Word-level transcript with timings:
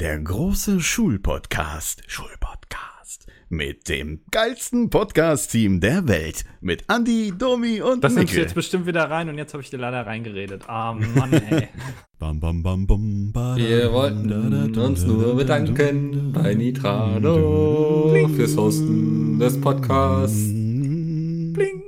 Der 0.00 0.20
große 0.20 0.80
Schulpodcast. 0.80 2.04
Schulpodcast. 2.06 3.26
Mit 3.48 3.88
dem 3.88 4.20
geilsten 4.30 4.90
Podcast-Team 4.90 5.80
der 5.80 6.06
Welt. 6.06 6.44
Mit 6.60 6.84
Andy, 6.88 7.32
Domi 7.36 7.82
und 7.82 8.04
Das 8.04 8.14
nimmst 8.14 8.32
du 8.32 8.38
jetzt 8.38 8.54
bestimmt 8.54 8.86
wieder 8.86 9.10
rein 9.10 9.28
und 9.28 9.38
jetzt 9.38 9.54
habe 9.54 9.62
ich 9.64 9.70
dir 9.70 9.78
leider 9.78 10.06
reingeredet. 10.06 10.68
Ah, 10.68 10.92
Mann, 10.92 11.32
ey. 11.32 11.66
Bam, 12.20 12.38
bam, 12.38 12.62
bam, 12.62 12.86
bam, 12.86 13.32
ba, 13.32 13.56
Wir 13.56 13.92
wollten 13.92 14.78
uns 14.78 15.02
nur 15.02 15.30
da, 15.30 15.34
bedanken 15.34 16.32
da, 16.32 16.42
bei 16.42 16.54
Nitrado 16.54 18.14
fürs 18.36 18.56
Hosten 18.56 19.40
des 19.40 19.60
Podcasts. 19.60 20.46
Bling. 20.46 21.82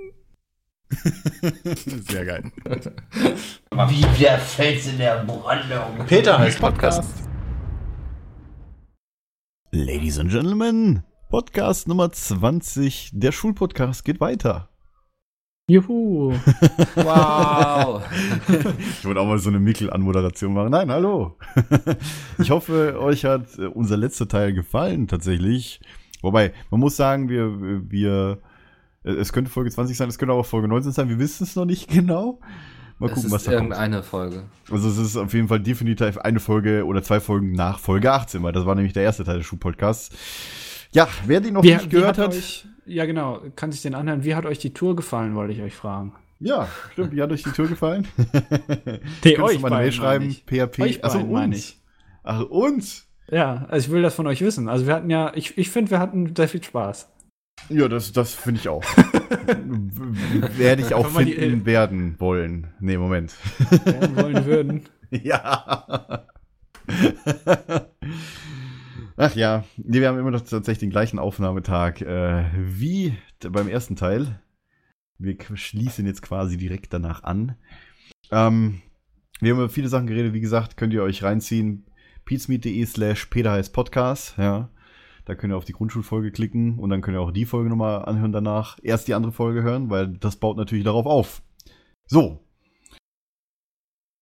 Sehr 2.08 2.24
geil. 2.24 2.42
Wie 3.88 4.20
der 4.20 4.38
Fels 4.40 4.88
in 4.88 4.98
der 4.98 5.22
Brandung. 5.24 6.04
Peter 6.08 6.36
heißt 6.40 6.58
Podcast. 6.58 7.29
Ladies 9.72 10.18
and 10.18 10.32
Gentlemen, 10.32 11.04
Podcast 11.28 11.86
Nummer 11.86 12.10
20. 12.10 13.10
Der 13.12 13.30
Schulpodcast 13.30 14.04
geht 14.04 14.20
weiter. 14.20 14.68
Juhu. 15.68 16.34
Wow. 16.96 18.02
Ich 18.48 19.04
wollte 19.04 19.20
auch 19.20 19.26
mal 19.26 19.38
so 19.38 19.48
eine 19.48 19.60
Mickel-Anmoderation 19.60 20.52
machen. 20.54 20.72
Nein, 20.72 20.90
hallo. 20.90 21.38
Ich 22.38 22.50
hoffe, 22.50 22.98
euch 23.00 23.24
hat 23.24 23.60
äh, 23.60 23.66
unser 23.66 23.96
letzter 23.96 24.26
Teil 24.26 24.52
gefallen, 24.54 25.06
tatsächlich. 25.06 25.80
Wobei, 26.20 26.52
man 26.72 26.80
muss 26.80 26.96
sagen, 26.96 27.28
wir, 27.28 27.88
wir, 27.88 28.40
äh, 29.04 29.12
es 29.12 29.32
könnte 29.32 29.52
Folge 29.52 29.70
20 29.70 29.96
sein, 29.96 30.08
es 30.08 30.18
könnte 30.18 30.34
auch 30.34 30.46
Folge 30.46 30.66
19 30.66 30.90
sein, 30.90 31.08
wir 31.08 31.20
wissen 31.20 31.44
es 31.44 31.54
noch 31.54 31.64
nicht 31.64 31.88
genau. 31.88 32.40
Mal 33.00 33.06
Es 33.08 33.14
gucken, 33.14 33.30
was 33.32 33.42
ist 33.42 33.46
da 33.48 33.52
kommt. 33.52 33.70
irgendeine 33.70 34.02
Folge. 34.02 34.42
Also 34.70 34.88
es 34.88 34.98
ist 34.98 35.16
auf 35.16 35.32
jeden 35.34 35.48
Fall 35.48 35.58
definitiv 35.60 36.18
eine 36.18 36.38
Folge 36.38 36.84
oder 36.84 37.02
zwei 37.02 37.18
Folgen 37.18 37.52
nach 37.52 37.78
Folge 37.80 38.12
18, 38.12 38.42
weil 38.42 38.52
das 38.52 38.66
war 38.66 38.74
nämlich 38.76 38.92
der 38.92 39.02
erste 39.02 39.24
Teil 39.24 39.38
des 39.38 39.46
Schulpodcasts. 39.46 40.10
Ja, 40.92 41.08
wer 41.26 41.40
die 41.40 41.50
noch 41.50 41.62
Wie, 41.62 41.72
nicht 41.74 41.88
gehört 41.90 42.18
hat, 42.18 42.34
Euch, 42.34 42.66
ja, 42.84 43.06
genau. 43.06 43.40
Kann 43.56 43.72
sich 43.72 43.82
den 43.82 43.94
anhören. 43.94 44.22
Wie 44.24 44.34
hat 44.34 44.44
euch 44.46 44.58
die 44.58 44.74
Tour 44.74 44.94
gefallen, 44.96 45.34
wollte 45.34 45.52
ich 45.54 45.62
euch 45.62 45.74
fragen. 45.74 46.12
ja, 46.40 46.68
stimmt, 46.92 47.12
wie 47.12 47.22
hat 47.22 47.30
euch 47.32 47.42
die 47.42 47.50
Tür 47.52 47.68
gefallen? 47.68 48.06
Nee, 48.18 48.28
Könntest 49.34 49.56
du 49.56 49.60
mal 49.60 49.72
eine 49.72 49.76
Mail 49.82 49.92
schreiben, 49.92 50.36
PHP. 50.46 50.80
Euch 50.82 51.04
Achso, 51.04 51.20
meine 51.20 51.54
uns. 51.54 51.56
ich. 51.58 51.80
Ach, 52.22 52.42
uns? 52.42 53.06
Ja, 53.30 53.66
also 53.70 53.86
ich 53.86 53.92
will 53.92 54.02
das 54.02 54.14
von 54.14 54.26
euch 54.26 54.40
wissen. 54.42 54.68
Also 54.68 54.86
wir 54.86 54.94
hatten 54.94 55.08
ja, 55.08 55.32
ich, 55.34 55.56
ich 55.56 55.70
finde, 55.70 55.90
wir 55.92 56.00
hatten 56.00 56.34
sehr 56.36 56.48
viel 56.48 56.62
Spaß. 56.62 57.08
Ja, 57.68 57.88
das, 57.88 58.12
das 58.12 58.34
finde 58.34 58.60
ich 58.60 58.68
auch. 58.68 58.82
Werde 60.56 60.82
ich 60.82 60.94
auch 60.94 61.12
man 61.12 61.26
die- 61.26 61.32
finden 61.34 61.64
werden 61.66 62.18
wollen. 62.18 62.68
Nee, 62.80 62.96
Moment. 62.98 63.34
Werden 63.84 64.16
wollen 64.16 64.44
würden. 64.44 64.82
ja. 65.10 66.26
Ach 69.16 69.34
ja, 69.36 69.64
nee, 69.76 70.00
wir 70.00 70.08
haben 70.08 70.18
immer 70.18 70.30
noch 70.30 70.40
tatsächlich 70.40 70.78
den 70.78 70.90
gleichen 70.90 71.18
Aufnahmetag 71.18 72.00
äh, 72.00 72.44
wie 72.56 73.14
beim 73.48 73.68
ersten 73.68 73.96
Teil. 73.96 74.40
Wir 75.18 75.36
schließen 75.54 76.06
jetzt 76.06 76.22
quasi 76.22 76.56
direkt 76.56 76.92
danach 76.92 77.22
an. 77.22 77.56
Ähm, 78.30 78.80
wir 79.40 79.52
haben 79.52 79.58
über 79.60 79.68
viele 79.68 79.88
Sachen 79.88 80.06
geredet, 80.06 80.32
wie 80.32 80.40
gesagt, 80.40 80.76
könnt 80.76 80.94
ihr 80.94 81.02
euch 81.02 81.22
reinziehen. 81.22 81.84
peatsmeet.de 82.24 82.84
slash 82.86 83.26
Podcast, 83.26 84.34
ja. 84.38 84.70
Da 85.30 85.36
könnt 85.36 85.52
ihr 85.52 85.56
auf 85.56 85.64
die 85.64 85.74
Grundschulfolge 85.74 86.32
klicken 86.32 86.80
und 86.80 86.90
dann 86.90 87.02
könnt 87.02 87.16
ihr 87.16 87.20
auch 87.20 87.30
die 87.30 87.46
Folge 87.46 87.70
nochmal 87.70 88.04
anhören 88.04 88.32
danach. 88.32 88.80
Erst 88.82 89.06
die 89.06 89.14
andere 89.14 89.30
Folge 89.30 89.62
hören, 89.62 89.88
weil 89.88 90.08
das 90.08 90.34
baut 90.34 90.56
natürlich 90.56 90.82
darauf 90.82 91.06
auf. 91.06 91.40
So. 92.04 92.40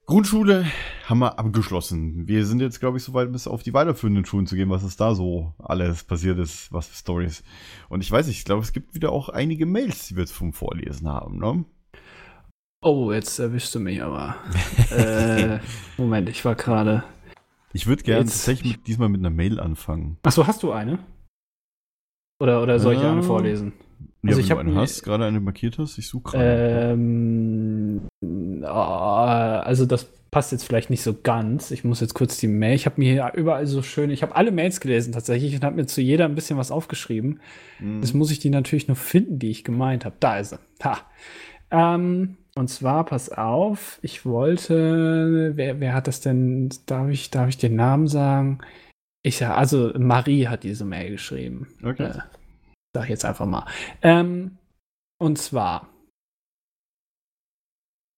Grundschule 0.05 0.67
haben 1.07 1.21
wir 1.21 1.39
abgeschlossen. 1.39 2.29
Wir 2.29 2.45
sind 2.45 2.61
jetzt, 2.61 2.79
glaube 2.79 2.99
ich, 2.99 3.05
so 3.05 3.15
weit, 3.15 3.33
bis 3.33 3.47
auf 3.47 3.63
die 3.63 3.73
weiterführenden 3.73 4.27
Schulen 4.27 4.47
zu 4.47 4.55
gehen, 4.55 4.69
was 4.69 4.83
es 4.83 4.99
da 4.99 5.15
so 5.15 5.55
alles 5.59 6.05
passiert 6.05 6.39
ist, 6.39 6.71
was 6.75 6.89
für 6.89 6.97
Stories. 6.97 7.43
Und 7.89 8.03
ich 8.03 8.11
weiß 8.11 8.27
nicht, 8.27 8.37
ich 8.37 8.45
glaube, 8.45 8.61
es 8.61 8.75
gibt 8.75 8.95
wieder 8.95 9.11
auch 9.11 9.31
einige 9.31 9.65
Mails, 9.65 10.09
die 10.09 10.17
wir 10.17 10.25
jetzt 10.25 10.35
vom 10.35 10.53
Vorlesen 10.53 11.09
haben, 11.09 11.39
ne? 11.39 11.65
Oh, 12.83 13.13
jetzt 13.13 13.39
erwischst 13.39 13.75
du 13.75 13.81
mich 13.81 14.03
aber. 14.03 14.37
äh, 14.91 15.59
Moment, 15.97 16.29
ich 16.29 16.45
war 16.45 16.55
gerade. 16.55 17.03
Ich 17.73 17.87
würde 17.87 18.03
gerne 18.03 18.25
tatsächlich 18.25 18.79
mit, 18.79 18.87
diesmal 18.87 19.09
mit 19.09 19.21
einer 19.21 19.31
Mail 19.31 19.61
anfangen. 19.61 20.19
Achso, 20.23 20.47
hast 20.47 20.63
du 20.63 20.73
eine? 20.73 20.99
Oder, 22.41 22.63
oder 22.63 22.79
soll 22.79 22.95
ich 22.95 23.01
Ja. 23.03 23.13
eine 23.13 23.23
vorlesen? 23.23 23.73
Ja, 24.23 24.31
Also 24.31 24.39
wenn 24.39 24.45
ich 24.45 24.49
du 24.65 24.71
mir- 24.75 24.81
hast, 24.81 25.03
gerade 25.03 25.25
eine 25.27 25.41
markiert 25.41 25.79
hast, 25.79 25.99
ich 25.99 26.09
suche 26.09 26.33
gerade. 26.33 26.93
Ähm, 26.93 28.03
ah, 28.65 29.61
also 29.61 29.87
das 29.87 30.05
passt 30.31 30.53
jetzt 30.53 30.65
vielleicht 30.65 30.91
nicht 30.91 31.03
so 31.03 31.15
ganz. 31.21 31.71
Ich 31.71 31.85
muss 31.85 32.01
jetzt 32.01 32.15
kurz 32.15 32.37
die 32.39 32.49
Mail. 32.49 32.75
Ich 32.75 32.87
habe 32.87 32.97
mir 33.01 33.11
hier 33.13 33.33
überall 33.35 33.67
so 33.67 33.83
schön. 33.83 34.11
Ich 34.11 34.23
habe 34.23 34.37
alle 34.37 34.51
Mails 34.53 34.81
gelesen 34.81 35.13
tatsächlich 35.13 35.55
und 35.55 35.65
habe 35.65 35.77
mir 35.77 35.87
zu 35.87 36.01
jeder 36.01 36.27
ein 36.27 36.35
bisschen 36.35 36.59
was 36.59 36.71
aufgeschrieben. 36.71 37.41
Mhm. 37.81 38.01
Jetzt 38.03 38.15
muss 38.15 38.31
ich 38.31 38.39
die 38.39 38.51
natürlich 38.51 38.89
nur 38.89 38.97
finden, 38.97 39.39
die 39.39 39.51
ich 39.51 39.65
gemeint 39.65 40.05
habe. 40.05 40.17
Da 40.21 40.39
ist 40.39 40.51
sie. 40.51 40.59
Ha. 40.85 40.99
Ähm, 41.71 42.37
und 42.59 42.69
zwar, 42.69 43.05
pass 43.05 43.31
auf, 43.31 43.99
ich 44.03 44.27
wollte, 44.27 45.53
wer, 45.55 45.81
wer 45.81 45.95
hat 45.95 46.07
das 46.07 46.21
denn, 46.21 46.71
darf 46.87 47.09
ich, 47.09 47.31
darf 47.31 47.49
ich 47.49 47.59
den 47.59 47.77
Namen 47.77 48.09
sagen? 48.09 48.59
Ich 49.23 49.41
ja, 49.41 49.55
also 49.55 49.93
Marie 49.99 50.49
hat 50.49 50.65
diese 50.65 50.85
Mail 50.85 51.13
geschrieben. 51.13 51.69
Okay. 51.83 52.05
Äh, 52.05 52.19
sag 52.95 53.05
ich 53.05 53.11
jetzt 53.11 53.25
einfach 53.25 53.47
mal. 53.47 53.67
Ähm, 54.03 54.59
und 55.19 55.39
zwar. 55.39 55.89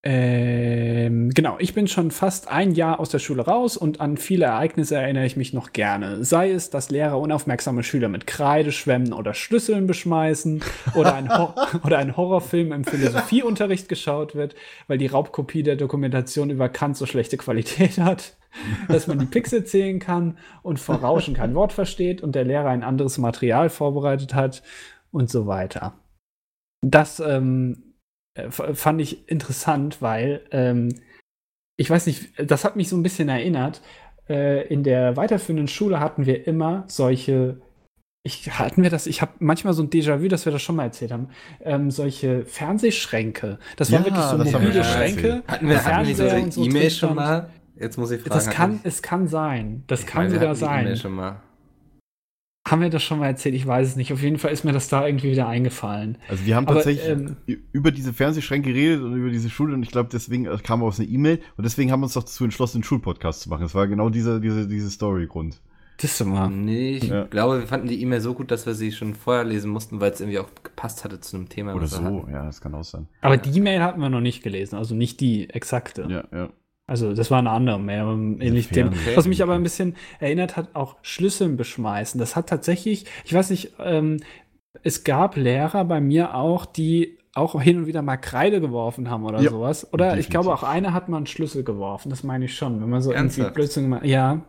Ähm, 0.03 1.29
genau, 1.29 1.57
ich 1.59 1.75
bin 1.75 1.87
schon 1.87 2.11
fast 2.11 2.49
ein 2.49 2.73
Jahr 2.73 3.01
aus 3.01 3.11
der 3.11 3.19
Schule 3.19 3.43
raus 3.43 3.77
und 3.77 4.01
an 4.01 4.17
viele 4.17 4.47
Ereignisse 4.47 4.97
erinnere 4.97 5.27
ich 5.27 5.37
mich 5.37 5.53
noch 5.53 5.75
gerne. 5.75 6.25
Sei 6.25 6.51
es, 6.53 6.71
dass 6.71 6.91
Lehrer 6.91 7.19
unaufmerksame 7.19 7.83
Schüler 7.83 8.09
mit 8.09 8.27
Kreide 8.27 8.73
schwemmen 8.73 9.13
oder 9.13 9.35
Schlüsseln 9.35 9.87
beschmeißen 9.87 10.63
oder 10.95 11.15
ein, 11.15 11.29
Hor 11.29 11.55
oder 11.85 11.99
ein 11.99 12.17
Horrorfilm 12.17 12.73
im 12.73 12.85
Philosophieunterricht 12.85 13.91
geschaut 13.91 14.35
wird, 14.35 14.55
weil 14.89 14.97
die 14.97 15.07
Raubkopie 15.07 15.63
der 15.63 15.77
Dokumentation 15.77 16.49
über 16.49 16.71
Kant 16.71 16.97
so 16.97 17.05
schlechte 17.05 17.37
Qualität 17.37 17.99
hat, 17.99 18.39
dass 18.89 19.07
man 19.07 19.19
die 19.19 19.27
Pixel 19.27 19.65
zählen 19.65 19.99
kann 19.99 20.39
und 20.63 20.81
vor 20.81 20.97
Rauschen 20.97 21.35
kein 21.35 21.55
Wort 21.55 21.75
versteht 21.75 22.23
und 22.23 22.35
der 22.35 22.45
Lehrer 22.45 22.71
ein 22.71 22.85
anderes 22.85 23.19
Material 23.19 23.69
vorbereitet 23.69 24.33
hat 24.33 24.63
und 25.11 25.29
so 25.29 25.47
weiter. 25.47 25.93
Das 26.81 27.21
ähm, 27.21 27.90
äh, 28.35 28.51
fand 28.51 29.01
ich 29.01 29.29
interessant, 29.29 30.01
weil 30.01 30.43
ähm, 30.51 30.95
ich 31.77 31.89
weiß 31.91 32.07
nicht, 32.07 32.33
das 32.39 32.65
hat 32.65 32.77
mich 32.77 32.89
so 32.89 32.97
ein 32.97 33.03
bisschen 33.03 33.29
erinnert. 33.29 33.81
Äh, 34.29 34.67
in 34.69 34.83
der 34.85 35.17
weiterführenden 35.17 35.67
Schule 35.69 35.99
hatten 36.01 36.27
wir 36.27 36.47
immer 36.47 36.85
solche. 36.87 37.61
Ich, 38.23 38.51
hatten 38.59 38.83
wir 38.83 38.91
das? 38.91 39.07
Ich 39.07 39.23
habe 39.23 39.33
manchmal 39.39 39.73
so 39.73 39.83
ein 39.83 39.89
Déjà-vu, 39.89 40.29
dass 40.29 40.45
wir 40.45 40.53
das 40.53 40.61
schon 40.61 40.77
mal 40.77 40.85
erzählt 40.85 41.11
haben. 41.11 41.29
Ähm, 41.63 41.91
solche 41.91 42.45
Fernsehschränke. 42.45 43.59
Das 43.77 43.91
waren 43.91 44.01
Ja, 44.05 44.07
wirklich 44.07 44.25
so 44.25 44.39
wir 44.39 44.45
mobile 44.61 44.85
schon 44.85 44.93
Schränke. 44.93 45.43
Hatten 45.49 45.69
wir, 45.69 45.85
hatten 45.85 46.07
wir 46.19 46.35
nicht 46.43 46.53
so 46.53 46.63
E-Mail 46.65 46.91
schon 46.91 47.15
mal? 47.15 47.49
Jetzt 47.77 47.97
muss 47.97 48.11
ich 48.11 48.21
fragen. 48.21 48.35
Das 48.35 48.51
kann, 48.51 48.73
wir- 48.73 48.81
es 48.89 49.01
kann 49.03 49.27
sein. 49.27 49.85
Das 49.87 50.01
Ich 50.01 50.07
kann 50.07 50.25
meine, 50.25 50.35
wir 50.35 50.41
sogar 50.41 50.55
sein. 50.55 50.97
schon 50.97 51.13
mal. 51.13 51.41
Haben 52.69 52.83
wir 52.83 52.91
das 52.91 53.03
schon 53.03 53.19
mal 53.21 53.27
erzählt? 53.27 53.55
Ich 53.55 53.67
weiß 53.67 53.89
es 53.89 53.97
nicht. 53.97 54.13
Auf 54.13 54.23
jeden 54.23 54.39
Fall 54.39 54.53
ist 54.53 54.65
mir 54.65 54.73
das 54.73 54.89
da 54.89 55.07
irgendwie 55.07 55.31
wieder 55.31 55.49
eingefallen. 55.49 56.19
Also 56.29 56.45
wir 56.45 56.57
haben 56.57 56.67
Aber, 56.67 56.75
tatsächlich 56.77 57.09
ähm, 57.09 57.37
über 57.73 57.91
diese 57.91 58.13
Fernsehschränke 58.13 58.73
geredet 58.73 59.03
und 59.03 59.17
über 59.17 59.31
diese 59.31 59.49
Schule 59.49 59.73
und 59.75 59.83
ich 59.83 59.91
glaube, 59.91 60.11
deswegen 60.13 60.45
äh, 60.45 60.59
kam 60.63 60.83
aus 60.83 61.01
einer 61.01 61.09
E-Mail 61.09 61.41
und 61.57 61.65
deswegen 61.65 61.91
haben 61.91 62.01
wir 62.01 62.05
uns 62.05 62.15
doch 62.15 62.23
dazu 62.23 62.45
entschlossen, 62.45 62.79
einen 62.79 62.85
Schulpodcast 62.85 63.41
zu 63.41 63.49
machen. 63.49 63.63
Das 63.63 63.75
war 63.75 63.89
genau 63.89 64.11
dieser, 64.11 64.41
diese, 64.41 64.69
diese 64.69 64.91
Story-Grund. 64.91 65.61
Das 66.03 66.19
ist 66.21 66.27
mal. 66.27 66.49
Nee, 66.49 66.97
ich 66.97 67.05
Ja. 67.05 67.25
glaube, 67.25 67.61
wir 67.61 67.67
fanden 67.67 67.89
die 67.89 68.01
E-Mail 68.03 68.21
so 68.21 68.35
gut, 68.35 68.51
dass 68.51 68.67
wir 68.67 68.75
sie 68.75 68.93
schon 68.93 69.15
vorher 69.15 69.45
lesen 69.45 69.71
mussten, 69.71 70.01
weil 70.01 70.13
es 70.13 70.21
irgendwie 70.21 70.39
auch 70.39 70.49
gepasst 70.63 71.03
hatte 71.05 71.21
zu 71.21 71.37
einem 71.37 71.49
Thema. 71.49 71.75
Oder 71.75 71.87
so, 71.87 72.03
hatten. 72.03 72.31
ja, 72.31 72.45
das 72.45 72.61
kann 72.61 72.75
auch 72.75 72.85
sein. 72.85 73.07
Aber 73.23 73.37
die 73.39 73.61
Mail 73.61 73.83
hatten 73.83 74.01
wir 74.01 74.09
noch 74.11 74.21
nicht 74.23 74.43
gelesen, 74.43 74.77
also 74.77 74.95
nicht 74.95 75.21
die 75.21 75.49
exakte. 75.51 76.07
Ja, 76.11 76.25
ja. 76.33 76.51
Also 76.91 77.15
das 77.15 77.31
war 77.31 77.39
eine 77.39 77.51
andere 77.51 77.77
aber 77.77 78.41
ähnlich 78.41 78.69
dem. 78.69 78.91
Was 79.15 79.29
mich 79.29 79.45
aber 79.45 79.55
ein 79.55 79.63
bisschen 79.63 79.95
erinnert 80.19 80.57
hat, 80.57 80.75
auch 80.75 80.97
Schlüsseln 81.03 81.57
beschmeißen. 81.57 82.19
Das 82.19 82.35
hat 82.35 82.49
tatsächlich, 82.49 83.07
ich 83.25 83.33
weiß 83.33 83.51
nicht, 83.51 83.75
ähm, 83.79 84.17
es 84.83 85.05
gab 85.05 85.37
Lehrer 85.37 85.85
bei 85.85 86.01
mir 86.01 86.35
auch, 86.35 86.67
die 86.67 87.17
auch 87.33 87.63
hin 87.63 87.79
und 87.79 87.87
wieder 87.87 88.03
mal 88.03 88.17
Kreide 88.17 88.61
geworfen 88.61 89.09
haben 89.09 89.25
oder 89.25 89.41
Ja, 89.41 89.51
sowas. 89.51 89.85
Oder 89.93 90.07
ich 90.19 90.27
definitiv. 90.27 90.31
glaube 90.31 90.53
auch 90.53 90.63
einer 90.65 90.93
hat 90.93 91.09
mal 91.09 91.19
einen 91.19 91.27
Schlüssel 91.27 91.63
geworfen, 91.63 92.11
das 92.11 92.25
meine 92.25 92.47
ich 92.47 92.57
schon. 92.57 92.81
Wenn 92.83 92.91
man 92.91 93.03
so 93.03 93.11
irgendwie 93.13 93.21
Ernsthaft? 93.43 93.55
Blödsinn 93.55 93.85
gemacht 93.85 94.05
Ja. 94.05 94.41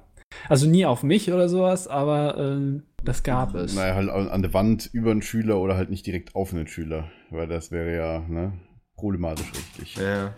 Also 0.50 0.68
nie 0.68 0.88
auf 0.88 1.04
mich 1.04 1.32
oder 1.32 1.48
sowas, 1.48 1.88
aber 1.88 2.38
ähm, 2.40 2.84
das 3.04 3.22
gab 3.22 3.54
es. 3.54 3.76
Naja, 3.76 3.94
halt 3.94 4.10
an 4.10 4.30
an 4.30 4.42
der 4.42 4.54
Wand 4.56 4.90
über 4.94 5.12
einen 5.12 5.22
Schüler 5.22 5.60
oder 5.60 5.76
halt 5.76 5.92
nicht 5.92 6.08
direkt 6.08 6.34
auf 6.36 6.54
einen 6.54 6.66
Schüler, 6.68 7.12
weil 7.30 7.48
das 7.48 7.70
wäre 7.70 7.96
ja, 7.96 8.20
ne, 8.28 8.54
problematisch 8.96 9.52
richtig. 9.54 9.98
Ja, 9.98 10.34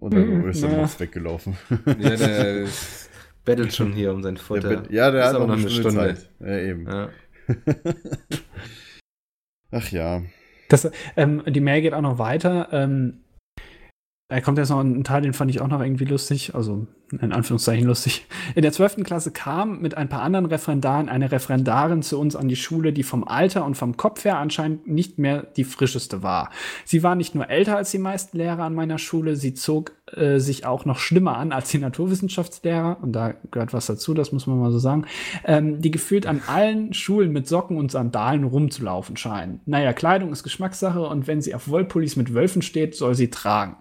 Und 0.00 0.14
dann 0.14 0.42
Mhm, 0.42 0.48
ist 0.50 0.62
er 0.62 0.68
naja. 0.70 0.90
weggelaufen. 0.98 1.56
ja 1.98 2.16
der 2.16 2.66
bettelt 3.44 3.74
schon 3.74 3.92
hier 3.92 4.12
um 4.12 4.22
sein 4.22 4.36
Der 4.36 4.44
Futter. 4.44 4.68
Bett- 4.68 4.90
ja, 4.90 5.10
der 5.10 5.22
Ist 5.22 5.28
hat 5.28 5.34
aber 5.36 5.46
noch 5.46 5.56
eine 5.58 5.70
Stunde, 5.70 6.14
Zeit. 6.14 6.30
Ja, 6.40 6.58
eben. 6.58 6.86
Ja. 6.86 7.08
Ach 9.70 9.90
ja. 9.90 10.22
Das, 10.68 10.90
ähm, 11.16 11.42
die 11.46 11.60
Mail 11.60 11.82
geht 11.82 11.94
auch 11.94 12.00
noch 12.02 12.18
weiter. 12.18 12.68
Ähm, 12.72 13.24
da 14.30 14.40
kommt 14.40 14.58
jetzt 14.58 14.68
noch 14.70 14.80
ein 14.80 15.04
Teil, 15.04 15.22
den 15.22 15.32
fand 15.32 15.50
ich 15.50 15.60
auch 15.60 15.68
noch 15.68 15.80
irgendwie 15.80 16.04
lustig. 16.04 16.54
Also 16.54 16.86
in 17.10 17.32
Anführungszeichen 17.32 17.86
lustig. 17.86 18.26
In 18.54 18.62
der 18.62 18.72
12. 18.72 19.04
Klasse 19.04 19.30
kam 19.30 19.80
mit 19.80 19.96
ein 19.96 20.08
paar 20.08 20.22
anderen 20.22 20.46
Referendaren 20.46 21.08
eine 21.08 21.32
Referendarin 21.32 22.02
zu 22.02 22.18
uns 22.18 22.36
an 22.36 22.48
die 22.48 22.56
Schule, 22.56 22.92
die 22.92 23.02
vom 23.02 23.26
Alter 23.26 23.64
und 23.64 23.76
vom 23.76 23.96
Kopf 23.96 24.24
her 24.24 24.38
anscheinend 24.38 24.86
nicht 24.86 25.18
mehr 25.18 25.46
die 25.56 25.64
frischeste 25.64 26.22
war. 26.22 26.50
Sie 26.84 27.02
war 27.02 27.14
nicht 27.14 27.34
nur 27.34 27.48
älter 27.48 27.76
als 27.76 27.90
die 27.90 27.98
meisten 27.98 28.36
Lehrer 28.36 28.64
an 28.64 28.74
meiner 28.74 28.98
Schule, 28.98 29.36
sie 29.36 29.54
zog 29.54 29.92
äh, 30.12 30.38
sich 30.38 30.66
auch 30.66 30.84
noch 30.84 30.98
schlimmer 30.98 31.36
an 31.36 31.52
als 31.52 31.70
die 31.70 31.78
Naturwissenschaftslehrer, 31.78 32.98
und 33.02 33.12
da 33.12 33.34
gehört 33.50 33.72
was 33.72 33.86
dazu, 33.86 34.14
das 34.14 34.32
muss 34.32 34.46
man 34.46 34.58
mal 34.58 34.72
so 34.72 34.78
sagen, 34.78 35.06
ähm, 35.44 35.80
die 35.80 35.90
gefühlt 35.90 36.26
an 36.26 36.42
allen 36.46 36.92
Schulen 36.92 37.32
mit 37.32 37.48
Socken 37.48 37.76
und 37.76 37.90
Sandalen 37.90 38.44
rumzulaufen 38.44 39.16
scheinen. 39.16 39.60
Naja, 39.66 39.92
Kleidung 39.92 40.32
ist 40.32 40.42
Geschmackssache 40.42 41.00
und 41.00 41.26
wenn 41.26 41.40
sie 41.40 41.54
auf 41.54 41.68
Wollpullis 41.68 42.16
mit 42.16 42.34
Wölfen 42.34 42.62
steht, 42.62 42.94
soll 42.94 43.14
sie 43.14 43.30
tragen. 43.30 43.76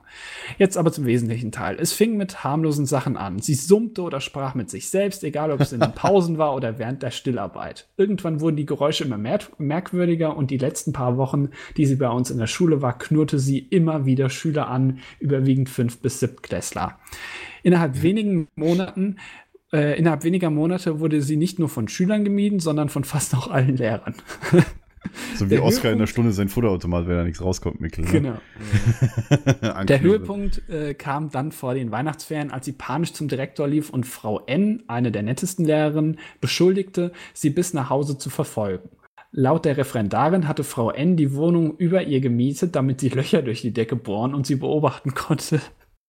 Jetzt 0.58 0.78
aber 0.78 0.92
zum 0.92 1.06
wesentlichen 1.06 1.52
Teil. 1.52 1.78
Es 1.80 1.94
fing 1.94 2.18
mit 2.18 2.44
harmlosen 2.44 2.86
Sachen 2.86 3.17
an. 3.20 3.40
Sie 3.40 3.54
summte 3.54 4.02
oder 4.02 4.22
sprach 4.22 4.56
mit 4.56 4.70
sich 4.70 4.90
selbst, 4.90 5.24
egal 5.24 5.52
ob 5.52 5.62
es 5.62 5.74
in 5.74 5.80
den 5.80 5.94
Pausen 5.94 6.38
war 6.38 6.56
oder 6.56 6.80
während 6.80 7.04
der 7.04 7.12
Stillarbeit. 7.12 7.88
Irgendwann 7.98 8.42
wurden 8.42 8.56
die 8.56 8.66
Geräusche 8.66 9.04
immer 9.04 9.18
mer 9.18 9.40
merkwürdiger 9.58 10.36
und 10.36 10.52
die 10.52 10.58
letzten 10.58 10.94
paar 10.94 11.18
Wochen, 11.18 11.50
die 11.78 11.86
sie 11.86 11.96
bei 11.96 12.10
uns 12.10 12.32
in 12.32 12.38
der 12.38 12.48
Schule 12.48 12.82
war, 12.82 12.98
knurrte 12.98 13.40
sie 13.40 13.60
immer 13.60 14.06
wieder 14.06 14.30
Schüler 14.30 14.68
an, 14.68 15.00
überwiegend 15.20 15.70
fünf 15.70 16.00
bis 16.00 16.20
siebtklässler. 16.20 17.00
Innerhalb 17.64 18.02
wenigen 18.02 18.48
Monaten 18.56 19.18
äh, 19.74 19.98
innerhalb 20.00 20.24
weniger 20.24 20.50
Monate 20.50 21.02
wurde 21.02 21.22
sie 21.22 21.36
nicht 21.36 21.60
nur 21.60 21.68
von 21.68 21.90
Schülern 21.90 22.24
gemieden, 22.24 22.60
sondern 22.60 22.88
von 22.88 23.04
fast 23.04 23.36
auch 23.36 23.50
allen 23.50 23.76
Lehrern. 23.76 24.16
So 25.36 25.46
wie 25.46 25.50
Der 25.50 25.64
Oscar 25.64 25.92
in 25.92 25.98
der 25.98 26.08
Höhepunkt- 26.08 26.10
Stunde 26.10 26.32
sein 26.32 26.50
Futterautomat, 26.50 27.08
wenn 27.08 27.18
da 27.18 27.24
nichts 27.24 27.42
rauskommt, 27.44 27.82
Mikkel. 27.82 28.06
Ne? 28.06 28.12
Genau. 28.12 28.38
Der. 29.88 30.02
Höhepunkt 30.02 30.68
äh, 30.70 30.94
kam 30.94 31.30
dann 31.32 31.52
vor 31.52 31.74
den 31.74 31.92
Weihnachtsferien, 31.92 32.52
als 32.52 32.66
sie 32.66 32.72
panisch 32.72 33.14
zum 33.14 33.28
Direktor 33.28 33.68
lief 33.68 33.90
und 33.90 34.06
Frau 34.06 34.42
N., 34.46 34.84
eine 34.88 35.12
der 35.12 35.24
nettesten 35.24 35.66
Lehrerinnen, 35.66 36.20
beschuldigte, 36.42 37.12
sie 37.34 37.50
bis 37.50 37.74
nach 37.74 37.90
Hause 37.90 38.18
zu 38.18 38.30
verfolgen. 38.30 38.90
Laut 39.32 39.66
der 39.66 39.78
Referendarin 39.78 40.48
hatte 40.48 40.64
Frau 40.64 40.90
N. 40.90 41.18
die 41.18 41.34
Wohnung 41.36 41.76
über 41.78 42.04
ihr 42.04 42.22
gemietet, 42.22 42.76
damit 42.76 43.02
sie 43.02 43.10
Löcher 43.10 43.42
durch 43.42 43.62
die 43.62 43.74
Decke 43.74 43.96
bohren 43.96 44.34
und 44.34 44.48
sie 44.48 44.56
beobachten 44.56 45.14
konnte. 45.14 45.62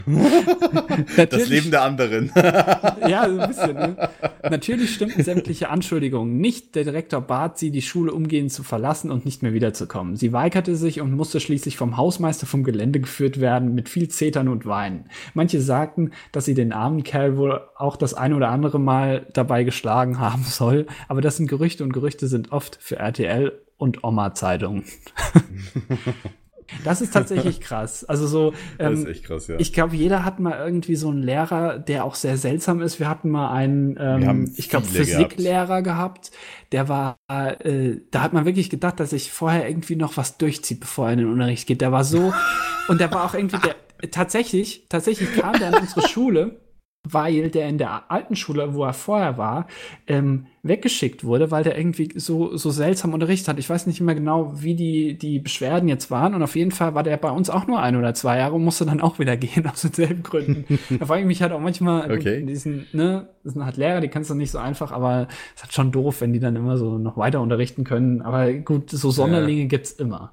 Das 1.30 1.48
Leben 1.48 1.70
der 1.70 1.82
anderen. 1.82 2.30
ja, 3.08 3.28
so 3.28 3.40
ein 3.40 3.48
bisschen. 3.48 3.74
Ne? 3.74 4.08
Natürlich 4.50 4.94
stimmten 4.94 5.22
sämtliche 5.22 5.68
Anschuldigungen 5.68 6.38
nicht. 6.38 6.74
Der 6.74 6.84
Direktor 6.84 7.20
bat 7.20 7.58
sie, 7.58 7.70
die 7.70 7.82
Schule 7.82 8.12
umgehend 8.12 8.52
zu 8.52 8.62
verlassen 8.62 9.10
und 9.10 9.24
nicht 9.24 9.42
mehr 9.42 9.52
wiederzukommen. 9.52 10.16
Sie 10.16 10.32
weigerte 10.32 10.76
sich 10.76 11.00
und 11.00 11.12
musste 11.12 11.40
schließlich 11.40 11.76
vom 11.76 11.96
Hausmeister 11.96 12.46
vom 12.46 12.64
Gelände 12.64 13.00
geführt 13.00 13.40
werden, 13.40 13.74
mit 13.74 13.88
viel 13.88 14.08
Zetern 14.08 14.48
und 14.48 14.66
Weinen. 14.66 15.04
Manche 15.34 15.60
sagten, 15.60 16.12
dass 16.32 16.44
sie 16.44 16.54
den 16.54 16.72
armen 16.72 17.02
Kerl 17.02 17.36
wohl 17.36 17.60
auch 17.76 17.96
das 17.96 18.14
ein 18.14 18.32
oder 18.32 18.48
andere 18.48 18.78
Mal 18.78 19.26
dabei 19.32 19.64
geschlagen 19.64 20.18
haben 20.18 20.44
soll. 20.44 20.86
Aber 21.08 21.20
das 21.20 21.36
sind 21.36 21.48
Gerüchte 21.48 21.84
und 21.84 21.92
Gerüchte 21.92 22.26
sind 22.28 22.52
oft 22.52 22.78
für 22.80 22.96
RTL 22.96 23.52
und 23.76 24.04
Oma-Zeitungen. 24.04 24.84
Das 26.84 27.00
ist 27.00 27.12
tatsächlich 27.12 27.60
krass. 27.62 28.04
Also 28.04 28.26
so, 28.26 28.52
Das 28.78 28.92
ist 28.92 29.04
ähm, 29.04 29.10
echt 29.10 29.24
krass, 29.24 29.48
ja. 29.48 29.56
ich 29.58 29.72
glaube, 29.72 29.96
jeder 29.96 30.24
hat 30.24 30.40
mal 30.40 30.58
irgendwie 30.58 30.96
so 30.96 31.08
einen 31.10 31.22
Lehrer, 31.22 31.78
der 31.78 32.04
auch 32.04 32.14
sehr 32.14 32.36
seltsam 32.36 32.80
ist. 32.82 33.00
Wir 33.00 33.08
hatten 33.08 33.30
mal 33.30 33.50
einen, 33.52 33.96
ähm, 33.98 34.52
ich 34.56 34.68
glaube, 34.68 34.86
Physiklehrer 34.86 35.82
gehabt. 35.82 36.30
Der 36.72 36.88
war, 36.88 37.16
äh, 37.28 37.96
da 38.10 38.22
hat 38.22 38.32
man 38.32 38.44
wirklich 38.44 38.70
gedacht, 38.70 39.00
dass 39.00 39.10
sich 39.10 39.32
vorher 39.32 39.68
irgendwie 39.68 39.96
noch 39.96 40.16
was 40.16 40.38
durchzieht, 40.38 40.80
bevor 40.80 41.06
er 41.06 41.12
in 41.14 41.18
den 41.20 41.32
Unterricht 41.32 41.66
geht. 41.66 41.80
Der 41.80 41.92
war 41.92 42.04
so, 42.04 42.32
und 42.88 43.00
der 43.00 43.10
war 43.10 43.24
auch 43.24 43.34
irgendwie, 43.34 43.58
der, 43.58 44.10
tatsächlich, 44.10 44.86
tatsächlich 44.88 45.32
kam 45.34 45.58
der 45.58 45.68
an 45.68 45.82
unsere 45.82 46.06
Schule, 46.06 46.60
weil 47.12 47.50
der 47.50 47.68
in 47.68 47.78
der 47.78 48.10
alten 48.10 48.36
Schule, 48.36 48.74
wo 48.74 48.84
er 48.84 48.92
vorher 48.92 49.38
war, 49.38 49.66
ähm, 50.06 50.46
weggeschickt 50.62 51.24
wurde, 51.24 51.50
weil 51.50 51.64
der 51.64 51.78
irgendwie 51.78 52.10
so, 52.16 52.56
so 52.56 52.70
seltsam 52.70 53.14
unterrichtet 53.14 53.48
hat. 53.48 53.58
Ich 53.58 53.70
weiß 53.70 53.86
nicht 53.86 54.00
mehr 54.00 54.14
genau, 54.14 54.52
wie 54.60 54.74
die, 54.74 55.16
die 55.16 55.38
Beschwerden 55.38 55.88
jetzt 55.88 56.10
waren. 56.10 56.34
Und 56.34 56.42
auf 56.42 56.56
jeden 56.56 56.72
Fall 56.72 56.94
war 56.94 57.02
der 57.02 57.16
bei 57.16 57.30
uns 57.30 57.48
auch 57.48 57.66
nur 57.66 57.80
ein 57.80 57.96
oder 57.96 58.12
zwei 58.14 58.38
Jahre 58.38 58.54
und 58.54 58.64
musste 58.64 58.84
dann 58.84 59.00
auch 59.00 59.18
wieder 59.18 59.36
gehen, 59.38 59.66
aus 59.66 59.82
denselben 59.82 60.22
Gründen. 60.22 60.64
da 60.98 61.06
frage 61.06 61.22
ich 61.22 61.26
mich 61.26 61.42
halt 61.42 61.52
auch 61.52 61.60
manchmal, 61.60 62.10
Okay. 62.10 62.44
diesen, 62.44 62.86
ne, 62.92 63.28
das 63.44 63.54
sind 63.54 63.64
halt 63.64 63.76
Lehrer, 63.76 64.00
die 64.00 64.08
kannst 64.08 64.30
du 64.30 64.34
nicht 64.34 64.50
so 64.50 64.58
einfach, 64.58 64.92
aber 64.92 65.28
es 65.54 65.56
ist 65.56 65.62
halt 65.64 65.72
schon 65.74 65.92
doof, 65.92 66.20
wenn 66.20 66.32
die 66.32 66.40
dann 66.40 66.56
immer 66.56 66.76
so 66.76 66.98
noch 66.98 67.16
weiter 67.16 67.40
unterrichten 67.40 67.84
können. 67.84 68.20
Aber 68.22 68.52
gut, 68.52 68.90
so 68.90 69.10
Sonderlinge 69.10 69.66
gibt's 69.66 69.92
immer. 69.92 70.32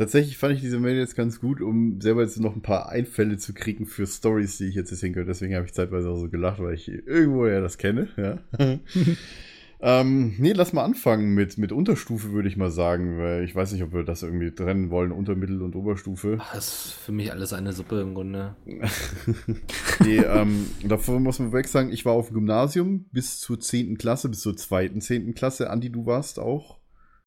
Tatsächlich 0.00 0.38
fand 0.38 0.54
ich 0.54 0.62
diese 0.62 0.80
Mail 0.80 0.96
jetzt 0.96 1.14
ganz 1.14 1.42
gut, 1.42 1.60
um 1.60 2.00
selber 2.00 2.22
jetzt 2.22 2.40
noch 2.40 2.56
ein 2.56 2.62
paar 2.62 2.88
Einfälle 2.88 3.36
zu 3.36 3.52
kriegen 3.52 3.84
für 3.84 4.06
Stories, 4.06 4.56
die 4.56 4.64
ich 4.64 4.74
jetzt 4.74 4.90
jetzt 4.90 5.00
hinkönnte. 5.00 5.28
Deswegen 5.28 5.54
habe 5.54 5.66
ich 5.66 5.74
zeitweise 5.74 6.08
auch 6.08 6.16
so 6.16 6.30
gelacht, 6.30 6.58
weil 6.58 6.72
ich 6.72 6.88
irgendwo 6.88 7.46
ja 7.46 7.60
das 7.60 7.76
kenne. 7.76 8.08
Ja. 8.16 8.38
ähm, 9.82 10.36
nee, 10.38 10.52
lass 10.52 10.72
mal 10.72 10.84
anfangen 10.84 11.34
mit, 11.34 11.58
mit 11.58 11.70
Unterstufe, 11.70 12.32
würde 12.32 12.48
ich 12.48 12.56
mal 12.56 12.70
sagen, 12.70 13.18
weil 13.18 13.44
ich 13.44 13.54
weiß 13.54 13.72
nicht, 13.72 13.82
ob 13.82 13.92
wir 13.92 14.02
das 14.02 14.22
irgendwie 14.22 14.50
trennen 14.52 14.88
wollen, 14.88 15.12
Untermittel- 15.12 15.60
und 15.60 15.76
Oberstufe. 15.76 16.38
Ach, 16.40 16.54
Das 16.54 16.86
ist 16.86 16.92
für 16.94 17.12
mich 17.12 17.30
alles 17.30 17.52
eine 17.52 17.74
Suppe 17.74 18.00
im 18.00 18.14
Grunde. 18.14 18.56
nee, 20.02 20.16
ähm, 20.16 20.64
davor 20.82 21.20
muss 21.20 21.40
man 21.40 21.52
weg 21.52 21.68
sagen, 21.68 21.92
ich 21.92 22.06
war 22.06 22.14
auf 22.14 22.28
dem 22.28 22.36
Gymnasium 22.36 23.04
bis 23.12 23.38
zur 23.38 23.60
10. 23.60 23.98
Klasse, 23.98 24.30
bis 24.30 24.40
zur 24.40 24.56
zweiten 24.56 25.02
10. 25.02 25.34
Klasse. 25.34 25.68
Andi, 25.68 25.92
du 25.92 26.06
warst 26.06 26.38
auch 26.38 26.78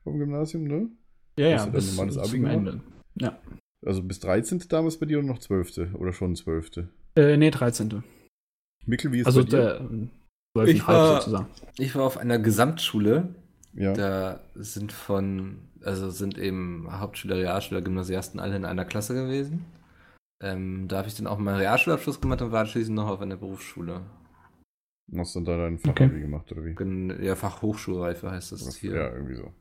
auf 0.06 0.14
dem 0.14 0.18
Gymnasium, 0.18 0.64
ne? 0.64 0.90
Ja, 1.38 1.66
du 1.66 1.72
dann 1.72 1.86
normales 1.86 2.18
Abi 2.18 2.28
zum 2.30 2.40
gemacht? 2.42 2.56
Ende. 2.56 2.82
Ja. 3.16 3.38
Also 3.86 4.02
bis 4.04 4.20
13. 4.20 4.64
damals 4.70 4.98
bei 4.98 5.06
dir 5.06 5.20
oder 5.20 5.28
noch 5.28 5.40
12. 5.40 5.94
oder 5.96 6.14
schon 6.14 6.36
12. 6.36 6.88
Äh, 7.16 7.38
nee, 7.38 7.52
13. 7.52 8.04
Mikkel, 8.86 9.12
wie 9.12 9.20
ist 9.20 9.26
Also 9.28 9.42
bei 9.44 9.50
dir? 9.50 9.58
der 9.58 9.76
äh, 9.82 10.60
12,5 10.60 10.68
Ich 10.70 10.88
war- 10.88 11.16
sozusagen. 11.22 11.48
Ich 11.78 11.96
war 11.96 12.04
auf 12.04 12.18
einer 12.18 12.40
Gesamtschule. 12.40 13.36
ja. 13.74 13.94
Da 13.94 14.40
sind 14.56 14.92
von, 14.92 15.60
also 15.82 16.10
sind 16.12 16.38
eben 16.38 16.88
Hauptschüler, 16.92 17.36
Realschüler, 17.38 17.82
Gymnasiasten 17.82 18.40
alle 18.40 18.56
in 18.56 18.66
einer 18.66 18.86
Klasse 18.86 19.14
gewesen. 19.16 19.66
Ähm, 20.42 20.88
da 20.88 20.98
habe 20.98 21.08
ich 21.08 21.16
dann 21.16 21.28
auch 21.28 21.38
meinen 21.40 21.56
Realschulabschluss 21.58 22.20
gemacht 22.22 22.42
und 22.42 22.52
war 22.52 22.62
anschließend 22.62 22.96
noch 22.96 23.08
auf 23.08 23.22
einer 23.22 23.38
Berufsschule. 23.38 24.02
Hast 25.16 25.36
du 25.36 25.42
dann 25.42 25.58
deinen 25.60 25.78
Fachabi 25.80 26.20
gemacht, 26.22 26.52
oder 26.52 26.64
wie? 26.64 27.26
Ja, 27.26 27.36
Fachhochschulreife 27.36 28.30
heißt 28.32 28.52
das 28.52 28.66
Was- 28.68 28.76
hier. 28.78 28.96
Ja, 28.96 29.12
irgendwie 29.14 29.36
so. 29.36 29.52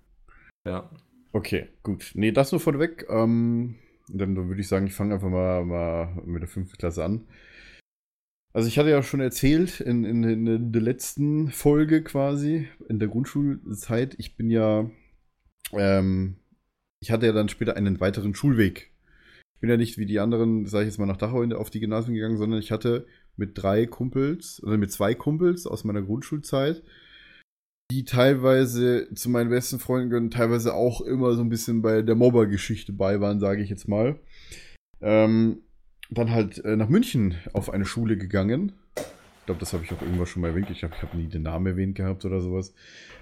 Ja. 0.66 0.88
Okay, 1.32 1.68
gut. 1.82 2.12
Nee, 2.14 2.32
das 2.32 2.52
nur 2.52 2.60
vorweg. 2.60 3.06
Ähm, 3.08 3.76
dann 4.08 4.36
würde 4.36 4.60
ich 4.60 4.68
sagen, 4.68 4.86
ich 4.86 4.94
fange 4.94 5.14
einfach 5.14 5.30
mal, 5.30 5.64
mal 5.64 6.22
mit 6.26 6.42
der 6.42 6.48
fünften 6.48 6.76
Klasse 6.76 7.04
an. 7.04 7.26
Also 8.52 8.68
ich 8.68 8.78
hatte 8.78 8.90
ja 8.90 9.02
schon 9.02 9.20
erzählt 9.20 9.80
in, 9.80 10.04
in, 10.04 10.24
in 10.24 10.72
der 10.72 10.82
letzten 10.82 11.48
Folge 11.48 12.02
quasi, 12.02 12.68
in 12.88 12.98
der 12.98 13.08
Grundschulzeit, 13.08 14.14
ich 14.18 14.36
bin 14.36 14.50
ja, 14.50 14.90
ähm, 15.72 16.36
ich 17.00 17.10
hatte 17.10 17.24
ja 17.24 17.32
dann 17.32 17.48
später 17.48 17.76
einen 17.76 17.98
weiteren 18.00 18.34
Schulweg. 18.34 18.92
Ich 19.54 19.60
bin 19.60 19.70
ja 19.70 19.78
nicht 19.78 19.96
wie 19.96 20.04
die 20.04 20.20
anderen, 20.20 20.66
sage 20.66 20.84
ich 20.84 20.90
jetzt 20.90 20.98
mal, 20.98 21.06
nach 21.06 21.16
Dachau 21.16 21.42
auf 21.54 21.70
die 21.70 21.80
Gymnasien 21.80 22.14
gegangen, 22.14 22.36
sondern 22.36 22.60
ich 22.60 22.72
hatte 22.72 23.06
mit 23.36 23.52
drei 23.54 23.86
Kumpels, 23.86 24.62
oder 24.62 24.76
mit 24.76 24.92
zwei 24.92 25.14
Kumpels 25.14 25.66
aus 25.66 25.84
meiner 25.84 26.02
Grundschulzeit, 26.02 26.82
die 27.92 28.04
teilweise 28.04 29.06
zu 29.14 29.28
meinen 29.28 29.50
besten 29.50 29.78
Freunden 29.78 30.08
gehören, 30.08 30.30
teilweise 30.30 30.72
auch 30.72 31.02
immer 31.02 31.34
so 31.34 31.42
ein 31.42 31.50
bisschen 31.50 31.82
bei 31.82 32.00
der 32.00 32.14
Mobber-Geschichte 32.14 32.92
bei 32.92 33.20
waren, 33.20 33.38
sage 33.38 33.62
ich 33.62 33.68
jetzt 33.68 33.86
mal. 33.86 34.18
Ähm, 35.02 35.58
dann 36.10 36.30
halt 36.30 36.64
äh, 36.64 36.76
nach 36.76 36.88
München 36.88 37.34
auf 37.52 37.70
eine 37.70 37.84
Schule 37.84 38.16
gegangen. 38.16 38.72
Ich 38.96 39.46
glaube, 39.46 39.60
das 39.60 39.72
habe 39.74 39.84
ich 39.84 39.92
auch 39.92 40.00
irgendwann 40.00 40.26
schon 40.26 40.40
mal 40.40 40.48
erwähnt. 40.48 40.70
Ich 40.70 40.78
glaube, 40.78 40.94
ich 40.96 41.02
habe 41.02 41.16
nie 41.16 41.26
den 41.26 41.42
Namen 41.42 41.66
erwähnt 41.66 41.96
gehabt 41.96 42.24
oder 42.24 42.40
sowas. 42.40 42.72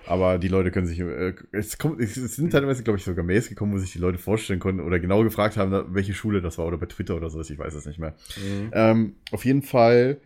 Aber 0.07 0.39
die 0.39 0.49
Leute 0.49 0.71
können 0.71 0.87
sich. 0.87 1.01
Äh, 1.01 1.35
es, 1.51 1.79
kommt, 1.79 2.01
es 2.01 2.15
sind 2.15 2.53
teilweise, 2.53 2.85
glaube 2.85 2.99
ich, 2.99 3.05
sogar 3.05 3.25
Mails 3.25 3.49
gekommen, 3.49 3.73
wo 3.73 3.79
sich 3.79 3.93
die 3.93 3.99
Leute 3.99 4.19
vorstellen 4.19 4.61
konnten 4.61 4.83
oder 4.83 5.01
genau 5.01 5.25
gefragt 5.25 5.57
haben, 5.57 5.95
welche 5.95 6.15
Schule 6.15 6.43
das 6.43 6.59
war 6.59 6.67
oder 6.67 6.79
bei 6.79 6.87
Twitter 6.87 7.17
oder 7.17 7.31
sowas. 7.31 7.51
Ich 7.51 7.59
weiß 7.59 7.75
es 7.75 7.87
nicht 7.87 7.99
mehr. 7.99 8.15
Mhm. 8.37 8.71
Ähm, 8.73 9.15
auf 9.33 9.45
jeden 9.45 9.63
Fall, 9.63 10.21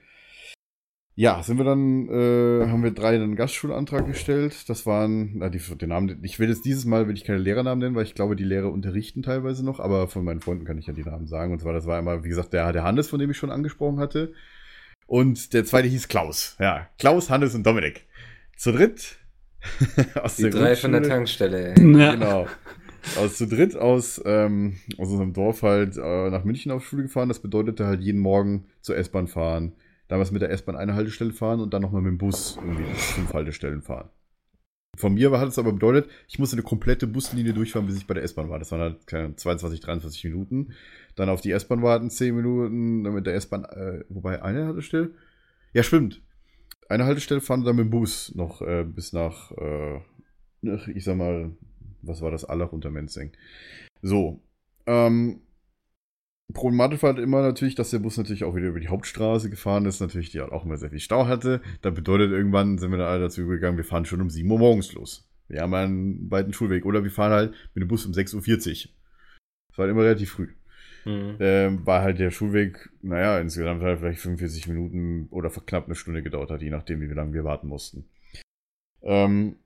ja, 1.17 1.43
sind 1.45 1.59
wir 1.59 1.65
dann, 1.65 2.09
äh, 2.09 2.67
haben 2.69 2.83
wir 2.83 2.91
drei 2.91 3.15
einen 3.15 3.37
Gastschulantrag 3.37 4.07
gestellt. 4.07 4.69
Das 4.69 4.85
waren, 4.85 5.39
na, 5.39 5.49
die, 5.49 5.61
den 5.61 5.91
Namen, 5.91 6.19
ich 6.23 6.41
will 6.41 6.49
jetzt 6.49 6.65
dieses 6.65 6.85
Mal 6.85 7.07
will 7.07 7.15
ich 7.15 7.25
keine 7.25 7.39
Lehrernamen 7.39 7.79
nennen, 7.79 7.95
weil 7.95 8.03
ich 8.03 8.17
glaube, 8.17 8.35
die 8.35 8.45
Lehrer 8.45 8.73
unterrichten 8.73 9.23
teilweise 9.23 9.65
noch, 9.65 9.79
aber 9.79 10.09
von 10.09 10.25
meinen 10.25 10.41
Freunden 10.41 10.65
kann 10.65 10.77
ich 10.77 10.87
ja 10.87 10.93
die 10.93 11.05
Namen 11.05 11.29
sagen. 11.29 11.53
Und 11.53 11.61
zwar, 11.61 11.73
das 11.73 11.87
war 11.87 11.99
einmal, 11.99 12.25
wie 12.25 12.29
gesagt, 12.29 12.53
der, 12.53 12.73
der 12.73 12.83
Hannes, 12.83 13.09
von 13.09 13.21
dem 13.21 13.31
ich 13.31 13.37
schon 13.37 13.53
angesprochen 13.53 14.01
hatte. 14.01 14.33
Und 15.07 15.53
der 15.53 15.65
zweite 15.65 15.87
hieß 15.87 16.09
Klaus. 16.09 16.57
Ja, 16.59 16.89
Klaus, 16.99 17.31
Hannes 17.31 17.55
und 17.55 17.65
Dominik. 17.65 18.07
Zu 18.57 18.73
dritt. 18.73 19.19
aus 20.21 20.37
Die 20.37 20.51
drei 20.51 20.75
von 20.75 20.93
der. 20.93 21.03
Tankstelle. 21.03 21.75
Ey. 21.75 21.99
Ja. 21.99 22.13
Genau. 22.13 22.47
Aus 23.17 23.37
zu 23.37 23.47
dritt 23.47 23.77
aus, 23.77 24.21
ähm, 24.25 24.77
aus 24.99 25.09
unserem 25.11 25.33
Dorf 25.33 25.63
halt 25.63 25.97
äh, 25.97 26.31
nach 26.31 26.45
München 26.45 26.73
auf 26.73 26.87
Schule 26.87 27.03
gefahren. 27.03 27.29
Das 27.29 27.41
bedeutete 27.41 27.87
halt 27.87 28.01
jeden 28.01 28.21
Morgen 28.21 28.67
zur 28.81 28.97
S-Bahn 28.97 29.29
fahren. 29.29 29.75
Damals 30.09 30.31
mit 30.31 30.43
der 30.43 30.51
S-Bahn 30.51 30.77
eine 30.77 30.95
Haltestelle 30.95 31.33
fahren 31.33 31.61
und 31.61 31.73
dann 31.73 31.83
nochmal 31.83 32.03
mit 32.03 32.11
dem 32.11 32.19
Bus 32.19 32.57
irgendwie 32.57 32.85
fünf 32.95 33.33
Haltestellen 33.33 33.83
fahren. 33.83 34.11
Von 34.97 35.15
mir 35.15 35.31
hat 35.33 35.49
es 35.49 35.59
aber 35.59 35.73
bedeutet, 35.73 36.09
ich 36.29 36.39
musste 36.39 36.55
eine 36.55 36.63
komplette 36.63 37.07
Buslinie 37.07 37.53
durchfahren, 37.53 37.87
bis 37.87 37.97
ich 37.97 38.07
bei 38.07 38.15
der 38.15 38.23
S-Bahn 38.23 38.49
war. 38.49 38.59
Das 38.59 38.71
waren 38.71 38.81
halt 38.81 39.07
keine 39.07 39.35
22, 39.35 39.81
23 39.81 40.25
Minuten. 40.25 40.73
Dann 41.17 41.29
auf 41.29 41.41
die 41.41 41.51
S-Bahn 41.51 41.83
warten 41.83 42.11
10 42.11 42.35
Minuten, 42.35 43.05
dann 43.05 43.15
mit 43.15 43.27
der 43.27 43.35
S-Bahn, 43.35 43.65
äh, 43.65 44.05
wobei 44.09 44.43
eine 44.43 44.67
Haltestelle. 44.67 45.11
Ja, 45.73 45.83
stimmt. 45.83 46.23
Eine 46.89 47.07
Haltestelle 47.07 47.41
fahren 47.41 47.65
dann 47.65 47.77
mit 47.77 47.87
dem 47.87 47.91
Bus 47.91 48.35
noch 48.35 48.63
äh, 48.63 48.85
bis 48.85 49.13
nach, 49.13 49.51
äh, 49.53 50.01
ich 50.63 51.05
sag 51.05 51.17
mal, 51.17 51.51
was 52.03 52.21
war 52.21 52.31
das, 52.31 52.45
Allach 52.45 52.73
unter 52.73 52.91
Menzing. 52.91 53.33
So. 54.03 54.41
Ähm, 54.87 55.41
Problematisch 56.53 57.03
war 57.03 57.15
halt 57.15 57.23
immer 57.23 57.41
natürlich, 57.43 57.75
dass 57.75 57.91
der 57.91 58.01
Bus 58.01 58.19
natürlich 58.19 58.45
auch 58.45 58.55
wieder 58.55 58.69
über 58.69 58.81
die 58.81 58.89
Hauptstraße 58.89 59.49
gefahren 59.49 59.87
ist, 59.87 60.01
natürlich 60.01 60.31
die 60.31 60.41
halt 60.41 60.53
auch 60.53 60.65
immer 60.65 60.77
sehr 60.77 60.91
viel 60.91 61.01
Stau 61.01 61.27
hatte. 61.27 61.63
Da 61.81 61.91
bedeutet 61.91 62.33
irgendwann 62.33 62.79
sind 62.79 62.91
wir 62.91 62.99
dann 62.99 63.09
alle 63.09 63.21
dazu 63.21 63.41
übergegangen, 63.41 63.79
wir 63.79 63.85
fahren 63.85 64.05
schon 64.05 64.21
um 64.21 64.31
7 64.31 64.51
Uhr 64.51 64.59
morgens 64.59 64.93
los. 64.93 65.29
Wir 65.49 65.63
haben 65.63 65.75
einen 65.75 66.31
weiten 66.31 66.53
Schulweg. 66.53 66.85
Oder 66.85 67.03
wir 67.03 67.11
fahren 67.11 67.33
halt 67.33 67.55
mit 67.75 67.83
dem 67.83 67.89
Bus 67.89 68.05
um 68.07 68.13
6.40 68.13 68.37
Uhr. 68.37 68.93
Das 69.69 69.79
war 69.79 69.85
halt 69.85 69.91
immer 69.91 70.05
relativ 70.05 70.33
früh. 70.33 70.49
Mhm. 71.05 71.37
Ähm, 71.39 71.87
war 71.87 72.03
halt 72.03 72.19
der 72.19 72.31
Schulweg, 72.31 72.91
naja, 73.03 73.39
insgesamt 73.39 73.83
halt 73.83 73.99
vielleicht 73.99 74.21
45 74.21 74.69
Minuten 74.69 75.29
oder 75.31 75.51
knapp 75.51 75.87
eine 75.87 75.95
Stunde 75.95 76.23
gedauert 76.23 76.51
hat, 76.51 76.63
je 76.63 76.71
nachdem, 76.71 77.01
wie 77.01 77.13
lange 77.13 77.35
wir 77.35 77.45
warten 77.45 77.69
mussten. 77.69 78.07
Ähm, 79.03 79.57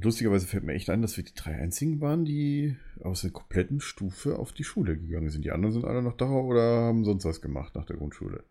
lustigerweise 0.00 0.46
fällt 0.46 0.64
mir 0.64 0.74
echt 0.74 0.90
ein, 0.90 1.02
dass 1.02 1.16
wir 1.16 1.24
die 1.24 1.34
drei 1.34 1.54
einzigen 1.54 2.00
waren, 2.00 2.24
die 2.24 2.76
aus 3.02 3.22
der 3.22 3.30
kompletten 3.30 3.80
Stufe 3.80 4.38
auf 4.38 4.52
die 4.52 4.64
Schule 4.64 4.96
gegangen 4.96 5.30
sind. 5.30 5.44
Die 5.44 5.52
anderen 5.52 5.72
sind 5.72 5.84
alle 5.84 6.02
noch 6.02 6.16
da 6.16 6.30
oder 6.30 6.62
haben 6.62 7.04
sonst 7.04 7.24
was 7.24 7.40
gemacht 7.40 7.74
nach 7.74 7.84
der 7.84 7.96
Grundschule. 7.96 8.44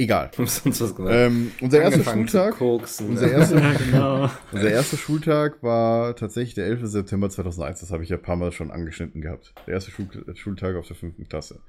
Egal. 0.00 0.30
Sonst 0.36 0.80
was 0.80 0.94
gemacht. 0.94 1.12
Ähm, 1.12 1.50
unser 1.60 1.82
erster 1.82 2.04
Schultag. 2.04 2.58
koksen. 2.58 3.08
Unser 3.08 3.32
erster, 3.32 3.60
genau. 3.84 4.30
unser 4.52 4.70
erster 4.70 4.96
Schultag 4.96 5.60
war 5.60 6.14
tatsächlich 6.14 6.54
der 6.54 6.66
11. 6.66 6.82
September 6.84 7.28
2001. 7.28 7.80
Das 7.80 7.90
habe 7.90 8.04
ich 8.04 8.08
ja 8.08 8.16
ein 8.16 8.22
paar 8.22 8.36
Mal 8.36 8.52
schon 8.52 8.70
angeschnitten 8.70 9.20
gehabt. 9.20 9.54
Der 9.66 9.74
erste 9.74 9.90
Schul 9.90 10.06
Schultag 10.36 10.76
auf 10.76 10.86
der 10.86 10.94
fünften 10.94 11.26
Klasse. 11.28 11.60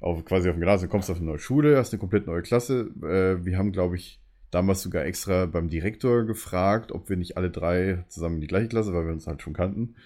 Auf, 0.00 0.24
quasi 0.24 0.48
auf 0.48 0.54
dem 0.54 0.60
Gymnasium 0.60 0.88
kommst 0.88 1.08
du 1.08 1.14
auf 1.14 1.18
eine 1.18 1.26
neue 1.26 1.40
Schule, 1.40 1.76
hast 1.76 1.92
eine 1.92 1.98
komplett 1.98 2.28
neue 2.28 2.42
Klasse. 2.42 2.92
Äh, 3.02 3.44
wir 3.44 3.58
haben, 3.58 3.72
glaube 3.72 3.96
ich, 3.96 4.20
damals 4.52 4.82
sogar 4.82 5.04
extra 5.04 5.46
beim 5.46 5.68
Direktor 5.68 6.24
gefragt, 6.24 6.92
ob 6.92 7.08
wir 7.08 7.16
nicht 7.16 7.36
alle 7.36 7.50
drei 7.50 8.04
zusammen 8.08 8.36
in 8.36 8.40
die 8.42 8.46
gleiche 8.46 8.68
Klasse, 8.68 8.92
weil 8.92 9.06
wir 9.06 9.12
uns 9.12 9.26
halt 9.26 9.42
schon 9.42 9.54
kannten, 9.54 9.96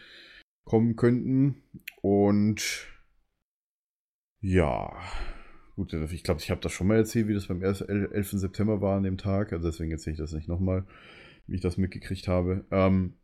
kommen 0.65 0.97
könnten. 0.97 1.63
Und 2.01 2.87
ja, 4.41 4.97
gut, 5.75 5.93
ich 5.93 6.23
glaube, 6.23 6.41
ich 6.41 6.51
habe 6.51 6.61
das 6.61 6.73
schon 6.73 6.87
mal 6.87 6.97
erzählt, 6.97 7.29
wie 7.29 7.35
das 7.35 7.49
beim 7.49 7.63
11. 7.63 7.83
11. 7.89 8.31
September 8.33 8.81
war 8.81 8.97
an 8.97 9.03
dem 9.03 9.19
Tag. 9.19 9.53
Also 9.53 9.69
deswegen 9.69 9.91
erzähle 9.91 10.15
ich 10.15 10.21
das 10.21 10.33
nicht 10.33 10.49
nochmal, 10.49 10.87
wie 11.47 11.57
ich 11.57 11.61
das 11.61 11.77
mitgekriegt 11.77 12.29
habe. 12.29 12.65
Ähm, 12.71 13.15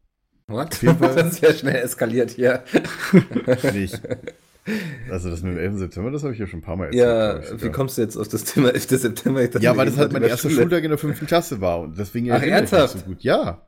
What? 0.48 0.82
Das 1.00 1.34
ist 1.34 1.40
ja 1.40 1.52
schnell 1.52 1.76
eskaliert 1.76 2.32
hier. 2.32 2.64
nicht. 3.72 4.00
Also 5.10 5.28
das 5.30 5.42
mit 5.42 5.54
dem 5.54 5.58
11. 5.58 5.78
September, 5.78 6.10
das 6.10 6.22
habe 6.22 6.32
ich 6.34 6.38
ja 6.38 6.46
schon 6.46 6.60
ein 6.60 6.62
paar 6.62 6.76
Mal 6.76 6.86
erzählt. 6.86 7.50
Ja, 7.50 7.62
wie 7.62 7.70
kommst 7.70 7.98
du 7.98 8.02
jetzt 8.02 8.16
auf 8.16 8.28
das 8.28 8.44
Thema 8.44 8.70
11. 8.70 8.88
September? 8.88 9.42
Ja, 9.60 9.76
weil 9.76 9.86
das 9.86 9.96
halt 9.96 10.12
mein 10.12 10.22
erster 10.22 10.48
Schule. 10.48 10.62
Schultag 10.62 10.84
in 10.84 10.90
der 10.90 10.98
fünften 10.98 11.26
Klasse 11.26 11.60
war 11.60 11.80
und 11.80 11.98
deswegen 11.98 12.30
Ach, 12.30 12.34
erinnere 12.40 12.64
ich 12.64 12.70
mich 12.70 12.72
ernsthaft? 12.72 13.04
so 13.04 13.10
gut. 13.10 13.22
Ja. 13.22 13.62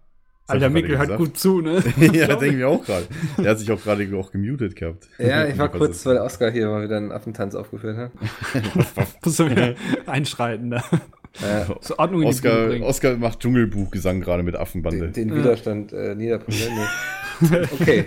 Das 0.46 0.56
Alter, 0.56 0.68
Mikkel 0.68 0.98
hört 0.98 1.08
gesagt. 1.08 1.18
gut 1.18 1.38
zu, 1.38 1.62
ne? 1.62 1.82
ja, 1.96 2.26
denke 2.26 2.48
ich 2.48 2.54
mir 2.56 2.68
auch 2.68 2.84
gerade. 2.84 3.06
Der 3.38 3.52
hat 3.52 3.58
sich 3.58 3.72
auch 3.72 3.82
gerade 3.82 4.06
auch 4.14 4.30
gemutet 4.30 4.76
gehabt. 4.76 5.08
Ja, 5.18 5.46
ich 5.48 5.56
war 5.56 5.70
kurz, 5.70 6.04
weil 6.04 6.18
Oskar 6.18 6.50
hier 6.50 6.68
mal 6.68 6.84
wieder 6.84 6.98
einen 6.98 7.12
Affentanz 7.12 7.54
aufgeführt 7.54 7.96
hat. 7.96 8.10
Musst 9.24 9.38
du 9.38 9.50
wieder 9.50 9.74
einschreiten 10.04 10.70
da. 10.70 10.84
Ja, 11.40 11.80
Zur 11.80 11.98
Ordnung 11.98 12.20
bringen. 12.22 12.82
Oskar 12.82 13.16
macht 13.16 13.40
Dschungelbuchgesang 13.40 14.20
gerade 14.20 14.42
mit 14.42 14.54
Affenbande. 14.54 15.10
den, 15.10 15.28
den. 15.28 15.34
Widerstand 15.34 15.94
äh, 15.94 16.14
niederbringen. 16.14 16.78
Nee. 17.40 17.66
Okay. 17.80 18.04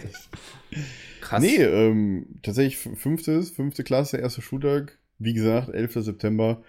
Krass. 1.27 1.43
Nee, 1.43 1.57
ähm, 1.57 2.39
tatsächlich 2.41 2.77
fünftes, 2.77 3.51
fünfte 3.51 3.83
Klasse, 3.83 4.17
erster 4.17 4.41
Schultag. 4.41 4.97
Wie 5.19 5.33
gesagt, 5.33 5.67
11. 5.69 6.05
September. 6.05 6.63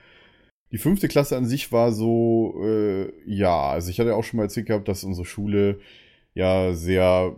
Die 0.73 0.79
fünfte 0.79 1.07
Klasse 1.07 1.37
an 1.37 1.47
sich 1.47 1.71
war 1.71 1.93
so, 1.93 2.61
äh, 2.65 3.12
ja, 3.25 3.71
also 3.71 3.91
ich 3.91 4.00
hatte 4.00 4.17
auch 4.17 4.25
schon 4.25 4.38
mal 4.38 4.45
erzählt 4.45 4.67
gehabt, 4.67 4.88
dass 4.88 5.05
unsere 5.05 5.25
Schule 5.25 5.79
ja 6.35 6.73
sehr, 6.75 7.37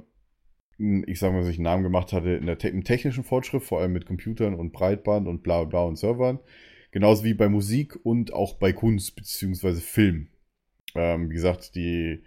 ich 0.78 1.18
sag 1.18 1.32
mal, 1.32 1.44
sich 1.44 1.58
einen 1.58 1.64
Namen 1.64 1.82
gemacht 1.82 2.14
hatte 2.14 2.30
in 2.30 2.46
der 2.46 2.56
te 2.56 2.68
im 2.68 2.84
technischen 2.84 3.22
Fortschritt, 3.22 3.64
vor 3.64 3.80
allem 3.80 3.92
mit 3.92 4.06
Computern 4.06 4.54
und 4.54 4.72
Breitband 4.72 5.28
und 5.28 5.42
bla 5.42 5.64
bla 5.64 5.82
und 5.82 5.96
Servern. 5.96 6.38
Genauso 6.90 7.22
wie 7.24 7.34
bei 7.34 7.50
Musik 7.50 7.98
und 8.02 8.32
auch 8.32 8.54
bei 8.54 8.72
Kunst 8.72 9.14
beziehungsweise 9.14 9.82
Film. 9.82 10.28
Ähm, 10.94 11.28
wie 11.28 11.34
gesagt, 11.34 11.74
die 11.74 12.22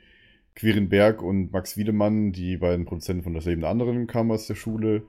Quirin 0.55 0.89
Berg 0.89 1.21
und 1.21 1.51
Max 1.51 1.77
Wiedemann, 1.77 2.31
die 2.31 2.57
beiden 2.57 2.85
Produzenten 2.85 3.23
von 3.23 3.33
Das 3.33 3.45
Leben 3.45 3.61
der 3.61 3.69
anderen, 3.69 4.07
kamen 4.07 4.31
aus 4.31 4.47
der 4.47 4.55
Schule. 4.55 5.03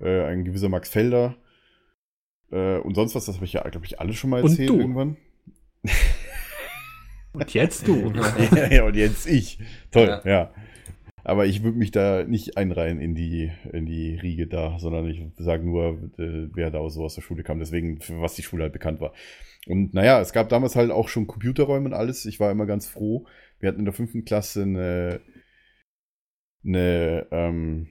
Äh, 0.00 0.22
ein 0.24 0.44
gewisser 0.44 0.68
Max 0.68 0.88
Felder. 0.88 1.36
Äh, 2.50 2.78
und 2.78 2.94
sonst 2.94 3.14
was, 3.14 3.26
das 3.26 3.36
habe 3.36 3.44
ich 3.44 3.52
ja, 3.52 3.62
glaube 3.68 3.86
ich, 3.86 4.00
alles 4.00 4.16
schon 4.16 4.30
mal 4.30 4.42
Und 4.42 4.50
erzählt 4.50 4.70
du. 4.70 4.78
irgendwann. 4.78 5.16
Und 7.32 7.54
jetzt 7.54 7.86
du. 7.86 8.12
ja, 8.54 8.66
ja, 8.72 8.84
und 8.84 8.96
jetzt 8.96 9.26
ich. 9.26 9.58
Toll, 9.90 10.20
Ja. 10.24 10.30
ja. 10.30 10.54
Aber 11.24 11.44
ich 11.44 11.62
würde 11.62 11.76
mich 11.76 11.90
da 11.90 12.24
nicht 12.24 12.56
einreihen 12.56 13.00
in 13.00 13.14
die, 13.14 13.52
in 13.72 13.84
die 13.84 14.16
Riege 14.16 14.46
da, 14.46 14.78
sondern 14.78 15.06
ich 15.06 15.22
sage 15.36 15.62
nur, 15.62 15.98
äh, 16.16 16.48
wer 16.54 16.70
da 16.70 16.88
so 16.88 17.04
aus 17.04 17.16
der 17.16 17.22
Schule 17.22 17.42
kam, 17.42 17.58
deswegen, 17.58 18.00
für 18.00 18.20
was 18.20 18.34
die 18.34 18.42
Schule 18.42 18.62
halt 18.62 18.72
bekannt 18.72 19.00
war. 19.00 19.12
Und 19.66 19.92
naja, 19.92 20.20
es 20.20 20.32
gab 20.32 20.48
damals 20.48 20.74
halt 20.74 20.90
auch 20.90 21.08
schon 21.08 21.26
Computerräume 21.26 21.86
und 21.86 21.92
alles. 21.92 22.24
Ich 22.24 22.40
war 22.40 22.50
immer 22.50 22.64
ganz 22.64 22.88
froh. 22.88 23.26
Wir 23.60 23.68
hatten 23.68 23.80
in 23.80 23.84
der 23.84 23.94
fünften 23.94 24.24
Klasse 24.24 24.62
eine, 24.62 25.20
eine, 26.64 27.26
ähm, 27.30 27.88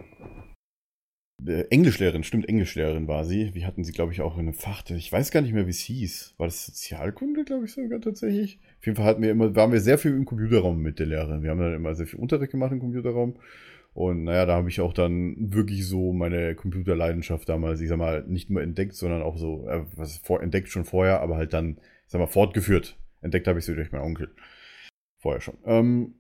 eine 1.40 1.70
Englischlehrerin, 1.70 2.24
stimmt, 2.24 2.50
Englischlehrerin 2.50 3.08
war 3.08 3.26
sie. 3.26 3.54
Wir 3.54 3.68
hatten 3.68 3.84
sie, 3.84 3.92
glaube 3.92 4.12
ich, 4.12 4.22
auch 4.22 4.36
in 4.36 4.42
einem 4.42 4.54
Fach, 4.54 4.84
ich 4.90 5.12
weiß 5.12 5.32
gar 5.32 5.42
nicht 5.42 5.54
mehr, 5.54 5.68
wie 5.68 5.72
es 5.72 5.80
hieß. 5.80 6.36
War 6.38 6.48
das 6.48 6.66
Sozialkunde, 6.66 7.44
glaube 7.44 7.66
ich, 7.66 7.74
sogar 7.74 8.02
tatsächlich? 8.02 8.60
Auf 8.80 8.86
jeden 8.86 8.96
Fall 8.96 9.06
hatten 9.06 9.22
wir 9.22 9.32
immer, 9.32 9.56
waren 9.56 9.72
wir 9.72 9.82
sehr 9.82 9.98
viel 9.98 10.12
im 10.12 10.26
Computerraum 10.26 10.82
mit 10.82 11.00
der 11.00 11.06
Lehrerin. 11.06 11.44
Wir 11.44 11.52
haben 11.52 11.60
dann 11.60 11.76
immer 11.76 11.96
sehr 11.96 12.08
viel 12.08 12.20
Unterricht 12.20 12.52
gemacht 12.52 12.72
im 12.72 12.80
Computerraum. 12.80 13.36
Und 13.94 14.26
naja, 14.26 14.46
da 14.46 14.54
habe 14.54 14.70
ich 14.70 14.80
auch 14.80 14.94
dann 14.94 15.36
wirklich 15.52 15.88
so 15.88 16.14
meine 16.14 16.54
Computerleidenschaft 16.54 17.50
damals, 17.50 17.82
ich 17.82 17.90
sag 17.90 17.98
mal, 17.98 18.24
nicht 18.28 18.50
nur 18.50 18.62
entdeckt, 18.62 18.94
sondern 18.94 19.24
auch 19.24 19.38
so, 19.38 19.68
äh, 19.68 19.86
was 19.96 20.18
vor, 20.18 20.42
entdeckt 20.42 20.70
schon 20.70 20.86
vorher, 20.86 21.22
aber 21.22 21.36
halt 21.36 21.54
dann, 21.54 21.78
ich 21.78 22.12
sag 22.12 22.20
mal, 22.20 22.28
fortgeführt. 22.28 22.96
Entdeckt 23.22 23.48
habe 23.48 23.58
ich 23.58 23.66
sie 23.66 23.74
durch 23.74 23.92
meinen 23.92 24.04
Onkel. 24.04 24.30
Vorher 25.28 25.42
schon. 25.42 25.58
Ähm, 25.66 26.14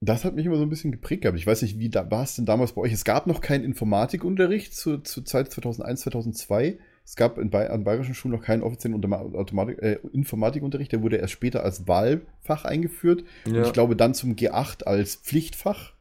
das 0.00 0.24
hat 0.24 0.36
mich 0.36 0.46
immer 0.46 0.58
so 0.58 0.62
ein 0.62 0.68
bisschen 0.68 0.92
geprägt 0.92 1.22
gehabt. 1.22 1.36
Ich 1.36 1.44
weiß 1.44 1.60
nicht, 1.62 1.76
wie 1.76 1.88
da, 1.88 2.08
war 2.08 2.22
es 2.22 2.36
denn 2.36 2.46
damals 2.46 2.74
bei 2.74 2.82
euch? 2.82 2.92
Es 2.92 3.04
gab 3.04 3.26
noch 3.26 3.40
keinen 3.40 3.64
Informatikunterricht 3.64 4.72
zu, 4.72 4.98
zur 4.98 5.24
Zeit 5.24 5.50
2001, 5.50 6.02
2002. 6.02 6.78
Es 7.04 7.16
gab 7.16 7.36
in, 7.36 7.52
an 7.52 7.82
bayerischen 7.82 8.14
Schulen 8.14 8.32
noch 8.32 8.44
keinen 8.44 8.62
offiziellen 8.62 9.12
Automatik, 9.12 9.82
äh, 9.82 9.98
Informatikunterricht. 10.12 10.92
Der 10.92 11.02
wurde 11.02 11.16
erst 11.16 11.32
später 11.32 11.64
als 11.64 11.88
Wahlfach 11.88 12.64
eingeführt. 12.64 13.24
Und 13.44 13.66
ich 13.66 13.72
glaube 13.72 13.96
dann 13.96 14.14
zum 14.14 14.36
G8 14.36 14.84
als 14.84 15.16
Pflichtfach. 15.16 15.94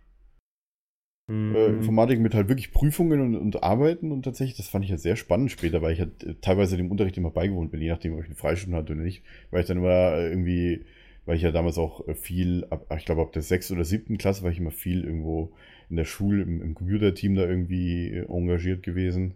Mhm. 1.27 1.56
Äh, 1.56 1.65
Informatik 1.68 2.20
mit 2.20 2.36
halt 2.36 2.50
wirklich 2.50 2.72
Prüfungen 2.72 3.20
und, 3.20 3.36
und 3.36 3.63
Arbeiten. 3.63 4.12
Und 4.12 4.25
tatsächlich, 4.25 4.58
das 4.58 4.68
fand 4.68 4.86
ich 4.86 4.92
halt 4.92 5.01
sehr 5.01 5.15
spannend 5.15 5.50
später, 5.50 5.82
weil 5.82 5.94
ich 5.94 6.00
halt 6.00 6.24
äh, 6.24 6.36
teilweise 6.39 6.77
dem 6.77 6.92
Unterricht 6.92 7.18
immer 7.18 7.32
beigewohnt 7.32 7.72
bin, 7.72 7.82
je 7.82 7.89
nachdem, 7.89 8.13
ob 8.13 8.20
ich 8.20 8.27
eine 8.27 8.36
Freistunde 8.36 8.77
hatte 8.77 8.94
oder 8.94 9.01
nicht. 9.01 9.24
Weil 9.50 9.62
ich 9.62 9.68
dann 9.68 9.77
immer 9.77 10.13
äh, 10.13 10.30
irgendwie, 10.30 10.86
weil 11.25 11.38
ich 11.38 11.42
ja 11.44 11.51
damals 11.51 11.77
auch 11.77 12.08
äh, 12.08 12.15
viel, 12.15 12.65
ab, 12.70 12.86
ich 12.98 13.06
glaube 13.06 13.22
ab 13.22 13.32
der 13.34 13.42
sechsten 13.42 13.75
oder 13.75 13.86
siebten 13.86 14.18
Klasse 14.18 14.44
war 14.44 14.51
ich 14.51 14.60
immer 14.60 14.72
viel 14.72 15.03
irgendwo 15.03 15.51
in 15.89 15.96
der 15.96 16.06
Schule, 16.06 16.44
im, 16.44 16.62
im 16.62 16.75
Computerteam 16.75 17.36
da 17.36 17.44
irgendwie 17.48 18.10
äh, 18.10 18.25
engagiert 18.27 18.84
gewesen. 18.84 19.36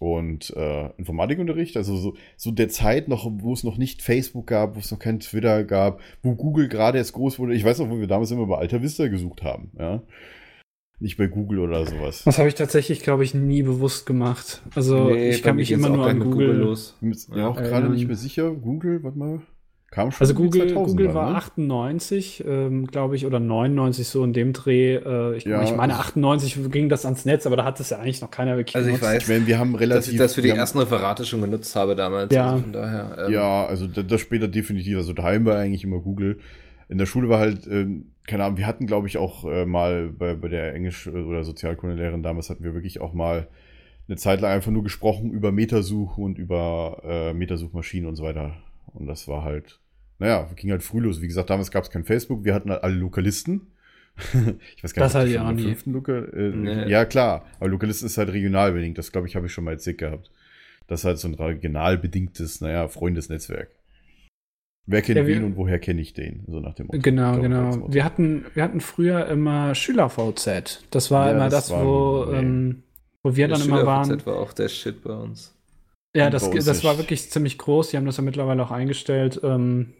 Und 0.00 0.50
äh, 0.56 0.90
Informatikunterricht, 0.98 1.76
also 1.76 1.96
so, 1.96 2.16
so 2.36 2.50
der 2.50 2.68
Zeit 2.68 3.08
noch, 3.08 3.30
wo 3.38 3.52
es 3.52 3.62
noch 3.64 3.78
nicht 3.78 4.02
Facebook 4.02 4.48
gab, 4.48 4.74
wo 4.74 4.80
es 4.80 4.90
noch 4.90 4.98
kein 4.98 5.20
Twitter 5.20 5.64
gab, 5.64 6.00
wo 6.22 6.34
Google 6.34 6.68
gerade 6.68 6.98
erst 6.98 7.12
groß 7.14 7.38
wurde. 7.38 7.54
Ich 7.54 7.64
weiß 7.64 7.78
noch, 7.78 7.88
wo 7.90 7.98
wir 8.00 8.08
damals 8.08 8.30
immer 8.32 8.46
bei 8.46 8.58
Alta 8.58 8.82
Vista 8.82 9.06
gesucht 9.06 9.42
haben, 9.42 9.70
ja. 9.78 10.02
Nicht 11.00 11.16
bei 11.16 11.26
Google 11.26 11.58
oder 11.60 11.86
sowas. 11.86 12.22
Das 12.24 12.38
habe 12.38 12.48
ich 12.48 12.54
tatsächlich, 12.54 13.02
glaube 13.02 13.24
ich, 13.24 13.34
nie 13.34 13.62
bewusst 13.62 14.06
gemacht. 14.06 14.62
Also 14.74 15.10
Nee, 15.10 15.30
ich 15.30 15.42
kann 15.42 15.56
mich 15.56 15.70
immer 15.70 15.88
nur 15.88 16.06
an 16.06 16.18
mit 16.18 16.30
Google. 16.30 16.56
los. 16.56 16.96
Bin 17.00 17.10
mir 17.10 17.38
Ja, 17.38 17.48
auch 17.48 17.56
gerade 17.56 17.86
ähm, 17.86 17.92
nicht 17.92 18.06
mehr 18.06 18.16
sicher. 18.16 18.50
Google, 18.52 19.02
warte 19.02 19.18
mal. 19.18 19.42
Kam 19.94 20.10
schon 20.10 20.20
Also 20.22 20.34
Google, 20.34 20.62
2000er, 20.62 20.74
Google 20.86 21.14
war 21.14 21.30
ne? 21.30 21.36
98, 21.36 22.44
ähm, 22.46 22.86
glaube 22.88 23.14
ich, 23.16 23.26
oder 23.26 23.38
99 23.40 24.06
so 24.08 24.24
in 24.24 24.32
dem 24.32 24.52
Dreh. 24.52 24.96
Äh, 24.96 25.36
ich, 25.36 25.44
Ja. 25.44 25.62
ich 25.62 25.74
meine, 25.74 25.94
98 25.94 26.70
ging 26.70 26.88
das 26.88 27.04
ans 27.04 27.24
Netz, 27.24 27.46
aber 27.46 27.56
da 27.56 27.64
hat 27.64 27.78
es 27.78 27.90
ja 27.90 27.98
eigentlich 28.00 28.20
noch 28.20 28.30
keiner 28.30 28.56
wirklich 28.56 28.74
Also 28.74 28.88
ich 28.88 28.96
genutzt. 28.96 29.14
weiß, 29.14 29.22
Ich 29.22 29.28
meine, 29.28 29.46
wir 29.46 29.58
haben 29.58 29.74
relativ. 29.76 30.04
dass 30.04 30.08
ich 30.12 30.18
das 30.18 30.34
für 30.34 30.42
die 30.42 30.48
ersten 30.50 30.78
Referate 30.78 31.24
schon 31.24 31.40
genutzt 31.42 31.76
habe 31.76 31.94
damals. 31.94 32.34
Ja. 32.34 32.50
Also 32.52 32.62
von 32.64 32.72
daher. 32.72 33.16
ähm, 33.26 33.32
Ja, 33.32 33.66
also 33.66 33.86
das, 33.86 34.04
das 34.06 34.20
später 34.20 34.48
definitiv. 34.48 34.96
Also 34.96 35.12
daheim 35.12 35.44
war 35.44 35.56
eigentlich 35.58 35.84
immer 35.84 36.00
Google. 36.00 36.38
In 36.88 36.98
der 36.98 37.06
Schule 37.06 37.28
war 37.28 37.38
halt, 37.38 37.66
ähm, 37.66 38.06
keine 38.26 38.44
Ahnung, 38.44 38.58
wir 38.58 38.66
hatten, 38.66 38.86
glaube 38.86 39.06
ich, 39.06 39.16
auch 39.18 39.44
äh, 39.44 39.64
mal 39.64 40.08
bei, 40.08 40.34
bei 40.34 40.48
der 40.48 40.74
Englisch- 40.74 41.06
oder 41.06 41.44
Sozialkundelehrerin 41.44 42.22
damals 42.22 42.50
hatten 42.50 42.64
wir 42.64 42.74
wirklich 42.74 43.00
auch 43.00 43.12
mal 43.12 43.46
eine 44.08 44.16
Zeit 44.16 44.40
lang 44.40 44.50
einfach 44.52 44.70
nur 44.70 44.82
gesprochen 44.82 45.30
über 45.30 45.52
Metasuche 45.52 46.20
und 46.20 46.36
über 46.38 47.00
äh, 47.04 47.32
Metasuchmaschinen 47.32 48.08
und 48.08 48.16
so 48.16 48.24
weiter. 48.24 48.52
Und 48.92 49.06
das 49.06 49.26
war 49.28 49.42
halt, 49.44 49.80
naja, 50.24 50.48
ging 50.56 50.70
halt 50.70 50.82
früh 50.82 51.00
los. 51.00 51.20
Wie 51.20 51.26
gesagt, 51.28 51.50
damals 51.50 51.70
gab 51.70 51.84
es 51.84 51.90
kein 51.90 52.04
Facebook, 52.04 52.44
wir 52.44 52.54
hatten 52.54 52.70
halt 52.70 52.82
alle 52.82 52.94
Lokalisten. 52.94 53.62
ich 54.76 54.82
weiß 54.84 54.94
gar 54.94 55.04
Das 55.04 55.14
hatte 55.14 55.26
nicht, 55.26 55.34
ich 55.34 55.40
auch 55.40 55.48
ob 55.50 55.56
nie. 55.56 55.62
fünften 55.64 55.92
Lokal, 55.92 56.30
äh, 56.34 56.56
Nee. 56.56 56.88
Ja, 56.88 57.04
klar, 57.04 57.44
aber 57.58 57.68
Lokalisten 57.68 58.06
ist 58.06 58.16
halt 58.16 58.30
regional 58.30 58.72
bedingt. 58.72 58.96
Das, 58.96 59.12
glaube 59.12 59.26
ich, 59.26 59.36
habe 59.36 59.46
ich 59.46 59.52
schon 59.52 59.64
mal 59.64 59.72
erzählt 59.72 59.98
gehabt. 59.98 60.30
Das 60.86 61.00
ist 61.00 61.04
halt 61.04 61.18
so 61.18 61.28
ein 61.28 61.34
regional 61.34 61.98
bedingtes, 61.98 62.60
naja, 62.60 62.88
Freundesnetzwerk. 62.88 63.70
Wer 64.86 65.00
kennt 65.02 65.16
Ja, 65.18 65.26
wir- 65.26 65.36
wen 65.36 65.44
und 65.44 65.56
woher 65.56 65.78
kenne 65.78 66.00
ich 66.02 66.12
den? 66.12 66.44
So 66.46 66.60
nach 66.60 66.74
dem 66.74 66.86
Motto. 66.86 66.98
Genau, 67.00 67.32
glaube, 67.32 67.48
das 67.48 67.58
genau. 67.58 67.76
Motto. 67.76 67.94
Wir 67.94 68.04
hatten, 68.04 68.44
wir 68.54 68.62
hatten 68.62 68.80
früher 68.80 69.26
immer 69.26 69.74
Schüler-VZ. 69.74 70.84
Das 70.90 71.10
war 71.10 71.26
Ja, 71.28 71.32
immer 71.32 71.48
das 71.48 71.68
das, 71.68 71.70
war- 71.70 71.84
wo, 71.84 72.24
nee. 72.30 72.38
ähm, 72.38 72.82
wo 73.22 73.34
wir 73.34 73.48
dann 73.48 73.62
immer 73.62 73.84
waren. 73.86 74.04
SchülerVZ 74.04 74.26
war 74.26 74.36
auch 74.36 74.52
der 74.52 74.68
Shit 74.68 75.02
bei 75.02 75.14
uns. 75.14 75.54
Ja, 76.14 76.26
Und 76.26 76.34
das, 76.34 76.48
das 76.50 76.84
war 76.84 76.98
wirklich 76.98 77.30
ziemlich 77.30 77.58
groß. 77.58 77.90
Die 77.90 77.96
haben 77.96 78.06
das 78.06 78.18
ja 78.18 78.22
mittlerweile 78.22 78.62
auch 78.62 78.70
eingestellt. 78.70 79.40
Ähm, 79.42 79.94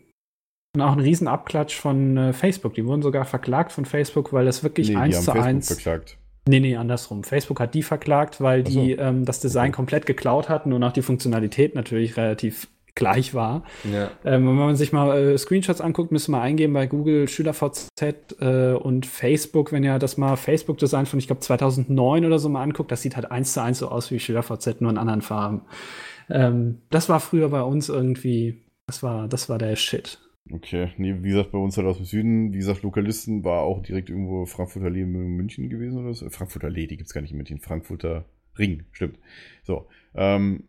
und 0.75 0.81
auch 0.81 0.93
ein 0.93 1.01
riesen 1.01 1.29
Abklatsch 1.29 1.77
von 1.77 2.17
äh, 2.17 2.33
Facebook. 2.33 2.75
Die 2.75 2.85
wurden 2.85 3.03
sogar 3.03 3.25
verklagt 3.25 3.73
von 3.73 3.85
Facebook, 3.85 4.33
weil 4.33 4.45
das 4.45 4.63
wirklich 4.63 4.89
nee, 4.89 4.95
die 4.95 5.01
eins 5.01 5.17
haben 5.17 5.25
zu 5.25 5.31
Facebook 5.33 5.47
eins. 5.49 5.67
verklagt. 5.69 6.19
Nee, 6.47 6.61
nee, 6.61 6.77
andersrum. 6.77 7.25
Facebook 7.25 7.61
hat 7.61 7.75
die 7.75 7.83
verklagt, 7.83 8.41
weil 8.41 8.65
Ach 8.67 8.71
so. 8.71 8.81
die 8.81 8.93
ähm, 8.93 9.25
das 9.25 9.41
Design 9.41 9.69
Okay. 9.71 9.77
komplett 9.77 10.07
geklaut 10.07 10.49
hatten 10.49 10.73
und 10.73 10.83
auch 10.83 10.93
die 10.93 11.01
Funktionalität 11.03 11.75
natürlich 11.75 12.17
relativ 12.17 12.69
gleich 12.97 13.35
war. 13.35 13.65
Ja. 13.91 14.11
Ähm, 14.25 14.47
wenn 14.47 14.55
man 14.55 14.77
sich 14.77 14.93
mal 14.93 15.17
äh, 15.17 15.39
Screenshots 15.39 15.81
anguckt, 15.81 16.13
müsste 16.13 16.31
man 16.31 16.43
eingeben 16.43 16.75
bei 16.75 16.87
Google 16.87 17.29
SchülerVZ 17.29 18.37
äh, 18.41 18.73
und 18.75 19.07
Facebook, 19.07 19.73
wenn 19.73 19.83
ihr 19.83 19.99
das 19.99 20.17
mal 20.17 20.37
Facebook-Design 20.37 21.07
von, 21.07 21.19
ich 21.19 21.27
glaube, 21.27 21.41
2009 21.41 22.25
oder 22.25 22.39
so 22.39 22.49
mal 22.49 22.63
anguckt, 22.63 22.93
das 22.93 23.03
sieht 23.03 23.17
halt 23.17 23.31
eins 23.33 23.53
zu 23.55 23.63
eins 23.63 23.79
so 23.79 23.89
aus 23.89 24.11
wie 24.11 24.21
SchülerVZ, 24.21 24.81
nur 24.81 24.91
in 24.91 24.99
anderen 24.99 25.23
Farben. 25.23 25.63
Ähm, 26.31 26.83
das 26.91 27.09
war 27.09 27.19
früher 27.21 27.49
bei 27.49 27.63
uns 27.63 27.89
irgendwie, 27.89 28.63
das 28.87 29.03
war, 29.03 29.27
das 29.29 29.49
war 29.49 29.59
der 29.59 29.75
Shit. 29.77 30.19
Okay, 30.51 30.91
nee, 30.99 31.15
wie 31.23 31.29
gesagt, 31.31 31.53
bei 31.53 31.59
uns 31.59 31.77
halt 31.79 31.87
aus 31.87 31.97
dem 31.97 32.05
Süden, 32.07 32.53
wie 32.53 32.59
gesagt, 32.59 32.83
Lokalisten 32.83 33.45
war 33.45 33.63
auch 33.63 33.83
direkt 33.83 34.11
irgendwo 34.11 34.45
Frankfurter 34.45 34.89
in 34.89 35.11
München 35.11 35.71
gewesen 35.71 35.99
oder 36.05 36.13
so. 36.13 36.29
Frankfurter 36.29 36.67
Allee, 36.67 36.87
die 36.87 36.99
gibt's 36.99 37.15
gar 37.15 37.23
nicht 37.23 37.31
in 37.31 37.39
München, 37.39 37.61
Frankfurter 37.61 38.27
Ring, 38.59 38.85
stimmt. 38.93 39.19
So, 39.63 39.87
ähm, 40.15 40.65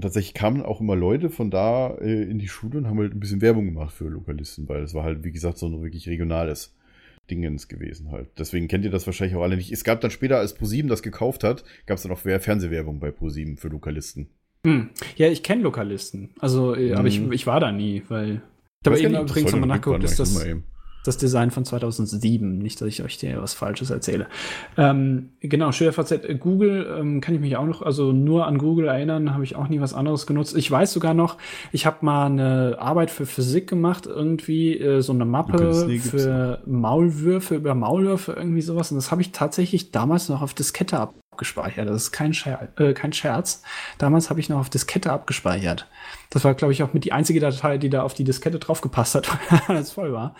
tatsächlich 0.00 0.32
kamen 0.32 0.62
auch 0.62 0.80
immer 0.80 0.96
Leute 0.96 1.28
von 1.28 1.50
da 1.50 1.94
äh, 1.98 2.22
in 2.22 2.38
die 2.38 2.48
Schule 2.48 2.78
und 2.78 2.86
haben 2.86 2.98
halt 2.98 3.12
ein 3.12 3.20
bisschen 3.20 3.42
Werbung 3.42 3.66
gemacht 3.66 3.92
für 3.94 4.08
Lokalisten, 4.08 4.66
weil 4.68 4.82
es 4.82 4.94
war 4.94 5.04
halt, 5.04 5.24
wie 5.24 5.30
gesagt, 5.32 5.58
so 5.58 5.66
ein 5.66 5.82
wirklich 5.82 6.08
regionales 6.08 6.74
Dingens 7.30 7.68
gewesen 7.68 8.12
halt. 8.12 8.28
Deswegen 8.38 8.66
kennt 8.66 8.84
ihr 8.84 8.90
das 8.90 9.04
wahrscheinlich 9.06 9.36
auch 9.36 9.42
alle 9.42 9.56
nicht. 9.56 9.72
Es 9.72 9.84
gab 9.84 10.00
dann 10.00 10.10
später, 10.10 10.38
als 10.38 10.54
ProSieben 10.54 10.88
das 10.88 11.02
gekauft 11.02 11.44
hat, 11.44 11.64
gab 11.84 11.96
es 11.98 12.02
dann 12.02 12.12
auch 12.12 12.24
Wer- 12.24 12.40
Fernsehwerbung 12.40 12.98
bei 12.98 13.10
ProSieben 13.10 13.58
für 13.58 13.68
Lokalisten. 13.68 14.28
Hm. 14.64 14.88
Ja, 15.16 15.28
ich 15.28 15.42
kenne 15.42 15.62
Lokalisten. 15.62 16.30
Also, 16.38 16.74
äh, 16.74 16.94
aber 16.94 17.08
ich, 17.08 17.20
Mhm. 17.20 17.32
ich 17.32 17.46
war 17.46 17.60
da 17.60 17.72
nie, 17.72 18.02
weil. 18.08 18.40
Ich 18.94 19.02
gar 19.02 19.10
eben 19.10 19.28
übrigens 19.28 19.52
nochmal 19.52 19.68
nachgeguckt, 19.68 20.04
ist 20.04 20.18
das, 20.18 20.46
das 21.06 21.16
Design 21.16 21.50
von 21.50 21.64
2007. 21.64 22.58
Nicht, 22.58 22.80
dass 22.80 22.88
ich 22.88 23.02
euch 23.02 23.14
hier 23.14 23.40
was 23.40 23.54
Falsches 23.54 23.90
erzähle. 23.90 24.26
Ähm, 24.76 25.30
genau, 25.40 25.72
SchülerVZ, 25.72 26.12
äh, 26.12 26.34
Google 26.38 26.96
ähm, 26.98 27.20
kann 27.20 27.34
ich 27.34 27.40
mich 27.40 27.56
auch 27.56 27.66
noch, 27.66 27.82
also 27.82 28.12
nur 28.12 28.46
an 28.46 28.58
Google 28.58 28.88
erinnern, 28.88 29.32
habe 29.32 29.44
ich 29.44 29.56
auch 29.56 29.68
nie 29.68 29.80
was 29.80 29.94
anderes 29.94 30.26
genutzt. 30.26 30.56
Ich 30.56 30.70
weiß 30.70 30.92
sogar 30.92 31.14
noch, 31.14 31.36
ich 31.72 31.86
habe 31.86 32.04
mal 32.04 32.26
eine 32.26 32.76
Arbeit 32.78 33.10
für 33.10 33.26
Physik 33.26 33.68
gemacht, 33.68 34.06
irgendwie 34.06 34.78
äh, 34.78 35.00
so 35.00 35.12
eine 35.12 35.24
Mappe 35.24 35.88
für 36.00 36.60
Maulwürfe, 36.66 37.54
über 37.54 37.74
Maulwürfe, 37.74 38.32
irgendwie 38.32 38.62
sowas. 38.62 38.90
Und 38.90 38.96
das 38.96 39.10
habe 39.10 39.22
ich 39.22 39.32
tatsächlich 39.32 39.92
damals 39.92 40.28
noch 40.28 40.42
auf 40.42 40.54
Diskette 40.54 40.98
abgespeichert. 41.36 41.88
Das 41.88 42.04
ist 42.04 42.12
kein, 42.12 42.32
Scher 42.32 42.68
äh, 42.78 42.94
kein 42.94 43.12
Scherz. 43.12 43.62
Damals 43.98 44.30
habe 44.30 44.40
ich 44.40 44.48
noch 44.48 44.58
auf 44.58 44.70
Diskette 44.70 45.12
abgespeichert. 45.12 45.86
Das 46.30 46.44
war, 46.44 46.54
glaube 46.54 46.72
ich, 46.72 46.82
auch 46.82 46.94
mit 46.94 47.04
die 47.04 47.12
einzige 47.12 47.40
Datei, 47.40 47.76
die 47.76 47.90
da 47.90 48.02
auf 48.02 48.14
die 48.14 48.24
Diskette 48.24 48.58
draufgepasst 48.58 49.14
hat, 49.16 49.28
weil 49.50 49.76
alles 49.76 49.92
voll 49.92 50.12
war. 50.12 50.34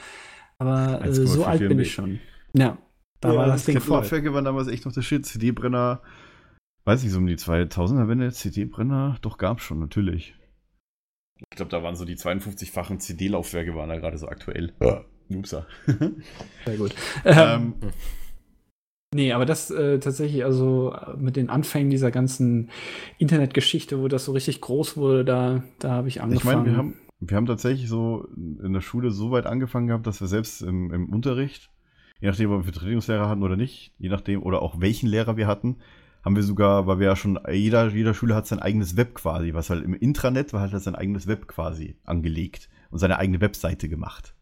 Aber 0.58 1.02
äh, 1.02 1.08
1,44 1.08 1.26
so 1.26 1.44
alt 1.44 1.60
bin 1.60 1.78
ich 1.78 1.92
schon. 1.92 2.20
Ja, 2.54 2.78
da 3.20 3.36
war 3.36 3.46
das 3.46 3.66
Ding 3.66 3.78
voll. 3.80 3.98
Laufwerke 3.98 4.32
waren 4.32 4.46
damals 4.46 4.68
echt 4.68 4.86
noch 4.86 4.92
der 4.92 5.02
Shit. 5.02 5.26
CD-Brenner, 5.26 6.00
weiß 6.84 7.02
nicht, 7.02 7.12
so 7.12 7.18
um 7.18 7.26
die 7.26 7.36
2000er 7.36 8.08
Wende, 8.08 8.32
CD-Brenner, 8.32 9.18
doch 9.20 9.36
gab's 9.36 9.62
schon, 9.62 9.78
natürlich. 9.78 10.34
Ich 11.50 11.56
glaube, 11.56 11.70
da 11.70 11.82
waren 11.82 11.96
so 11.96 12.06
die 12.06 12.16
52-fachen 12.16 12.98
CD-Laufwerke 12.98 13.74
waren 13.74 13.90
da 13.90 13.96
gerade 13.96 14.16
so 14.16 14.28
aktuell. 14.28 14.72
Ja. 14.80 15.04
Upsa. 15.28 15.66
Sehr 16.64 16.76
gut. 16.76 16.94
Ähm, 17.24 17.74
ähm, 17.82 17.92
nee, 19.16 19.32
aber 19.32 19.46
das 19.46 19.70
äh, 19.70 19.98
tatsächlich, 19.98 20.44
also 20.44 20.94
mit 21.18 21.36
den 21.36 21.50
Anfängen 21.50 21.90
dieser 21.90 22.10
ganzen 22.10 22.70
Internetgeschichte, 23.18 24.00
wo 24.00 24.08
das 24.08 24.24
so 24.24 24.32
richtig 24.32 24.60
groß 24.60 24.96
wurde, 24.96 25.24
da, 25.24 25.64
da 25.80 25.90
habe 25.90 26.08
ich 26.08 26.20
ich 26.20 26.22
angefangen. 26.22 26.44
meine, 26.44 26.64
wir 26.64 26.76
haben, 26.76 26.94
wir 27.20 27.36
haben 27.36 27.46
tatsächlich 27.46 27.88
so 27.88 28.26
in 28.36 28.72
der 28.72 28.80
Schule 28.80 29.10
so 29.10 29.30
weit 29.30 29.46
angefangen 29.46 29.88
gehabt, 29.88 30.06
dass 30.06 30.20
wir 30.20 30.28
selbst 30.28 30.62
im, 30.62 30.92
im 30.92 31.12
Unterricht, 31.12 31.70
je 32.20 32.28
nachdem, 32.28 32.50
ob 32.50 32.58
wir 32.66 32.72
Vertretungslehrer 32.72 33.28
hatten 33.28 33.42
oder 33.42 33.56
nicht, 33.56 33.94
je 33.98 34.08
nachdem, 34.08 34.42
oder 34.42 34.62
auch 34.62 34.80
welchen 34.80 35.08
Lehrer 35.08 35.36
wir 35.36 35.46
hatten, 35.46 35.76
haben 36.24 36.36
wir 36.36 36.42
sogar, 36.42 36.86
weil 36.86 36.98
wir 36.98 37.06
ja 37.06 37.16
schon, 37.16 37.38
jeder, 37.52 37.88
jeder 37.88 38.14
Schüler 38.14 38.34
hat 38.34 38.46
sein 38.48 38.58
eigenes 38.58 38.96
Web 38.96 39.14
quasi, 39.14 39.54
was 39.54 39.70
halt 39.70 39.84
im 39.84 39.94
Intranet 39.94 40.52
war, 40.52 40.60
halt 40.60 40.72
er 40.72 40.80
sein 40.80 40.96
eigenes 40.96 41.26
Web 41.28 41.46
quasi 41.48 41.98
angelegt 42.04 42.68
und 42.90 42.98
seine 42.98 43.18
eigene 43.18 43.40
Webseite 43.40 43.88
gemacht. 43.88 44.34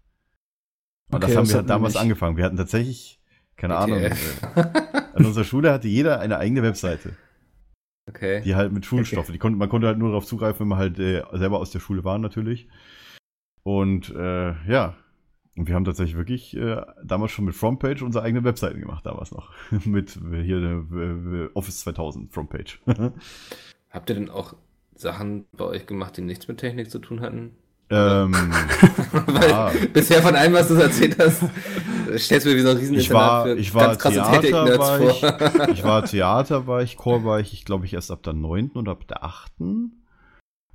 Und 1.10 1.20
Okay, 1.22 1.26
das 1.26 1.36
haben 1.36 1.46
das 1.46 1.52
wir 1.52 1.62
wir 1.62 1.62
damals 1.66 1.94
nicht. 1.94 2.02
angefangen. 2.02 2.36
Wir 2.36 2.44
hatten 2.44 2.56
tatsächlich, 2.56 3.20
keine 3.56 3.76
Ahnung, 3.76 4.00
WTF. 4.00 4.42
äh, 4.56 4.60
an 5.14 5.24
unserer 5.24 5.44
Schule 5.44 5.72
hatte 5.72 5.88
jeder 5.88 6.20
eine 6.20 6.38
eigene 6.38 6.62
Webseite, 6.62 7.16
Okay. 8.08 8.42
die 8.42 8.54
halt 8.54 8.72
mit 8.72 8.84
Schulstoff, 8.84 9.30
die 9.30 9.38
konnte, 9.38 9.58
man 9.58 9.68
konnte 9.68 9.86
halt 9.86 9.98
nur 9.98 10.08
darauf 10.10 10.26
zugreifen, 10.26 10.60
wenn 10.60 10.68
man 10.68 10.78
halt 10.78 10.98
äh, 10.98 11.22
selber 11.32 11.58
aus 11.58 11.70
der 11.70 11.80
Schule 11.80 12.04
war 12.04 12.18
natürlich. 12.18 12.68
Und 13.62 14.10
äh, 14.14 14.52
ja, 14.70 14.94
und 15.56 15.68
wir 15.68 15.74
haben 15.74 15.84
tatsächlich 15.84 16.16
wirklich 16.16 16.56
äh, 16.56 16.82
damals 17.04 17.32
schon 17.32 17.44
mit 17.44 17.54
Frontpage 17.54 18.02
unsere 18.02 18.24
eigene 18.24 18.44
Webseiten 18.44 18.80
gemacht, 18.80 19.06
damals 19.06 19.30
noch. 19.30 19.52
mit 19.84 20.16
äh, 20.16 20.42
hier 20.42 20.58
äh, 20.92 21.48
Office 21.54 21.80
2000 21.80 22.32
Frontpage. 22.32 22.80
Habt 23.90 24.10
ihr 24.10 24.16
denn 24.16 24.28
auch 24.30 24.54
Sachen 24.96 25.46
bei 25.52 25.64
euch 25.64 25.86
gemacht, 25.86 26.16
die 26.16 26.22
nichts 26.22 26.48
mit 26.48 26.58
Technik 26.58 26.90
zu 26.90 26.98
tun 26.98 27.20
hatten? 27.20 27.52
Ähm, 27.90 28.34
Ja. 29.42 29.70
bisher 29.92 30.22
von 30.22 30.34
allem, 30.34 30.52
was 30.54 30.68
du 30.68 30.74
erzählt 30.74 31.16
hast, 31.18 31.44
stellst 32.16 32.46
du 32.46 32.50
mir 32.50 32.56
wie 32.56 32.60
so 32.60 32.70
ein 32.70 32.76
riesen 32.76 32.94
ich 32.94 33.10
war, 33.12 33.44
für 33.44 33.56
ich 33.56 33.74
war 33.74 33.88
ganz 33.88 33.98
krasse 33.98 34.14
Theater, 34.16 34.78
war 34.78 35.00
ich, 35.00 35.20
vor. 35.20 35.68
ich 35.68 35.84
war 35.84 36.04
Theater, 36.06 36.66
war 36.66 36.82
ich, 36.82 36.96
Chor 36.96 37.24
war 37.24 37.40
ich, 37.40 37.52
ich 37.52 37.64
glaube 37.64 37.86
ich 37.86 37.94
erst 37.94 38.10
ab 38.10 38.22
der 38.22 38.32
9. 38.32 38.72
oder 38.74 38.92
ab 38.92 39.06
der 39.06 39.24
8. 39.24 39.52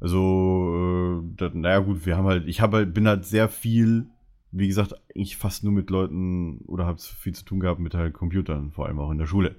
Also, 0.01 1.21
äh, 1.21 1.35
da, 1.35 1.51
naja 1.53 1.79
gut, 1.79 2.05
wir 2.05 2.15
haben 2.15 2.27
halt, 2.27 2.47
ich 2.47 2.61
habe 2.61 2.77
halt, 2.77 2.93
bin 2.93 3.07
halt 3.07 3.25
sehr 3.25 3.49
viel, 3.49 4.07
wie 4.51 4.67
gesagt, 4.67 4.93
eigentlich 5.13 5.37
fast 5.37 5.63
nur 5.63 5.73
mit 5.73 5.89
Leuten 5.89 6.59
oder 6.67 6.85
habe 6.85 6.99
viel 6.99 7.35
zu 7.35 7.43
tun 7.43 7.59
gehabt 7.59 7.79
mit 7.79 7.93
halt 7.93 8.13
Computern, 8.13 8.71
vor 8.71 8.85
allem 8.87 8.99
auch 8.99 9.11
in 9.11 9.17
der 9.17 9.27
Schule. 9.27 9.55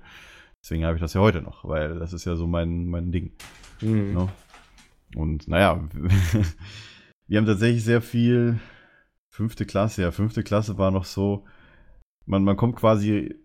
Deswegen 0.63 0.85
habe 0.85 0.97
ich 0.97 1.01
das 1.01 1.15
ja 1.15 1.21
heute 1.21 1.43
noch, 1.43 1.65
weil 1.65 1.99
das 1.99 2.13
ist 2.13 2.25
ja 2.25 2.37
so 2.37 2.47
mein, 2.47 2.87
mein 2.87 3.13
Ding. 3.13 3.33
Hm. 3.81 4.15
Ne? 4.15 4.29
Und 5.17 5.49
naja, 5.49 5.81
wir 7.31 7.38
haben 7.38 7.47
tatsächlich 7.47 7.85
sehr 7.85 8.03
viel. 8.03 8.59
Fünfte 9.29 9.64
Klasse, 9.64 10.03
ja, 10.03 10.11
fünfte 10.11 10.43
Klasse 10.43 10.79
war 10.79 10.90
noch 10.90 11.05
so. 11.05 11.45
Man, 12.27 12.43
man 12.43 12.57
kommt 12.57 12.75
quasi, 12.75 13.37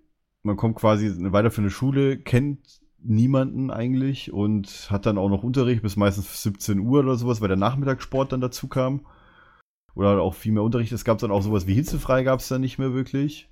man 0.41 0.57
kommt 0.57 0.75
quasi 0.75 1.13
weiter 1.31 1.51
für 1.51 1.61
eine 1.61 1.69
Schule, 1.69 2.17
kennt 2.17 2.81
niemanden 2.97 3.69
eigentlich 3.69 4.33
und 4.33 4.87
hat 4.89 5.05
dann 5.05 5.19
auch 5.19 5.29
noch 5.29 5.43
Unterricht 5.43 5.83
bis 5.83 5.97
meistens 5.97 6.41
17 6.41 6.79
Uhr 6.79 7.01
oder 7.01 7.15
sowas, 7.15 7.41
weil 7.41 7.47
der 7.47 7.57
Nachmittagssport 7.57 8.31
dann 8.31 8.41
dazu 8.41 8.67
kam. 8.67 9.05
Oder 9.93 10.09
halt 10.09 10.19
auch 10.19 10.33
viel 10.33 10.51
mehr 10.51 10.63
Unterricht. 10.63 10.91
Es 10.91 11.05
gab 11.05 11.19
dann 11.19 11.29
auch 11.29 11.43
sowas 11.43 11.67
wie 11.67 11.75
Hitzefrei 11.75 12.23
gab 12.23 12.39
es 12.39 12.47
dann 12.47 12.61
nicht 12.61 12.79
mehr 12.79 12.95
wirklich. 12.95 13.51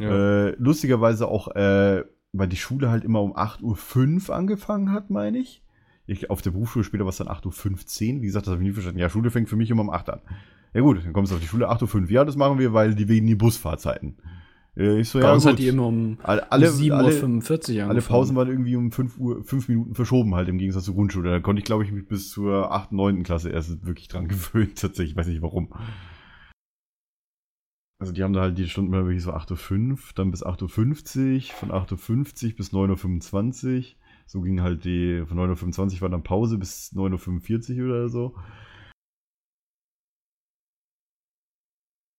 Ja. 0.00 0.08
Äh, 0.46 0.56
lustigerweise 0.56 1.28
auch, 1.28 1.48
äh, 1.54 2.02
weil 2.32 2.48
die 2.48 2.56
Schule 2.56 2.90
halt 2.90 3.04
immer 3.04 3.20
um 3.20 3.36
8.05 3.36 4.30
Uhr 4.30 4.34
angefangen 4.34 4.90
hat, 4.90 5.10
meine 5.10 5.36
ich. 5.36 5.62
Ich. 6.06 6.30
Auf 6.30 6.42
der 6.42 6.50
Berufsschule 6.50 6.84
später 6.84 7.04
war 7.04 7.10
es 7.10 7.16
dann 7.16 7.28
8.15 7.28 8.16
Uhr. 8.16 8.22
Wie 8.22 8.26
gesagt, 8.26 8.46
das 8.46 8.52
habe 8.52 8.62
ich 8.62 8.68
nie 8.68 8.72
verstanden. 8.72 9.00
Ja, 9.00 9.08
Schule 9.08 9.30
fängt 9.30 9.48
für 9.48 9.56
mich 9.56 9.70
immer 9.70 9.82
um 9.82 9.90
8 9.90 10.10
an. 10.10 10.20
Ja 10.74 10.80
gut, 10.82 11.04
dann 11.04 11.12
kommst 11.12 11.32
du 11.32 11.36
auf 11.36 11.40
die 11.40 11.48
Schule 11.48 11.70
8.05 11.70 12.02
Uhr. 12.02 12.10
Ja, 12.10 12.24
das 12.24 12.36
machen 12.36 12.58
wir, 12.58 12.72
weil 12.72 12.94
die 12.94 13.08
wegen 13.08 13.26
die 13.26 13.34
Busfahrzeiten. 13.34 14.16
Äh, 14.76 15.00
ich 15.00 15.08
so, 15.08 15.18
Bei 15.18 15.26
ja 15.26 15.32
uns 15.32 15.44
gut. 15.44 15.52
hat 15.52 15.58
die 15.58 15.68
immer 15.68 15.86
um, 15.86 16.18
alle, 16.22 16.50
alle, 16.52 16.70
um 16.70 16.78
7.45 16.78 17.82
Uhr 17.82 17.88
alle, 17.88 18.02
Pausen 18.02 18.36
waren 18.36 18.48
irgendwie 18.48 18.76
um 18.76 18.92
5 18.92 19.18
Uhr, 19.18 19.42
5 19.42 19.68
Minuten 19.68 19.94
verschoben 19.94 20.34
halt 20.34 20.48
im 20.48 20.58
Gegensatz 20.58 20.84
zur 20.84 20.94
Grundschule. 20.94 21.30
Da 21.30 21.40
konnte 21.40 21.60
ich, 21.60 21.64
glaube 21.64 21.84
ich, 21.84 21.92
mich 21.92 22.06
bis 22.06 22.30
zur 22.30 22.72
8., 22.72 22.92
9. 22.92 23.22
Klasse 23.22 23.50
erst 23.50 23.86
wirklich 23.86 24.08
dran 24.08 24.28
gewöhnt, 24.28 24.78
tatsächlich. 24.78 25.12
Ich 25.12 25.16
weiß 25.16 25.28
nicht 25.28 25.42
warum. 25.42 25.72
Also 27.98 28.12
die 28.12 28.22
haben 28.22 28.34
da 28.34 28.42
halt 28.42 28.58
die 28.58 28.68
Stunden 28.68 28.90
mal 28.90 29.06
wirklich 29.06 29.22
so 29.22 29.32
8.05 29.32 29.90
Uhr, 29.90 29.98
dann 30.14 30.30
bis 30.30 30.44
8.50 30.44 31.36
Uhr, 31.36 31.40
von 31.54 31.70
8.50 31.70 32.50
Uhr 32.50 32.56
bis 32.56 32.72
9.25 32.72 33.78
Uhr. 33.78 33.84
So 34.26 34.40
ging 34.40 34.60
halt 34.60 34.84
die, 34.84 35.24
von 35.26 35.38
9.25 35.38 35.94
Uhr 35.96 36.00
war 36.02 36.08
dann 36.08 36.22
Pause 36.22 36.58
bis 36.58 36.92
9.45 36.94 37.80
Uhr 37.80 37.86
oder 37.86 38.08
so. 38.08 38.34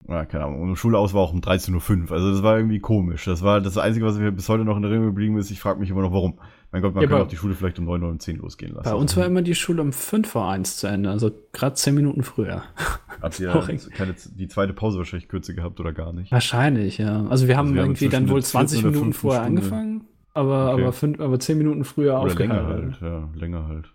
Ja, 0.07 0.23
keine 0.23 0.45
Ahnung. 0.45 0.61
Und 0.61 0.75
Schule 0.77 0.97
aus 0.97 1.13
war 1.13 1.21
auch 1.21 1.33
um 1.33 1.41
13.05 1.41 2.05
Uhr. 2.05 2.11
Also 2.13 2.31
das 2.31 2.41
war 2.41 2.55
irgendwie 2.55 2.79
komisch. 2.79 3.25
Das 3.25 3.41
war 3.41 3.59
das 3.59 3.77
Einzige, 3.77 4.05
was 4.05 4.17
mir 4.17 4.31
bis 4.31 4.47
heute 4.47 4.63
noch 4.63 4.77
in 4.77 4.83
Erinnerung 4.83 5.07
geblieben 5.07 5.37
ist. 5.37 5.51
Ich 5.51 5.59
frage 5.59 5.81
mich 5.81 5.89
immer 5.89 6.01
noch, 6.01 6.13
warum. 6.13 6.39
Mein 6.71 6.81
Gott, 6.81 6.95
man 6.95 7.03
Ja, 7.03 7.09
kann 7.09 7.21
auch 7.21 7.27
die 7.27 7.35
Schule 7.35 7.55
vielleicht 7.55 7.77
um 7.79 7.85
9 7.85 8.01
oder 8.03 8.11
um 8.11 8.19
10 8.19 8.37
losgehen 8.37 8.73
lassen. 8.73 8.89
Bei 8.89 8.95
uns 8.95 9.17
war 9.17 9.25
immer 9.25 9.41
die 9.41 9.55
Schule 9.55 9.81
um 9.81 9.91
5 9.91 10.29
vor 10.29 10.49
1 10.49 10.77
zu 10.77 10.87
Ende, 10.87 11.09
also 11.09 11.31
gerade 11.51 11.75
10 11.75 11.93
Minuten 11.93 12.23
früher. 12.23 12.63
Habt 13.21 13.39
ihr 13.39 13.51
keine, 13.95 14.15
die 14.35 14.47
zweite 14.47 14.73
Pause 14.73 14.97
wahrscheinlich 14.97 15.27
kürzer 15.27 15.53
gehabt 15.53 15.79
oder 15.79 15.91
gar 15.91 16.13
nicht? 16.13 16.31
Wahrscheinlich, 16.31 16.99
ja. 16.99 17.25
Also 17.27 17.47
wir 17.47 17.57
haben 17.57 17.73
wir 17.73 17.81
haben 17.81 17.87
irgendwie 17.89 18.07
zwischen 18.09 18.11
dann 18.11 18.29
wohl 18.29 18.39
der 18.39 18.47
20 18.49 18.79
vierten 18.79 18.87
oder 18.89 18.97
Minuten 18.99 19.13
vorher 19.13 19.43
Stunde. 19.43 19.61
angefangen, 19.61 20.07
aber, 20.37 20.73
Okay. 20.73 20.81
aber, 20.83 20.93
fünf, 20.93 21.19
aber 21.19 21.39
10 21.39 21.57
Minuten 21.57 21.83
früher 21.83 22.19
Oder 22.21 22.33
länger 22.35 22.61
aufgehört. 22.61 23.01
halt. 23.01 23.01
Ja, 23.01 23.29
länger 23.39 23.67
halt. 23.67 23.93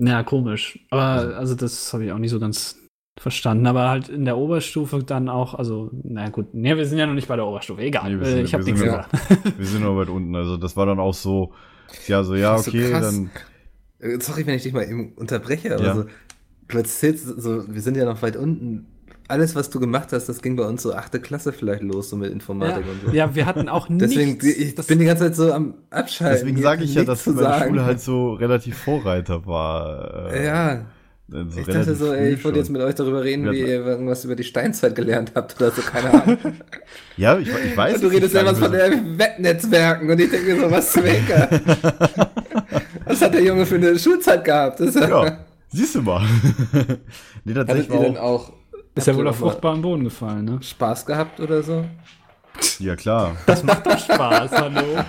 Ja, 0.00 0.22
komisch. 0.24 0.78
Aber 0.90 1.36
also 1.36 1.54
das 1.54 1.92
habe 1.92 2.04
ich 2.04 2.12
auch 2.12 2.18
nicht 2.18 2.30
so 2.30 2.40
ganz 2.40 2.76
verstanden. 3.18 3.66
Aber 3.66 3.88
halt 3.88 4.08
in 4.08 4.24
der 4.24 4.36
Oberstufe 4.36 5.04
dann 5.04 5.28
auch, 5.28 5.54
also, 5.54 5.90
na 6.02 6.28
gut, 6.30 6.52
nee, 6.52 6.76
wir 6.76 6.84
sind 6.86 6.98
ja 6.98 7.06
noch 7.06 7.14
nicht 7.14 7.28
bei 7.28 7.36
der 7.36 7.46
Oberstufe. 7.46 7.80
Egal, 7.80 8.12
Nee, 8.14 8.20
wir 8.20 8.26
äh, 8.26 8.30
sind- 8.32 8.44
ich 8.44 8.54
habe 8.54 8.64
nichts 8.64 8.80
sind- 8.80 8.88
gesagt. 8.90 9.58
Wir 9.58 9.66
sind 9.66 9.82
noch 9.84 9.96
weit 9.96 10.08
unten. 10.08 10.34
Also 10.34 10.56
das 10.56 10.76
war 10.76 10.86
dann 10.86 10.98
auch 10.98 11.14
so, 11.14 11.52
ja, 12.08 12.24
so, 12.24 12.34
ja, 12.34 12.58
so 12.58 12.70
okay, 12.70 12.90
krass. 12.90 13.02
dann. 13.14 13.30
Äh, 14.00 14.20
Sorry, 14.20 14.44
wenn 14.46 14.54
ich 14.56 14.64
dich 14.64 14.72
mal 14.72 14.82
eben 14.82 15.12
unterbreche, 15.12 15.74
aber 15.74 15.84
Ja. 15.84 15.94
so, 15.94 16.04
du 16.68 16.76
erzählst 16.78 17.26
so, 17.40 17.72
wir 17.72 17.80
sind 17.80 17.96
ja 17.96 18.04
noch 18.04 18.20
weit 18.22 18.36
unten. 18.36 18.86
Alles, 19.26 19.54
was 19.54 19.70
du 19.70 19.80
gemacht 19.80 20.12
hast, 20.12 20.28
das 20.28 20.42
ging 20.42 20.54
bei 20.56 20.64
uns 20.64 20.82
so 20.82 20.92
achte 20.94 21.18
Klasse 21.18 21.52
vielleicht 21.52 21.82
los, 21.82 22.10
so 22.10 22.16
mit 22.16 22.30
Informatik 22.30 22.84
und 22.86 23.10
so. 23.10 23.16
Ja, 23.16 23.34
wir 23.34 23.46
hatten 23.46 23.68
auch 23.70 23.86
Deswegen, 23.90 24.32
nichts. 24.32 24.44
ich 24.46 24.74
das- 24.74 24.86
bin 24.86 24.98
die 24.98 25.06
ganze 25.06 25.24
Zeit 25.24 25.36
so 25.36 25.52
am 25.52 25.74
Abschalten. 25.90 26.40
Deswegen 26.46 26.62
sage 26.62 26.84
ich 26.84 26.94
ja, 26.94 27.02
nichts 27.02 27.24
dass 27.24 27.26
meine 27.34 27.40
sagen. 27.42 27.68
Schule 27.70 27.84
halt 27.86 28.00
so 28.00 28.34
relativ 28.34 28.76
Vorreiter 28.76 29.46
war. 29.46 30.30
äh, 30.32 30.44
Ja, 30.44 30.84
so 31.26 31.58
ich 31.58 31.66
dachte 31.66 31.94
so, 31.94 32.12
ey, 32.12 32.34
ich 32.34 32.44
wollte 32.44 32.58
jetzt 32.58 32.68
mit 32.68 32.82
euch 32.82 32.94
darüber 32.96 33.24
reden, 33.24 33.46
Ja, 33.46 33.52
wie 33.52 33.60
ihr 33.60 33.66
irgendwas 33.86 34.26
über 34.26 34.36
die 34.36 34.44
Steinzeit 34.44 34.94
gelernt 34.94 35.32
habt 35.34 35.56
oder 35.56 35.70
so, 35.70 35.80
keine 35.80 36.22
Ahnung. 36.22 36.38
Ja, 37.16 37.38
ich, 37.38 37.48
ich 37.48 37.76
weiß. 37.76 38.00
du 38.00 38.08
es 38.08 38.12
redest 38.12 38.34
ja 38.34 38.44
was 38.44 38.58
von 38.58 38.72
den 38.72 39.16
Webnetzwerken 39.18 40.10
und 40.10 40.20
ich 40.20 40.30
denke 40.30 40.54
mir 40.54 40.60
so, 40.62 40.70
was 40.70 40.92
zum 40.92 41.04
Henker? 41.04 41.48
was 43.06 43.20
hat 43.22 43.32
der 43.34 43.42
Junge 43.42 43.64
für 43.66 43.76
eine 43.76 43.98
Schulzeit 43.98 44.44
gehabt? 44.44 44.80
Das 44.80 44.94
ja, 44.96 45.08
Ja, 45.08 45.38
siehst 45.68 45.94
du 45.94 46.02
mal. 46.02 46.22
nee, 47.44 47.54
tatsächlich 47.54 47.88
Hattet 47.88 47.88
ihr 47.88 47.90
war 47.90 48.00
denn 48.04 48.16
auch, 48.16 48.48
auch, 48.48 48.52
ist 48.94 49.06
ja 49.06 49.16
wohl 49.16 49.28
auf 49.28 49.38
fruchtbaren 49.38 49.82
Boden 49.82 50.04
gefallen, 50.04 50.44
ne? 50.44 50.62
Spaß 50.62 51.06
gehabt 51.06 51.40
oder 51.40 51.62
so? 51.62 51.84
Ja, 52.78 52.96
klar. 52.96 53.36
Das 53.46 53.62
macht 53.62 53.86
doch 53.86 53.98
Spaß, 53.98 54.52
hallo. 54.52 55.04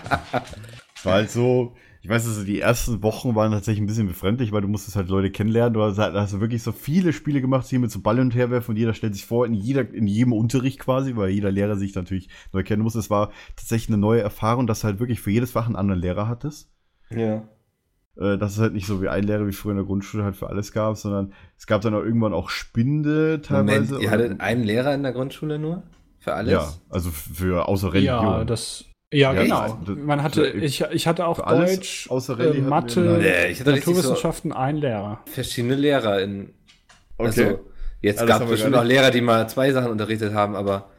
Es 0.95 1.05
war 1.05 1.13
halt 1.13 1.29
so, 1.29 1.75
ich 2.01 2.09
weiß, 2.09 2.27
also 2.27 2.43
die 2.43 2.59
ersten 2.59 3.01
Wochen 3.01 3.35
waren 3.35 3.51
tatsächlich 3.51 3.81
ein 3.81 3.87
bisschen 3.87 4.07
befremdlich, 4.07 4.51
weil 4.51 4.61
du 4.61 4.67
musstest 4.67 4.95
halt 4.95 5.09
Leute 5.09 5.31
kennenlernen. 5.31 5.73
Du 5.73 5.81
hast, 5.81 5.97
halt, 5.97 6.15
hast 6.15 6.33
du 6.33 6.39
wirklich 6.39 6.61
so 6.61 6.71
viele 6.71 7.13
Spiele 7.13 7.41
gemacht, 7.41 7.67
hier 7.67 7.79
mit 7.79 7.89
so 7.89 7.99
Ball 7.99 8.19
und 8.19 8.35
herwerfen 8.35 8.73
und 8.73 8.77
jeder 8.77 8.93
stellt 8.93 9.15
sich 9.15 9.25
vor, 9.25 9.45
in, 9.45 9.53
jeder, 9.53 9.91
in 9.91 10.05
jedem 10.05 10.33
Unterricht 10.33 10.79
quasi, 10.79 11.15
weil 11.15 11.29
jeder 11.29 11.51
Lehrer 11.51 11.77
sich 11.77 11.95
natürlich 11.95 12.29
neu 12.53 12.63
kennen 12.63 12.83
muss. 12.83 12.95
Es 12.95 13.09
war 13.09 13.31
tatsächlich 13.55 13.89
eine 13.89 13.97
neue 13.97 14.21
Erfahrung, 14.21 14.67
dass 14.67 14.81
du 14.81 14.85
halt 14.85 14.99
wirklich 14.99 15.19
für 15.19 15.31
jedes 15.31 15.51
Fach 15.51 15.65
einen 15.65 15.75
anderen 15.75 15.99
Lehrer 16.01 16.27
hattest. 16.27 16.69
Ja. 17.09 17.47
Äh, 18.17 18.37
dass 18.37 18.53
es 18.53 18.59
halt 18.59 18.73
nicht 18.73 18.87
so 18.87 19.01
wie 19.01 19.09
ein 19.09 19.23
Lehrer 19.23 19.45
wie 19.45 19.51
früher 19.51 19.71
in 19.71 19.77
der 19.77 19.85
Grundschule 19.85 20.23
halt 20.23 20.35
für 20.37 20.47
alles 20.47 20.71
gab, 20.71 20.95
sondern 20.97 21.33
es 21.57 21.67
gab 21.67 21.81
dann 21.81 21.93
auch 21.93 22.03
irgendwann 22.03 22.33
auch 22.33 22.49
Spinde 22.49 23.41
teilweise. 23.41 23.93
Moment, 23.95 24.03
ihr 24.03 24.09
hattet 24.11 24.39
einen 24.41 24.63
Lehrer 24.63 24.93
in 24.93 25.03
der 25.03 25.11
Grundschule 25.11 25.59
nur? 25.59 25.83
Für 26.19 26.33
alles? 26.33 26.51
Ja, 26.53 26.73
also 26.89 27.11
für 27.11 27.67
außer 27.67 27.93
Religion. 27.93 28.23
Ja, 28.23 28.43
das. 28.45 28.85
Ja, 29.13 29.33
Ja, 29.33 29.43
genau. 29.43 29.79
das- 29.85 29.97
Man 29.97 30.23
hatte, 30.23 30.47
ich, 30.47 30.81
ich 30.81 31.07
hatte 31.07 31.27
auch 31.27 31.39
Deutsch, 31.45 32.09
außer 32.09 32.39
äh, 32.39 32.59
Mathe, 32.61 33.01
Nee, 33.21 33.51
ich 33.51 33.59
hatte 33.59 33.73
richtig 33.73 33.85
so- 33.85 33.91
Naturwissenschaften, 33.91 34.51
ein 34.53 34.77
Lehrer. 34.77 35.19
Verschiedene 35.25 35.75
Lehrer 35.75 36.21
in. 36.21 36.53
Okay. 37.17 37.27
Also, 37.27 37.41
jetzt 38.01 38.19
Ja, 38.21 38.25
das 38.25 38.39
gab 38.39 38.41
es 38.43 38.49
bestimmt 38.49 38.75
auch 38.75 38.83
Lehrer, 38.83 39.11
die 39.11 39.21
mal 39.21 39.47
zwei 39.49 39.71
Sachen 39.71 39.91
unterrichtet 39.91 40.33
haben, 40.33 40.55
aber. 40.55 40.89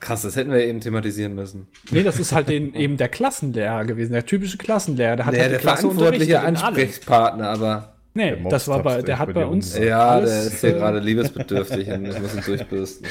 Krass, 0.00 0.22
das 0.22 0.36
hätten 0.36 0.50
wir 0.50 0.64
eben 0.64 0.80
thematisieren 0.80 1.34
müssen. 1.34 1.68
Nee, 1.90 2.02
das 2.02 2.18
ist 2.18 2.32
halt 2.32 2.48
den, 2.48 2.74
eben 2.76 2.96
der 2.96 3.08
Klassenlehrer 3.08 3.84
gewesen, 3.84 4.12
der 4.12 4.26
typische 4.26 4.58
Klassenlehrer. 4.58 5.16
Der 5.16 5.26
hat 5.26 5.34
Nee, 5.34 5.40
halt 5.40 5.52
der 5.52 5.58
Klasse 5.58 5.82
verantwortliche. 5.82 6.40
Ansprechpartner, 6.40 7.48
aber. 7.48 7.88
Nee, 8.14 8.36
Der 8.36 8.50
das 8.50 8.68
war 8.68 8.82
bei, 8.82 9.00
der 9.00 9.18
hat 9.18 9.32
bei 9.32 9.46
uns. 9.46 9.78
Ja, 9.78 10.10
alles, 10.10 10.30
der 10.30 10.42
ist 10.52 10.60
hier 10.60 10.70
äh, 10.70 10.78
gerade 10.78 10.98
liebesbedürftig 10.98 11.88
und 11.92 12.04
ich 12.04 12.20
muss 12.20 12.34
ihn 12.34 12.42
durchbürsten. 12.44 13.06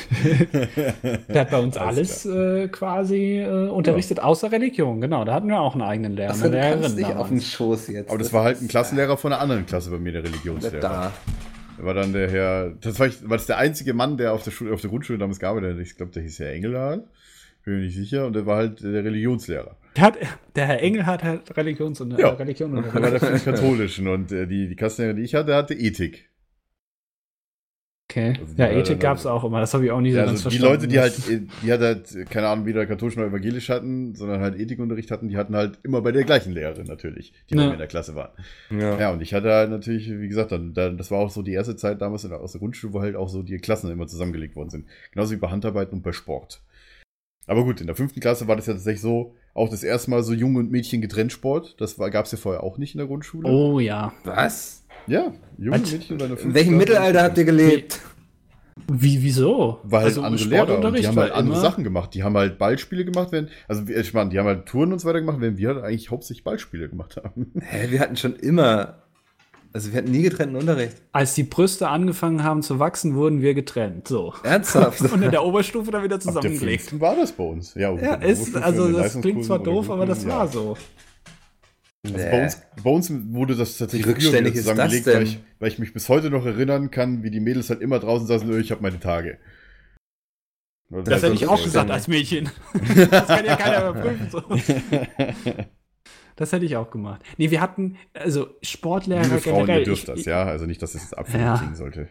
Der 1.27 1.41
hat 1.41 1.49
bei 1.49 1.57
uns 1.57 1.75
Alles 1.75 2.27
alles 2.27 2.63
äh, 2.63 2.67
quasi 2.67 3.39
äh, 3.39 3.67
unterrichtet, 3.69 4.19
außer 4.19 4.51
Religion. 4.51 5.01
Genau, 5.01 5.25
da 5.25 5.33
hatten 5.33 5.47
wir 5.47 5.59
auch 5.59 5.73
einen 5.73 5.81
eigenen 5.81 6.15
Lehrer, 6.15 6.29
Achso, 6.31 6.45
eine 6.45 6.55
Lehrerin. 6.55 6.95
nicht 6.95 7.15
auf 7.15 7.29
den. 7.29 7.41
Schoß 7.41 7.87
jetzt. 7.87 8.09
Aber 8.09 8.19
das 8.19 8.31
war 8.31 8.43
halt 8.43 8.61
ein 8.61 8.67
Klassenlehrer 8.67 9.17
von 9.17 9.33
einer 9.33 9.41
anderen 9.41 9.65
Klasse 9.65 9.89
bei 9.89 9.97
mir, 9.97 10.11
der 10.11 10.23
Religionslehrer. 10.23 10.79
Da. 10.79 11.11
War 11.83 11.93
dann 11.93 12.13
der 12.13 12.29
Herr, 12.29 12.69
das 12.81 12.99
war, 12.99 13.07
ich, 13.07 13.21
war 13.29 13.37
das 13.37 13.45
der 13.47 13.57
einzige 13.57 13.93
Mann, 13.93 14.17
der 14.17 14.33
auf 14.33 14.43
der 14.43 14.51
Schule, 14.51 14.73
auf 14.73 14.81
der 14.81 14.89
Grundschule 14.89 15.19
damals 15.19 15.39
gearbeitet 15.39 15.75
hat. 15.75 15.81
Ich 15.81 15.95
glaube, 15.97 16.11
der 16.11 16.23
hieß 16.23 16.39
Herr 16.39 16.51
Engelhardt. 16.51 17.03
Bin 17.63 17.75
mir 17.75 17.81
nicht 17.81 17.95
sicher. 17.95 18.25
Und 18.25 18.33
der 18.35 18.45
war 18.45 18.57
halt 18.57 18.81
der 18.81 19.03
Religionslehrer. 19.03 19.75
Der, 19.95 20.03
hat, 20.03 20.17
der 20.55 20.65
Herr 20.67 20.81
Engel 20.81 21.05
hat 21.05 21.23
halt 21.23 21.55
Religions 21.57 22.01
und 22.01 22.17
Ja. 22.17 22.29
äh, 22.29 22.33
Religion 22.33 22.75
und 22.77 22.85
Der 22.85 22.93
war 23.01 23.11
der 23.11 23.19
Katholischen. 23.19 24.07
Und 24.07 24.31
äh, 24.31 24.47
die, 24.47 24.67
die 24.67 24.75
Klassenlehrerin, 24.75 25.17
die 25.17 25.23
ich 25.23 25.35
hatte, 25.35 25.53
hatte 25.55 25.73
Ethik. 25.75 26.29
Okay. 28.11 28.33
Also 28.41 28.53
die 28.55 28.61
Ja, 28.61 28.69
Ethik 28.69 28.85
dann- 28.87 28.99
gab 28.99 29.17
es 29.17 29.25
auch 29.25 29.43
immer. 29.45 29.61
Das 29.61 29.73
habe 29.73 29.85
ich 29.85 29.91
auch 29.91 30.01
nie 30.01 30.11
so 30.11 30.17
Ja, 30.17 30.25
ganz 30.25 30.39
also 30.45 30.49
die 30.49 30.57
verstanden. 30.57 30.81
Leute, 30.81 30.87
die 30.89 30.99
halt, 30.99 31.49
die 31.63 31.71
hat 31.71 31.79
halt, 31.79 32.29
keine 32.29 32.47
Ahnung, 32.49 32.65
weder 32.65 32.85
katholisch 32.85 33.15
noch 33.15 33.23
evangelisch 33.23 33.69
hatten, 33.69 34.15
sondern 34.15 34.41
halt 34.41 34.59
Ethikunterricht 34.59 35.11
hatten, 35.11 35.29
die 35.29 35.37
hatten 35.37 35.55
halt 35.55 35.79
immer 35.83 36.01
bei 36.01 36.11
der 36.11 36.23
gleichen 36.25 36.51
Lehrerin 36.51 36.87
natürlich, 36.87 37.33
die 37.49 37.55
bei 37.55 37.61
Ja. 37.61 37.67
mir 37.67 37.73
in 37.73 37.79
der 37.79 37.87
Klasse 37.87 38.13
waren. 38.15 38.31
Ja. 38.69 38.99
Ja, 38.99 39.11
und 39.11 39.21
ich 39.21 39.33
hatte 39.33 39.49
halt 39.51 39.69
natürlich, 39.69 40.09
wie 40.11 40.27
gesagt, 40.27 40.51
dann, 40.51 40.73
dann, 40.73 40.97
das 40.97 41.09
war 41.09 41.19
auch 41.19 41.29
so 41.31 41.41
die 41.41 41.53
erste 41.53 41.75
Zeit 41.77 42.01
damals 42.01 42.23
in 42.25 42.31
der, 42.31 42.41
aus 42.41 42.51
der 42.51 42.59
Grundschule, 42.59 42.93
wo 42.93 42.99
halt 43.01 43.15
auch 43.15 43.29
so 43.29 43.43
die 43.43 43.57
Klassen 43.59 43.89
immer 43.89 44.07
zusammengelegt 44.07 44.55
worden 44.57 44.69
sind. 44.69 44.85
Genauso 45.13 45.31
wie 45.31 45.37
bei 45.37 45.49
Handarbeiten 45.49 45.93
und 45.95 46.01
bei 46.03 46.11
Sport. 46.11 46.61
Aber 47.47 47.63
gut, 47.63 47.81
in 47.81 47.87
der 47.87 47.95
fünften 47.95 48.19
Klasse 48.19 48.47
war 48.47 48.55
das 48.55 48.67
ja 48.67 48.73
tatsächlich 48.73 49.01
so, 49.01 49.35
auch 49.53 49.67
das 49.69 49.83
erste 49.83 50.11
Mal 50.11 50.23
so 50.23 50.33
Junge 50.33 50.59
und 50.59 50.71
Mädchen 50.71 51.01
getrennt 51.01 51.31
Sport. 51.31 51.75
Das 51.81 51.97
gab 51.97 52.25
es 52.25 52.31
ja 52.31 52.37
vorher 52.37 52.63
auch 52.63 52.77
nicht 52.77 52.93
in 52.93 52.99
der 52.99 53.07
Grundschule. 53.07 53.49
Oh 53.49 53.79
ja. 53.79 54.13
Was? 54.23 54.80
Ja, 55.07 55.33
Junge 55.57 55.81
Was? 55.81 55.91
Mädchen 55.91 56.17
bei 56.17 56.27
der 56.27 56.39
In 56.39 56.53
welchem 56.53 56.77
Mittelalter 56.77 57.23
habt 57.23 57.37
ihr 57.37 57.45
gelebt? 57.45 57.99
Wie, 58.87 59.21
wieso? 59.21 59.79
Weil 59.83 60.03
halt 60.05 60.17
andere 60.17 60.43
Lehrer 60.45 60.85
und 60.85 60.97
die 60.97 61.07
haben 61.07 61.17
halt 61.17 61.33
andere 61.33 61.59
Sachen 61.59 61.83
gemacht. 61.83 62.13
Die 62.13 62.23
haben 62.23 62.35
halt 62.35 62.57
Ballspiele 62.57 63.05
gemacht, 63.05 63.31
während, 63.31 63.49
also 63.67 63.83
ich 63.87 64.13
meine, 64.13 64.29
die 64.29 64.39
haben 64.39 64.47
halt 64.47 64.65
Touren 64.65 64.91
und 64.91 64.99
so 64.99 65.07
weiter 65.07 65.19
gemacht, 65.19 65.37
während 65.39 65.57
wir 65.57 65.69
halt 65.69 65.83
eigentlich 65.83 66.09
hauptsächlich 66.11 66.43
Ballspiele 66.43 66.89
gemacht 66.89 67.17
haben. 67.17 67.51
Hä, 67.61 67.87
wir 67.89 67.99
hatten 67.99 68.15
schon 68.15 68.35
immer. 68.35 68.97
Also 69.73 69.91
wir 69.93 69.99
hatten 69.99 70.11
nie 70.11 70.23
getrennten 70.23 70.57
Unterricht. 70.57 70.97
Als 71.13 71.33
die 71.33 71.43
Brüste 71.43 71.87
angefangen 71.87 72.43
haben 72.43 72.61
zu 72.61 72.79
wachsen, 72.79 73.15
wurden 73.15 73.41
wir 73.41 73.53
getrennt. 73.53 74.07
So. 74.07 74.33
Ernsthaft? 74.43 74.99
Und 75.13 75.21
in 75.21 75.31
der 75.31 75.45
Oberstufe 75.45 75.91
dann 75.91 76.03
wieder 76.03 76.15
Ab 76.15 76.21
der 76.23 76.33
zusammengelegt. 76.33 76.99
war 76.99 77.15
das 77.15 77.31
bei 77.31 77.43
uns. 77.43 77.73
Ja, 77.75 77.93
Ja, 77.93 78.15
ist, 78.15 78.55
also 78.57 78.91
das 78.91 79.21
klingt 79.21 79.45
zwar 79.45 79.59
doof, 79.59 79.89
aber 79.89 80.05
das 80.05 80.27
war 80.27 80.47
so. 80.49 80.75
Also 82.03 82.17
Nee. 82.17 82.31
bei, 82.31 82.43
uns, 82.43 82.61
bei 82.83 82.89
uns 82.89 83.11
wurde 83.33 83.55
das 83.55 83.77
tatsächlich 83.77 84.07
Wie 84.07 84.11
rückständig 84.11 84.53
das 84.55 84.63
zusammengelegt? 84.63 85.05
Weil, 85.07 85.23
ich, 85.23 85.39
weil 85.59 85.67
ich 85.69 85.77
mich 85.79 85.93
bis 85.93 86.09
heute 86.09 86.29
noch 86.31 86.45
erinnern 86.45 86.89
kann, 86.89 87.21
wie 87.23 87.29
die 87.29 87.39
Mädels 87.39 87.69
halt 87.69 87.81
immer 87.81 87.99
draußen 87.99 88.25
saßen, 88.25 88.49
"Ö, 88.49 88.59
ich 88.59 88.71
habe 88.71 88.81
meine 88.81 88.99
Tage. 88.99 89.37
Das 90.89 91.07
Also 91.07 91.27
hätte 91.27 91.35
ich 91.35 91.45
auch 91.47 91.51
rückständig. 91.53 91.63
gesagt 91.65 91.91
als 91.91 92.07
Mädchen. 92.07 92.49
Das 93.11 93.27
kann 93.27 93.45
ja 93.45 93.55
keiner 93.55 93.89
überprüfen. 93.89 94.29
So. 94.29 94.43
Das 96.37 96.53
hätte 96.53 96.65
ich 96.65 96.75
auch 96.75 96.89
gemacht. 96.89 97.21
Nee, 97.37 97.51
wir 97.51 97.61
hatten, 97.61 97.97
also 98.13 98.47
Sportlehrer 98.63 99.21
Liebe 99.23 99.37
Frauen, 99.39 99.65
generell. 99.65 99.79
ihr 99.81 99.85
dürft 99.85 100.03
ich, 100.03 100.15
das, 100.15 100.25
ja. 100.25 100.43
Also 100.43 100.65
nicht, 100.65 100.81
dass 100.81 100.95
es 100.95 101.03
jetzt 101.03 101.15
abfällig 101.17 101.45
Ja. 101.45 101.71
sollte. 101.75 102.07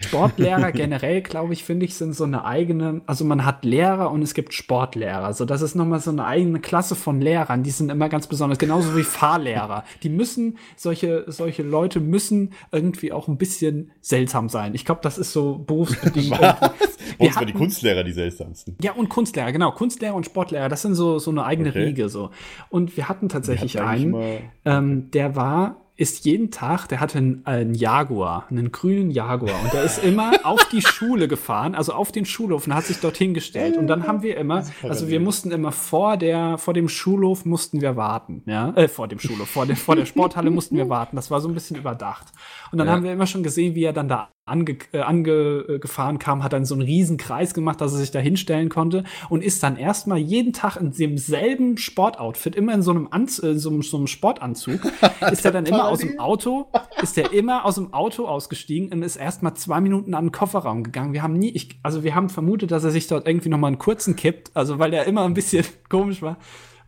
Sportlehrer 0.00 0.72
generell, 0.72 1.22
glaube 1.22 1.52
ich, 1.52 1.64
finde 1.64 1.84
ich, 1.84 1.94
sind 1.94 2.14
so 2.14 2.24
eine 2.24 2.44
eigene, 2.44 3.00
also 3.06 3.24
man 3.24 3.44
hat 3.44 3.64
Lehrer 3.64 4.10
und 4.10 4.22
es 4.22 4.32
gibt 4.34 4.54
Sportlehrer. 4.54 5.24
Also 5.24 5.44
das 5.44 5.60
ist 5.62 5.74
nochmal 5.74 6.00
so 6.00 6.10
eine 6.10 6.24
eigene 6.24 6.60
Klasse 6.60 6.94
von 6.94 7.20
Lehrern, 7.20 7.62
die 7.62 7.70
sind 7.70 7.90
immer 7.90 8.08
ganz 8.08 8.26
besonders, 8.26 8.58
genauso 8.58 8.96
wie 8.96 9.02
Fahrlehrer. 9.02 9.84
Die 10.02 10.08
müssen, 10.08 10.58
solche, 10.76 11.24
solche 11.26 11.62
Leute 11.62 12.00
müssen 12.00 12.52
irgendwie 12.72 13.12
auch 13.12 13.28
ein 13.28 13.38
bisschen 13.38 13.90
seltsam 14.00 14.48
sein. 14.48 14.74
Ich 14.74 14.84
glaube, 14.84 15.00
das 15.02 15.18
ist 15.18 15.32
so 15.32 15.58
berufsbedingt. 15.58 16.30
Wir 16.30 16.56
uns 17.26 17.36
waren 17.36 17.46
die 17.46 17.52
Kunstlehrer 17.52 18.04
die 18.04 18.12
seltsamsten. 18.12 18.76
Ja, 18.80 18.92
und 18.92 19.08
Kunstlehrer, 19.08 19.50
genau. 19.50 19.72
Kunstlehrer 19.72 20.14
und 20.14 20.24
Sportlehrer, 20.26 20.68
das 20.68 20.82
sind 20.82 20.94
so, 20.94 21.18
so 21.18 21.30
eine 21.30 21.44
eigene 21.44 21.70
Okay. 21.70 21.84
Riege. 21.84 22.08
so. 22.08 22.30
Und 22.70 22.96
wir 22.96 23.08
hatten 23.08 23.28
tatsächlich 23.28 23.76
hatten 23.76 23.88
einen, 23.88 24.04
immer- 24.14 24.26
ähm, 24.64 25.10
der 25.10 25.34
war, 25.34 25.76
ist 25.98 26.24
jeden 26.24 26.52
Tag, 26.52 26.86
der 26.86 27.00
hatte 27.00 27.18
einen, 27.18 27.42
einen 27.44 27.74
Jaguar, 27.74 28.46
einen 28.50 28.70
grünen 28.70 29.10
Jaguar. 29.10 29.60
Und 29.64 29.72
der 29.72 29.82
ist 29.82 29.98
immer 30.02 30.30
auf 30.44 30.64
die 30.68 30.80
Schule 30.80 31.26
gefahren, 31.26 31.74
also 31.74 31.92
auf 31.92 32.12
den 32.12 32.24
Schulhof 32.24 32.68
und 32.68 32.74
hat 32.74 32.84
sich 32.84 33.00
dorthin 33.00 33.34
gestellt. 33.34 33.76
Und 33.76 33.88
dann 33.88 34.06
haben 34.06 34.22
wir 34.22 34.36
immer, 34.36 34.64
also 34.84 35.08
wir 35.08 35.18
mussten 35.18 35.50
immer 35.50 35.72
vor 35.72 36.16
der, 36.16 36.56
vor 36.56 36.72
dem 36.72 36.88
Schulhof 36.88 37.44
mussten 37.44 37.80
wir 37.80 37.96
warten, 37.96 38.42
ja, 38.46 38.70
äh, 38.76 38.86
vor 38.86 39.08
dem 39.08 39.18
Schulhof, 39.18 39.48
vor 39.50 39.66
der, 39.66 39.74
vor 39.76 39.96
der 39.96 40.06
Sporthalle 40.06 40.50
mussten 40.50 40.76
wir 40.76 40.88
warten. 40.88 41.16
Das 41.16 41.32
war 41.32 41.40
so 41.40 41.48
ein 41.48 41.54
bisschen 41.54 41.76
überdacht. 41.76 42.28
Und 42.70 42.78
dann 42.78 42.86
Ja. 42.86 42.92
haben 42.94 43.02
wir 43.02 43.12
immer 43.12 43.26
schon 43.26 43.42
gesehen, 43.42 43.74
wie 43.74 43.82
er 43.82 43.92
dann 43.92 44.06
da 44.08 44.28
ange, 44.48 44.78
äh, 44.92 45.00
angefahren 45.00 46.18
kam, 46.18 46.42
hat 46.42 46.52
dann 46.52 46.64
so 46.64 46.74
einen 46.74 46.82
riesen 46.82 47.16
Kreis 47.16 47.54
gemacht, 47.54 47.80
dass 47.80 47.92
er 47.92 47.98
sich 47.98 48.10
da 48.10 48.18
hinstellen 48.18 48.68
konnte 48.68 49.04
und 49.28 49.42
ist 49.42 49.62
dann 49.62 49.76
erstmal 49.76 50.18
jeden 50.18 50.52
Tag 50.52 50.76
in 50.76 50.92
demselben 50.92 51.76
Sportoutfit, 51.78 52.54
immer 52.56 52.74
in 52.74 52.82
so 52.82 52.90
einem, 52.90 53.08
Anz 53.10 53.42
äh, 53.42 53.58
so, 53.58 53.70
einem- 53.70 53.82
so 53.82 53.96
einem 53.96 54.06
Sportanzug, 54.06 54.80
ist 55.30 55.44
er 55.44 55.52
dann 55.52 55.66
immer 55.66 55.88
aus 55.88 56.00
dem 56.00 56.18
Auto, 56.18 56.66
ist 57.02 57.16
er 57.18 57.32
immer 57.32 57.64
aus 57.64 57.76
dem 57.76 57.92
Auto 57.94 58.26
ausgestiegen 58.26 58.92
und 58.92 59.02
ist 59.02 59.16
erstmal 59.16 59.54
zwei 59.54 59.80
Minuten 59.80 60.14
an 60.14 60.26
den 60.26 60.32
Kofferraum 60.32 60.82
gegangen. 60.84 61.12
Wir 61.12 61.22
haben 61.22 61.34
nie, 61.34 61.50
ich, 61.50 61.78
also 61.82 62.02
wir 62.04 62.14
haben 62.14 62.28
vermutet, 62.28 62.70
dass 62.70 62.84
er 62.84 62.90
sich 62.90 63.06
dort 63.06 63.26
irgendwie 63.26 63.48
noch 63.48 63.58
mal 63.58 63.68
einen 63.68 63.78
kurzen 63.78 64.16
kippt, 64.16 64.50
also 64.54 64.78
weil 64.78 64.90
der 64.90 65.06
immer 65.06 65.24
ein 65.24 65.34
bisschen 65.34 65.64
komisch 65.88 66.22
war. 66.22 66.36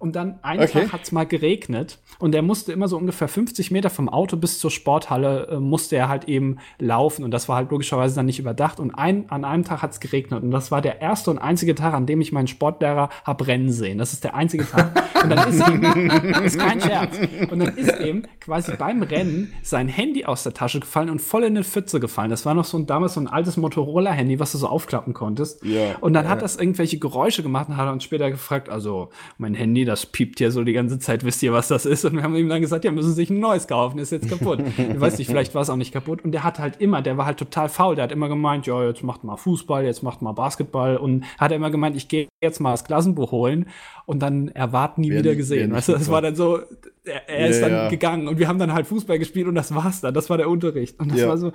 Und 0.00 0.16
dann 0.16 0.38
einen 0.42 0.62
Okay. 0.62 0.80
Tag 0.80 0.92
hat 0.94 1.02
es 1.02 1.12
mal 1.12 1.26
geregnet 1.26 1.98
und 2.18 2.34
er 2.34 2.40
musste 2.42 2.72
immer 2.72 2.88
so 2.88 2.96
ungefähr 2.96 3.28
50 3.28 3.70
Meter 3.70 3.90
vom 3.90 4.08
Auto 4.08 4.36
bis 4.36 4.58
zur 4.58 4.70
Sporthalle 4.70 5.46
äh, 5.48 5.60
musste 5.60 5.94
er 5.96 6.08
halt 6.08 6.24
eben 6.24 6.56
laufen 6.78 7.22
und 7.22 7.30
das 7.30 7.48
war 7.48 7.56
halt 7.56 7.70
logischerweise 7.70 8.14
dann 8.16 8.24
nicht 8.26 8.38
überdacht 8.38 8.80
und 8.80 8.92
ein, 8.92 9.30
an 9.30 9.44
einem 9.44 9.64
Tag 9.64 9.82
hat 9.82 9.92
es 9.92 10.00
geregnet 10.00 10.42
und 10.42 10.50
das 10.50 10.70
war 10.70 10.80
der 10.80 11.02
erste 11.02 11.30
und 11.30 11.38
einzige 11.38 11.74
Tag, 11.74 11.92
an 11.92 12.06
dem 12.06 12.20
ich 12.22 12.32
meinen 12.32 12.48
Sportlehrer 12.48 13.10
hab 13.24 13.46
rennen 13.46 13.70
sehen. 13.70 13.98
Das 13.98 14.12
ist 14.14 14.24
der 14.24 14.34
einzige 14.34 14.66
Tag. 14.68 14.90
Und 15.22 15.30
dann 15.30 15.48
ist 15.50 15.68
ihm, 15.68 16.08
das 16.32 16.40
ist 16.40 16.58
kein 16.58 16.80
Scherz, 16.80 17.18
und 17.50 17.58
dann 17.58 17.76
ist 17.76 18.00
ihm 18.00 18.24
quasi 18.40 18.72
beim 18.76 19.02
Rennen 19.02 19.52
sein 19.62 19.86
Handy 19.88 20.24
aus 20.24 20.44
der 20.44 20.54
Tasche 20.54 20.80
gefallen 20.80 21.10
und 21.10 21.20
voll 21.20 21.42
in 21.42 21.48
eine 21.48 21.62
Pfütze 21.64 22.00
gefallen. 22.00 22.30
Das 22.30 22.46
war 22.46 22.54
noch 22.54 22.64
so 22.64 22.78
ein 22.78 22.86
damals 22.86 23.14
so 23.14 23.20
ein 23.20 23.28
altes 23.28 23.58
Motorola-Handy, 23.58 24.40
was 24.40 24.52
du 24.52 24.58
so 24.58 24.66
aufklappen 24.66 25.12
konntest. 25.12 25.62
Ja, 25.62 25.96
und 26.00 26.14
dann 26.14 26.26
hat 26.26 26.40
das 26.40 26.56
irgendwelche 26.56 26.98
Geräusche 26.98 27.42
gemacht 27.42 27.68
und 27.68 27.76
hat 27.76 27.92
uns 27.92 28.02
später 28.02 28.30
gefragt, 28.30 28.70
also 28.70 29.10
mein 29.36 29.52
Handy, 29.52 29.84
das 29.90 30.06
piept 30.06 30.38
hier 30.38 30.50
so 30.50 30.64
die 30.64 30.72
ganze 30.72 30.98
Zeit, 30.98 31.24
wisst 31.24 31.42
ihr, 31.42 31.52
was 31.52 31.68
das 31.68 31.84
ist? 31.86 32.04
Und 32.04 32.14
wir 32.16 32.22
haben 32.22 32.34
ihm 32.36 32.48
dann 32.48 32.60
gesagt, 32.60 32.84
ja, 32.84 32.90
müssen 32.90 33.08
Sie 33.10 33.14
sich 33.14 33.30
ein 33.30 33.40
neues 33.40 33.66
kaufen, 33.66 33.98
ist 33.98 34.10
jetzt 34.12 34.28
kaputt. 34.28 34.60
ich 34.78 35.00
weiß 35.00 35.18
nicht, 35.18 35.28
vielleicht 35.28 35.54
war 35.54 35.62
es 35.62 35.70
auch 35.70 35.76
nicht 35.76 35.92
kaputt. 35.92 36.24
Und 36.24 36.32
der 36.32 36.44
hat 36.44 36.58
halt 36.58 36.80
immer, 36.80 37.02
der 37.02 37.16
war 37.18 37.26
halt 37.26 37.38
total 37.38 37.68
faul, 37.68 37.94
der 37.96 38.04
hat 38.04 38.12
immer 38.12 38.28
gemeint, 38.28 38.66
ja, 38.66 38.84
jetzt 38.86 39.02
macht 39.02 39.24
mal 39.24 39.36
Fußball, 39.36 39.84
jetzt 39.84 40.02
macht 40.02 40.22
mal 40.22 40.32
Basketball 40.32 40.96
und 40.96 41.24
hat 41.38 41.50
er 41.50 41.56
immer 41.56 41.70
gemeint, 41.70 41.96
ich 41.96 42.08
gehe 42.08 42.28
jetzt 42.42 42.60
mal 42.60 42.70
das 42.72 42.84
Klassenbuch 42.84 43.32
holen 43.32 43.66
und 44.06 44.20
dann 44.20 44.48
erwarten 44.48 45.02
nie 45.02 45.10
Wer 45.10 45.18
wieder 45.18 45.30
nicht- 45.30 45.38
gesehen. 45.38 45.72
Weißt 45.72 45.88
du, 45.88 45.92
das 45.92 46.10
war 46.10 46.22
dann 46.22 46.34
so, 46.36 46.60
er, 47.04 47.28
er 47.28 47.48
ist 47.48 47.60
Ja, 47.60 47.68
dann 47.68 47.76
ja. 47.76 47.88
gegangen 47.88 48.28
und 48.28 48.38
wir 48.38 48.48
haben 48.48 48.58
dann 48.58 48.72
halt 48.72 48.86
Fußball 48.86 49.18
gespielt 49.18 49.46
und 49.48 49.54
das 49.54 49.74
war's 49.74 50.00
dann. 50.00 50.14
Das 50.14 50.30
war 50.30 50.36
der 50.36 50.48
Unterricht. 50.48 50.98
Und 51.00 51.10
das 51.12 51.20
Ja. 51.20 51.28
war 51.28 51.38
so, 51.38 51.52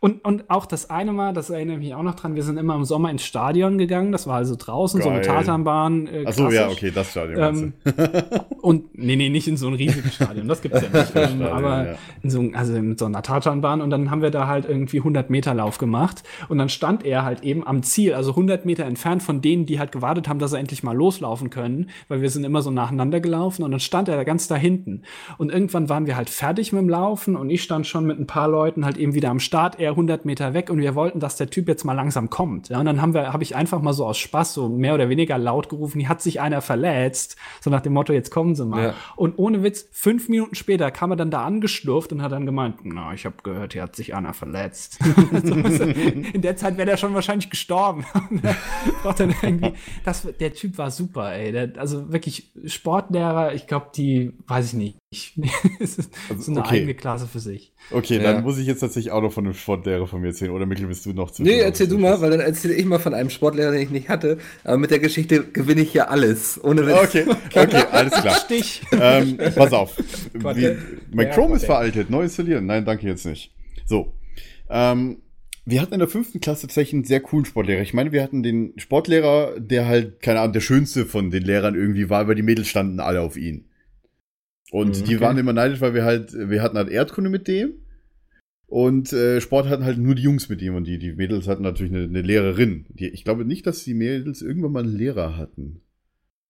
und, 0.00 0.24
und 0.24 0.48
auch 0.48 0.64
das 0.64 0.90
eine 0.90 1.12
Mal, 1.12 1.32
das 1.32 1.50
erinnere 1.50 1.76
ich 1.76 1.82
mich 1.82 1.94
auch 1.94 2.04
noch 2.04 2.14
dran, 2.14 2.36
wir 2.36 2.44
sind 2.44 2.56
immer 2.56 2.76
im 2.76 2.84
Sommer 2.84 3.10
ins 3.10 3.24
Stadion 3.24 3.78
gegangen, 3.78 4.12
das 4.12 4.28
war 4.28 4.36
also 4.36 4.54
draußen, 4.56 5.02
so 5.02 5.08
eine 5.08 5.22
Geil. 5.22 5.26
Tatanbahn. 5.26 6.06
Äh, 6.06 6.24
Ach 6.24 6.32
so, 6.32 6.50
ja, 6.50 6.68
okay, 6.68 6.92
das 6.94 7.10
Stadion. 7.10 7.40
Ähm, 7.40 7.72
und 8.62 8.96
nee, 8.96 9.16
nee, 9.16 9.28
nicht 9.28 9.48
in 9.48 9.56
so 9.56 9.66
einem 9.66 9.74
riesigen 9.74 10.08
Stadion, 10.12 10.46
das 10.46 10.62
gibt's 10.62 10.82
ja 10.82 10.88
nicht. 10.88 10.94
ähm, 11.16 11.24
Stadion, 11.24 11.42
aber 11.42 11.86
ja. 11.86 11.94
in 12.22 12.30
so, 12.30 12.48
also 12.52 12.74
mit 12.80 13.00
so 13.00 13.06
einer 13.06 13.22
Tatanbahn 13.22 13.80
und 13.80 13.90
dann 13.90 14.08
haben 14.12 14.22
wir 14.22 14.30
da 14.30 14.46
halt 14.46 14.68
irgendwie 14.68 14.98
100 14.98 15.30
Meter 15.30 15.52
Lauf 15.52 15.78
gemacht 15.78 16.22
und 16.48 16.58
dann 16.58 16.68
stand 16.68 17.04
er 17.04 17.24
halt 17.24 17.42
eben 17.42 17.66
am 17.66 17.82
Ziel, 17.82 18.14
also 18.14 18.30
100 18.30 18.66
Meter 18.66 18.84
entfernt 18.84 19.24
von 19.24 19.40
denen, 19.40 19.66
die 19.66 19.80
halt 19.80 19.90
gewartet 19.90 20.28
haben, 20.28 20.38
dass 20.38 20.52
er 20.52 20.60
endlich 20.60 20.84
mal 20.84 20.94
loslaufen 20.94 21.50
können, 21.50 21.90
weil 22.06 22.22
wir 22.22 22.30
sind 22.30 22.44
immer 22.44 22.62
so 22.62 22.70
nacheinander 22.70 23.18
gelaufen 23.18 23.64
und 23.64 23.72
dann 23.72 23.80
stand 23.80 24.08
er 24.08 24.14
da 24.14 24.22
ganz 24.22 24.46
da 24.46 24.54
hinten 24.54 25.02
und 25.38 25.50
irgendwann 25.50 25.88
waren 25.88 26.06
wir 26.06 26.16
halt 26.16 26.30
fertig 26.30 26.72
mit 26.72 26.82
dem 26.82 26.88
Laufen 26.88 27.34
und 27.34 27.50
ich 27.50 27.64
stand 27.64 27.84
schon 27.84 28.06
mit 28.06 28.20
ein 28.20 28.28
paar 28.28 28.46
Leuten 28.46 28.84
halt 28.84 28.96
eben 28.96 29.14
wieder 29.14 29.30
am 29.30 29.40
Start, 29.40 29.80
er 29.80 29.87
100 29.90 30.24
Meter 30.24 30.54
weg 30.54 30.70
und 30.70 30.78
wir 30.78 30.94
wollten, 30.94 31.20
dass 31.20 31.36
der 31.36 31.50
Typ 31.50 31.68
jetzt 31.68 31.84
mal 31.84 31.92
langsam 31.92 32.30
kommt. 32.30 32.68
Ja, 32.68 32.80
und 32.80 32.86
dann 32.86 33.00
haben 33.00 33.14
wir, 33.14 33.32
habe 33.32 33.42
ich 33.42 33.56
einfach 33.56 33.80
mal 33.80 33.92
so 33.92 34.06
aus 34.06 34.18
Spaß 34.18 34.54
so 34.54 34.68
mehr 34.68 34.94
oder 34.94 35.08
weniger 35.08 35.38
laut 35.38 35.68
gerufen, 35.68 36.00
hier 36.00 36.08
hat 36.08 36.22
sich 36.22 36.40
einer 36.40 36.60
verletzt, 36.60 37.36
so 37.60 37.70
nach 37.70 37.80
dem 37.80 37.92
Motto, 37.92 38.12
jetzt 38.12 38.30
kommen 38.30 38.54
Sie 38.54 38.64
mal. 38.64 38.82
Ja. 38.82 38.94
Und 39.16 39.38
ohne 39.38 39.62
Witz, 39.62 39.88
fünf 39.92 40.28
Minuten 40.28 40.54
später 40.54 40.90
kam 40.90 41.10
er 41.10 41.16
dann 41.16 41.30
da 41.30 41.44
angeschlurft 41.44 42.12
und 42.12 42.22
hat 42.22 42.32
dann 42.32 42.46
gemeint, 42.46 42.76
na, 42.82 43.12
ich 43.12 43.24
habe 43.24 43.36
gehört, 43.42 43.72
hier 43.72 43.82
hat 43.82 43.96
sich 43.96 44.14
einer 44.14 44.34
verletzt. 44.34 44.98
In 46.32 46.42
der 46.42 46.56
Zeit 46.56 46.76
wäre 46.76 46.86
der 46.86 46.96
schon 46.96 47.14
wahrscheinlich 47.14 47.50
gestorben. 47.50 48.04
Er 49.04 49.72
das, 50.04 50.26
der 50.40 50.52
Typ 50.52 50.78
war 50.78 50.90
super, 50.90 51.32
ey. 51.32 51.52
Der, 51.52 51.72
also 51.76 52.12
wirklich 52.12 52.52
Sportlehrer, 52.64 53.54
ich 53.54 53.66
glaube, 53.66 53.88
die, 53.94 54.32
weiß 54.46 54.68
ich 54.68 54.74
nicht. 54.74 54.98
Es 55.80 55.96
ist 55.98 56.10
so 56.38 56.50
eine 56.50 56.60
okay. 56.60 56.76
eigene 56.76 56.94
Klasse 56.94 57.26
für 57.26 57.38
sich. 57.38 57.72
Okay, 57.90 58.16
Ja. 58.16 58.32
dann 58.34 58.42
muss 58.42 58.58
ich 58.58 58.66
jetzt 58.66 58.80
tatsächlich 58.80 59.10
auch 59.10 59.22
noch 59.22 59.32
von 59.32 59.44
einem 59.46 59.54
Sportlehrer 59.54 60.06
von 60.06 60.20
mir 60.20 60.28
erzählen. 60.28 60.50
Oder 60.50 60.66
Mikkel, 60.66 60.86
bist 60.86 61.06
du 61.06 61.12
noch 61.14 61.30
zu 61.30 61.42
Nee, 61.42 61.60
erzähl 61.60 61.88
du 61.88 61.98
mal, 61.98 62.20
weil 62.20 62.30
dann 62.30 62.40
erzähle 62.40 62.74
ich 62.74 62.84
mal 62.84 62.98
von 62.98 63.14
einem 63.14 63.30
Sportlehrer, 63.30 63.72
den 63.72 63.80
ich 63.80 63.90
nicht 63.90 64.08
hatte. 64.10 64.38
Aber 64.64 64.76
mit 64.76 64.90
der 64.90 64.98
Geschichte 64.98 65.44
gewinne 65.44 65.80
ich 65.80 65.94
ja 65.94 66.08
alles. 66.08 66.62
Ohne 66.62 66.86
Witz. 66.86 66.96
Okay, 67.02 67.24
okay, 67.54 67.84
alles 67.90 68.12
klar. 68.12 68.34
Stich. 68.44 68.82
ähm, 68.92 69.38
pass 69.54 69.72
auf. 69.72 69.96
Wie, 70.34 70.42
mein 70.42 71.26
der 71.26 71.30
Chrome 71.30 71.56
ist 71.56 71.64
veraltet. 71.64 72.10
Neu 72.10 72.24
installieren. 72.24 72.66
Nein, 72.66 72.84
danke 72.84 73.06
jetzt 73.06 73.24
nicht. 73.24 73.50
So. 73.86 74.12
Ähm, 74.68 75.22
wir 75.64 75.80
hatten 75.80 75.94
in 75.94 76.00
der 76.00 76.08
fünften 76.08 76.40
Klasse 76.40 76.66
tatsächlich 76.66 76.94
einen 76.94 77.04
sehr 77.04 77.20
coolen 77.20 77.46
Sportlehrer. 77.46 77.80
Ich 77.80 77.94
meine, 77.94 78.12
wir 78.12 78.22
hatten 78.22 78.42
den 78.42 78.74
Sportlehrer, 78.76 79.58
der 79.58 79.86
halt, 79.86 80.20
keine 80.20 80.40
Ahnung, 80.40 80.52
der 80.52 80.60
schönste 80.60 81.06
von 81.06 81.30
den 81.30 81.44
Lehrern 81.44 81.74
irgendwie 81.74 82.10
war, 82.10 82.28
weil 82.28 82.34
die 82.34 82.42
Mädels 82.42 82.68
standen 82.68 83.00
alle 83.00 83.22
auf 83.22 83.36
ihn. 83.38 83.67
Und 84.70 85.00
Mhm, 85.00 85.04
die 85.04 85.16
okay. 85.16 85.20
waren 85.20 85.38
immer 85.38 85.52
neidisch, 85.52 85.80
weil 85.80 85.94
wir 85.94 86.04
halt, 86.04 86.32
wir 86.32 86.62
hatten 86.62 86.76
halt 86.76 86.90
Erdkunde 86.90 87.30
mit 87.30 87.48
dem. 87.48 87.72
Und 88.66 89.14
äh, 89.14 89.40
Sport 89.40 89.68
hatten 89.68 89.84
halt 89.84 89.96
nur 89.96 90.14
die 90.14 90.22
Jungs 90.22 90.50
mit 90.50 90.60
ihm 90.60 90.74
und 90.74 90.84
die, 90.84 90.98
die 90.98 91.12
Mädels 91.12 91.48
hatten 91.48 91.62
natürlich 91.62 91.92
eine, 91.92 92.04
eine 92.04 92.20
Lehrerin. 92.20 92.84
Die, 92.90 93.08
ich 93.08 93.24
glaube 93.24 93.46
nicht, 93.46 93.66
dass 93.66 93.82
die 93.82 93.94
Mädels 93.94 94.42
irgendwann 94.42 94.72
mal 94.72 94.82
einen 94.82 94.94
Lehrer 94.94 95.38
hatten. 95.38 95.80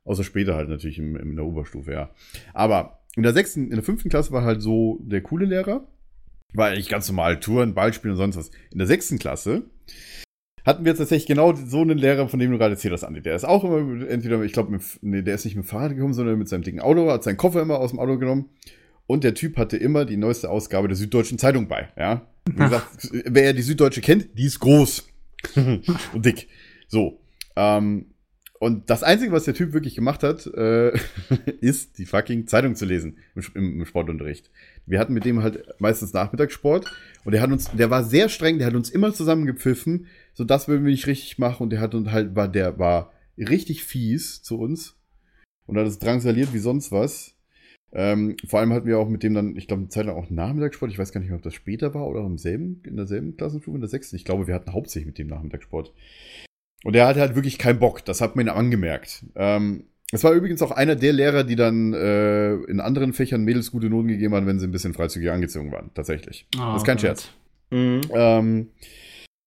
Außer 0.05 0.25
später 0.25 0.57
halt 0.57 0.69
natürlich 0.69 0.99
im, 0.99 1.15
in 1.17 1.37
der 1.37 1.45
Oberstufe, 1.45 1.93
ja. 1.93 2.11
Aber 2.55 2.99
in 3.15 3.23
der 3.23 3.35
sechsten, 3.35 3.65
in 3.67 3.77
der 3.77 3.85
fünften 3.85 4.09
Klasse 4.09 4.33
war 4.33 4.43
halt 4.43 4.63
so 4.63 4.99
der 5.03 5.21
coole 5.21 5.47
Lehrer. 5.47 5.87
War 6.55 6.69
eigentlich 6.71 6.89
ganz 6.89 7.09
normal, 7.09 7.39
Touren, 7.39 7.75
Ballspielen 7.75 8.17
und 8.17 8.19
sonst 8.19 8.37
was. 8.37 8.51
In 8.73 8.79
der 8.79 8.87
sechsten 8.89 9.19
Klasse 9.19 9.63
hatten 10.69 10.85
wir 10.85 10.95
tatsächlich 10.95 11.27
genau 11.27 11.55
so 11.55 11.81
einen 11.81 11.97
Lehrer, 11.97 12.29
von 12.29 12.39
dem 12.39 12.51
du 12.51 12.59
gerade 12.59 12.75
erzählt 12.75 12.93
hast, 12.93 13.03
Andi. 13.03 13.23
Der 13.23 13.35
ist 13.35 13.47
auch 13.47 13.65
immer, 13.65 14.07
entweder, 14.07 14.43
ich 14.43 14.53
glaube, 14.53 14.79
nee, 15.01 15.23
der 15.23 15.35
ist 15.35 15.47
nicht 15.47 15.57
mit 15.57 15.65
dem 15.65 15.69
Fahrrad 15.69 15.95
gekommen, 15.95 16.13
sondern 16.13 16.39
mit 16.39 16.47
seinem 16.47 16.63
dicken 16.63 16.81
Auto, 16.81 17.11
hat 17.11 17.25
seinen 17.25 17.39
Koffer 17.39 17.63
immer 17.63 17.79
aus 17.79 17.91
dem 17.91 17.99
Auto 17.99 18.19
genommen. 18.19 18.51
Und 19.07 19.25
der 19.25 19.33
Typ 19.33 19.57
hatte 19.57 19.79
immer 19.79 20.05
die 20.05 20.19
neueste 20.19 20.51
Ausgabe 20.51 20.87
der 20.87 20.97
Süddeutschen 20.99 21.39
Zeitung 21.39 21.69
bei, 21.69 21.89
ja. 21.97 22.27
Wie 22.45 22.63
gesagt, 22.63 23.09
wer 23.25 23.55
die 23.55 23.63
Süddeutsche 23.63 24.03
kennt, 24.03 24.29
die 24.39 24.45
ist 24.45 24.61
groß 24.61 25.09
und 25.57 26.27
dick. 26.27 26.49
So. 26.87 27.19
Ähm, 27.57 28.05
und 28.59 28.91
das 28.91 29.03
Einzige, 29.03 29.33
was 29.33 29.45
der 29.45 29.55
Typ 29.55 29.73
wirklich 29.73 29.95
gemacht 29.95 30.23
hat, 30.23 30.47
äh, 30.49 30.93
ist 31.61 31.99
die 31.99 32.05
fucking 32.05 32.47
Zeitung 32.47 32.75
zu 32.75 32.85
lesen 32.85 33.17
im, 33.35 33.45
im, 33.55 33.81
im 33.81 33.87
Sportunterricht. 33.87 34.51
Wir 34.85 34.99
hatten 34.99 35.15
mit 35.15 35.25
dem 35.25 35.43
halt 35.43 35.65
meistens 35.79 36.13
Nachmittagssport 36.13 36.93
und 37.25 37.33
der 37.33 37.41
hat 37.41 37.51
uns, 37.51 37.71
der 37.71 37.91
war 37.91 38.05
sehr 38.05 38.29
streng, 38.29 38.59
der 38.59 38.67
hat 38.67 38.75
uns 38.75 38.91
immer 38.91 39.15
zusammengepfiffen, 39.15 40.07
so 40.39 40.45
das 40.45 40.69
würden 40.69 40.85
wir 40.85 40.93
nicht 40.93 41.09
richtig 41.09 41.39
machen 41.39 41.65
und 41.65 41.71
der 41.71 41.81
hat 41.81 41.97
uns 41.97 42.13
halt, 42.13 42.37
war, 42.37 42.47
der 42.47 42.79
war 42.79 43.11
richtig 43.37 43.83
fies 43.83 44.41
zu 44.41 44.57
uns 44.61 44.97
und 45.67 45.77
hat 45.77 45.85
es 45.85 45.99
drangsaliert 45.99 46.55
wie 46.55 46.61
sonst 46.61 46.93
was. 46.93 47.35
Ähm, 47.93 48.37
vor 48.47 48.61
allem 48.61 48.73
hatten 48.73 48.87
wir 48.87 49.01
auch 49.01 49.09
mit 49.09 49.25
dem 49.25 49.35
dann, 49.35 49.57
ich 49.57 49.67
glaube, 49.67 49.81
eine 49.81 49.89
Zeit 49.89 50.07
lang 50.07 50.15
auch 50.15 50.31
Nachmittagssport. 50.31 50.93
Ich 50.93 50.99
weiß 50.99 51.11
gar 51.11 51.19
nicht 51.19 51.31
mehr, 51.31 51.39
ob 51.39 51.43
das 51.43 51.55
später 51.55 51.93
war 51.93 52.07
oder 52.07 52.21
im 52.21 52.39
selben, 52.39 52.81
in 52.87 52.95
derselben 52.97 53.37
Klassenstufe, 53.37 53.77
in 53.77 53.81
der 53.81 53.91
sechsten. 53.91 54.15
Ich 54.15 54.25
glaube, 54.25 54.47
wir 54.47 54.55
hatten 54.55 54.73
hauptsächlich 54.73 55.09
mit 55.09 55.19
dem 55.19 55.27
Nachmittagssport. 55.27 55.93
Und 56.85 56.93
der 56.93 57.09
hatte 57.09 57.19
halt 57.19 57.35
wirklich 57.35 57.59
keinen 57.59 57.81
Bock. 57.81 58.05
Das 58.05 58.21
hat 58.21 58.37
man 58.37 58.47
ihm 58.47 58.53
angemerkt. 58.53 59.25
Ähm, 59.35 59.87
es 60.13 60.23
war 60.23 60.35
übrigens 60.35 60.63
auch 60.63 60.71
einer 60.71 60.95
der 60.95 61.15
Lehrer, 61.15 61.43
die 61.43 61.57
dann 61.57 61.95
äh, 61.95 62.55
in 62.55 62.79
anderen 62.79 63.13
Fächern 63.13 63.43
Mädels 63.43 63.73
gute 63.73 63.91
Noten 63.91 64.07
gegeben 64.07 64.37
haben, 64.37 64.47
wenn 64.47 64.61
sie 64.61 64.69
ein 64.69 64.73
bisschen 64.73 64.95
freizügig 64.95 65.33
angezogen 65.33 65.73
waren. 65.73 65.91
Tatsächlich. 65.95 66.47
das 66.53 66.83
ist 66.83 66.87
kein 66.87 66.99
Oh 66.99 67.01
Scherz. 67.01 67.31
Mhm. 67.71 68.03
Ähm, 68.13 68.69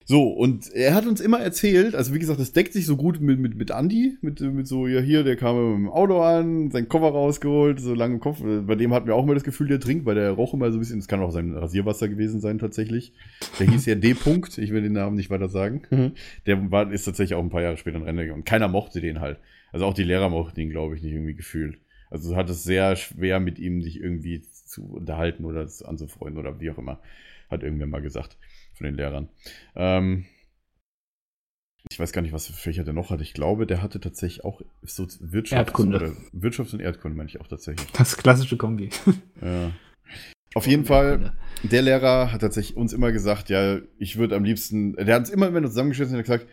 so, 0.05 0.29
und 0.29 0.69
er 0.73 0.95
hat 0.95 1.05
uns 1.05 1.21
immer 1.21 1.39
erzählt, 1.39 1.93
also 1.93 2.13
wie 2.13 2.19
gesagt, 2.19 2.39
das 2.39 2.53
deckt 2.53 2.73
sich 2.73 2.85
so 2.85 2.97
gut 2.97 3.21
mit, 3.21 3.39
mit, 3.39 3.55
mit 3.55 3.69
Andy, 3.69 4.17
mit, 4.21 4.41
mit 4.41 4.67
so, 4.67 4.87
ja 4.87 4.99
hier, 4.99 5.23
der 5.23 5.35
kam 5.35 5.55
mit 5.55 5.87
dem 5.87 5.89
Auto 5.89 6.21
an, 6.21 6.71
seinen 6.71 6.89
Koffer 6.89 7.09
rausgeholt, 7.09 7.79
so 7.79 7.93
lange 7.93 8.15
im 8.15 8.19
Kopf. 8.19 8.41
Bei 8.41 8.75
dem 8.75 8.93
hatten 8.93 9.07
wir 9.07 9.15
auch 9.15 9.23
immer 9.23 9.35
das 9.35 9.43
Gefühl, 9.43 9.67
der 9.67 9.79
trinkt, 9.79 10.05
weil 10.05 10.15
der 10.15 10.31
roch 10.31 10.53
immer 10.53 10.71
so 10.71 10.77
ein 10.77 10.79
bisschen, 10.79 10.99
das 10.99 11.07
kann 11.07 11.21
auch 11.21 11.31
sein 11.31 11.55
Rasierwasser 11.55 12.09
gewesen 12.09 12.41
sein 12.41 12.57
tatsächlich. 12.57 13.13
Der 13.59 13.67
hieß 13.67 13.85
ja 13.85 13.95
D. 13.95 14.13
-Punkt, 14.13 14.57
ich 14.59 14.71
will 14.71 14.81
den 14.81 14.93
Namen 14.93 15.15
nicht 15.15 15.29
weiter 15.29 15.49
sagen. 15.49 15.83
Der 16.47 16.71
war, 16.71 16.91
ist 16.91 17.05
tatsächlich 17.05 17.35
auch 17.35 17.43
ein 17.43 17.49
paar 17.49 17.61
Jahre 17.61 17.77
später 17.77 17.97
in 17.97 18.03
Rente 18.03 18.23
gegangen. 18.23 18.41
Und 18.41 18.45
keiner 18.45 18.67
mochte 18.67 19.01
den 19.01 19.21
halt. 19.21 19.37
Also 19.71 19.85
auch 19.85 19.93
die 19.93 20.03
Lehrer 20.03 20.29
mochten 20.29 20.59
ihn, 20.59 20.71
glaube 20.71 20.95
ich, 20.95 21.03
nicht 21.03 21.13
irgendwie 21.13 21.35
gefühlt. 21.35 21.77
Also 22.09 22.35
hat 22.35 22.49
es 22.49 22.63
sehr 22.63 22.95
schwer 22.95 23.39
mit 23.39 23.59
ihm 23.59 23.81
sich 23.81 24.01
irgendwie 24.01 24.41
zu 24.41 24.83
unterhalten 24.83 25.45
oder 25.45 25.67
anzufreunden 25.85 26.39
oder 26.39 26.59
wie 26.59 26.71
auch 26.71 26.77
immer. 26.77 26.99
Hat 27.49 27.63
irgendwer 27.63 27.87
mal 27.87 28.01
gesagt 28.01 28.37
von 28.81 28.85
den 28.85 28.95
Lehrern. 28.95 29.29
Ähm, 29.75 30.25
ich 31.89 31.99
weiß 31.99 32.11
gar 32.13 32.21
nicht, 32.21 32.33
was 32.33 32.47
für 32.47 32.53
Fächer 32.53 32.83
der 32.83 32.93
noch 32.93 33.09
hatte. 33.09 33.23
Ich 33.23 33.33
glaube, 33.33 33.67
der 33.67 33.81
hatte 33.81 33.99
tatsächlich 33.99 34.43
auch 34.43 34.61
so 34.81 35.07
Wirtschaft 35.19 35.67
Erdkunde. 35.67 35.97
oder 35.97 36.11
Wirtschaft 36.31 36.73
und 36.73 36.79
Erdkunde, 36.79 37.17
meine 37.17 37.29
ich 37.29 37.39
auch 37.39 37.47
tatsächlich. 37.47 37.87
Das 37.91 38.17
klassische 38.17 38.57
Kombi. 38.57 38.89
Ja. 39.41 39.71
Auf 40.53 40.67
jeden 40.67 40.83
Fall, 40.83 41.31
der 41.63 41.81
Lehrer 41.81 42.33
hat 42.33 42.41
tatsächlich 42.41 42.75
uns 42.75 42.91
immer 42.91 43.13
gesagt, 43.13 43.49
ja, 43.49 43.79
ich 43.97 44.17
würde 44.17 44.35
am 44.35 44.43
liebsten, 44.43 44.93
der 44.97 45.15
hat 45.15 45.21
uns 45.21 45.29
immer, 45.29 45.53
wenn 45.53 45.63
wir 45.63 45.69
zusammengeschlossen 45.69 46.13
und 46.13 46.19
hat 46.19 46.25
gesagt, 46.25 46.47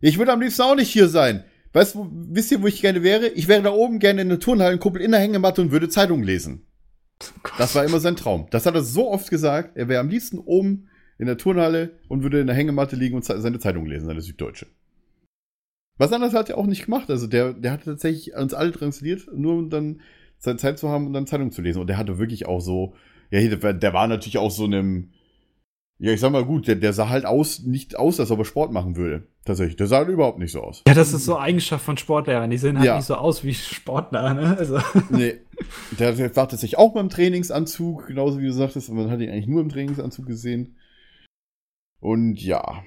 ich 0.00 0.16
würde 0.16 0.32
am 0.32 0.40
liebsten 0.40 0.62
auch 0.62 0.74
nicht 0.74 0.88
hier 0.88 1.06
sein. 1.08 1.44
Weißt 1.74 1.94
du, 1.94 2.10
wisst 2.10 2.50
ihr, 2.50 2.62
wo 2.62 2.66
ich 2.66 2.80
gerne 2.80 3.02
wäre? 3.02 3.28
Ich 3.28 3.48
wäre 3.48 3.62
da 3.62 3.70
oben 3.70 3.98
gerne 3.98 4.22
in 4.22 4.30
der 4.30 4.40
Turnhallenkuppel 4.40 5.02
in 5.02 5.10
der 5.10 5.20
Hängematte 5.20 5.60
und 5.60 5.70
würde 5.70 5.90
Zeitung 5.90 6.22
lesen. 6.22 6.66
Das 7.58 7.74
war 7.74 7.84
immer 7.84 8.00
sein 8.00 8.16
Traum. 8.16 8.46
Das 8.50 8.64
hat 8.64 8.74
er 8.74 8.82
so 8.82 9.10
oft 9.10 9.28
gesagt. 9.28 9.76
Er 9.76 9.88
wäre 9.88 10.00
am 10.00 10.08
liebsten 10.08 10.38
oben 10.38 10.88
in 11.22 11.26
der 11.28 11.38
Turnhalle 11.38 11.90
und 12.08 12.24
würde 12.24 12.40
in 12.40 12.48
der 12.48 12.56
Hängematte 12.56 12.96
liegen 12.96 13.14
und 13.14 13.24
seine 13.24 13.60
Zeitung 13.60 13.86
lesen, 13.86 14.06
seine 14.06 14.20
Süddeutsche. 14.20 14.66
Was 15.96 16.12
anderes 16.12 16.34
hat 16.34 16.50
er 16.50 16.58
auch 16.58 16.66
nicht 16.66 16.84
gemacht. 16.86 17.08
Also 17.10 17.28
der, 17.28 17.52
der 17.52 17.70
hat 17.70 17.84
tatsächlich 17.84 18.34
uns 18.34 18.54
alle 18.54 18.72
transferiert, 18.72 19.28
nur 19.32 19.54
um 19.54 19.70
dann 19.70 20.00
seine 20.38 20.58
Zeit 20.58 20.80
zu 20.80 20.88
haben 20.88 21.06
und 21.06 21.12
dann 21.12 21.28
Zeitung 21.28 21.52
zu 21.52 21.62
lesen. 21.62 21.80
Und 21.80 21.86
der 21.86 21.96
hatte 21.96 22.18
wirklich 22.18 22.46
auch 22.46 22.60
so, 22.60 22.94
ja, 23.30 23.40
der 23.48 23.92
war 23.92 24.08
natürlich 24.08 24.38
auch 24.38 24.50
so 24.50 24.64
einem, 24.64 25.10
ja, 26.00 26.10
ich 26.10 26.18
sag 26.18 26.32
mal 26.32 26.44
gut, 26.44 26.66
der, 26.66 26.74
der 26.74 26.92
sah 26.92 27.08
halt 27.08 27.24
aus, 27.24 27.62
nicht 27.62 27.96
aus, 27.96 28.18
als 28.18 28.32
ob 28.32 28.40
er 28.40 28.44
Sport 28.44 28.72
machen 28.72 28.96
würde. 28.96 29.28
Tatsächlich. 29.44 29.76
Der 29.76 29.86
sah 29.86 29.98
halt 29.98 30.08
überhaupt 30.08 30.40
nicht 30.40 30.50
so 30.50 30.60
aus. 30.60 30.82
Ja, 30.88 30.94
das 30.94 31.12
ist 31.12 31.24
so 31.24 31.38
Eigenschaft 31.38 31.84
von 31.84 31.96
Sportlehrern. 31.96 32.50
Die 32.50 32.58
sehen 32.58 32.76
halt 32.78 32.86
Ja. 32.86 32.96
nicht 32.96 33.06
so 33.06 33.14
aus 33.14 33.44
wie 33.44 33.54
Sportler, 33.54 34.34
ne? 34.34 34.56
Also. 34.58 34.80
Nee. 35.10 35.34
Der, 36.00 36.12
der 36.12 36.34
war 36.34 36.48
tatsächlich 36.48 36.78
auch 36.78 36.92
beim 36.94 37.08
Trainingsanzug, 37.10 38.08
genauso 38.08 38.40
wie 38.40 38.46
du 38.46 38.52
sagtest, 38.52 38.88
und 38.88 38.96
man 38.96 39.10
hat 39.10 39.20
ihn 39.20 39.30
eigentlich 39.30 39.46
nur 39.46 39.60
im 39.60 39.68
Trainingsanzug 39.68 40.26
gesehen. 40.26 40.74
Und 42.02 42.42
ja. 42.42 42.84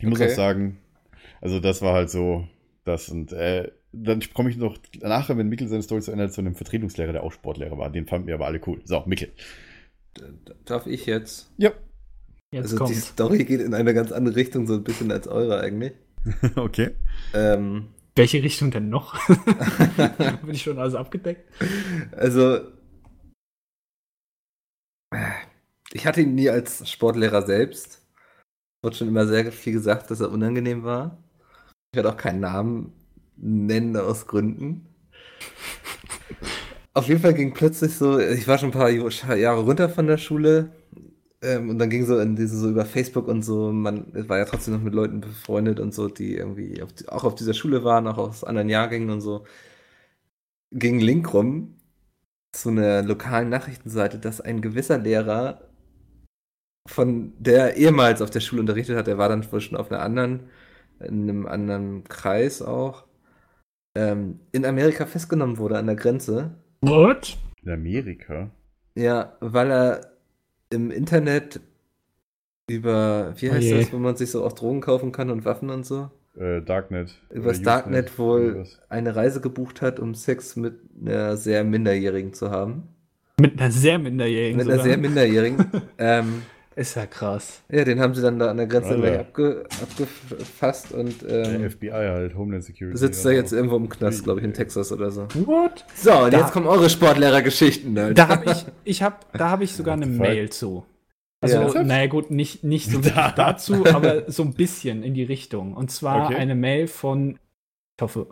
Ich 0.00 0.06
muss 0.06 0.18
Okay. 0.18 0.30
auch 0.30 0.34
sagen, 0.34 0.78
also 1.42 1.60
das 1.60 1.82
war 1.82 1.92
halt 1.92 2.08
so, 2.08 2.48
das 2.84 3.10
und 3.10 3.32
äh, 3.32 3.70
dann 3.92 4.20
komme 4.32 4.48
ich 4.48 4.56
noch 4.56 4.78
nachher, 5.00 5.36
wenn 5.36 5.48
Mikkel 5.48 5.68
seine 5.68 5.82
Story 5.82 6.00
zu 6.00 6.10
Ende 6.10 6.24
hat, 6.24 6.32
zu 6.32 6.40
einem 6.40 6.54
Vertretungslehrer, 6.54 7.12
der 7.12 7.22
auch 7.22 7.32
Sportlehrer 7.32 7.76
war. 7.76 7.90
Den 7.90 8.06
fanden 8.06 8.28
wir 8.28 8.34
aber 8.34 8.46
alle 8.46 8.60
cool. 8.66 8.80
So, 8.84 9.02
Mikkel. 9.06 9.32
Darf 10.64 10.86
ich 10.86 11.04
jetzt? 11.04 11.52
Ja. 11.58 11.72
Jetzt 12.50 12.72
also 12.72 12.76
die 12.76 12.92
kommt. 12.94 12.96
Story 12.96 13.44
geht 13.44 13.60
in 13.60 13.74
eine 13.74 13.92
ganz 13.92 14.10
andere 14.10 14.34
Richtung, 14.36 14.66
so 14.66 14.74
ein 14.74 14.84
bisschen 14.84 15.12
als 15.12 15.28
eure 15.28 15.60
eigentlich. 15.60 15.92
okay. 16.56 16.92
Ähm, 17.34 17.88
Welche 18.16 18.42
Richtung 18.42 18.70
denn 18.70 18.88
noch? 18.88 19.14
Bin 20.42 20.54
ich 20.54 20.62
schon 20.62 20.78
alles 20.78 20.94
abgedeckt? 20.94 21.44
also, 22.12 22.60
ich 25.92 26.06
hatte 26.06 26.20
ihn 26.22 26.34
nie 26.34 26.50
als 26.50 26.88
Sportlehrer 26.90 27.46
selbst. 27.46 28.02
Wurde 28.82 28.96
schon 28.96 29.08
immer 29.08 29.26
sehr 29.26 29.50
viel 29.52 29.72
gesagt, 29.72 30.10
dass 30.10 30.20
er 30.20 30.30
unangenehm 30.30 30.84
war. 30.84 31.18
Ich 31.92 31.96
werde 31.96 32.10
auch 32.10 32.16
keinen 32.16 32.40
Namen 32.40 32.92
nennen 33.36 33.96
aus 33.96 34.26
Gründen. 34.26 34.86
Auf 36.94 37.08
jeden 37.08 37.20
Fall 37.20 37.34
ging 37.34 37.54
plötzlich 37.54 37.94
so, 37.96 38.18
ich 38.18 38.48
war 38.48 38.58
schon 38.58 38.70
ein 38.70 38.72
paar 38.72 38.90
Jahre 38.90 39.62
runter 39.62 39.88
von 39.88 40.06
der 40.06 40.18
Schule 40.18 40.72
ähm, 41.42 41.70
und 41.70 41.78
dann 41.78 41.90
ging 41.90 42.04
so 42.06 42.18
in 42.18 42.36
diese 42.36 42.58
so 42.58 42.68
über 42.70 42.84
Facebook 42.84 43.28
und 43.28 43.42
so, 43.42 43.72
man 43.72 44.12
war 44.28 44.38
ja 44.38 44.44
trotzdem 44.44 44.74
noch 44.74 44.82
mit 44.82 44.94
Leuten 44.94 45.20
befreundet 45.20 45.78
und 45.80 45.94
so, 45.94 46.08
die 46.08 46.34
irgendwie 46.36 46.82
auf, 46.82 46.90
auch 47.08 47.24
auf 47.24 47.34
dieser 47.36 47.54
Schule 47.54 47.84
waren, 47.84 48.06
auch 48.08 48.18
aus 48.18 48.44
anderen 48.44 48.68
Jahrgängen 48.68 49.10
und 49.10 49.20
so. 49.20 49.44
Ging 50.72 50.98
Link 51.00 51.32
rum 51.34 51.76
zu 52.52 52.70
einer 52.70 53.02
lokalen 53.02 53.48
Nachrichtenseite, 53.50 54.18
dass 54.18 54.40
ein 54.40 54.60
gewisser 54.62 54.98
Lehrer 54.98 55.67
von 56.88 57.32
der 57.38 57.76
ehemals 57.76 58.22
auf 58.22 58.30
der 58.30 58.40
Schule 58.40 58.60
unterrichtet 58.62 58.96
hat, 58.96 59.06
der 59.06 59.18
war 59.18 59.28
dann 59.28 59.50
wohl 59.52 59.60
schon 59.60 59.76
auf 59.78 59.90
einer 59.90 60.02
anderen, 60.02 60.40
in 61.00 61.22
einem 61.28 61.46
anderen 61.46 62.04
Kreis 62.04 62.62
auch, 62.62 63.04
ähm, 63.94 64.40
in 64.52 64.64
Amerika 64.64 65.06
festgenommen 65.06 65.58
wurde 65.58 65.78
an 65.78 65.86
der 65.86 65.96
Grenze. 65.96 66.54
What? 66.80 67.36
In 67.62 67.70
Amerika. 67.72 68.50
Ja, 68.94 69.34
weil 69.40 69.70
er 69.70 70.00
im 70.70 70.90
Internet 70.90 71.60
über, 72.68 73.32
wie 73.36 73.50
Oh 73.50 73.52
heißt 73.54 73.62
je. 73.64 73.78
das, 73.80 73.92
wo 73.92 73.98
man 73.98 74.16
sich 74.16 74.30
so 74.30 74.44
auch 74.44 74.52
Drogen 74.52 74.80
kaufen 74.80 75.12
kann 75.12 75.30
und 75.30 75.44
Waffen 75.44 75.70
und 75.70 75.86
so, 75.86 76.10
Äh, 76.38 76.60
Darknet. 76.62 77.14
übers 77.30 77.62
Darknet 77.62 78.06
Usenet, 78.18 78.18
wohl 78.18 78.64
eine 78.88 79.16
Reise 79.16 79.40
gebucht 79.40 79.82
hat, 79.82 79.98
um 80.00 80.14
Sex 80.14 80.56
mit 80.56 80.74
einer 81.00 81.36
sehr 81.36 81.64
Minderjährigen 81.64 82.32
zu 82.34 82.50
haben. 82.50 82.88
Mit 83.40 83.58
einer 83.60 83.70
sehr 83.70 83.98
minderjährigen. 83.98 84.56
Mit 84.58 84.66
einer 84.66 84.76
sogar. 84.76 84.84
sehr 84.86 84.98
Minderjährigen. 84.98 85.64
ähm, 85.98 86.42
Ist 86.78 86.94
ja 86.94 87.06
krass. 87.06 87.62
ja, 87.70 87.82
den 87.84 87.98
haben 88.00 88.14
sie 88.14 88.22
dann 88.22 88.38
da 88.38 88.50
an 88.50 88.56
der 88.56 88.66
Grenze 88.68 88.96
gleich 88.96 89.18
abge, 89.18 89.64
abgefasst 89.82 90.92
und 90.92 91.22
Der 91.22 91.50
ähm, 91.54 91.68
FBI 91.70 91.90
halt, 91.90 92.36
Homeland 92.36 92.62
Security. 92.64 92.96
sitzt 92.96 93.24
da 93.24 93.30
jetzt 93.30 93.52
auch. 93.52 93.56
irgendwo 93.56 93.76
im 93.76 93.88
Knast, 93.88 94.22
glaube 94.22 94.38
ich, 94.40 94.44
in. 94.44 94.54
Texas 94.54 94.92
oder 94.92 95.10
so. 95.10 95.22
What? 95.46 95.84
So, 95.96 96.12
und 96.12 96.32
Da- 96.32 96.38
jetzt 96.38 96.52
kommen 96.52 96.66
eure 96.68 96.88
Sportlehrergeschichten. 96.88 97.98
Alter. 97.98 98.14
Da 98.14 98.28
habe 98.28 98.44
ich, 98.52 98.64
ich 98.84 99.02
hab, 99.02 99.32
da 99.32 99.50
habe 99.50 99.64
ich 99.64 99.72
sogar 99.72 99.94
eine? 99.94 100.06
Mail 100.06 100.50
zu. 100.50 100.84
Also, 101.40 101.56
Ja. 101.56 101.82
naja, 101.82 102.06
gut, 102.06 102.30
nicht, 102.30 102.62
nicht 102.64 102.90
so 102.90 102.98
Da. 103.14 103.32
dazu, 103.32 103.84
aber 103.86 104.30
so 104.30 104.42
ein 104.44 104.54
bisschen 104.54 105.02
in 105.02 105.14
die 105.14 105.24
Richtung. 105.24 105.74
Und 105.74 105.90
zwar 105.90 106.26
Okay. 106.26 106.36
eine 106.36 106.54
Mail 106.54 106.86
von, 106.86 107.38
ich 107.96 108.02
hoffe, 108.02 108.28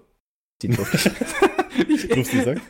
die 0.63 0.69
durfte 0.77 0.97
ich. 1.79 1.89
ich, 2.05 2.09
Durfst 2.09 2.33
du 2.33 2.43
sagen? 2.45 2.61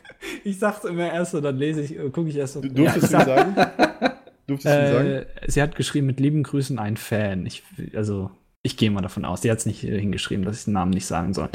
ich 0.43 0.59
sag's 0.59 0.85
immer 0.85 1.13
erst 1.13 1.35
und 1.35 1.43
dann 1.43 1.57
lese 1.57 1.83
ich, 1.83 1.97
gucke 2.13 2.29
ich 2.29 2.37
erst. 2.37 2.57
Du- 2.57 2.61
Durftest 2.63 3.13
Ja, 3.13 3.19
du 3.21 3.25
sagen? 3.27 3.57
Durftest 4.47 4.75
du 4.75 4.81
ihm 4.81 4.93
sagen? 4.93 5.09
äh, 5.09 5.27
sie 5.47 5.63
hat 5.63 5.77
geschrieben, 5.77 6.07
mit 6.07 6.21
lieben 6.21 6.43
Grüßen 6.43 6.79
ein 6.79 6.97
Fan. 6.97 7.47
Ich, 7.47 7.63
also, 7.95 8.31
ich 8.63 8.77
gehe 8.77 8.91
mal 8.91 9.03
davon 9.03 9.25
aus. 9.25 9.43
Sie 9.43 9.51
hat 9.51 9.59
es 9.59 9.67
nicht 9.67 9.85
äh, 9.85 9.99
hingeschrieben, 9.99 10.45
dass 10.45 10.59
ich 10.59 10.65
den 10.65 10.75
Namen 10.75 10.93
nicht 10.93 11.07
sagen 11.07 11.35
soll. 11.35 11.49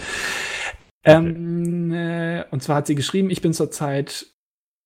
Ähm, 1.04 1.92
äh, 1.92 2.44
und 2.52 2.62
zwar 2.62 2.78
hat 2.78 2.88
sie 2.88 2.96
geschrieben, 2.96 3.30
ich 3.30 3.42
bin 3.42 3.54
zurzeit 3.54 4.28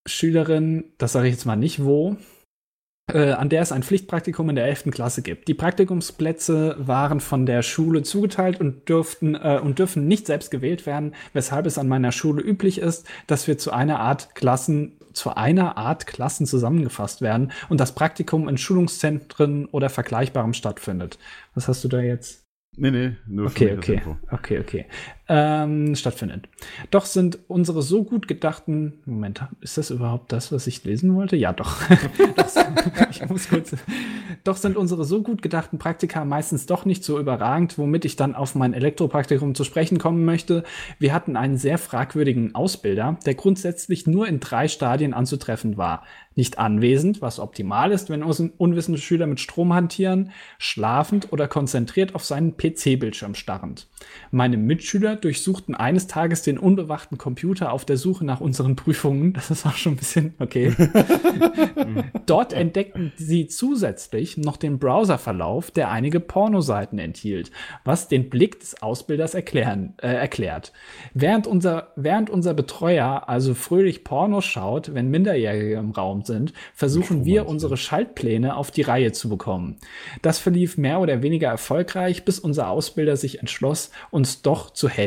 Schülerin, 0.07 0.85
das 0.97 1.13
sage 1.13 1.27
ich 1.27 1.33
jetzt 1.33 1.45
mal 1.45 1.55
nicht 1.55 1.83
wo, 1.83 2.15
äh, 3.11 3.31
an 3.31 3.49
der 3.49 3.61
es 3.61 3.71
ein 3.71 3.83
Pflichtpraktikum 3.83 4.49
in 4.49 4.55
der 4.55 4.65
11. 4.65 4.91
Klasse 4.91 5.21
gibt. 5.21 5.47
Die 5.47 5.53
Praktikumsplätze 5.53 6.75
waren 6.79 7.19
von 7.19 7.45
der 7.45 7.61
Schule 7.61 8.03
zugeteilt 8.03 8.59
und 8.59 8.87
dürften 8.89 9.35
äh, 9.35 9.59
und 9.61 9.79
dürfen 9.79 10.07
nicht 10.07 10.25
selbst 10.25 10.51
gewählt 10.51 10.85
werden, 10.85 11.13
weshalb 11.33 11.65
es 11.65 11.77
an 11.77 11.87
meiner 11.87 12.11
Schule 12.11 12.41
üblich 12.41 12.79
ist, 12.79 13.07
dass 13.27 13.47
wir 13.47 13.57
zu 13.57 13.71
einer 13.71 13.99
Art 13.99 14.35
Klassen 14.35 14.93
zu 15.15 15.35
einer 15.35 15.77
Art 15.77 16.07
Klassen 16.07 16.45
zusammengefasst 16.45 17.21
werden 17.21 17.51
und 17.69 17.79
das 17.79 17.95
Praktikum 17.95 18.47
in 18.47 18.57
Schulungszentren 18.57 19.65
oder 19.67 19.89
Vergleichbarem 19.89 20.53
stattfindet. 20.53 21.17
Was 21.53 21.67
hast 21.67 21.83
du 21.83 21.87
da 21.87 22.01
jetzt? 22.01 22.45
Nee, 22.77 22.91
nee, 22.91 23.15
nur 23.25 23.49
für 23.49 23.77
Okay, 23.77 23.77
okay, 23.77 24.01
okay, 24.31 24.59
okay. 24.59 24.85
Ähm, 25.27 25.95
stattfindet. 25.95 26.47
Doch 26.91 27.05
sind 27.05 27.39
unsere 27.47 27.81
so 27.81 28.03
gut 28.03 28.27
gedachten, 28.27 28.99
Moment, 29.05 29.43
ist 29.59 29.75
das 29.77 29.89
überhaupt 29.89 30.31
das, 30.31 30.51
was 30.51 30.67
ich 30.67 30.83
lesen 30.83 31.15
wollte? 31.15 31.35
Ja, 31.35 31.51
doch. 31.51 31.77
ich 33.09 33.27
muss 33.27 33.49
kurz. 33.49 33.75
Doch 34.43 34.57
sind 34.57 34.77
unsere 34.77 35.03
so 35.03 35.23
gut 35.23 35.41
gedachten 35.41 35.79
Praktika 35.79 36.25
meistens 36.25 36.67
doch 36.67 36.85
nicht 36.85 37.03
so 37.03 37.19
überragend, 37.19 37.79
womit 37.79 38.05
ich 38.05 38.15
dann 38.17 38.35
auf 38.35 38.53
mein 38.53 38.73
Elektropraktikum 38.73 39.55
zu 39.55 39.63
sprechen 39.63 39.97
kommen 39.97 40.25
möchte. 40.25 40.63
Wir 40.99 41.11
hatten 41.11 41.35
einen 41.37 41.57
sehr 41.57 41.79
fragwürdigen 41.79 42.53
Ausbilder, 42.53 43.17
der 43.25 43.33
grundsätzlich 43.33 44.05
nur 44.05 44.27
in 44.27 44.39
drei 44.39 44.67
Stadien 44.67 45.15
anzutreffen 45.15 45.75
war. 45.77 46.03
Nicht 46.37 46.59
anwesend, 46.59 47.21
was 47.21 47.39
optimal 47.39 47.91
ist, 47.91 48.09
wenn 48.09 48.21
un- 48.21 48.51
unwissende 48.57 48.99
Schüler 48.99 49.25
mit 49.25 49.39
Strom 49.39 49.73
hantieren, 49.73 50.31
schlafend 50.59 51.31
oder 51.31 51.47
konzentriert 51.47 52.13
auf 52.13 52.25
seinen 52.25 52.57
PC-Bildschirm 52.57 53.35
starrend. 53.35 53.87
Meine 54.31 54.57
Mitschüler 54.57 55.14
durchsuchten 55.23 55.75
eines 55.75 56.07
Tages 56.07 56.41
den 56.41 56.57
unbewachten 56.57 57.17
Computer 57.17 57.71
auf 57.71 57.85
der 57.85 57.97
Suche 57.97 58.25
nach 58.25 58.41
unseren 58.41 58.75
Prüfungen. 58.75 59.33
Das 59.33 59.51
ist 59.51 59.65
auch 59.65 59.75
schon 59.75 59.93
ein 59.93 59.97
bisschen 59.97 60.33
okay. 60.39 60.73
Dort 62.25 62.53
entdeckten 62.53 63.11
sie 63.15 63.47
zusätzlich 63.47 64.37
noch 64.37 64.57
den 64.57 64.79
Browserverlauf, 64.79 65.71
der 65.71 65.91
einige 65.91 66.19
Pornoseiten 66.19 66.99
enthielt, 66.99 67.51
was 67.83 68.07
den 68.07 68.29
Blick 68.29 68.59
des 68.59 68.81
Ausbilders 68.81 69.33
erklären, 69.33 69.93
äh, 70.01 70.07
erklärt. 70.07 70.73
Während 71.13 71.47
unser, 71.47 71.93
während 71.95 72.29
unser 72.29 72.53
Betreuer 72.53 73.29
also 73.29 73.53
fröhlich 73.53 74.03
Pornos 74.03 74.45
schaut, 74.45 74.93
wenn 74.93 75.09
Minderjährige 75.09 75.75
im 75.75 75.91
Raum 75.91 76.23
sind, 76.23 76.53
versuchen 76.73 77.25
wir 77.25 77.47
unsere 77.47 77.77
Schaltpläne 77.77 78.55
auf 78.55 78.71
die 78.71 78.81
Reihe 78.81 79.11
zu 79.11 79.29
bekommen. 79.29 79.77
Das 80.21 80.39
verlief 80.39 80.77
mehr 80.77 80.99
oder 80.99 81.21
weniger 81.21 81.49
erfolgreich, 81.49 82.25
bis 82.25 82.39
unser 82.39 82.69
Ausbilder 82.69 83.17
sich 83.17 83.39
entschloss, 83.39 83.91
uns 84.11 84.41
doch 84.41 84.71
zu 84.71 84.89
helfen. 84.89 85.04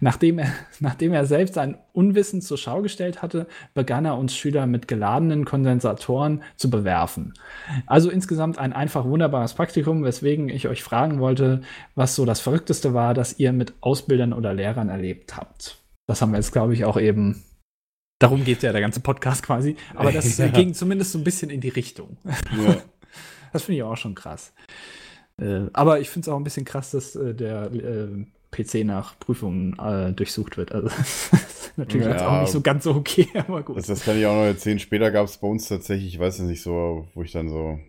Nachdem 0.00 0.38
er, 0.38 0.52
nachdem 0.80 1.12
er 1.12 1.26
selbst 1.26 1.58
ein 1.58 1.78
Unwissen 1.92 2.40
zur 2.40 2.58
Schau 2.58 2.82
gestellt 2.82 3.22
hatte, 3.22 3.46
begann 3.74 4.04
er 4.04 4.18
uns 4.18 4.34
Schüler 4.34 4.66
mit 4.66 4.88
geladenen 4.88 5.44
Kondensatoren 5.44 6.42
zu 6.56 6.70
bewerfen. 6.70 7.34
Also 7.86 8.10
insgesamt 8.10 8.58
ein 8.58 8.72
einfach 8.72 9.04
wunderbares 9.04 9.54
Praktikum, 9.54 10.04
weswegen 10.04 10.48
ich 10.48 10.68
euch 10.68 10.82
fragen 10.82 11.20
wollte, 11.20 11.62
was 11.94 12.14
so 12.14 12.24
das 12.24 12.40
Verrückteste 12.40 12.94
war, 12.94 13.14
das 13.14 13.38
ihr 13.38 13.52
mit 13.52 13.74
Ausbildern 13.80 14.32
oder 14.32 14.54
Lehrern 14.54 14.88
erlebt 14.88 15.36
habt. 15.36 15.78
Das 16.06 16.20
haben 16.20 16.32
wir 16.32 16.38
jetzt, 16.38 16.52
glaube 16.52 16.74
ich, 16.74 16.84
auch 16.84 16.98
eben. 16.98 17.42
Darum 18.18 18.44
geht 18.44 18.62
ja 18.62 18.72
der 18.72 18.80
ganze 18.80 19.00
Podcast 19.00 19.42
quasi. 19.42 19.76
Aber 19.94 20.12
das 20.12 20.38
Ja. 20.38 20.48
ging 20.48 20.74
zumindest 20.74 21.12
so 21.12 21.18
ein 21.18 21.24
bisschen 21.24 21.50
in 21.50 21.60
die 21.60 21.70
Richtung. 21.70 22.16
Ja. 22.24 22.76
Das 23.52 23.64
finde 23.64 23.76
ich 23.76 23.82
auch 23.82 23.98
schon 23.98 24.14
krass. 24.14 24.54
Äh, 25.38 25.66
aber 25.74 26.00
ich 26.00 26.08
finde 26.08 26.24
es 26.24 26.32
auch 26.32 26.38
ein 26.38 26.44
bisschen 26.44 26.64
krass, 26.64 26.92
dass 26.92 27.14
äh, 27.16 27.34
der 27.34 27.70
äh, 27.70 28.24
PC 28.52 28.84
nach 28.84 29.18
Prüfungen 29.18 29.76
äh, 29.78 30.12
durchsucht 30.12 30.56
wird. 30.56 30.70
Also 30.72 30.88
das 30.96 31.26
ist 31.70 31.78
natürlich 31.78 32.06
Ja. 32.06 32.12
jetzt 32.12 32.22
auch 32.22 32.40
nicht 32.40 32.52
so 32.52 32.60
ganz 32.60 32.84
so 32.84 32.94
okay, 32.94 33.26
aber 33.34 33.62
gut. 33.62 33.76
Das, 33.78 33.86
das 33.86 34.04
kann 34.04 34.18
ich 34.18 34.26
auch 34.26 34.34
noch 34.36 34.44
erzählen. 34.44 34.78
Später 34.78 35.10
gab 35.10 35.26
es 35.26 35.38
bei 35.38 35.48
uns 35.48 35.66
tatsächlich, 35.68 36.14
ich 36.14 36.20
weiß 36.20 36.38
es 36.38 36.46
nicht 36.48 36.62
so, 36.62 37.08
wo 37.14 37.22
ich 37.22 37.32
dann 37.32 37.48
so, 37.48 37.80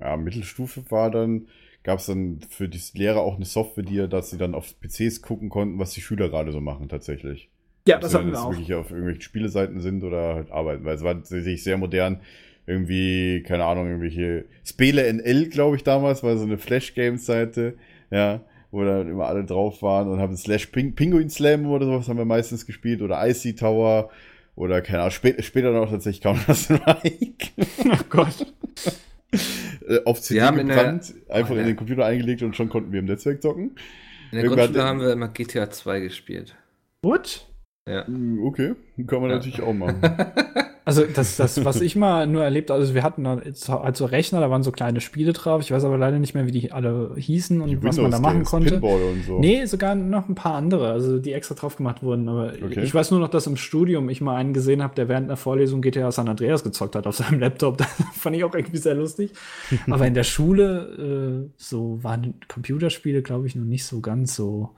ja, 0.00 0.16
Mittelstufe 0.16 0.82
war 0.90 1.10
dann, 1.10 1.46
gab 1.84 1.98
es 2.00 2.06
dann 2.06 2.40
für 2.48 2.68
die 2.68 2.80
Lehrer 2.94 3.20
auch 3.20 3.36
eine 3.36 3.44
Software, 3.44 3.84
die, 3.84 4.08
dass 4.08 4.30
sie 4.30 4.38
dann 4.38 4.54
auf 4.54 4.74
PCs 4.80 5.22
gucken 5.22 5.48
konnten, 5.50 5.78
was 5.78 5.92
die 5.92 6.00
Schüler 6.00 6.28
gerade 6.28 6.52
so 6.52 6.60
machen 6.60 6.88
tatsächlich. 6.88 7.48
ja, 7.86 7.96
Ob 7.96 8.02
das 8.02 8.14
haben 8.14 8.24
dann 8.24 8.32
wir 8.32 8.40
auch. 8.42 8.50
wirklich 8.52 8.74
auf 8.74 8.90
irgendwelchen 8.90 9.22
Spieleseiten 9.22 9.80
sind 9.80 10.02
oder 10.04 10.34
halt 10.34 10.50
arbeiten, 10.50 10.84
weil 10.84 10.96
es 10.96 11.02
war 11.04 11.14
tatsächlich 11.14 11.62
sehr 11.62 11.76
modern. 11.78 12.20
irgendwie, 12.66 13.42
keine 13.46 13.64
Ahnung, 13.64 13.86
irgendwelche 13.86 14.44
Spele 14.64 15.06
NL, 15.06 15.48
glaube 15.48 15.76
ich, 15.76 15.84
damals, 15.84 16.22
war 16.22 16.36
so 16.36 16.44
eine 16.44 16.58
Flash-Games-Seite, 16.58 17.78
ja, 18.10 18.42
wo 18.70 18.84
dann 18.84 19.08
immer 19.08 19.26
alle 19.26 19.44
drauf 19.44 19.82
waren 19.82 20.08
und 20.08 20.18
haben 20.20 20.36
Slash 20.36 20.66
Ping 20.66 20.94
Penguin 20.94 21.30
Slam 21.30 21.66
oder 21.66 21.86
sowas 21.86 22.08
haben 22.08 22.18
wir 22.18 22.24
meistens 22.24 22.66
gespielt 22.66 23.00
oder 23.02 23.26
Icy 23.26 23.54
Tower 23.54 24.10
oder 24.56 24.82
keine 24.82 25.00
Ahnung, 25.00 25.12
spä 25.12 25.40
später 25.42 25.70
noch 25.72 25.90
tatsächlich 25.90 26.20
Counter-Strike. 26.22 27.48
Oh 27.90 28.04
Gott. 28.10 28.46
Äh, 29.88 30.00
auf 30.04 30.20
CD 30.20 30.40
in 30.40 30.54
der- 30.54 30.76
gebrannt, 30.76 31.14
einfach 31.28 31.54
Oh, 31.54 31.58
in 31.58 31.66
den 31.66 31.76
Computer 31.76 32.04
eingelegt 32.04 32.42
und 32.42 32.56
schon 32.56 32.68
konnten 32.68 32.92
wir 32.92 33.00
im 33.00 33.06
Netzwerk 33.06 33.40
zocken. 33.42 33.70
In 34.30 34.36
der 34.36 34.42
Irgendwann- 34.44 34.64
Grundschule 34.66 34.84
haben 34.86 35.00
wir 35.00 35.12
immer 35.12 35.28
GTA 35.28 35.70
2 35.70 36.00
gespielt. 36.00 36.54
What? 37.02 37.46
Ja. 37.88 38.06
Hm, 38.06 38.40
Okay, 38.44 38.74
kann 39.06 39.20
man 39.22 39.30
Ja. 39.30 39.36
natürlich 39.36 39.62
auch 39.62 39.72
machen. 39.72 40.00
Also 40.88 41.04
das, 41.04 41.36
das, 41.36 41.62
was 41.66 41.82
ich 41.82 41.96
mal 41.96 42.26
nur 42.26 42.42
erlebt 42.42 42.70
habe, 42.70 42.80
also 42.80 42.94
wir 42.94 43.02
hatten 43.02 43.24
da 43.24 43.42
so- 43.52 43.74
also 43.78 44.06
Rechner, 44.06 44.40
da 44.40 44.48
waren 44.50 44.62
so 44.62 44.72
kleine 44.72 45.02
Spiele 45.02 45.34
drauf. 45.34 45.60
Ich 45.60 45.70
weiß 45.70 45.84
aber 45.84 45.98
leider 45.98 46.18
nicht 46.18 46.32
mehr, 46.32 46.46
wie 46.46 46.50
die 46.50 46.72
alle 46.72 47.12
hießen 47.14 47.60
und 47.60 47.68
Die 47.68 47.82
was 47.82 47.98
man 47.98 48.10
da 48.10 48.18
machen 48.18 48.42
konnte. 48.44 48.70
Pinball 48.70 49.02
und 49.02 49.22
so. 49.26 49.38
Nee, 49.38 49.66
sogar 49.66 49.94
noch 49.94 50.30
ein 50.30 50.34
paar 50.34 50.54
andere, 50.54 50.90
also 50.90 51.18
die 51.18 51.34
extra 51.34 51.54
drauf 51.54 51.76
gemacht 51.76 52.02
wurden. 52.02 52.26
Aber 52.28 52.54
Okay. 52.64 52.80
ich 52.82 52.94
weiß 52.94 53.10
nur 53.10 53.20
noch, 53.20 53.28
dass 53.28 53.46
im 53.46 53.56
Studium 53.56 54.08
ich 54.08 54.22
mal 54.22 54.36
einen 54.36 54.54
gesehen 54.54 54.82
habe, 54.82 54.94
der 54.94 55.08
während 55.10 55.26
einer 55.28 55.36
Vorlesung 55.36 55.82
GTA 55.82 56.10
San 56.10 56.26
Andreas 56.28 56.64
gezockt 56.64 56.96
hat 56.96 57.06
auf 57.06 57.16
seinem 57.16 57.38
Laptop. 57.40 57.76
Das 57.76 57.88
fand 58.14 58.34
ich 58.36 58.44
auch 58.44 58.54
irgendwie 58.54 58.78
sehr 58.78 58.94
lustig. 58.94 59.32
aber 59.90 60.06
in 60.06 60.14
der 60.14 60.24
Schule, 60.24 61.44
äh, 61.46 61.50
so 61.58 62.02
waren 62.02 62.34
Computerspiele, 62.48 63.20
glaube 63.20 63.46
ich, 63.46 63.54
noch 63.54 63.64
nicht 63.66 63.84
so 63.84 64.00
ganz 64.00 64.34
so. 64.34 64.70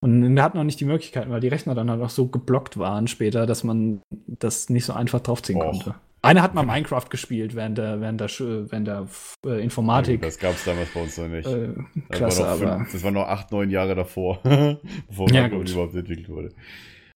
Und 0.00 0.34
wir 0.34 0.42
hatten 0.42 0.58
noch 0.58 0.64
nicht 0.64 0.78
die 0.80 0.84
Möglichkeit, 0.84 1.28
weil 1.30 1.40
die 1.40 1.48
Rechner 1.48 1.74
dann 1.74 1.90
halt 1.90 2.02
auch 2.02 2.10
so 2.10 2.28
geblockt 2.28 2.78
waren 2.78 3.06
später, 3.08 3.46
dass 3.46 3.64
man 3.64 4.02
das 4.26 4.68
nicht 4.68 4.84
so 4.84 4.92
einfach 4.92 5.20
draufziehen 5.20 5.58
Och. 5.60 5.70
konnte. 5.70 5.94
Einer 6.22 6.42
hat 6.42 6.54
mal 6.54 6.64
Minecraft 6.64 7.04
gespielt 7.08 7.54
während 7.54 7.78
der, 7.78 8.00
während 8.00 8.20
der, 8.20 8.28
während 8.28 8.88
der 8.88 9.06
äh, 9.46 9.62
Informatik. 9.62 10.22
Das 10.22 10.38
gab 10.38 10.54
es 10.54 10.64
damals 10.64 10.88
bei 10.92 11.02
uns 11.02 11.16
noch 11.18 11.28
nicht. 11.28 11.46
äh, 11.46 11.68
Das 12.08 12.18
Klasse, 12.18 12.42
war 12.42 12.56
noch 12.56 12.62
aber. 12.62 12.76
fünf, 12.78 12.92
das 12.92 13.02
war 13.04 13.10
noch 13.12 13.26
acht, 13.28 13.52
neun 13.52 13.70
Jahre 13.70 13.94
davor, 13.94 14.40
bevor 15.08 15.30
Ja, 15.30 15.42
Minecraft 15.48 15.70
überhaupt 15.72 15.94
entwickelt 15.94 16.28
wurde. 16.28 16.52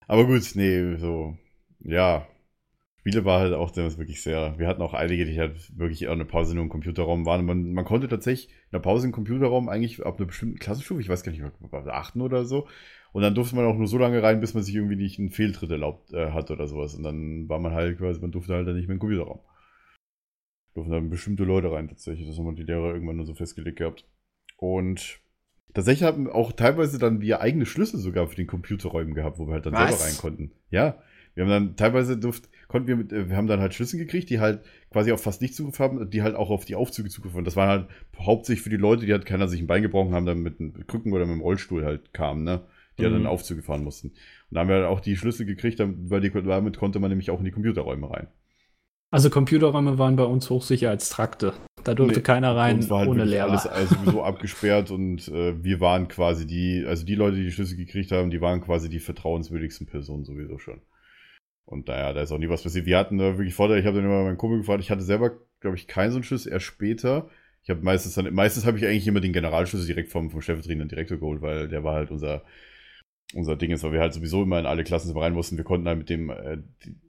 Aber 0.07 0.27
gut, 0.27 0.43
nee, 0.55 0.97
so, 0.97 1.37
ja. 1.81 2.27
Spiele 3.01 3.25
war 3.25 3.41
halt 3.41 3.55
auch 3.55 3.71
damals 3.71 3.97
wirklich 3.97 4.23
sehr. 4.23 4.59
Wir 4.59 4.69
hatten 4.69 4.83
auch 4.83 4.93
einige, 4.93 5.25
die 5.25 5.39
halt 5.39 5.77
wirklich 5.79 6.07
auch 6.09 6.13
eine 6.13 6.27
Pause 6.27 6.55
nur 6.55 6.65
im 6.65 6.69
Computerraum 6.69 7.25
waren. 7.25 7.47
Man, 7.47 7.73
man 7.73 7.87
konnte 7.87 8.09
tatsächlich 8.09 8.51
in 8.51 8.73
der 8.73 8.81
Pause 8.81 9.07
im 9.07 9.13
Computerraum 9.13 9.71
eigentlich 9.71 10.05
ab 10.05 10.19
einer 10.19 10.27
bestimmten 10.27 10.59
Klassenstufe, 10.59 11.01
ich 11.01 11.09
weiß 11.09 11.23
gar 11.23 11.33
nicht, 11.33 11.43
ab 11.43 11.55
der 11.73 11.95
achten 11.95 12.21
oder 12.21 12.45
so. 12.45 12.69
Und 13.13 13.23
dann 13.23 13.35
durfte 13.35 13.57
man 13.57 13.65
auch 13.65 13.75
nur 13.75 13.87
so 13.87 13.97
lange 13.97 14.23
rein, 14.23 14.41
bis 14.41 14.53
man 14.53 14.63
sich 14.63 14.75
irgendwie 14.75 14.97
nicht 14.97 15.19
einen 15.19 15.31
Fehltritt 15.31 15.71
erlaubt 15.71 16.13
äh, 16.13 16.33
hat 16.33 16.51
oder 16.51 16.69
sowas. 16.69 16.95
Und 16.95 17.03
dann 17.03 17.49
war 17.49 17.59
man 17.59 17.73
halt 17.73 17.97
quasi, 17.97 18.21
man 18.21 18.33
durfte 18.33 18.53
halt 18.53 18.69
dann 18.69 18.77
nicht 18.77 18.87
mehr 18.87 18.97
in 18.97 18.99
den 18.99 19.01
Computerraum. 19.01 19.41
Durften 20.75 20.93
dann 20.93 21.09
bestimmte 21.09 21.45
Leute 21.45 21.73
rein 21.73 21.89
tatsächlich. 21.89 22.29
Das 22.29 22.39
haben 22.39 22.55
die 22.55 22.65
Lehrer 22.65 22.93
irgendwann 22.93 23.17
nur 23.17 23.25
so 23.25 23.35
festgelegt 23.35 23.79
gehabt. 23.79 24.05
Und 24.59 25.21
tatsächlich 25.73 26.07
haben 26.07 26.29
auch 26.29 26.53
teilweise 26.53 26.99
dann 26.99 27.23
wir 27.23 27.41
eigene 27.41 27.65
Schlüssel 27.65 27.99
sogar 27.99 28.27
für 28.27 28.37
den 28.37 28.47
Computerräumen 28.47 29.15
gehabt, 29.15 29.39
wo 29.39 29.47
wir 29.47 29.55
halt 29.55 29.65
dann 29.65 29.73
Was? 29.73 29.89
selber 29.89 30.05
rein 30.05 30.19
konnten. 30.19 30.53
Ja. 30.71 31.03
Wir 31.35 31.45
haben 31.45 31.51
dann 31.51 31.77
teilweise 31.77 32.19
durft, 32.19 32.49
konnten 32.71 32.89
wir 32.89 32.97
mit, 32.97 33.13
äh, 33.13 33.29
wir 33.29 33.37
haben 33.37 33.47
dann 33.49 33.61
halt 33.61 33.75
Schlüssel 33.75 33.99
gekriegt, 33.99 34.31
die 34.31 34.41
halt 34.41 34.63
quasi 34.91 35.13
auf 35.13 35.23
fast 35.23 35.43
nicht 35.43 35.55
Zugriff 35.55 35.79
haben, 35.81 36.09
die 36.11 36.23
halt 36.23 36.35
auch 36.37 36.51
auf 36.51 36.65
die 36.65 36.77
Aufzüge 36.77 37.11
Zugriff 37.11 37.35
haben. 37.35 37.45
Das 37.45 37.57
waren 37.57 37.69
halt 37.69 37.89
hauptsächlich 38.19 38.63
für 38.63 38.71
die 38.71 38.77
Leute, 38.77 39.05
die 39.07 39.13
halt 39.13 39.27
keiner 39.27 39.49
sich 39.49 39.61
ein 39.61 39.67
Bein 39.67 39.83
gebrochen 39.83 40.15
haben, 40.15 40.25
dann 40.27 40.39
mit 40.41 40.61
einem 40.61 40.87
Krücken 40.87 41.13
oder 41.13 41.27
mit 41.27 41.35
dem 41.35 41.41
Rollstuhl 41.43 41.85
halt 41.85 42.15
kamen, 42.15 42.45
ne? 42.45 42.63
Die 42.99 43.03
halt 43.05 43.13
Mhm. 43.13 43.17
dann 43.17 43.23
in 43.23 43.29
Aufzüge 43.29 43.63
fahren 43.63 43.85
mussten. 43.85 44.09
Und 44.09 44.17
da 44.51 44.61
haben 44.61 44.69
wir 44.69 44.77
halt 44.77 44.87
auch 44.87 45.01
die 45.01 45.17
Schlüssel 45.17 45.47
gekriegt, 45.47 45.81
weil 45.81 46.21
die, 46.21 46.31
damit 46.31 46.79
konnte 46.79 46.99
man 47.01 47.11
nämlich 47.11 47.31
auch 47.31 47.39
in 47.41 47.45
die 47.45 47.51
Computerräume 47.51 48.11
rein. 48.11 48.29
Also 49.13 49.29
Computerräume 49.31 49.99
waren 49.99 50.15
bei 50.17 50.25
uns 50.25 50.49
Hochsicherheitstrakte. 50.51 51.53
Da 51.83 51.95
durfte 51.95 52.21
Nee, 52.21 52.23
keiner 52.23 52.55
rein 52.55 52.89
war 52.91 53.01
halt 53.01 53.09
ohne 53.09 53.25
Lehrer. 53.25 53.51
alles 53.51 53.67
also 53.67 53.95
sowieso 53.97 54.23
abgesperrt 54.23 54.91
und 54.93 55.27
äh, 55.29 55.63
wir 55.65 55.81
waren 55.81 56.07
quasi 56.09 56.47
die, 56.47 56.85
also 56.87 57.05
die 57.05 57.17
Leute, 57.17 57.37
die 57.37 57.45
die 57.45 57.51
Schlüssel 57.53 57.77
gekriegt 57.77 58.13
haben, 58.13 58.31
die 58.31 58.41
waren 58.41 58.61
quasi 58.61 58.89
die 58.89 59.01
vertrauenswürdigsten 59.01 59.87
Personen 59.89 60.25
sowieso 60.25 60.59
schon. 60.59 60.81
Und 61.71 61.87
naja, 61.87 62.13
da 62.13 62.23
ist 62.23 62.33
auch 62.33 62.39
nie 62.39 62.49
was 62.49 62.65
passiert. 62.65 62.87
Wir 62.87 62.99
hatten 62.99 63.19
da 63.19 63.39
wirklich 63.39 63.55
Vorteil, 63.55 63.79
ich 63.79 63.87
habe 63.87 63.97
dann 63.97 64.07
immer 64.07 64.25
meinen 64.25 64.37
Kumpel 64.37 64.59
gefragt, 64.59 64.83
ich 64.83 64.91
hatte 64.91 65.03
selber, 65.03 65.39
glaube 65.61 65.77
ich, 65.77 65.87
keinen 65.87 66.11
so 66.11 66.17
einen 66.17 66.25
Schlüssel, 66.25 66.53
erst 66.53 66.67
später. 66.67 67.31
Ich 67.63 67.71
habe 67.71 67.81
meistens 67.83 68.15
dann, 68.15 68.33
meistens 68.35 68.67
habe 68.67 68.77
ich 68.77 68.87
eigentlich 68.87 69.07
immer 69.07 69.21
den 69.21 69.33
Generalschlüssel 69.33 69.87
direkt 69.87 70.11
vom, 70.11 70.31
vom 70.31 70.41
stellvertretenden 70.41 70.89
Direktor 70.89 71.19
geholt, 71.19 71.43
weil 71.43 71.69
der 71.69 71.85
war 71.85 71.95
halt 71.95 72.11
unser, 72.11 72.43
unser 73.35 73.55
Ding 73.55 73.71
ist, 73.71 73.85
weil 73.85 73.93
wir 73.93 74.01
halt 74.01 74.13
sowieso 74.13 74.43
immer 74.43 74.59
in 74.59 74.67
alle 74.67 74.83
Klassen 74.83 75.17
rein 75.17 75.33
mussten. 75.33 75.57
Wir 75.57 75.65
konnten 75.65 75.87
halt 75.87 75.99
mit 75.99 76.11
dem 76.11 76.31
äh, 76.31 76.59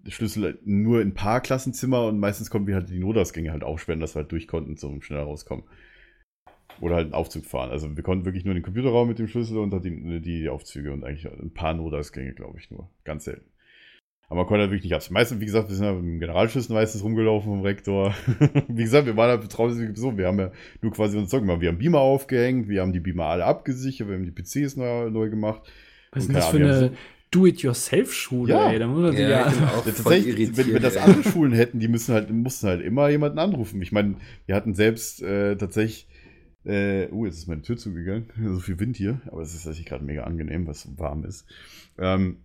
Schlüssel 0.09 0.59
nur 0.63 1.01
in 1.01 1.09
ein 1.09 1.13
paar 1.15 1.41
Klassenzimmer 1.41 2.05
und 2.05 2.19
meistens 2.19 2.51
konnten 2.51 2.67
wir 2.67 2.75
halt 2.75 2.89
die 2.89 2.99
Notausgänge 2.99 3.51
halt 3.51 3.63
aufsperren, 3.63 3.99
dass 3.99 4.13
wir 4.13 4.21
halt 4.21 4.31
durch 4.31 4.47
konnten 4.47 4.77
zum 4.77 5.01
schneller 5.01 5.23
rauskommen. 5.23 5.65
Oder 6.79 6.95
halt 6.95 7.05
einen 7.05 7.13
Aufzug 7.13 7.45
fahren. 7.45 7.71
Also 7.71 7.95
wir 7.95 8.03
konnten 8.03 8.25
wirklich 8.25 8.45
nur 8.45 8.53
in 8.53 8.59
den 8.59 8.65
Computerraum 8.65 9.07
mit 9.07 9.17
dem 9.17 9.27
Schlüssel 9.27 9.57
und 9.57 9.73
halt 9.73 9.85
die, 9.85 10.21
die 10.21 10.49
Aufzüge 10.49 10.93
und 10.93 11.03
eigentlich 11.03 11.27
ein 11.27 11.53
paar 11.53 11.73
Notausgänge, 11.73 12.33
glaube 12.33 12.59
ich, 12.59 12.69
nur. 12.69 12.89
Ganz 13.03 13.25
selten. 13.25 13.49
Aber 14.31 14.39
man 14.39 14.47
konnte 14.47 14.61
halt 14.61 14.71
wirklich 14.71 14.85
nicht 14.85 14.95
abs. 14.95 15.09
Meistens, 15.09 15.41
wie 15.41 15.45
gesagt, 15.45 15.67
wir 15.67 15.75
sind 15.75 15.83
ja 15.83 15.91
mit 15.91 16.03
dem 16.05 16.19
Generalschlüssel 16.21 16.73
meistens 16.73 17.03
rumgelaufen 17.03 17.51
vom 17.51 17.61
Rektor. 17.63 18.15
wie 18.69 18.83
gesagt, 18.83 19.05
wir 19.05 19.17
waren 19.17 19.29
halt 19.29 19.41
betraut 19.41 19.73
so. 19.95 20.17
Wir 20.17 20.27
haben 20.27 20.39
ja 20.39 20.53
nur 20.81 20.93
quasi 20.93 21.17
uns 21.17 21.29
Zeug 21.29 21.41
gemacht. 21.41 21.59
Wir 21.59 21.67
haben 21.67 21.77
Beamer 21.77 21.99
aufgehängt, 21.99 22.69
wir 22.69 22.79
haben 22.79 22.93
die 22.93 23.01
Beamer 23.01 23.25
alle 23.25 23.43
abgesichert, 23.43 24.07
wir 24.07 24.15
haben 24.15 24.23
die 24.23 24.31
PCs 24.31 24.77
neu, 24.77 25.09
neu 25.09 25.29
gemacht. 25.29 25.69
Was 26.13 26.27
ist 26.27 26.33
das 26.33 26.47
für 26.47 26.57
eine 26.59 26.93
Do-it-yourself-Schule, 27.31 28.53
Ja. 28.53 28.71
ey? 28.71 28.79
Da 28.79 28.87
muss 28.87 29.01
man 29.01 29.17
Ja, 29.17 29.29
ja, 29.29 29.47
auch 29.47 29.85
Ja, 29.85 29.91
tatsächlich, 29.91 30.55
wenn, 30.55 30.75
wenn 30.75 30.81
das 30.81 30.95
andere 30.95 31.29
Schulen 31.29 31.51
hätten, 31.51 31.79
die 31.79 31.89
müssen 31.89 32.13
halt, 32.13 32.29
mussten 32.29 32.67
halt 32.67 32.81
immer 32.81 33.09
jemanden 33.09 33.37
anrufen. 33.37 33.81
Ich 33.81 33.91
meine, 33.91 34.15
wir 34.45 34.55
hatten 34.55 34.75
selbst 34.75 35.21
äh, 35.21 35.57
tatsächlich, 35.57 36.07
äh, 36.63 37.09
uh, 37.11 37.25
jetzt 37.25 37.37
ist 37.37 37.47
meine 37.49 37.63
Tür 37.63 37.75
zugegangen, 37.75 38.29
so 38.53 38.61
viel 38.61 38.79
Wind 38.79 38.95
hier, 38.95 39.19
aber 39.29 39.41
es 39.41 39.49
ist 39.53 39.63
tatsächlich 39.63 39.87
gerade 39.87 40.05
mega 40.05 40.23
angenehm, 40.23 40.67
was 40.67 40.83
so 40.83 40.97
warm 40.97 41.25
ist. 41.25 41.45
Ähm, 41.97 42.37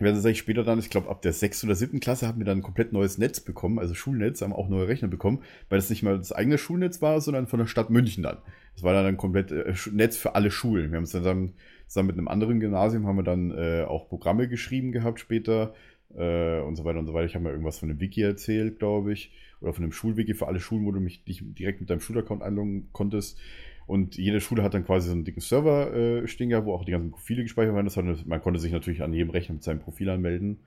wir 0.00 0.08
hatten 0.08 0.16
tatsächlich 0.16 0.40
später 0.40 0.64
dann, 0.64 0.78
ich 0.78 0.90
glaube, 0.90 1.08
ab 1.08 1.22
der 1.22 1.32
6. 1.32 1.64
oder 1.64 1.74
7. 1.74 2.00
Klasse 2.00 2.26
haben 2.26 2.38
wir 2.38 2.46
dann 2.46 2.58
ein 2.58 2.62
komplett 2.62 2.92
neues 2.92 3.18
Netz 3.18 3.40
bekommen, 3.40 3.78
also 3.78 3.94
Schulnetz, 3.94 4.40
haben 4.40 4.52
auch 4.52 4.68
neue 4.68 4.88
Rechner 4.88 5.08
bekommen, 5.08 5.42
weil 5.68 5.78
es 5.78 5.90
nicht 5.90 6.02
mal 6.02 6.16
das 6.16 6.32
eigene 6.32 6.58
Schulnetz 6.58 7.02
war, 7.02 7.20
sondern 7.20 7.46
von 7.46 7.58
der 7.58 7.66
Stadt 7.66 7.90
München 7.90 8.22
dann. 8.22 8.38
Das 8.74 8.82
war 8.82 8.94
dann 8.94 9.06
ein 9.06 9.16
komplett 9.16 9.52
äh, 9.52 9.74
Netz 9.92 10.16
für 10.16 10.34
alle 10.34 10.50
Schulen. 10.50 10.90
Wir 10.90 10.96
haben 10.96 11.04
es 11.04 11.10
dann 11.10 11.22
zusammen, 11.22 11.54
zusammen 11.86 12.06
mit 12.08 12.18
einem 12.18 12.28
anderen 12.28 12.60
Gymnasium 12.60 13.06
haben 13.06 13.16
wir 13.16 13.22
dann 13.22 13.50
äh, 13.50 13.84
auch 13.86 14.08
Programme 14.08 14.48
geschrieben 14.48 14.92
gehabt 14.92 15.20
später 15.20 15.74
äh, 16.16 16.60
und 16.60 16.76
so 16.76 16.84
weiter 16.84 16.98
und 16.98 17.06
so 17.06 17.14
weiter. 17.14 17.26
Ich 17.26 17.34
habe 17.34 17.44
mal 17.44 17.50
irgendwas 17.50 17.78
von 17.78 17.90
einem 17.90 18.00
Wiki 18.00 18.22
erzählt, 18.22 18.78
glaube 18.78 19.12
ich, 19.12 19.32
oder 19.60 19.72
von 19.72 19.84
einem 19.84 19.92
Schulwiki 19.92 20.34
für 20.34 20.48
alle 20.48 20.60
Schulen, 20.60 20.86
wo 20.86 20.92
du 20.92 21.00
mich 21.00 21.24
dich 21.24 21.42
direkt 21.44 21.80
mit 21.80 21.90
deinem 21.90 22.00
Schulaccount 22.00 22.42
einloggen 22.42 22.88
konntest. 22.92 23.38
Und 23.86 24.16
jede 24.16 24.40
Schule 24.40 24.62
hat 24.62 24.74
dann 24.74 24.84
quasi 24.84 25.08
so 25.08 25.14
einen 25.14 25.24
dicken 25.24 25.40
Server 25.40 25.92
äh, 25.94 26.26
stehen 26.28 26.50
gehabt, 26.50 26.66
wo 26.66 26.74
auch 26.74 26.84
die 26.84 26.92
ganzen 26.92 27.10
Profile 27.10 27.42
gespeichert 27.42 27.74
werden. 27.74 27.86
Das 27.86 27.96
hat, 27.96 28.26
man 28.26 28.40
konnte 28.40 28.60
sich 28.60 28.72
natürlich 28.72 29.02
an 29.02 29.12
jedem 29.12 29.30
Rechner 29.30 29.54
mit 29.54 29.64
seinem 29.64 29.80
Profil 29.80 30.10
anmelden. 30.10 30.60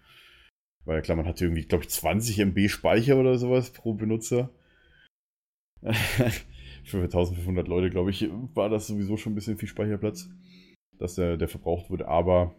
Weil 0.86 1.02
klar, 1.02 1.16
man 1.16 1.26
hatte 1.26 1.46
irgendwie, 1.46 1.66
glaube 1.66 1.84
ich, 1.84 1.90
20 1.90 2.40
MB 2.40 2.68
Speicher 2.70 3.18
oder 3.18 3.38
sowas 3.38 3.72
pro 3.72 3.94
Benutzer. 3.94 4.50
Für 6.84 7.02
1500 7.02 7.68
Leute, 7.68 7.90
glaube 7.90 8.10
ich, 8.10 8.30
war 8.54 8.70
das 8.70 8.88
sowieso 8.88 9.16
schon 9.16 9.32
ein 9.32 9.36
bisschen 9.36 9.58
viel 9.58 9.70
Speicherplatz, 9.70 10.30
dass 10.98 11.16
der, 11.16 11.38
der 11.38 11.48
verbraucht 11.48 11.90
wurde. 11.90 12.08
Aber 12.10 12.56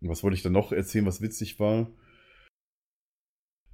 was 0.00 0.22
wollte 0.22 0.36
ich 0.36 0.42
dann 0.42 0.52
noch 0.52 0.72
erzählen, 0.72 1.06
was 1.06 1.20
witzig 1.20 1.60
war? 1.60 1.90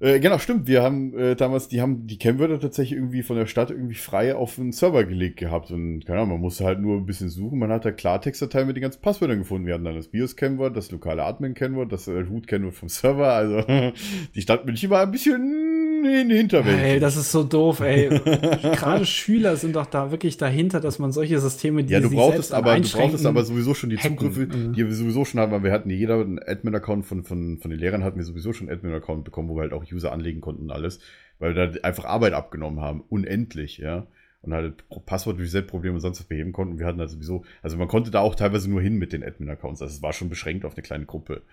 Äh, 0.01 0.19
genau, 0.19 0.39
stimmt. 0.39 0.67
Wir 0.67 0.81
haben 0.81 1.15
äh, 1.15 1.35
damals, 1.35 1.67
die 1.67 1.79
haben 1.79 2.07
die 2.07 2.17
Kennwörter 2.17 2.59
tatsächlich 2.59 2.97
irgendwie 2.97 3.21
von 3.21 3.35
der 3.35 3.45
Stadt 3.45 3.69
irgendwie 3.69 3.93
frei 3.93 4.35
auf 4.35 4.57
einen 4.57 4.71
Server 4.71 5.03
gelegt 5.03 5.37
gehabt. 5.37 5.69
Und 5.69 6.07
keine 6.07 6.21
Ahnung, 6.21 6.31
man 6.31 6.41
musste 6.41 6.65
halt 6.65 6.79
nur 6.79 6.97
ein 6.97 7.05
bisschen 7.05 7.29
suchen. 7.29 7.59
Man 7.59 7.71
hat 7.71 7.85
da 7.85 7.91
Klartextdatei 7.91 8.65
mit 8.65 8.75
den 8.75 8.81
ganzen 8.81 9.01
Passwörtern 9.01 9.37
gefunden. 9.37 9.67
Wir 9.67 9.75
hatten 9.75 9.83
dann 9.83 9.95
das 9.95 10.07
BIOS-Kennwort, 10.07 10.75
das 10.75 10.89
lokale 10.89 11.23
Admin-Kennwort, 11.23 11.91
das 11.91 12.07
äh, 12.07 12.13
Root-Kennwort 12.13 12.73
vom 12.73 12.89
Server. 12.89 13.31
Also 13.31 13.61
die 14.35 14.41
Stadt 14.41 14.65
München 14.65 14.89
war 14.89 15.03
ein 15.03 15.11
bisschen 15.11 15.70
in 16.05 16.29
den 16.29 16.37
Hinterwelt. 16.37 16.79
Ey, 16.79 16.99
das 16.99 17.15
ist 17.17 17.31
so 17.31 17.43
doof, 17.43 17.79
ey. 17.81 18.09
Gerade 18.61 19.05
Schüler 19.05 19.55
sind 19.55 19.75
doch 19.75 19.85
da 19.85 20.11
wirklich 20.11 20.37
dahinter, 20.37 20.79
dass 20.79 20.99
man 20.99 21.11
solche 21.11 21.39
Systeme, 21.39 21.83
die 21.83 21.93
Ja, 21.93 21.99
du 21.99 22.09
brauchtest 22.09 22.53
aber, 22.53 22.79
du 22.79 22.89
brauchtest 22.89 23.25
aber 23.25 23.43
sowieso 23.43 23.73
schon 23.73 23.89
die 23.89 23.97
hacken. 23.97 24.17
Zugriffe, 24.17 24.41
Mhm. 24.47 24.73
die 24.73 24.85
wir 24.85 24.93
sowieso 24.93 25.25
schon 25.25 25.39
hatten, 25.39 25.51
weil 25.51 25.63
wir 25.63 25.71
hatten 25.71 25.89
jeder 25.89 26.21
einen 26.21 26.39
Admin-Account 26.39 27.05
von, 27.05 27.23
von, 27.23 27.57
von 27.59 27.71
den 27.71 27.79
Lehrern 27.79 28.03
hatten 28.03 28.17
wir 28.17 28.25
sowieso 28.25 28.53
schon 28.53 28.69
einen 28.69 28.77
Admin-Account 28.77 29.23
bekommen, 29.23 29.49
wo 29.49 29.55
wir 29.55 29.61
halt 29.61 29.73
auch 29.73 29.83
User 29.91 30.11
anlegen 30.11 30.41
konnten 30.41 30.63
und 30.63 30.71
alles, 30.71 30.99
weil 31.39 31.55
wir 31.55 31.67
da 31.67 31.79
einfach 31.81 32.05
Arbeit 32.05 32.33
abgenommen 32.33 32.79
haben, 32.81 33.03
unendlich, 33.09 33.77
ja. 33.77 34.07
Und 34.43 34.53
halt 34.53 34.83
Passwort-Reset-Probleme 35.05 35.93
und 35.95 36.01
sonst 36.01 36.19
was 36.19 36.25
beheben 36.25 36.51
konnten. 36.51 36.79
Wir 36.79 36.87
hatten 36.87 36.99
halt 36.99 37.11
sowieso, 37.11 37.43
also 37.61 37.77
man 37.77 37.87
konnte 37.87 38.09
da 38.09 38.21
auch 38.21 38.33
teilweise 38.33 38.69
nur 38.69 38.81
hin 38.81 38.95
mit 38.97 39.13
den 39.13 39.23
Admin-Accounts, 39.23 39.81
also 39.83 39.93
es 39.93 40.01
war 40.01 40.13
schon 40.13 40.29
beschränkt 40.29 40.65
auf 40.65 40.73
eine 40.73 40.81
kleine 40.81 41.05
Gruppe. 41.05 41.43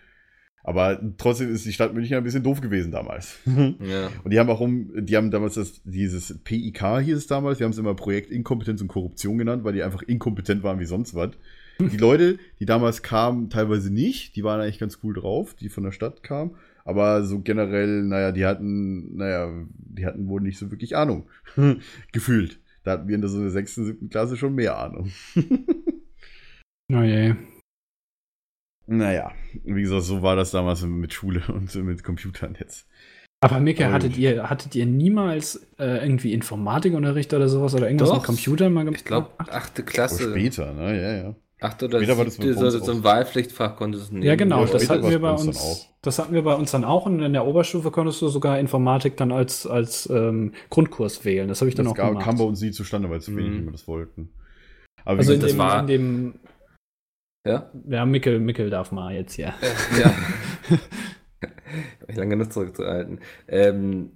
Aber 0.64 1.00
trotzdem 1.16 1.52
ist 1.52 1.64
die 1.64 1.72
Stadt 1.72 1.94
München 1.94 2.16
ein 2.16 2.24
bisschen 2.24 2.42
doof 2.42 2.60
gewesen 2.60 2.90
damals. 2.90 3.38
Ja. 3.46 4.10
Und 4.24 4.32
die 4.32 4.38
haben 4.38 4.50
auch 4.50 4.60
um, 4.60 4.90
die 4.94 5.16
haben 5.16 5.30
damals 5.30 5.54
das, 5.54 5.80
dieses 5.84 6.38
PIK 6.44 7.00
hieß 7.00 7.16
es 7.16 7.26
damals, 7.26 7.58
wir 7.58 7.64
haben 7.64 7.72
es 7.72 7.78
immer 7.78 7.94
Projekt 7.94 8.30
Inkompetenz 8.30 8.80
und 8.82 8.88
Korruption 8.88 9.38
genannt, 9.38 9.64
weil 9.64 9.72
die 9.72 9.82
einfach 9.82 10.02
inkompetent 10.02 10.62
waren 10.62 10.80
wie 10.80 10.84
sonst 10.84 11.14
was. 11.14 11.30
Die 11.80 11.96
Leute, 11.96 12.38
die 12.58 12.66
damals 12.66 13.02
kamen, 13.02 13.50
teilweise 13.50 13.92
nicht, 13.92 14.34
die 14.34 14.42
waren 14.42 14.60
eigentlich 14.60 14.80
ganz 14.80 14.98
cool 15.04 15.14
drauf, 15.14 15.54
die 15.54 15.68
von 15.68 15.84
der 15.84 15.92
Stadt 15.92 16.24
kamen. 16.24 16.56
Aber 16.84 17.22
so 17.22 17.40
generell, 17.40 18.02
naja, 18.02 18.32
die 18.32 18.46
hatten, 18.46 19.14
naja, 19.16 19.52
die 19.76 20.04
hatten 20.04 20.26
wohl 20.26 20.40
nicht 20.40 20.58
so 20.58 20.72
wirklich 20.72 20.96
Ahnung. 20.96 21.28
Gefühlt. 22.12 22.58
Da 22.82 22.92
hatten 22.92 23.06
wir 23.06 23.14
in 23.14 23.20
der 23.20 23.30
so 23.30 23.38
einer 23.38 23.50
sechsten, 23.50 23.84
siebten 23.84 24.08
Klasse 24.08 24.36
schon 24.36 24.56
mehr 24.56 24.76
Ahnung. 24.76 25.12
Oh 26.90 27.02
je. 27.02 27.34
Naja, 28.88 29.30
wie 29.64 29.82
gesagt, 29.82 30.02
so 30.02 30.22
war 30.22 30.34
das 30.36 30.50
damals 30.50 30.82
mit 30.82 31.12
Schule 31.12 31.42
und 31.48 31.72
mit 31.84 32.02
Computern 32.02 32.56
jetzt. 32.58 32.86
Aber 33.40 33.60
Micke, 33.60 33.92
hattet 33.92 34.16
ihr, 34.18 34.50
hattet 34.50 34.74
ihr 34.74 34.84
niemals 34.84 35.64
äh, 35.78 36.02
irgendwie 36.04 36.32
Informatikunterricht 36.32 37.32
oder 37.34 37.48
sowas 37.48 37.72
oder 37.74 37.86
irgendwas 37.86 38.08
Doch. 38.08 38.16
mit 38.16 38.24
Computern 38.24 38.72
mal 38.72 38.84
gemacht? 38.84 38.98
Ich 39.00 39.04
glaube, 39.04 39.28
achte 39.38 39.82
Aber 39.82 39.90
Klasse. 39.92 40.30
später, 40.30 40.72
ne? 40.74 41.00
Ja, 41.00 41.12
ja. 41.28 41.34
Achte 41.60 41.86
oder 41.86 41.98
Später 41.98 42.18
war 42.18 42.24
das 42.24 42.34
siebte, 42.34 42.54
bei 42.54 42.60
uns 42.64 42.72
so, 42.72 42.78
so 42.80 42.92
ein. 42.92 43.04
Wahlpflichtfach 43.04 43.76
konntest 43.76 44.10
du 44.10 44.14
nehmen. 44.14 44.26
Ja, 44.26 44.34
genau, 44.36 44.64
Ja, 44.64 44.72
das 44.72 44.88
hatten 44.90 45.08
wir 45.10 45.20
bei 45.20 45.30
uns 45.32 45.46
uns. 45.46 45.58
dann 45.58 45.92
Das 46.02 46.18
hatten 46.20 46.32
wir 46.34 46.42
bei 46.42 46.54
uns 46.54 46.70
dann 46.70 46.84
auch 46.84 47.06
und 47.06 47.20
in 47.20 47.32
der 47.32 47.46
Oberstufe 47.46 47.90
konntest 47.90 48.22
du 48.22 48.28
sogar 48.28 48.58
Informatik 48.60 49.16
dann 49.16 49.32
als, 49.32 49.66
als 49.66 50.08
ähm, 50.10 50.52
Grundkurs 50.70 51.24
wählen. 51.24 51.48
Das 51.48 51.60
habe 51.60 51.68
ich 51.68 51.74
dann 51.74 51.86
Das 51.86 51.92
auch 51.92 51.96
gab, 51.96 52.08
gemacht. 52.10 52.24
kam 52.24 52.38
bei 52.38 52.44
uns 52.44 52.60
nie 52.60 52.70
zustande, 52.70 53.10
weil 53.10 53.20
zu 53.20 53.36
wenig 53.36 53.52
Mhm. 53.52 53.58
immer 53.62 53.72
das 53.72 53.86
wollten. 53.88 54.30
Aber 55.04 55.18
also 55.18 55.32
in 55.32 55.40
gesagt, 55.40 55.52
dem, 55.52 55.58
das 55.58 55.66
war- 55.66 55.80
in 55.80 55.86
dem, 55.88 56.34
Ja? 57.46 57.70
ja, 57.88 58.04
Mickel, 58.04 58.40
Mickel 58.40 58.70
darf 58.70 58.92
mal 58.92 59.14
jetzt 59.14 59.34
hier. 59.34 59.54
Ja. 59.98 60.14
Hab 62.00 62.08
ich 62.08 62.16
lange 62.16 62.30
genug 62.30 62.52
zurückzuhalten. 62.52 63.20
Ähm, 63.46 64.10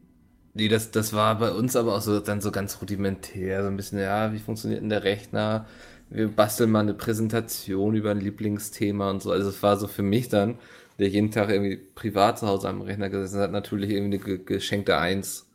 nee, 0.54 0.68
das, 0.68 0.90
das 0.90 1.12
war 1.12 1.38
bei 1.38 1.50
uns 1.50 1.76
aber 1.76 1.94
auch 1.94 2.00
so 2.00 2.20
dann 2.20 2.40
so 2.40 2.50
ganz 2.50 2.80
rudimentär, 2.80 3.62
so 3.62 3.68
ein 3.68 3.76
bisschen, 3.76 3.98
ja, 3.98 4.32
wie 4.32 4.38
funktioniert 4.38 4.82
denn 4.82 4.88
der 4.88 5.04
Rechner? 5.04 5.66
Wir 6.10 6.28
basteln 6.28 6.70
mal 6.70 6.80
eine 6.80 6.94
Präsentation 6.94 7.94
über 7.94 8.10
ein 8.10 8.20
Lieblingsthema 8.20 9.10
und 9.10 9.22
so. 9.22 9.30
Also 9.30 9.48
es 9.48 9.62
war 9.62 9.76
so 9.78 9.86
für 9.88 10.02
mich 10.02 10.28
dann, 10.28 10.58
der 10.98 11.08
jeden 11.08 11.30
Tag 11.30 11.48
irgendwie 11.48 11.76
privat 11.76 12.38
zu 12.38 12.46
Hause 12.46 12.68
am 12.68 12.82
Rechner 12.82 13.08
gesessen 13.08 13.40
hat, 13.40 13.52
natürlich 13.52 13.90
irgendwie 13.90 14.18
eine 14.18 14.24
ge 14.24 14.44
geschenkte 14.44 14.98
Eins. 14.98 15.48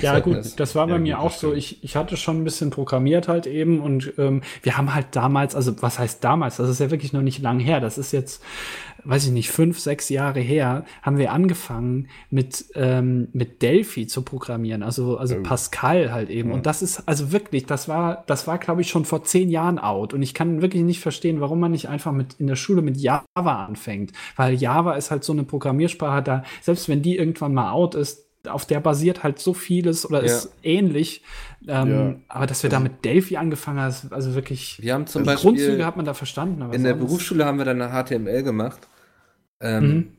Ja, 0.00 0.12
Zeugnis. 0.14 0.50
gut, 0.50 0.60
das 0.60 0.76
war 0.76 0.86
bei 0.86 0.92
Ja, 0.92 0.98
mir 1.00 1.14
gut, 1.16 1.24
auch 1.24 1.32
so. 1.32 1.52
Ich, 1.52 1.82
ich 1.82 1.96
hatte 1.96 2.16
schon 2.16 2.40
ein 2.40 2.44
bisschen 2.44 2.70
programmiert 2.70 3.26
halt 3.26 3.48
eben 3.48 3.80
und 3.80 4.12
ähm, 4.18 4.42
wir 4.62 4.76
haben 4.76 4.94
halt 4.94 5.08
damals, 5.12 5.56
also 5.56 5.82
was 5.82 5.98
heißt 5.98 6.22
damals? 6.22 6.58
Das 6.58 6.68
ist 6.70 6.78
ja 6.78 6.92
wirklich 6.92 7.12
noch 7.12 7.22
nicht 7.22 7.42
lang 7.42 7.58
her. 7.58 7.80
Das 7.80 7.98
ist 7.98 8.12
jetzt, 8.12 8.40
weiß 9.02 9.26
ich 9.26 9.32
nicht, 9.32 9.50
fünf, 9.50 9.80
sechs 9.80 10.08
Jahre 10.10 10.38
her, 10.38 10.84
haben 11.02 11.18
wir 11.18 11.32
angefangen 11.32 12.06
mit, 12.30 12.66
ähm, 12.76 13.26
mit 13.32 13.62
Delphi 13.62 14.06
zu 14.06 14.22
programmieren, 14.22 14.84
also, 14.84 15.16
also 15.18 15.34
Oh. 15.34 15.42
Pascal 15.42 16.12
halt 16.12 16.30
eben. 16.30 16.50
Ja. 16.50 16.54
Und 16.54 16.66
das 16.66 16.80
ist, 16.80 17.08
also 17.08 17.32
wirklich, 17.32 17.66
das 17.66 17.88
war, 17.88 18.22
das 18.28 18.46
war, 18.46 18.58
glaube 18.58 18.80
ich, 18.82 18.88
schon 18.88 19.04
vor 19.04 19.24
zehn 19.24 19.50
Jahren 19.50 19.80
out. 19.80 20.14
Und 20.14 20.22
ich 20.22 20.34
kann 20.34 20.62
wirklich 20.62 20.84
nicht 20.84 21.00
verstehen, 21.00 21.40
warum 21.40 21.58
man 21.58 21.72
nicht 21.72 21.88
einfach 21.88 22.12
mit 22.12 22.34
in 22.34 22.46
der 22.46 22.54
Schule 22.56 22.80
mit 22.80 22.96
Java 22.96 23.24
anfängt. 23.66 24.12
Weil 24.36 24.54
Java 24.54 24.94
ist 24.94 25.10
halt 25.10 25.24
so 25.24 25.32
eine 25.32 25.42
Programmiersprache, 25.42 26.22
da, 26.22 26.44
selbst 26.62 26.88
wenn 26.88 27.02
die 27.02 27.16
irgendwann 27.16 27.54
mal 27.54 27.72
out 27.72 27.96
ist, 27.96 28.23
auf 28.48 28.66
der 28.66 28.80
basiert 28.80 29.22
halt 29.22 29.38
so 29.38 29.54
vieles 29.54 30.04
oder 30.08 30.20
Ja. 30.20 30.26
ist 30.26 30.50
ähnlich. 30.62 31.22
Ähm, 31.66 31.88
Ja. 31.90 32.14
Aber 32.28 32.46
dass 32.46 32.62
wir 32.62 32.70
da 32.70 32.80
mit 32.80 33.04
Delphi 33.04 33.36
angefangen 33.36 33.80
haben, 33.80 33.88
ist 33.90 34.12
also 34.12 34.34
wirklich. 34.34 34.78
Wir 34.82 34.94
haben 34.94 35.06
zum 35.06 35.20
also 35.20 35.30
Beispiel 35.32 35.50
Grundzüge 35.50 35.86
hat 35.86 35.96
man 35.96 36.04
da 36.04 36.14
verstanden. 36.14 36.62
Aber 36.62 36.74
in 36.74 36.84
der 36.84 36.94
Berufsschule 36.94 37.44
haben 37.44 37.58
wir 37.58 37.64
dann 37.64 37.80
eine 37.80 37.92
HTML 38.04 38.42
gemacht. 38.42 38.86
Ähm, 39.60 40.12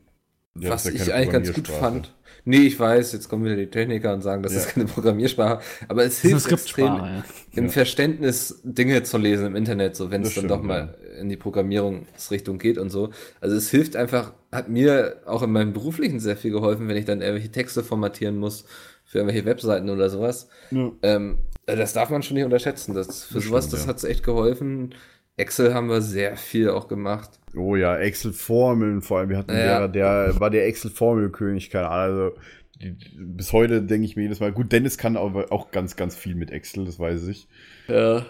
Mhm. 0.54 0.70
Was 0.70 0.84
ja 0.84 0.92
ich 0.92 1.12
eigentlich 1.12 1.30
ganz 1.30 1.52
gut 1.52 1.68
fand. 1.68 2.14
Nee, 2.48 2.58
ich 2.68 2.78
weiß, 2.78 3.12
jetzt 3.12 3.28
kommen 3.28 3.44
wieder 3.44 3.56
die 3.56 3.66
Techniker 3.66 4.14
und 4.14 4.22
sagen, 4.22 4.42
das 4.44 4.52
Ja. 4.52 4.60
ist 4.60 4.68
keine 4.68 4.86
Programmiersprache. 4.86 5.60
Aber 5.88 6.04
es 6.04 6.20
hilft 6.20 6.50
extrem. 6.50 6.86
Ja. 6.86 7.24
im 7.52 7.64
Ja. 7.64 7.70
Verständnis, 7.70 8.60
Dinge 8.62 9.02
zu 9.02 9.18
lesen 9.18 9.46
im 9.46 9.56
Internet, 9.56 9.96
so 9.96 10.10
wenn 10.12 10.22
es 10.22 10.28
dann 10.28 10.44
stimmt, 10.44 10.50
doch 10.52 10.62
mal 10.62 10.96
in 11.20 11.28
die 11.28 11.36
Programmierungsrichtung 11.36 12.58
geht 12.58 12.78
und 12.78 12.90
so. 12.90 13.10
Also 13.40 13.56
es 13.56 13.68
hilft 13.70 13.96
einfach, 13.96 14.32
hat 14.52 14.68
mir 14.68 15.16
auch 15.26 15.42
in 15.42 15.50
meinem 15.50 15.72
beruflichen 15.72 16.20
sehr 16.20 16.36
viel 16.36 16.52
geholfen, 16.52 16.86
wenn 16.88 16.96
ich 16.96 17.04
dann 17.04 17.20
irgendwelche 17.20 17.50
Texte 17.50 17.82
formatieren 17.82 18.38
muss 18.38 18.64
für 19.04 19.18
irgendwelche 19.18 19.44
Webseiten 19.44 19.90
oder 19.90 20.08
sowas. 20.08 20.48
Ja. 20.70 20.92
Ähm, 21.02 21.38
das 21.66 21.94
darf 21.94 22.10
man 22.10 22.22
schon 22.22 22.36
nicht 22.36 22.44
unterschätzen. 22.44 22.94
Das, 22.94 23.24
für 23.24 23.34
Das 23.34 23.44
sowas, 23.44 23.64
stimmt, 23.64 23.72
das 23.80 23.82
ja. 23.86 23.88
hat's 23.88 24.04
echt 24.04 24.22
geholfen. 24.22 24.94
Excel 25.36 25.74
haben 25.74 25.88
wir 25.88 26.00
sehr 26.00 26.36
viel 26.36 26.70
auch 26.70 26.88
gemacht. 26.88 27.30
Oh 27.54 27.76
ja, 27.76 27.96
Excel-Formeln, 27.96 29.02
vor 29.02 29.18
allem, 29.18 29.28
wir 29.28 29.38
hatten 29.38 29.52
Ja. 29.52 29.78
Lehrer, 29.78 29.88
der 29.88 30.40
war 30.40 30.50
der 30.50 30.66
Excel-Formelkönig, 30.66 31.70
keine 31.70 31.88
Ahnung. 31.88 32.16
Also, 32.16 32.36
die, 32.80 32.96
bis 33.16 33.52
heute 33.52 33.82
denke 33.82 34.06
ich 34.06 34.16
mir 34.16 34.22
jedes 34.22 34.40
Mal, 34.40 34.52
gut, 34.52 34.72
Dennis 34.72 34.98
kann 34.98 35.16
aber 35.16 35.52
auch 35.52 35.70
ganz, 35.70 35.96
ganz 35.96 36.16
viel 36.16 36.34
mit 36.34 36.50
Excel, 36.50 36.84
das 36.84 36.98
weiß 36.98 37.26
ich. 37.28 37.48
Ja. 37.88 38.24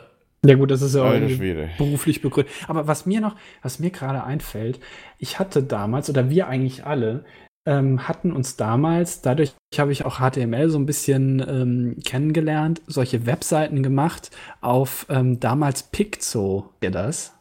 ja, 0.44 0.54
gut, 0.54 0.70
das 0.70 0.82
ist 0.82 0.94
ja 0.94 1.02
auch 1.02 1.76
beruflich 1.78 2.22
begründet. 2.22 2.52
Aber 2.68 2.86
was 2.86 3.06
mir 3.06 3.20
noch, 3.20 3.36
was 3.62 3.78
mir 3.78 3.90
gerade 3.90 4.22
einfällt, 4.24 4.80
ich 5.18 5.38
hatte 5.38 5.62
damals, 5.62 6.10
oder 6.10 6.30
wir 6.30 6.48
eigentlich 6.48 6.84
alle, 6.86 7.24
ähm, 7.66 8.06
hatten 8.08 8.32
uns 8.32 8.56
damals, 8.56 9.20
dadurch 9.20 9.54
habe 9.76 9.92
ich 9.92 10.04
auch 10.06 10.18
HTML 10.20 10.70
so 10.70 10.78
ein 10.78 10.86
bisschen 10.86 11.44
ähm, 11.46 11.96
kennengelernt, 12.04 12.80
solche 12.86 13.26
Webseiten 13.26 13.82
gemacht 13.82 14.30
auf 14.60 15.06
ähm, 15.10 15.40
damals 15.40 15.82
Piczo. 15.82 16.70
Ihr 16.80 16.90
das? 16.90 17.32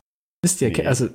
Wisst 0.44 0.62
ihr, 0.62 0.70
Nee. 0.70 0.86
also 0.86 1.08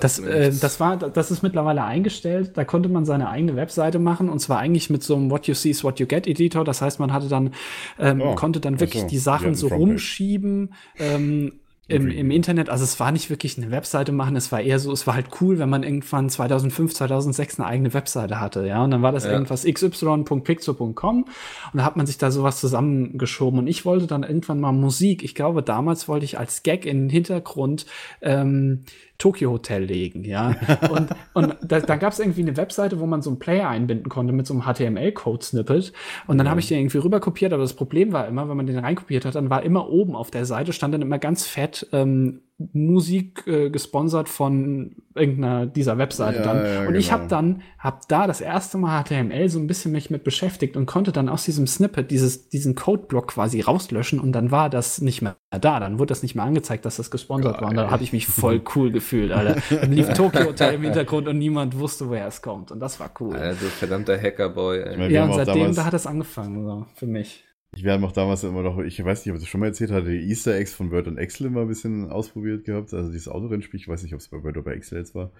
das, 0.00 0.18
äh, 0.18 0.52
das 0.60 0.78
war, 0.78 0.98
das 0.98 1.30
ist 1.30 1.42
mittlerweile 1.42 1.84
eingestellt. 1.84 2.52
Da 2.54 2.64
konnte 2.64 2.90
man 2.90 3.06
seine 3.06 3.30
eigene 3.30 3.56
Webseite 3.56 3.98
machen 3.98 4.28
und 4.28 4.40
zwar 4.40 4.58
eigentlich 4.58 4.90
mit 4.90 5.02
so 5.02 5.16
einem 5.16 5.30
What 5.30 5.46
You 5.46 5.54
See 5.54 5.70
is 5.70 5.84
What 5.84 6.00
You 6.00 6.06
Get 6.06 6.26
Editor. 6.26 6.64
Das 6.64 6.82
heißt, 6.82 7.00
man 7.00 7.10
hatte 7.12 7.28
dann, 7.28 7.54
ähm, 7.98 8.20
Oh, 8.20 8.34
konnte 8.34 8.60
dann 8.60 8.80
wirklich 8.80 9.02
so, 9.04 9.08
die 9.08 9.18
Sachen 9.18 9.54
so 9.54 9.68
rumschieben. 9.68 10.74
Ähm, 10.98 11.60
im, 11.86 12.10
im 12.10 12.30
Internet, 12.30 12.70
also 12.70 12.82
es 12.84 12.98
war 12.98 13.12
nicht 13.12 13.28
wirklich 13.28 13.58
eine 13.58 13.70
Webseite 13.70 14.10
machen, 14.12 14.36
es 14.36 14.50
war 14.50 14.60
eher 14.60 14.78
so, 14.78 14.90
es 14.92 15.06
war 15.06 15.14
halt 15.14 15.26
cool, 15.40 15.58
wenn 15.58 15.68
man 15.68 15.82
irgendwann 15.82 16.30
2005, 16.30 16.94
2006 16.94 17.60
eine 17.60 17.68
eigene 17.68 17.92
Webseite 17.92 18.40
hatte, 18.40 18.66
ja, 18.66 18.82
und 18.82 18.90
dann 18.90 19.02
war 19.02 19.12
das 19.12 19.24
Ja. 19.24 19.32
irgendwas 19.32 19.64
xy.pixel.com 19.64 21.24
und 21.24 21.78
da 21.78 21.84
hat 21.84 21.96
man 21.96 22.06
sich 22.06 22.18
da 22.18 22.30
sowas 22.30 22.60
zusammengeschoben 22.60 23.58
und 23.58 23.66
ich 23.66 23.84
wollte 23.84 24.06
dann 24.06 24.22
irgendwann 24.22 24.60
mal 24.60 24.72
Musik, 24.72 25.22
ich 25.22 25.34
glaube 25.34 25.62
damals 25.62 26.08
wollte 26.08 26.24
ich 26.24 26.38
als 26.38 26.62
Gag 26.62 26.86
in 26.86 27.02
den 27.02 27.10
Hintergrund 27.10 27.86
ähm, 28.22 28.84
Tokyo 29.18 29.52
Hotel 29.52 29.84
legen, 29.84 30.24
ja. 30.24 30.54
Und, 30.90 31.10
und 31.34 31.56
da, 31.62 31.80
da 31.80 31.96
gab 31.96 32.12
es 32.12 32.18
irgendwie 32.18 32.42
eine 32.42 32.56
Webseite, 32.56 33.00
wo 33.00 33.06
man 33.06 33.22
so 33.22 33.30
einen 33.30 33.38
Player 33.38 33.68
einbinden 33.68 34.08
konnte 34.08 34.32
mit 34.32 34.46
so 34.46 34.54
einem 34.54 34.64
HTML-Code-Snippet. 34.64 35.92
Und 36.26 36.38
dann 36.38 36.48
habe 36.48 36.60
ich 36.60 36.68
den 36.68 36.78
irgendwie 36.78 36.98
rüberkopiert, 36.98 37.52
aber 37.52 37.62
das 37.62 37.74
Problem 37.74 38.12
war 38.12 38.26
immer, 38.26 38.48
wenn 38.48 38.56
man 38.56 38.66
den 38.66 38.78
reinkopiert 38.78 39.24
hat, 39.24 39.34
dann 39.34 39.50
war 39.50 39.62
immer 39.62 39.88
oben 39.88 40.14
auf 40.16 40.30
der 40.30 40.44
Seite, 40.44 40.72
stand 40.72 40.94
dann 40.94 41.02
immer 41.02 41.18
ganz 41.18 41.46
fett 41.46 41.86
ähm, 41.92 42.40
Musik 42.72 43.46
äh, 43.48 43.68
gesponsert 43.68 44.28
von 44.28 44.94
irgendeiner 45.16 45.66
dieser 45.66 45.98
Webseite 45.98 46.38
Ja, 46.38 46.44
dann. 46.44 46.64
ja, 46.64 46.86
und 46.86 46.94
ich 46.94 47.06
genau. 47.08 47.18
habe 47.18 47.28
dann, 47.28 47.62
hab 47.78 48.06
da 48.08 48.28
das 48.28 48.40
erste 48.40 48.78
Mal 48.78 49.02
HTML 49.02 49.48
so 49.48 49.58
ein 49.58 49.66
bisschen 49.66 49.90
mich 49.90 50.08
mit 50.08 50.22
beschäftigt 50.22 50.76
und 50.76 50.86
konnte 50.86 51.10
dann 51.10 51.28
aus 51.28 51.44
diesem 51.44 51.66
Snippet 51.66 52.12
dieses, 52.12 52.48
diesen 52.50 52.76
Codeblock 52.76 53.28
quasi 53.28 53.60
rauslöschen 53.60 54.20
und 54.20 54.32
dann 54.32 54.52
war 54.52 54.70
das 54.70 55.00
nicht 55.00 55.20
mehr 55.20 55.36
da. 55.50 55.80
Dann 55.80 55.98
wurde 55.98 56.10
das 56.10 56.22
nicht 56.22 56.36
mehr 56.36 56.44
angezeigt, 56.44 56.84
dass 56.84 56.96
das 56.96 57.10
gesponsert 57.10 57.60
war. 57.60 57.70
Und 57.70 57.76
da 57.76 57.90
habe 57.90 58.04
ich 58.04 58.12
mich 58.12 58.28
voll 58.28 58.62
cool 58.76 58.92
gefühlt, 58.92 59.32
Alter. 59.32 59.60
Dann 59.70 59.90
lief 59.90 60.08
Tokyo 60.14 60.46
Hotel 60.46 60.74
im 60.74 60.82
Hintergrund 60.82 61.26
und 61.26 61.38
niemand 61.38 61.76
wusste, 61.78 62.08
woher 62.08 62.28
es 62.28 62.40
kommt. 62.40 62.70
Und 62.70 62.78
das 62.78 63.00
war 63.00 63.10
cool. 63.18 63.34
Also 63.34 63.66
verdammter 63.66 64.16
Hackerboy. 64.20 64.78
Ey. 64.78 65.00
Ja, 65.00 65.08
ja, 65.08 65.24
und 65.24 65.34
seitdem, 65.34 65.74
da 65.74 65.84
hat 65.86 65.94
es 65.94 66.06
angefangen, 66.06 66.64
so, 66.64 66.86
für 66.94 67.06
mich. 67.06 67.44
Wir 67.76 67.92
haben 67.92 68.04
auch 68.04 68.12
damals 68.12 68.44
immer 68.44 68.62
noch, 68.62 68.78
ich 68.78 69.02
weiß 69.04 69.24
nicht, 69.24 69.32
ob 69.32 69.36
ich 69.36 69.42
das 69.42 69.48
schon 69.48 69.60
mal 69.60 69.66
erzählt 69.66 69.90
hatte, 69.90 70.10
die 70.10 70.28
Easter 70.28 70.54
Eggs 70.54 70.74
von 70.74 70.90
Word 70.90 71.08
und 71.08 71.18
Excel 71.18 71.46
immer 71.48 71.62
ein 71.62 71.68
bisschen 71.68 72.10
ausprobiert 72.10 72.64
gehabt. 72.64 72.94
Also 72.94 73.10
dieses 73.10 73.28
Autorennspiel, 73.28 73.80
ich 73.80 73.88
weiß 73.88 74.02
nicht, 74.02 74.14
ob 74.14 74.20
es 74.20 74.28
bei 74.28 74.42
Word 74.42 74.56
oder 74.56 74.62
bei 74.62 74.74
Excel 74.74 74.98
jetzt 74.98 75.14
war. 75.14 75.32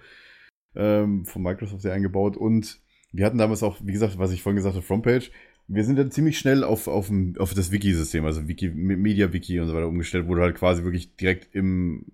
Ähm, 0.75 1.25
von 1.25 1.41
Microsoft 1.41 1.83
ja 1.85 1.93
eingebaut. 1.93 2.35
Und 2.37 2.79
wir 3.11 3.25
hatten 3.25 3.37
damals 3.37 3.63
auch, 3.63 3.77
wie 3.83 3.93
gesagt, 3.93 4.19
was 4.19 4.31
ich 4.31 4.41
vorhin 4.41 4.57
gesagt 4.57 4.75
habe, 4.75 4.85
Frontpage. 4.85 5.31
Wir 5.67 5.83
sind 5.83 5.97
dann 5.97 6.11
ziemlich 6.11 6.37
schnell 6.37 6.63
auf, 6.63 6.87
auf, 6.87 7.11
auf 7.39 7.53
das 7.53 7.71
Wiki-System, 7.71 8.23
also 8.25 8.47
Wiki, 8.47 8.69
Media 8.69 9.33
Wiki 9.33 9.59
und 9.59 9.67
so 9.67 9.73
weiter 9.73 9.87
umgestellt, 9.87 10.27
wo 10.27 10.35
du 10.35 10.41
halt 10.41 10.55
quasi 10.55 10.83
wirklich 10.83 11.15
direkt 11.15 11.55
im 11.55 12.05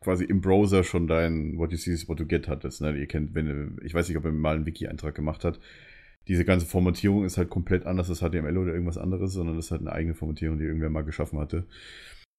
quasi 0.00 0.24
im 0.24 0.40
Browser 0.40 0.84
schon 0.84 1.06
dein 1.06 1.56
What 1.56 1.72
you 1.72 1.78
see 1.78 1.92
is 1.92 2.08
what 2.08 2.20
you 2.20 2.26
get 2.26 2.46
hattest. 2.46 2.82
Ne? 2.82 2.96
Ihr 2.96 3.06
kennt, 3.06 3.34
wenn 3.34 3.78
ich 3.82 3.94
weiß 3.94 4.08
nicht, 4.08 4.18
ob 4.18 4.24
ihr 4.24 4.32
mal 4.32 4.56
einen 4.56 4.66
Wiki-Eintrag 4.66 5.14
gemacht 5.14 5.44
habt. 5.44 5.60
Diese 6.28 6.44
ganze 6.44 6.66
Formatierung 6.66 7.24
ist 7.24 7.36
halt 7.36 7.50
komplett 7.50 7.84
anders 7.86 8.08
als 8.08 8.20
HTML 8.20 8.56
oder 8.56 8.72
irgendwas 8.72 8.98
anderes, 8.98 9.32
sondern 9.34 9.56
das 9.56 9.66
ist 9.66 9.70
halt 9.72 9.82
eine 9.82 9.92
eigene 9.92 10.14
Formatierung, 10.14 10.58
die 10.58 10.64
irgendwer 10.64 10.90
mal 10.90 11.02
geschaffen 11.02 11.38
hatte. 11.38 11.64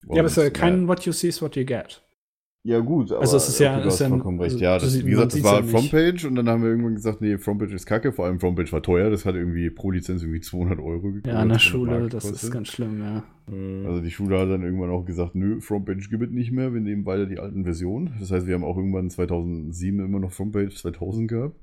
ja, 0.07 0.19
aber 0.19 0.25
es 0.25 0.31
ist 0.31 0.37
ja 0.37 0.43
Und, 0.45 0.53
kein 0.53 0.87
What 0.87 1.05
You 1.05 1.11
See 1.11 1.27
is 1.29 1.41
What 1.41 1.55
You 1.55 1.65
Get. 1.65 2.01
ja, 2.63 2.79
gut, 2.79 3.11
aber 3.11 3.21
Also 3.21 3.37
es 3.37 3.47
ist 3.49 3.59
ja- 3.59 3.75
du 3.79 3.87
ist 3.87 3.93
hast 3.93 3.99
ja 3.99 4.05
ein- 4.07 4.11
vollkommen 4.13 4.39
recht. 4.39 4.53
also 4.53 4.63
ja, 4.63 4.77
du 4.79 4.85
das, 4.85 5.05
wie 5.05 5.09
gesagt, 5.11 5.33
das 5.33 5.43
war 5.43 5.61
ja. 5.61 5.67
Frontpage 5.67 6.25
und 6.25 6.33
dann 6.35 6.49
haben 6.49 6.63
wir 6.63 6.69
irgendwann 6.69 6.95
gesagt, 6.95 7.21
nee, 7.21 7.37
Frontpage 7.37 7.73
ist 7.73 7.85
kacke, 7.85 8.11
vor 8.11 8.25
allem 8.25 8.39
Frontpage 8.39 8.73
war 8.73 8.81
teuer, 8.81 9.11
das 9.11 9.23
hat 9.25 9.35
irgendwie 9.35 9.69
pro 9.69 9.91
Lizenz 9.91 10.23
irgendwie 10.23 10.41
200 10.41 10.79
Euro 10.79 11.01
gekostet. 11.11 11.27
Ja, 11.27 11.43
in 11.43 11.49
der 11.49 11.59
200 11.59 11.61
Schule, 11.61 12.09
das 12.09 12.25
ist 12.25 12.51
ganz 12.51 12.67
schlimm, 12.69 12.99
ja. 13.01 13.23
Mhm. 13.53 13.85
Also 13.85 14.01
die 14.01 14.09
Schule 14.09 14.39
hat 14.39 14.49
dann 14.49 14.63
irgendwann 14.63 14.89
auch 14.89 15.05
gesagt, 15.05 15.35
nö, 15.35 15.61
Frontpage 15.61 16.09
gibt 16.09 16.23
es 16.23 16.29
nicht 16.31 16.51
mehr, 16.51 16.73
wir 16.73 16.81
nehmen 16.81 17.05
weiter 17.05 17.27
die 17.27 17.37
alten 17.37 17.63
Versionen. 17.65 18.13
Das 18.19 18.31
heißt, 18.31 18.47
wir 18.47 18.55
haben 18.55 18.63
auch 18.63 18.77
irgendwann 18.77 19.11
2007 19.11 19.99
immer 20.03 20.19
noch 20.19 20.31
Frontpage 20.31 20.75
2000 20.75 21.27
gehabt. 21.27 21.55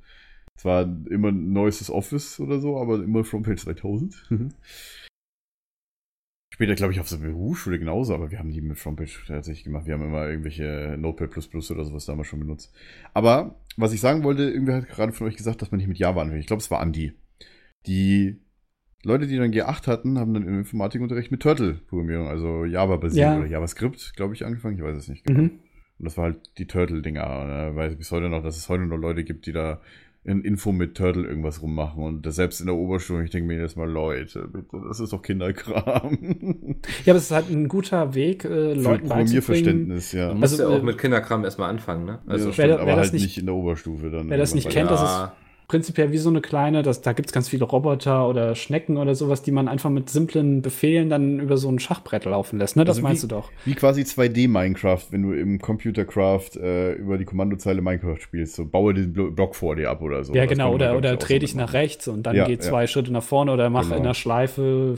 Zwar 0.59 0.83
immer 1.11 1.33
neuestes 1.33 1.91
Office 1.91 2.39
oder 2.41 2.61
so, 2.61 2.79
aber 2.79 3.03
immer 3.03 3.25
Frontpage 3.25 3.63
2000. 3.63 4.27
später, 6.53 6.75
glaube 6.75 6.93
ich, 6.93 7.01
auf 7.01 7.11
einer 7.11 7.23
Berufsschule 7.23 7.79
genauso, 7.79 8.15
aber 8.15 8.31
wir 8.31 8.39
haben 8.39 8.51
die 8.53 8.61
mit 8.61 8.79
Frontpage 8.79 9.25
tatsächlich 9.27 9.65
gemacht. 9.65 9.87
Wir 9.87 9.95
haben 9.95 10.05
immer 10.05 10.29
irgendwelche 10.29 10.97
Notepad 10.99 11.37
oder 11.55 11.85
sowas 11.85 12.07
damals 12.07 12.29
schon 12.29 12.41
benutzt. 12.41 12.73
Aber 13.15 13.57
was 13.77 13.93
ich 13.93 14.01
sagen 14.01 14.23
wollte, 14.23 14.45
irgendwer 14.45 14.77
hat 14.77 14.89
gerade 14.89 15.13
von 15.13 15.27
euch 15.27 15.37
gesagt, 15.37 15.63
dass 15.63 15.71
man 15.71 15.79
nicht 15.79 15.89
mit 15.89 15.99
Java 15.99 16.21
anfängt. 16.23 16.41
Ich 16.41 16.47
glaube, 16.47 16.61
es 16.61 16.71
war 16.71 16.81
Andi. 16.81 17.13
Die 17.87 18.39
Leute, 19.03 19.27
die 19.27 19.37
dann 19.37 19.51
G8 19.51 19.87
hatten, 19.89 20.19
haben 20.19 20.35
dann 20.35 20.47
im 20.47 20.59
Informatikunterricht 20.59 21.33
mit 21.33 21.43
Turtle-Programmierung, 21.43 22.29
also 22.29 22.65
Java-basiert 22.65 23.23
Ja. 23.25 23.39
oder 23.39 23.47
JavaScript, 23.47 24.15
glaube 24.15 24.35
ich, 24.35 24.45
angefangen. 24.45 24.77
Ich 24.77 24.83
weiß 24.85 24.97
es 24.97 25.09
nicht 25.09 25.25
genau. 25.25 25.41
Mhm. 25.41 25.51
Und 25.99 26.05
das 26.05 26.17
war 26.17 26.25
halt 26.25 26.59
die 26.59 26.67
Turtle-Dinger. 26.67 27.23
Da 27.23 27.75
weiß 27.75 27.93
ich 27.93 27.99
bis 27.99 28.13
heute 28.13 28.29
noch, 28.29 28.43
dass 28.43 28.57
es 28.57 28.69
heute 28.69 28.85
noch 28.85 28.97
Leute 28.99 29.25
gibt, 29.25 29.47
die 29.47 29.53
da 29.53 29.81
in 30.25 30.43
Info 30.45 30.71
mit 30.71 30.97
Turtle 30.97 31.27
irgendwas 31.27 31.63
rummachen. 31.63 32.03
Und 32.05 32.25
das 32.27 32.37
selbst 32.37 32.61
in 32.61 32.67
der 32.67 32.77
Oberstufe, 32.77 33.25
ich 33.25 33.31
denke 33.31 33.49
mir 33.49 33.55
jedes 33.55 33.75
Mal, 33.75 33.91
Leute, 33.91 34.47
bitte, 34.53 34.81
das 34.87 35.01
ist 35.01 35.13
doch 35.13 35.21
Kinderkram. 35.23 36.17
Ja, 37.05 37.13
aber 37.13 37.19
es 37.19 37.25
ist 37.25 37.31
halt 37.33 37.51
ein 37.51 37.67
guter 37.69 38.15
Weg, 38.15 38.45
äh, 38.45 38.75
Leuten. 38.75 39.09
Programmierverständnis, 39.09 40.13
ja. 40.13 40.29
Du 40.29 40.35
musst 40.37 40.53
Also, 40.61 40.63
ja 40.63 40.69
auch 40.77 40.81
äh, 40.81 40.85
mit 40.85 40.99
Kinderkram 40.99 41.45
erstmal 41.45 41.71
anfangen, 41.71 42.05
ne? 42.05 42.21
Also, 42.27 42.45
ja, 42.45 42.47
wer 42.47 42.53
stimmt, 42.53 42.69
wer 42.69 42.81
aber 42.81 42.91
das 42.93 42.99
halt 43.01 43.13
nicht- 43.15 43.23
nicht 43.25 43.39
in 43.39 43.47
der 43.47 43.55
Oberstufe. 43.57 44.11
Dann 44.11 44.31
wer 44.31 44.39
das 44.39 44.55
nicht 44.55 44.71
kennt, 44.71 44.91
weiter. 44.91 45.03
das 45.03 45.13
ist 45.33 45.33
prinzipiell 45.73 46.13
wie 46.13 46.19
so 46.19 46.29
eine 46.29 46.43
kleine, 46.43 46.83
das, 46.83 47.01
da 47.01 47.15
gibt's 47.15 47.33
ganz 47.33 47.49
viele 47.49 47.65
Roboter 47.65 48.29
oder 48.29 48.55
Schnecken 48.55 48.99
oder 48.99 49.15
sowas, 49.15 49.41
die 49.43 49.53
man 49.53 49.69
einfach 49.69 49.89
mit 49.89 50.11
simplen 50.11 50.61
Befehlen 50.61 51.09
dann 51.09 51.41
über 51.41 51.57
so 51.57 51.71
ein 51.71 51.79
Schachbrett 51.79 52.27
laufen 52.27 52.59
lässt. 52.59 52.77
Ne? 52.77 52.85
Das 52.85 52.97
Also 52.99 53.03
meinst 53.09 53.23
wie, 53.23 53.29
du 53.29 53.35
doch. 53.37 53.51
Wie 53.65 53.75
quasi 53.75 54.03
2D-Minecraft, 54.03 55.01
wenn 55.13 55.23
du 55.23 55.33
im 55.33 55.59
Computercraft 55.59 56.57
äh, 56.61 56.93
über 56.93 57.17
die 57.17 57.25
Kommandozeile 57.25 57.81
Minecraft 57.81 58.19
spielst. 58.21 58.55
So, 58.57 58.67
baue 58.67 58.93
den 58.93 59.15
Blo- 59.15 59.31
Block 59.31 59.57
vor 59.57 59.75
dir 59.77 59.89
ab 59.91 60.03
oder 60.03 60.23
so. 60.25 60.35
Ja, 60.35 60.43
Das 60.43 60.51
genau. 60.51 60.75
Oder, 60.75 60.95
oder 60.99 61.17
dreh 61.17 61.39
dich 61.39 61.55
nach 61.55 61.73
rechts 61.73 62.07
und 62.07 62.25
dann 62.25 62.37
Ja, 62.37 62.45
geh 62.45 62.53
ja. 62.53 62.59
zwei 62.61 62.87
Schritte 62.87 63.11
nach 63.11 63.23
vorne 63.23 63.51
oder 63.51 63.71
mach 63.71 63.85
Genau. 63.85 63.97
in 63.97 64.03
der 64.03 64.15
Schleife 64.15 64.97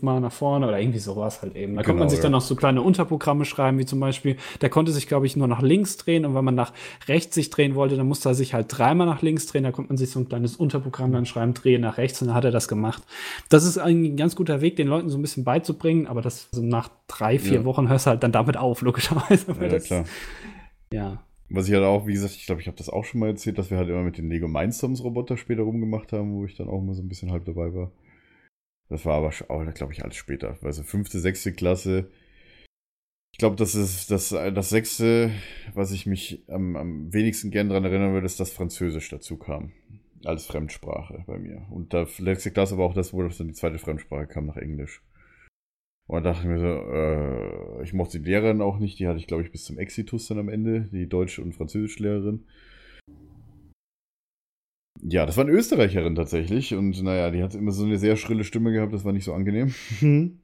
fünfmal 0.00 0.20
nach 0.20 0.32
vorne 0.32 0.66
oder 0.66 0.80
irgendwie 0.80 0.98
sowas 0.98 1.42
halt 1.42 1.54
eben. 1.56 1.74
Da 1.74 1.82
konnte 1.82 1.90
Genau, 1.92 1.98
man 2.00 2.08
sich 2.08 2.18
ja. 2.18 2.22
dann 2.24 2.32
noch 2.32 2.40
so 2.40 2.56
kleine 2.56 2.80
Unterprogramme 2.82 3.44
schreiben, 3.44 3.78
wie 3.78 3.84
zum 3.84 4.00
Beispiel, 4.00 4.36
der 4.60 4.70
konnte 4.70 4.92
sich, 4.92 5.06
glaube 5.06 5.26
ich, 5.26 5.36
nur 5.36 5.46
nach 5.46 5.60
links 5.62 5.96
drehen 5.98 6.24
und 6.24 6.34
wenn 6.34 6.44
man 6.44 6.54
nach 6.54 6.72
rechts 7.06 7.34
sich 7.34 7.50
drehen 7.50 7.74
wollte, 7.74 7.96
dann 7.96 8.08
musste 8.08 8.30
er 8.30 8.34
sich 8.34 8.54
halt 8.54 8.66
dreimal 8.68 9.06
nach 9.06 9.20
links 9.22 9.46
drehen. 9.46 9.64
Da 9.64 9.72
konnte 9.72 9.90
man 9.90 9.98
sich 9.98 10.10
so 10.10 10.20
ein 10.20 10.28
kleines 10.28 10.56
Unterprogramm 10.56 11.12
dann 11.12 11.26
schreiben, 11.26 11.54
drehe 11.54 11.78
nach 11.78 11.98
rechts 11.98 12.20
und 12.22 12.28
dann 12.28 12.36
hat 12.36 12.44
er 12.44 12.50
das 12.50 12.68
gemacht. 12.68 13.02
Das 13.48 13.64
ist 13.64 13.78
ein 13.78 14.16
ganz 14.16 14.36
guter 14.36 14.60
Weg, 14.60 14.76
den 14.76 14.88
Leuten 14.88 15.10
so 15.10 15.18
ein 15.18 15.22
bisschen 15.22 15.44
beizubringen, 15.44 16.06
aber 16.06 16.22
das 16.22 16.48
so 16.52 16.62
nach 16.62 16.88
drei, 17.06 17.38
vier 17.38 17.58
Ja. 17.60 17.64
Wochen 17.64 17.88
hörst 17.88 18.06
du 18.06 18.10
halt 18.10 18.22
dann 18.22 18.32
damit 18.32 18.56
auf, 18.56 18.80
logischerweise. 18.82 19.46
Ja, 19.60 19.68
das, 19.68 19.84
klar. 19.84 20.04
Ja. 20.92 21.22
Was 21.52 21.66
ich 21.68 21.74
halt 21.74 21.84
auch, 21.84 22.06
wie 22.06 22.12
gesagt, 22.12 22.34
ich 22.36 22.46
glaube, 22.46 22.60
ich 22.60 22.68
habe 22.68 22.76
das 22.76 22.88
auch 22.88 23.04
schon 23.04 23.20
mal 23.20 23.26
erzählt, 23.28 23.58
dass 23.58 23.70
wir 23.70 23.76
halt 23.78 23.88
immer 23.88 24.02
mit 24.02 24.16
den 24.18 24.28
Lego 24.30 24.46
Mindstorms 24.46 25.02
Roboter 25.02 25.36
später 25.36 25.62
rumgemacht 25.62 26.12
haben, 26.12 26.32
wo 26.34 26.44
ich 26.44 26.56
dann 26.56 26.68
auch 26.68 26.80
mal 26.80 26.94
so 26.94 27.02
ein 27.02 27.08
bisschen 27.08 27.32
halb 27.32 27.44
dabei 27.44 27.74
war. 27.74 27.90
Das 28.90 29.06
war 29.06 29.14
aber 29.14 29.32
auch, 29.48 29.74
glaube 29.74 29.92
ich, 29.92 30.02
alles 30.02 30.16
später. 30.16 30.58
Also 30.62 30.82
fünfte, 30.82 31.20
sechste 31.20 31.52
Klasse. 31.52 32.10
Ich 33.32 33.38
glaube, 33.38 33.56
das 33.56 33.74
ist 33.74 34.10
das, 34.10 34.30
das 34.30 34.68
sechste, 34.68 35.30
was 35.72 35.92
ich 35.92 36.04
mich 36.04 36.42
am, 36.48 36.76
am 36.76 37.12
wenigsten 37.12 37.52
gern 37.52 37.68
daran 37.68 37.84
erinnern 37.84 38.12
würde, 38.12 38.26
ist, 38.26 38.40
dass 38.40 38.52
Französisch 38.52 39.08
dazu 39.08 39.38
kam. 39.38 39.72
Als 40.24 40.44
Fremdsprache 40.44 41.24
bei 41.26 41.38
mir. 41.38 41.66
Und 41.70 41.94
da 41.94 42.06
letzte 42.18 42.50
Klasse 42.50 42.76
war 42.76 42.84
auch 42.84 42.92
das, 42.92 43.14
wo 43.14 43.22
dann 43.22 43.48
die 43.48 43.54
zweite 43.54 43.78
Fremdsprache 43.78 44.26
kam 44.26 44.44
nach 44.46 44.58
Englisch. 44.58 45.02
Und 46.06 46.24
da 46.24 46.32
dachte 46.32 46.42
ich 46.42 46.48
mir 46.48 46.58
so, 46.58 46.66
äh, 46.66 47.84
ich 47.84 47.94
mochte 47.94 48.18
die 48.18 48.28
Lehrerin 48.28 48.60
auch 48.60 48.78
nicht, 48.80 48.98
die 48.98 49.06
hatte 49.06 49.20
ich, 49.20 49.28
glaube 49.28 49.44
ich, 49.44 49.52
bis 49.52 49.64
zum 49.64 49.78
Exitus 49.78 50.26
dann 50.26 50.40
am 50.40 50.48
Ende, 50.48 50.90
die 50.92 51.08
Deutsch- 51.08 51.38
und 51.38 51.54
Französischlehrerin. 51.54 52.44
Ja, 55.02 55.24
das 55.26 55.36
war 55.36 55.44
eine 55.44 55.52
Österreicherin 55.52 56.14
tatsächlich 56.14 56.74
und 56.74 57.02
naja, 57.02 57.30
die 57.30 57.42
hat 57.42 57.54
immer 57.54 57.72
so 57.72 57.84
eine 57.84 57.96
sehr 57.98 58.16
schrille 58.16 58.44
Stimme 58.44 58.72
gehabt, 58.72 58.92
das 58.92 59.04
war 59.04 59.12
nicht 59.12 59.24
so 59.24 59.32
angenehm. 59.32 59.72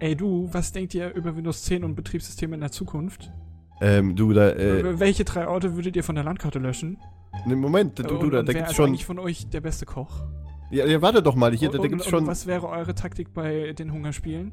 Ey 0.00 0.14
du, 0.16 0.48
was 0.52 0.72
denkt 0.72 0.94
ihr 0.94 1.12
über 1.14 1.36
Windows 1.36 1.62
10 1.64 1.84
und 1.84 1.94
Betriebssysteme 1.94 2.54
in 2.54 2.60
der 2.60 2.70
Zukunft? 2.70 3.32
Ähm, 3.80 4.14
du, 4.16 4.32
da, 4.32 4.50
äh, 4.50 4.98
Welche 4.98 5.24
drei 5.24 5.46
Orte 5.48 5.74
würdet 5.76 5.96
ihr 5.96 6.04
von 6.04 6.14
der 6.14 6.24
Landkarte 6.24 6.58
löschen? 6.58 6.98
ne, 7.46 7.56
Moment, 7.56 7.98
du, 7.98 8.02
Und- 8.04 8.22
du, 8.22 8.30
da, 8.30 8.40
und 8.40 8.46
da 8.48 8.52
wer 8.52 8.54
gibt's 8.54 8.70
ist 8.70 8.76
schon. 8.76 8.86
eigentlich 8.88 9.04
von 9.04 9.18
euch 9.18 9.48
der 9.48 9.60
beste 9.60 9.86
Koch? 9.86 10.22
Ja, 10.70 10.86
ja, 10.86 11.00
warte 11.02 11.22
doch 11.22 11.34
mal, 11.34 11.54
hier, 11.54 11.68
da, 11.70 11.78
da 11.78 11.82
und, 11.82 11.88
gibt's 11.90 12.06
und 12.06 12.10
schon. 12.10 12.26
was 12.26 12.46
wäre 12.46 12.68
eure 12.68 12.94
Taktik 12.94 13.32
bei 13.34 13.72
den 13.72 13.92
Hungerspielen? 13.92 14.52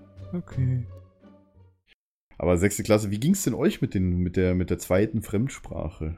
Okay. 0.33 0.85
Aber 2.37 2.57
sechste 2.57 2.83
Klasse, 2.83 3.11
wie 3.11 3.19
ging's 3.19 3.43
denn 3.43 3.53
euch 3.53 3.81
mit, 3.81 3.93
den, 3.93 4.17
mit, 4.19 4.35
der, 4.35 4.55
mit 4.55 4.69
der 4.69 4.79
zweiten 4.79 5.21
Fremdsprache? 5.21 6.17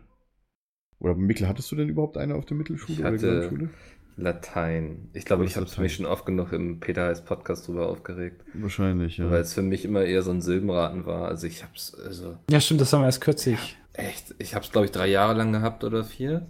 Oder 0.99 1.15
Mikkel, 1.15 1.47
hattest 1.47 1.69
du 1.71 1.75
denn 1.75 1.89
überhaupt 1.89 2.17
eine 2.17 2.35
auf 2.35 2.45
der 2.45 2.55
Mittelschule 2.55 2.93
Ich 2.93 2.99
oder 2.99 3.11
hatte- 3.11 3.39
Grundschule? 3.49 3.69
Latein. 4.15 5.09
Ich 5.13 5.25
glaube, 5.25 5.43
ich 5.43 5.57
habe 5.57 5.65
mich 5.81 5.95
schon 5.95 6.05
oft 6.05 6.25
genug 6.27 6.53
im 6.53 6.79
Peter 6.79 7.07
Heiß 7.07 7.25
Podcast 7.25 7.67
drüber 7.67 7.89
aufgeregt. 7.89 8.45
Wahrscheinlich, 8.53 9.17
ja. 9.17 9.29
Weil 9.31 9.41
es 9.41 9.55
für 9.55 9.63
mich 9.63 9.85
immer 9.85 10.03
eher 10.05 10.21
so 10.21 10.29
ein 10.29 10.39
Silbenraten 10.41 11.07
war. 11.07 11.27
Also 11.27 11.47
ich 11.47 11.63
hab's, 11.63 11.95
also 11.95 12.37
Ja, 12.51 12.61
stimmt, 12.61 12.79
das 12.81 12.93
haben 12.93 13.01
wir 13.01 13.07
erst 13.07 13.21
kürzlich. 13.21 13.75
echt, 13.93 14.35
ich 14.37 14.53
hab's 14.53 14.71
glaube 14.71 14.85
ich 14.85 14.91
drei 14.91 15.07
Jahre 15.07 15.33
lang 15.33 15.51
gehabt 15.51 15.83
oder 15.83 16.03
vier. 16.03 16.45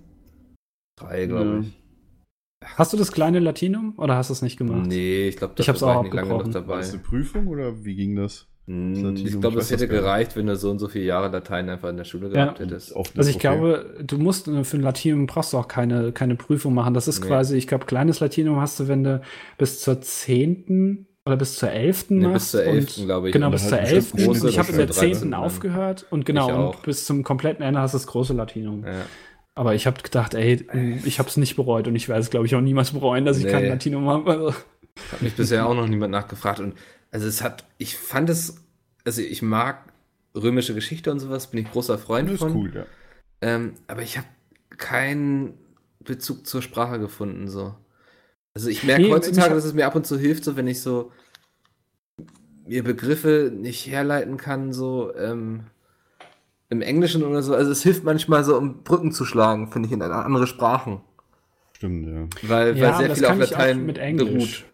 Drei, 0.98 1.26
glaube 1.26 1.50
Ja. 1.50 1.60
ich. 1.62 1.83
Hast 2.78 2.94
du 2.94 2.98
das 2.98 3.12
kleine 3.12 3.40
Latinum 3.40 3.94
oder 3.98 4.16
hast 4.16 4.30
du 4.30 4.34
es 4.34 4.42
nicht 4.42 4.58
gemacht? 4.58 4.86
Nee, 4.88 5.28
ich 5.28 5.38
glaube, 5.38 5.54
Ich 5.58 5.68
hab's 5.70 5.82
war 5.82 5.98
auch 5.98 6.06
ich 6.06 6.12
nicht 6.12 6.14
lange. 6.16 6.30
War 6.32 6.44
dabei. 6.44 6.78
das 6.78 6.94
eine 6.94 7.02
Prüfung 7.02 7.48
oder 7.48 7.84
wie 7.84 7.96
ging 7.96 8.16
das? 8.16 8.48
Hm, 8.66 8.94
Latinum, 8.96 9.16
Ich 9.28 9.42
glaube, 9.42 9.60
es 9.60 9.72
hätte 9.72 9.88
das 9.88 10.00
gereicht, 10.00 10.36
wenn 10.38 10.48
du 10.48 10.56
so 10.56 10.72
und 10.72 10.80
so 10.80 10.88
viele 10.88 11.04
Jahre 11.06 11.28
Latein 11.30 11.70
einfach 11.70 11.90
in 11.90 11.98
der 11.98 12.06
Schule 12.06 12.30
gehabt 12.30 12.60
hättest. 12.60 12.96
Auf- 12.96 13.12
Also 13.18 13.30
ich 13.30 13.36
okay. 13.36 13.42
glaube, 13.50 13.98
du 14.02 14.18
musst 14.18 14.48
äh, 14.48 14.64
für 14.64 14.78
ein 14.78 14.84
Latinum 14.84 15.28
brauchst 15.28 15.52
du 15.52 15.58
auch 15.58 15.68
keine, 15.68 16.14
keine 16.14 16.36
Prüfung 16.36 16.74
machen. 16.74 16.94
Das 16.94 17.10
ist 17.10 17.20
Nee. 17.22 17.28
quasi, 17.28 17.58
ich 17.58 17.68
glaube, 17.68 17.86
kleines 17.86 18.22
Latinum 18.22 18.62
hast 18.62 18.80
du, 18.80 18.88
wenn 18.88 19.04
du 19.04 19.22
bis 19.58 19.82
zur 19.82 20.00
zehnten 20.02 21.08
oder 21.26 21.36
bis 21.38 21.56
zur 21.58 21.72
elften 21.72 22.18
Nee, 22.20 22.24
bis 22.28 22.32
machst. 22.34 22.52
zur 22.52 22.62
und- 22.62 22.68
11., 22.68 23.06
glaube 23.06 23.28
ich. 23.30 23.34
Genau, 23.34 23.50
bis 23.50 23.68
zur 23.68 23.78
halt 23.80 24.12
große 24.12 24.44
Und 24.44 24.50
ich 24.50 24.60
habe 24.60 24.72
in 24.72 24.78
der 24.78 24.88
wahrscheinlich, 24.88 25.14
zehnten 25.18 25.32
dann. 25.32 25.40
aufgehört 25.42 26.06
und 26.10 26.26
genau, 26.26 26.70
und 26.70 26.82
bis 26.84 27.06
zum 27.06 27.24
kompletten 27.24 27.64
Ende 27.66 27.80
hast 27.82 27.94
du 27.94 27.98
das 27.98 28.08
große 28.08 28.34
Latinum. 28.34 28.84
Ja. 28.86 28.92
Aber 29.56 29.76
ich 29.76 29.86
habe 29.86 30.02
gedacht, 30.02 30.34
ey, 30.34 30.66
ich 31.06 31.20
habe 31.20 31.30
es 31.30 31.38
nicht 31.38 31.56
bereut 31.56 31.88
und 31.88 31.96
ich 31.96 32.10
werde 32.10 32.22
es, 32.22 32.30
glaube 32.32 32.46
ich, 32.48 32.56
auch 32.56 32.62
niemals 32.62 32.92
bereuen, 32.92 33.24
dass 33.26 33.38
ich 33.38 33.46
Nee. 33.46 33.52
kein 33.52 33.68
Latinum 33.68 34.08
habe. 34.10 34.32
Also, 34.32 34.54
Hat 35.12 35.22
mich 35.22 35.36
bisher 35.36 35.68
auch 35.68 35.76
noch 35.76 35.88
niemand 35.88 36.12
nachgefragt. 36.12 36.60
Und 36.60 36.76
also 37.12 37.28
es 37.28 37.42
hat, 37.44 37.66
ich 37.78 37.96
fand 37.98 38.30
es, 38.30 38.64
also 39.06 39.22
ich 39.22 39.42
mag 39.42 39.92
römische 40.36 40.74
Geschichte 40.74 41.12
und 41.12 41.20
sowas, 41.20 41.52
bin 41.52 41.64
ich 41.66 41.72
großer 41.72 41.98
Freund 42.00 42.28
Das 42.30 42.36
ist 42.36 42.40
von. 42.40 42.56
cool, 42.56 42.72
ja. 42.76 42.86
Ähm, 43.42 43.74
aber 43.88 44.02
ich 44.02 44.18
habe 44.18 44.28
keinen 44.78 45.54
Bezug 46.00 46.48
zur 46.48 46.62
Sprache 46.64 47.00
gefunden, 47.00 47.48
so. 47.48 47.76
Also 48.56 48.70
ich 48.70 48.84
merke 48.84 49.04
Nee, 49.04 49.12
heutzutage, 49.12 49.54
dass 49.54 49.66
es 49.66 49.74
mir 49.74 49.86
ab 49.86 49.96
und 49.96 50.06
zu 50.08 50.18
hilft, 50.18 50.44
so 50.44 50.56
wenn 50.56 50.68
ich 50.68 50.82
so 50.82 51.12
mir 52.66 52.84
Begriffe 52.84 53.52
nicht 53.56 53.88
herleiten 53.88 54.38
kann, 54.38 54.74
so 54.74 55.14
ähm, 55.16 55.66
im 56.74 56.82
Englischen 56.82 57.24
oder 57.24 57.42
so. 57.42 57.56
Also 57.56 57.72
es 57.72 57.82
hilft 57.84 58.04
manchmal 58.04 58.44
so, 58.44 58.58
um 58.58 58.84
Brücken 58.84 59.12
zu 59.12 59.24
schlagen, 59.24 59.72
finde 59.72 59.88
ich, 59.88 59.94
in 59.94 60.02
andere 60.02 60.48
Sprachen. 60.48 61.00
Stimmt, 61.74 62.08
ja. 62.08 62.28
Weil, 62.50 62.78
Ja, 62.78 62.98
weil 63.00 63.08
sehr 63.08 63.16
viel 63.16 63.26
auf 63.26 63.38
Latein 63.38 63.86
mit 63.86 63.98
Englisch. 63.98 64.28
beruht. 64.30 64.73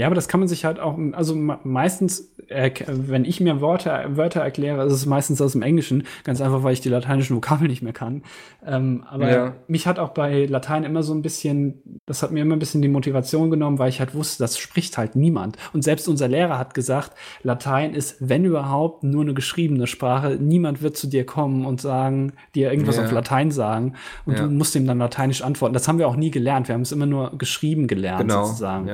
Ja, 0.00 0.06
aber 0.06 0.14
das 0.14 0.28
kann 0.28 0.40
man 0.40 0.48
sich 0.48 0.64
halt 0.64 0.80
auch, 0.80 0.98
also 1.12 1.34
me- 1.36 1.58
meistens, 1.62 2.32
äh, 2.48 2.70
wenn 2.88 3.26
ich 3.26 3.38
mir 3.40 3.60
Worte, 3.60 3.92
Wörter 4.12 4.40
erkläre, 4.40 4.86
ist 4.86 4.94
es 4.94 5.04
meistens 5.04 5.42
aus 5.42 5.52
dem 5.52 5.60
Englischen, 5.60 6.04
ganz 6.24 6.40
einfach, 6.40 6.62
weil 6.62 6.72
ich 6.72 6.80
die 6.80 6.88
lateinischen 6.88 7.36
Vokabeln 7.36 7.70
nicht 7.70 7.82
mehr 7.82 7.92
kann. 7.92 8.22
Ähm, 8.66 9.04
aber 9.10 9.30
Ja. 9.30 9.52
mich 9.68 9.86
hat 9.86 9.98
auch 9.98 10.08
bei 10.10 10.46
Latein 10.46 10.84
immer 10.84 11.02
so 11.02 11.12
ein 11.12 11.20
bisschen, 11.20 12.00
das 12.06 12.22
hat 12.22 12.32
mir 12.32 12.40
immer 12.40 12.56
ein 12.56 12.58
bisschen 12.58 12.80
die 12.80 12.88
Motivation 12.88 13.50
genommen, 13.50 13.78
weil 13.78 13.90
ich 13.90 14.00
halt 14.00 14.14
wusste, 14.14 14.42
das 14.42 14.56
spricht 14.58 14.96
halt 14.96 15.16
niemand. 15.16 15.58
Und 15.74 15.84
selbst 15.84 16.08
unser 16.08 16.28
Lehrer 16.28 16.58
hat 16.58 16.72
gesagt, 16.72 17.12
Latein 17.42 17.92
ist, 17.92 18.16
wenn 18.20 18.46
überhaupt, 18.46 19.04
nur 19.04 19.20
eine 19.22 19.34
geschriebene 19.34 19.86
Sprache. 19.86 20.38
Niemand 20.40 20.80
wird 20.80 20.96
zu 20.96 21.08
dir 21.08 21.26
kommen 21.26 21.66
und 21.66 21.82
sagen, 21.82 22.32
dir 22.54 22.70
irgendwas 22.72 22.96
Ja. 22.96 23.04
auf 23.04 23.12
Latein 23.12 23.50
sagen. 23.50 23.96
Und 24.24 24.38
Ja. 24.38 24.44
du 24.46 24.50
musst 24.50 24.74
ihm 24.76 24.86
dann 24.86 24.96
lateinisch 24.98 25.42
antworten. 25.42 25.74
Das 25.74 25.88
haben 25.88 25.98
wir 25.98 26.08
auch 26.08 26.16
nie 26.16 26.30
gelernt. 26.30 26.68
Wir 26.68 26.74
haben 26.74 26.82
es 26.82 26.92
immer 26.92 27.04
nur 27.06 27.36
geschrieben 27.36 27.86
gelernt, 27.86 28.22
Genau. 28.28 28.44
sozusagen. 28.46 28.88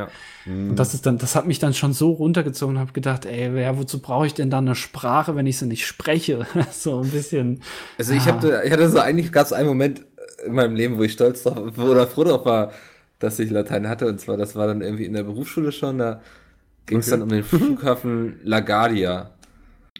Und 0.46 0.76
das 0.76 0.95
ist 0.96 1.06
dann, 1.06 1.18
das 1.18 1.36
hat 1.36 1.46
mich 1.46 1.58
dann 1.58 1.72
schon 1.74 1.92
so 1.92 2.10
runtergezogen 2.12 2.76
und 2.76 2.80
habe 2.80 2.92
gedacht, 2.92 3.24
ey, 3.26 3.56
ja, 3.60 3.78
wozu 3.78 4.00
brauche 4.00 4.26
ich 4.26 4.34
denn 4.34 4.50
dann 4.50 4.66
eine 4.66 4.74
Sprache, 4.74 5.36
wenn 5.36 5.46
ich 5.46 5.58
sie 5.58 5.66
nicht 5.66 5.86
spreche? 5.86 6.46
so 6.72 7.00
ein 7.00 7.10
bisschen. 7.10 7.62
Also 7.98 8.12
ich, 8.14 8.22
Ah. 8.22 8.34
hatte, 8.34 8.62
ich 8.64 8.72
hatte 8.72 8.88
so 8.90 8.98
eigentlich 8.98 9.30
gab 9.32 9.46
es 9.46 9.52
einen 9.52 9.68
Moment 9.68 10.02
in 10.44 10.52
meinem 10.54 10.74
Leben, 10.74 10.98
wo 10.98 11.02
ich 11.02 11.12
stolz 11.12 11.44
drauf 11.44 11.78
oder 11.78 12.06
froh 12.06 12.24
drauf 12.24 12.44
war, 12.44 12.72
dass 13.18 13.38
ich 13.38 13.50
Latein 13.50 13.88
hatte. 13.88 14.06
Und 14.06 14.20
zwar, 14.20 14.36
das 14.36 14.54
war 14.56 14.66
dann 14.66 14.82
irgendwie 14.82 15.04
in 15.06 15.12
der 15.14 15.22
Berufsschule 15.22 15.72
schon. 15.72 15.98
Da 15.98 16.20
ging 16.86 16.98
es 16.98 17.06
Okay. 17.06 17.12
dann 17.12 17.22
um 17.22 17.28
den 17.30 17.44
Flughafen 17.44 18.40
LaGuardia. 18.44 19.30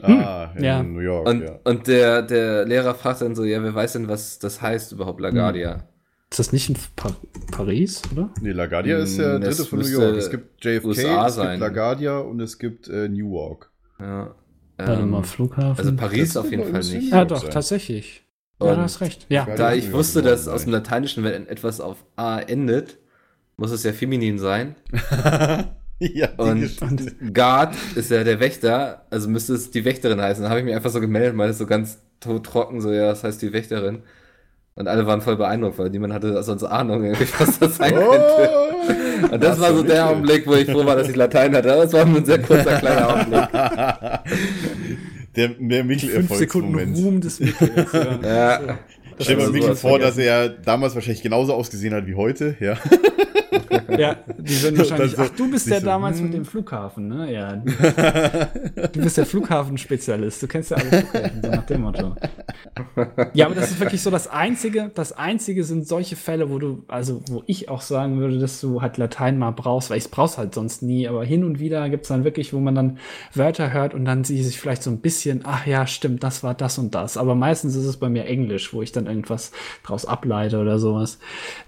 Ah, 0.03 0.51
in 0.55 0.65
ja. 0.65 0.83
New 0.83 1.01
York, 1.01 1.27
Und, 1.27 1.43
ja. 1.43 1.59
und 1.65 1.87
der, 1.87 2.21
der 2.21 2.67
Lehrer 2.67 2.95
fragt 2.95 3.23
dann 3.23 3.35
so, 3.35 3.45
ja, 3.45 3.63
wer 3.63 3.75
weiß 3.75 3.95
denn, 3.95 4.09
was 4.09 4.39
das 4.39 4.61
heißt 4.61 4.93
überhaupt, 4.93 5.21
LaGuardia? 5.21 5.85
Ist 6.31 6.39
das 6.41 6.53
nicht 6.53 6.69
in 6.69 6.77
pa 6.97 7.15
Paris, 7.53 8.03
oder? 8.13 8.31
Nee, 8.41 8.51
LaGuardia 8.53 8.99
ist 8.99 9.17
der 9.19 9.35
Hm, 9.37 9.41
das 9.43 9.57
dritte 9.59 9.71
von 9.71 9.79
New 9.81 9.87
York. 9.87 10.17
Es 10.17 10.31
gibt 10.31 10.65
JFK, 10.65 10.85
USA 10.87 11.27
es 11.29 11.35
sein. 11.37 11.61
gibt 11.61 11.61
LaGuardia 11.61 12.19
und 12.19 12.41
es 12.41 12.59
gibt 12.59 12.89
äh, 12.89 13.09
Newark. 13.09 13.71
Ja. 14.01 14.35
Warte 14.77 14.93
Ähm, 15.03 15.11
mal, 15.11 15.23
Flughafen. 15.23 15.79
also 15.79 15.95
Paris 15.97 16.35
Das 16.35 16.45
auf 16.45 16.51
jeden 16.51 16.65
Fall 16.71 16.81
nicht. 16.81 17.13
ja, 17.13 17.25
doch, 17.25 17.43
sein. 17.43 17.51
tatsächlich. 17.51 18.25
Ja, 18.61 18.67
Und 18.71 18.77
du 18.77 18.83
hast 18.83 19.01
recht. 19.01 19.27
Ja. 19.29 19.47
Da 19.57 19.73
ich 19.75 19.93
wusste, 19.93 20.21
dass 20.23 20.49
aus 20.49 20.65
dem. 20.65 20.73
Lateinischen, 20.73 21.23
wenn 21.25 21.47
etwas 21.47 21.81
auf 21.81 22.05
A 22.17 22.41
endet, 22.41 22.99
muss 23.57 23.71
es 23.71 23.85
ja 23.85 23.93
feminin 23.93 24.39
sein. 24.39 24.75
ja, 25.99 26.29
Und- 26.37 26.61
Geschichte. 26.61 27.15
Guard 27.33 27.75
ist 27.95 28.11
ja 28.11 28.25
der 28.25 28.41
Wächter, 28.41 29.07
also 29.11 29.29
müsste 29.29 29.55
es 29.55 29.71
die 29.71 29.85
Wächterin 29.85 30.21
heißen. 30.21 30.43
Da 30.43 30.51
habe 30.51 30.59
ich 30.61 30.65
mich 30.67 30.75
einfach 30.75 30.91
so 30.91 31.01
gemeldet, 31.01 31.37
weil 31.39 31.51
es 31.51 31.59
so 31.59 31.67
ganz 31.67 31.99
tot 32.21 32.45
trocken, 32.45 32.81
so, 32.81 32.91
ja, 32.93 33.07
das 33.09 33.25
heißt 33.25 33.41
die 33.43 33.53
Wächterin. 33.53 34.03
Und 34.77 34.89
alle 34.89 35.07
waren 35.07 35.23
voll 35.23 35.37
beeindruckt, 35.37 35.79
weil 35.79 35.89
niemand 35.89 36.13
hatte 36.13 36.43
sonst 36.43 36.63
Ahnung, 36.63 37.03
irgendwie, 37.03 37.27
was 37.39 37.59
das 37.59 37.77
sein 37.77 37.95
könnte. 37.95 38.51
Oh! 38.53 39.33
Und 39.33 39.43
das 39.43 39.59
war 39.59 39.75
so 39.75 39.83
der 39.83 40.11
Augenblick, 40.11 40.47
wo 40.47 40.53
ich 40.53 40.71
froh 40.71 40.85
war, 40.85 40.97
dass 40.97 41.09
ich 41.09 41.17
Latein 41.17 41.57
hatte. 41.57 41.73
Aber 41.73 41.85
es 41.85 41.93
war 41.95 42.05
nur 42.05 42.19
ein 42.19 42.27
sehr 42.27 42.43
kurzer, 42.43 42.79
kleiner 42.79 43.09
Augenblick. 43.09 43.49
der, 45.37 45.49
der 45.49 45.85
Fünf 45.99 46.35
Sekunden. 46.35 46.95
Ruhm 46.95 47.21
des 47.23 47.41
Mickels. 47.41 47.93
Ja. 47.93 48.21
Ja. 48.23 48.79
Stell 49.19 49.37
dir 49.37 49.41
Also 49.41 49.53
mal 49.53 49.59
Mikkel 49.61 49.77
vor, 49.77 49.99
dass 49.99 50.19
er 50.19 50.51
damals 50.51 50.95
wahrscheinlich 50.95 51.23
genauso 51.23 51.55
ausgesehen 51.55 51.95
hat 51.95 52.07
wie 52.07 52.15
heute. 52.15 52.55
Ja. 52.61 52.75
ja, 53.99 54.17
die 54.39 54.63
würden 54.63 54.79
wahrscheinlich. 54.79 55.13
So- 55.13 55.23
Ach, 55.23 55.29
du 55.31 55.51
bist 55.51 55.71
der 55.71 55.81
so, 55.81 55.87
damals 55.87 56.19
hm. 56.19 56.25
mit 56.27 56.35
dem 56.35 56.45
Flughafen, 56.45 57.09
ne? 57.09 57.33
Ja. 57.33 57.63
Du 58.93 59.01
bist 59.03 59.17
der 59.17 59.27
Flughafenspezialist. 59.27 60.43
Du 60.43 60.47
kennst 60.47 60.71
ja 60.71 60.77
alle 60.77 61.03
Flughäfen, 61.03 61.43
so 61.43 61.51
nach 61.51 61.67
dem 61.67 61.81
Motto. 61.83 62.15
Ja, 63.35 63.47
aber 63.47 63.55
das 63.55 63.71
ist 63.71 63.81
wirklich 63.81 64.03
so 64.03 64.11
das 64.11 64.29
Einzige. 64.29 64.91
Das 64.95 65.13
Einzige 65.13 65.65
sind 65.65 65.87
solche 65.89 66.17
Fälle, 66.17 66.51
wo 66.51 66.59
du, 66.59 66.85
also 66.89 67.23
wo 67.29 67.43
ich 67.47 67.69
auch 67.69 67.81
sagen 67.81 68.19
würde, 68.21 68.39
dass 68.39 68.61
du 68.61 68.83
halt 68.83 68.97
Latein 68.97 69.39
mal 69.39 69.51
brauchst, 69.51 69.91
weil 69.91 69.99
ich 69.99 70.05
es 70.05 70.11
brauch's 70.11 70.39
halt 70.39 70.55
sonst 70.55 70.83
nie. 70.83 71.09
Aber 71.09 71.25
hin 71.25 71.45
und 71.45 71.59
wieder 71.59 71.89
gibt's 71.89 72.09
dann 72.09 72.25
wirklich, 72.25 72.53
wo 72.53 72.61
man 72.61 72.75
dann 72.75 72.99
Wörter 73.35 73.73
hört 73.73 73.95
und 73.95 74.05
dann 74.05 74.25
sie 74.25 74.43
sich 74.43 74.59
vielleicht 74.61 74.83
so 74.83 74.91
ein 74.91 75.01
bisschen, 75.01 75.41
ach 75.45 75.67
ja, 75.67 75.87
stimmt, 75.87 76.23
das 76.23 76.43
war 76.43 76.55
das 76.55 76.79
und 76.79 76.95
das. 76.95 77.17
Aber 77.17 77.35
meistens 77.35 77.75
ist 77.77 77.87
es 77.87 77.97
bei 77.97 78.09
mir 78.09 78.25
Englisch, 78.27 78.73
wo 78.73 78.83
ich 78.83 78.93
dann 78.93 79.07
irgendwas 79.07 79.53
draus 79.85 80.05
ableite 80.07 80.59
oder 80.59 80.79
sowas. 80.79 81.19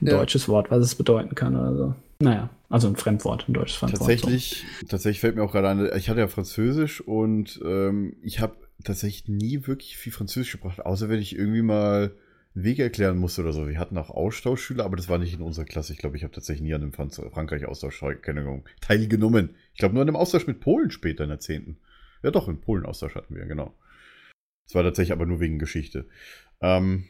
Ein 0.01 0.07
Ja. 0.09 0.17
deutsches 0.19 0.49
Wort, 0.49 0.71
was 0.71 0.83
es 0.85 0.95
bedeuten 0.95 1.35
kann 1.35 1.57
oder 1.57 1.75
so. 1.77 1.88
Naja, 2.21 2.51
also 2.69 2.89
ein 2.89 2.97
Fremdwort, 2.97 3.49
ein 3.49 3.55
deutsches 3.55 3.77
Fremdwort. 3.77 4.11
Tatsächlich, 4.11 4.65
tatsächlich 4.89 5.21
fällt 5.21 5.37
mir 5.37 5.43
auch 5.43 5.53
gerade 5.53 5.69
an, 5.69 5.91
ich 5.97 6.09
hatte 6.11 6.21
ja 6.21 6.29
Französisch 6.29 7.01
und 7.01 7.61
ähm, 7.65 8.17
ich 8.23 8.41
habe 8.41 8.57
tatsächlich 8.83 9.29
nie 9.29 9.67
wirklich 9.67 9.97
viel 9.97 10.13
Französisch 10.13 10.53
gebracht, 10.53 10.85
außer 10.85 11.09
wenn 11.09 11.21
ich 11.21 11.37
irgendwie 11.37 11.63
mal 11.63 12.13
einen 12.55 12.65
Weg 12.65 12.81
erklären 12.81 13.19
musste 13.19 13.43
oder 13.43 13.53
so. 13.53 13.69
Wir 13.69 13.79
hatten 13.79 13.97
auch 13.97 14.11
Austauschschüler, 14.11 14.85
aber 14.85 14.97
das 14.97 15.09
war 15.09 15.19
nicht 15.19 15.35
in 15.35 15.43
unserer 15.43 15.65
Klasse. 15.65 15.93
Ich 15.93 15.99
glaube, 16.01 16.17
ich 16.17 16.25
habe 16.25 16.35
tatsächlich 16.35 16.63
nie 16.63 16.75
an 16.75 16.83
einem 16.83 16.93
Franz 16.93 17.21
Frankreich-Austausch 17.21 18.05
keine 18.23 18.41
Ahnung, 18.41 18.65
teilgenommen. 18.81 19.55
Ich 19.73 19.79
glaube 19.79 19.95
nur 19.95 20.03
an 20.03 20.09
einem 20.09 20.17
Austausch 20.17 20.47
mit 20.49 20.61
Polen 20.61 20.91
später 20.91 21.23
in 21.23 21.31
der 21.31 21.41
10. 21.41 21.77
Ja 22.25 22.33
doch, 22.33 22.49
in 22.49 22.61
Polen 22.61 22.85
Austausch 22.85 23.15
hatten 23.15 23.37
wir, 23.37 23.47
genau. 23.47 23.75
Das 24.67 24.75
war 24.75 24.83
tatsächlich 24.83 25.13
aber 25.13 25.27
nur 25.27 25.41
wegen 25.41 25.59
Geschichte. 25.59 26.09
Ähm, 26.61 27.05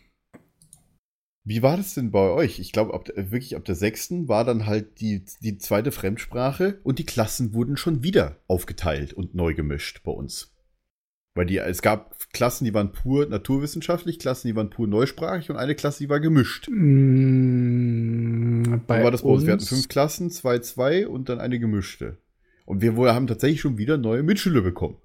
wie 1.49 1.62
war 1.62 1.78
das 1.78 1.94
denn 1.94 2.11
bei 2.11 2.28
euch? 2.30 2.59
Ich 2.59 2.72
glaube, 2.72 2.92
ab, 2.92 3.07
der- 3.07 3.30
wirklich 3.30 3.57
ab 3.57 3.64
der 3.64 3.74
sechsten 3.74 4.28
war 4.28 4.44
dann 4.44 4.66
halt 4.66 5.01
die, 5.01 5.24
die 5.40 5.57
zweite 5.57 5.92
Fremdsprache 5.92 6.78
und 6.82 6.99
die 6.99 7.07
Klassen 7.07 7.55
wurden 7.55 7.78
schon 7.78 8.03
wieder 8.03 8.36
aufgeteilt 8.49 9.14
und 9.14 9.34
neu 9.34 9.55
gemischt 9.55 10.03
bei 10.05 10.12
uns. 10.12 10.55
Weil 11.34 11.46
die, 11.46 11.57
es 11.59 11.80
gab 11.82 12.16
Klassen, 12.32 12.64
die 12.66 12.74
waren 12.74 12.92
pur 12.92 13.26
naturwissenschaftlich, 13.26 14.18
Klassen, 14.18 14.49
die 14.49 14.57
waren 14.57 14.68
pur 14.70 14.86
neusprachig 14.88 15.49
und 15.51 15.57
eine 15.57 15.74
Klasse, 15.74 16.05
die 16.05 16.11
war 16.11 16.20
gemischt. 16.20 16.68
Mm, 16.68 16.82
bei 18.86 19.05
war 19.05 19.11
das 19.11 19.22
bei 19.22 19.28
uns? 19.28 19.46
Wir 19.46 19.53
hatten 19.55 19.64
fünf 19.64 19.88
Klassen, 19.88 20.30
zwei, 20.30 20.59
zwei 20.59 21.07
und 21.09 21.28
dann 21.28 21.40
eine 21.40 21.59
gemischte. 21.59 22.18
Und 22.66 22.82
wir 22.82 22.94
haben 23.14 23.26
tatsächlich 23.26 23.61
schon 23.62 23.78
wieder 23.78 23.96
neue 23.96 24.22
Mitschüler 24.22 24.61
bekommen. 24.61 24.99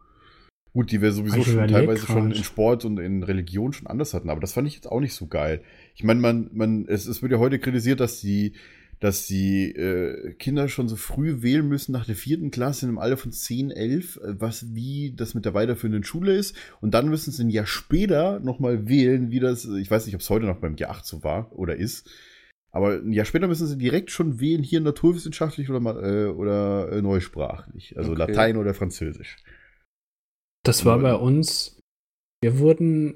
Gut, 0.73 0.91
die 0.91 1.01
wir 1.01 1.11
sowieso 1.11 1.37
Ich 1.37 1.51
schon 1.51 1.67
teilweise 1.67 2.07
schon 2.07 2.31
in 2.31 2.43
Sport 2.43 2.83
und 2.83 2.97
in 2.97 3.21
Religion 3.21 3.73
schon 3.73 3.85
anders 3.85 4.15
hatten, 4.15 4.31
aber 4.31 4.41
das 4.41 4.53
fand 4.53 4.67
ich 4.67 4.73
jetzt 4.73 4.91
auch 4.91 4.99
nicht 4.99 5.13
so 5.13 5.27
geil. 5.27 5.61
Ich 5.93 6.03
meine, 6.03 6.19
man, 6.19 6.49
man, 6.51 6.87
es, 6.87 7.05
es 7.05 7.21
wird 7.21 7.31
ja 7.31 7.37
heute 7.37 7.59
kritisiert, 7.59 7.99
dass 7.99 8.21
die, 8.21 8.53
dass 8.99 9.27
die 9.27 9.71
äh, 9.71 10.33
Kinder 10.33 10.67
schon 10.69 10.87
so 10.87 10.95
früh 10.95 11.43
wählen 11.43 11.67
müssen 11.67 11.91
nach 11.91 12.07
der 12.07 12.15
vierten 12.15 12.49
Klasse 12.49 12.87
im 12.87 12.97
Alter 12.97 13.17
von 13.17 13.31
10, 13.31 13.69
11, 13.69 14.17
äh, 14.17 14.41
was 14.41 14.73
wie 14.73 15.13
das 15.15 15.35
mit 15.35 15.45
der 15.45 15.53
weiterführenden 15.53 16.03
Schule 16.03 16.33
ist. 16.33 16.55
Und 16.81 16.95
dann 16.95 17.07
müssen 17.07 17.31
sie 17.31 17.43
ein 17.43 17.51
Jahr 17.51 17.67
später 17.67 18.39
nochmal 18.39 18.87
wählen, 18.87 19.29
wie 19.29 19.39
das, 19.39 19.65
ich 19.65 19.91
weiß 19.91 20.07
nicht, 20.07 20.15
ob 20.15 20.21
es 20.21 20.29
heute 20.31 20.47
noch 20.47 20.57
beim 20.57 20.75
Jahr 20.77 20.89
8 20.89 21.05
so 21.05 21.23
war 21.23 21.51
oder 21.51 21.75
ist. 21.75 22.09
Aber 22.71 22.93
ein 22.93 23.13
Jahr 23.13 23.25
später 23.25 23.47
müssen 23.47 23.67
sie 23.67 23.77
direkt 23.77 24.09
schon 24.09 24.39
wählen, 24.39 24.63
hier 24.63 24.81
naturwissenschaftlich 24.81 25.69
oder, 25.69 26.03
äh, 26.03 26.29
oder 26.29 26.91
äh, 26.91 27.01
neusprachlich. 27.03 27.95
Also 27.95 28.13
Okay. 28.13 28.19
Latein 28.21 28.57
oder 28.57 28.73
Französisch. 28.73 29.37
Das 30.63 30.85
war 30.85 30.99
bei 30.99 31.13
uns, 31.15 31.77
wir 32.41 32.59
wurden 32.59 33.15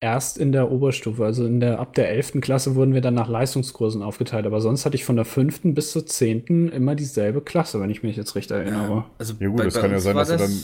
erst 0.00 0.38
in 0.38 0.52
der 0.52 0.70
Oberstufe, 0.70 1.24
also 1.24 1.44
in 1.46 1.58
der, 1.60 1.80
ab 1.80 1.94
der 1.94 2.10
11. 2.10 2.40
Klasse 2.40 2.74
wurden 2.74 2.94
wir 2.94 3.00
dann 3.00 3.14
nach 3.14 3.28
Leistungskursen 3.28 4.02
aufgeteilt, 4.02 4.46
aber 4.46 4.60
sonst 4.60 4.84
hatte 4.86 4.94
ich 4.96 5.04
von 5.04 5.16
der 5.16 5.24
5. 5.24 5.74
bis 5.74 5.92
zur 5.92 6.06
10. 6.06 6.68
immer 6.68 6.94
dieselbe 6.94 7.40
Klasse, 7.40 7.80
wenn 7.80 7.90
ich 7.90 8.02
mich 8.02 8.16
jetzt 8.16 8.34
recht 8.36 8.50
erinnere. 8.50 9.06
Also 9.18 9.34
Ja 9.40 9.48
gut, 9.48 9.64
das 9.64 9.74
kann 9.74 9.90
ja 9.90 9.98
sein, 9.98 10.16
dass 10.16 10.28
du 10.28 10.36
dann- 10.36 10.62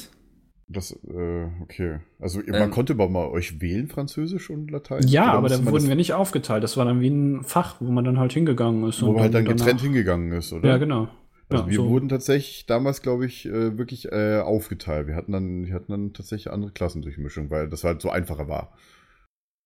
Das, 0.72 0.92
äh, 0.92 1.46
okay. 1.62 1.98
Also 2.20 2.38
man 2.46 2.54
Ähm. 2.62 2.70
konnte 2.70 2.92
aber 2.92 3.08
mal 3.08 3.26
euch 3.26 3.60
wählen, 3.60 3.88
Französisch 3.88 4.50
und 4.50 4.70
Latein? 4.70 5.04
Ja, 5.08 5.30
Oder 5.30 5.32
aber 5.38 5.48
da 5.48 5.64
wurden 5.64 5.74
das, 5.74 5.88
wir 5.88 5.96
nicht 5.96 6.12
aufgeteilt. 6.14 6.62
Das 6.62 6.76
war 6.76 6.84
dann 6.84 7.00
wie 7.00 7.08
ein 7.10 7.42
Fach, 7.42 7.74
wo 7.80 7.90
man 7.90 8.04
dann 8.04 8.20
halt 8.20 8.32
hingegangen 8.32 8.88
ist. 8.88 9.02
Wo 9.02 9.06
und 9.08 9.14
man 9.14 9.22
halt 9.24 9.34
dann 9.34 9.46
danach- 9.46 9.56
getrennt 9.58 9.80
hingegangen 9.80 10.30
ist, 10.30 10.52
oder? 10.52 10.68
Ja, 10.68 10.76
genau. 10.76 11.08
Also 11.50 11.66
ja, 11.66 11.68
wir 11.68 11.84
so. 11.84 11.84
wurden 11.84 12.08
tatsächlich 12.08 12.66
damals, 12.66 13.02
glaube 13.02 13.26
ich, 13.26 13.44
äh, 13.46 13.76
wirklich 13.78 14.10
äh, 14.12 14.38
aufgeteilt. 14.40 15.06
Wir 15.08 15.16
hatten 15.16 15.32
dann, 15.32 15.66
wir 15.66 15.74
hatten 15.74 15.90
dann 15.92 16.12
tatsächlich 16.12 16.52
andere 16.52 16.72
Klassendurchmischung, 16.72 17.50
weil 17.50 17.68
das 17.68 17.84
halt 17.84 18.00
so 18.02 18.10
einfacher 18.10 18.48
war. 18.48 18.76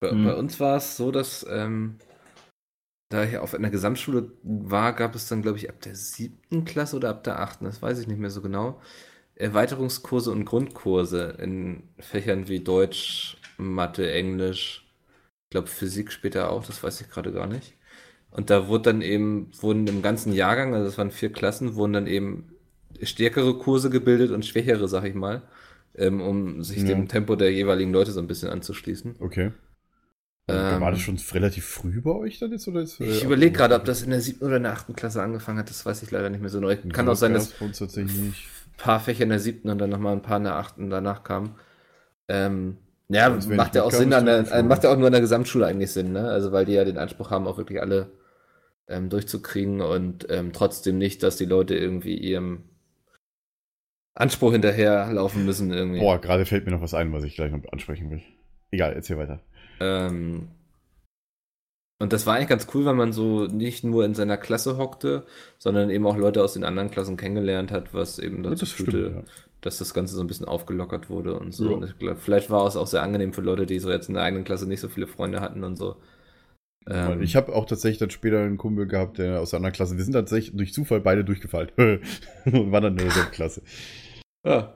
Bei, 0.00 0.12
Mhm. 0.12 0.22
bei 0.22 0.34
uns 0.36 0.60
war 0.60 0.76
es 0.76 0.96
so, 0.96 1.10
dass 1.10 1.44
ähm, 1.48 1.98
da 3.10 3.24
ich 3.24 3.36
auf 3.38 3.54
einer 3.54 3.70
Gesamtschule 3.70 4.32
war, 4.42 4.92
gab 4.92 5.14
es 5.14 5.28
dann, 5.28 5.42
glaube 5.42 5.58
ich, 5.58 5.68
ab 5.70 5.80
der 5.82 5.94
siebten 5.94 6.64
Klasse 6.64 6.96
oder 6.96 7.10
ab 7.10 7.22
der 7.24 7.38
achten, 7.40 7.64
das 7.64 7.80
weiß 7.82 7.98
ich 8.00 8.06
nicht 8.08 8.18
mehr 8.18 8.30
so 8.30 8.42
genau, 8.42 8.80
Erweiterungskurse 9.36 10.30
und 10.32 10.44
Grundkurse 10.44 11.36
in 11.40 11.84
Fächern 12.00 12.48
wie 12.48 12.60
Deutsch, 12.60 13.38
Mathe, 13.58 14.10
Englisch, 14.12 14.86
ich 15.46 15.50
glaube 15.50 15.68
Physik 15.68 16.12
später 16.12 16.50
auch, 16.50 16.66
das 16.66 16.82
weiß 16.82 17.00
ich 17.02 17.10
gerade 17.10 17.32
gar 17.32 17.46
nicht. 17.48 17.74
Und 18.34 18.50
da 18.50 18.66
wurde 18.66 18.92
dann 18.92 19.00
eben, 19.00 19.50
wurden 19.60 19.86
im 19.86 20.02
ganzen 20.02 20.32
Jahrgang, 20.32 20.74
also 20.74 20.86
das 20.86 20.98
waren 20.98 21.12
vier 21.12 21.32
Klassen, 21.32 21.76
wurden 21.76 21.92
dann 21.92 22.06
eben 22.08 22.48
stärkere 23.00 23.56
Kurse 23.58 23.90
gebildet 23.90 24.32
und 24.32 24.44
schwächere, 24.44 24.88
sag 24.88 25.04
ich 25.04 25.14
mal, 25.14 25.42
ähm, 25.96 26.20
um 26.20 26.62
sich 26.64 26.78
Ja. 26.82 26.88
dem 26.88 27.06
Tempo 27.06 27.36
der 27.36 27.52
jeweiligen 27.52 27.92
Leute 27.92 28.10
so 28.10 28.18
ein 28.20 28.26
bisschen 28.26 28.50
anzuschließen. 28.50 29.16
Okay. 29.20 29.52
Also, 30.48 30.74
Ähm, 30.74 30.80
war 30.80 30.90
das 30.90 31.00
schon 31.00 31.16
relativ 31.32 31.64
früh 31.64 32.00
bei 32.02 32.10
euch 32.10 32.40
dann 32.40 32.50
jetzt? 32.50 32.66
Oder 32.66 32.82
ist, 32.82 33.00
äh, 33.00 33.04
Ich 33.04 33.24
überlege 33.24 33.52
gerade, 33.52 33.76
ob 33.76 33.84
das 33.84 34.02
in 34.02 34.10
der 34.10 34.20
siebten 34.20 34.44
oder 34.44 34.56
in 34.56 34.64
der 34.64 34.72
achten 34.72 34.94
Klasse 34.96 35.22
angefangen 35.22 35.58
hat. 35.58 35.70
Das 35.70 35.86
weiß 35.86 36.02
ich 36.02 36.10
leider 36.10 36.28
nicht 36.28 36.40
mehr 36.40 36.50
so 36.50 36.58
neu. 36.60 36.76
Kann 36.92 37.08
auch 37.08 37.14
sein, 37.14 37.34
dass 37.34 37.54
ein 37.60 38.34
paar 38.76 38.98
Fächer 38.98 39.22
in 39.22 39.30
der 39.30 39.38
siebten 39.38 39.70
und 39.70 39.78
dann 39.78 39.90
nochmal 39.90 40.12
ein 40.12 40.22
paar 40.22 40.38
in 40.38 40.44
der 40.44 40.56
achten 40.56 40.90
danach 40.90 41.22
kamen. 41.22 41.54
Ähm, 42.28 42.78
ja, 43.08 43.30
macht 43.30 43.74
ja 43.76 43.84
auch 43.84 43.92
Sinn, 43.92 44.12
an 44.12 44.26
der, 44.26 44.50
äh, 44.50 44.62
macht 44.62 44.82
ja 44.82 44.90
auch 44.90 44.96
nur 44.96 45.06
an 45.06 45.12
der 45.12 45.20
Gesamtschule 45.20 45.66
eigentlich 45.66 45.92
Sinn, 45.92 46.12
ne? 46.12 46.28
Also 46.28 46.52
weil 46.52 46.64
die 46.64 46.72
ja 46.72 46.84
den 46.84 46.98
Anspruch 46.98 47.30
haben, 47.30 47.46
auch 47.46 47.58
wirklich 47.58 47.80
alle 47.80 48.10
ähm, 48.88 49.08
durchzukriegen 49.08 49.80
und 49.80 50.26
ähm, 50.30 50.52
trotzdem 50.52 50.98
nicht, 50.98 51.22
dass 51.22 51.36
die 51.36 51.44
Leute 51.44 51.74
irgendwie 51.74 52.16
ihrem 52.16 52.64
Anspruch 54.14 54.52
hinterherlaufen 54.52 55.44
müssen 55.44 55.72
irgendwie. 55.72 56.00
Boah, 56.00 56.20
gerade 56.20 56.46
fällt 56.46 56.66
mir 56.66 56.72
noch 56.72 56.82
was 56.82 56.94
ein, 56.94 57.12
was 57.12 57.24
ich 57.24 57.34
gleich 57.34 57.50
noch 57.50 57.60
ansprechen 57.72 58.10
will. 58.10 58.22
Egal, 58.70 58.92
erzähl 58.92 59.18
weiter. 59.18 59.40
Ähm, 59.80 60.48
und 62.00 62.12
das 62.12 62.26
war 62.26 62.34
eigentlich 62.34 62.48
ganz 62.48 62.66
cool, 62.74 62.84
weil 62.84 62.94
man 62.94 63.12
so 63.12 63.46
nicht 63.46 63.84
nur 63.84 64.04
in 64.04 64.14
seiner 64.14 64.36
Klasse 64.36 64.76
hockte, 64.78 65.24
sondern 65.58 65.90
eben 65.90 66.06
auch 66.06 66.16
Leute 66.16 66.42
aus 66.42 66.54
den 66.54 66.64
anderen 66.64 66.90
Klassen 66.90 67.16
kennengelernt 67.16 67.70
hat, 67.72 67.94
was 67.94 68.18
eben 68.18 68.42
dazu 68.42 68.64
das 68.64 68.72
führte, 68.72 68.90
stimmt, 68.90 69.16
ja. 69.16 69.32
dass 69.60 69.78
das 69.78 69.94
Ganze 69.94 70.14
so 70.14 70.20
ein 70.20 70.26
bisschen 70.26 70.46
aufgelockert 70.46 71.08
wurde 71.08 71.38
und 71.38 71.54
so. 71.54 71.70
Ja. 71.70 71.76
Und 71.76 71.84
ich 71.84 71.98
glaub, 71.98 72.18
vielleicht 72.18 72.50
war 72.50 72.66
es 72.66 72.76
auch 72.76 72.86
sehr 72.86 73.02
angenehm 73.02 73.32
für 73.32 73.42
Leute, 73.42 73.66
die 73.66 73.78
so 73.78 73.90
jetzt 73.90 74.08
in 74.08 74.14
der 74.14 74.24
eigenen 74.24 74.44
Klasse 74.44 74.66
nicht 74.68 74.80
so 74.80 74.88
viele 74.88 75.06
Freunde 75.06 75.40
hatten 75.40 75.64
und 75.64 75.76
so. 75.76 75.96
Ähm, 76.88 77.22
ich 77.22 77.36
habe 77.36 77.54
auch 77.54 77.64
tatsächlich 77.64 77.98
dann 77.98 78.10
später 78.10 78.40
einen 78.40 78.58
Kumpel 78.58 78.86
gehabt, 78.86 79.18
der 79.18 79.40
aus 79.40 79.50
der 79.50 79.58
anderen 79.58 79.74
Klasse. 79.74 79.96
Wir 79.96 80.04
sind 80.04 80.12
tatsächlich 80.12 80.56
durch 80.56 80.72
Zufall 80.72 81.00
beide 81.00 81.24
durchgefallen. 81.24 81.70
und 81.76 82.72
waren 82.72 82.82
dann 82.82 82.92
in 82.92 83.04
derselben 83.04 83.30
Klasse. 83.30 83.62
ja. 84.44 84.74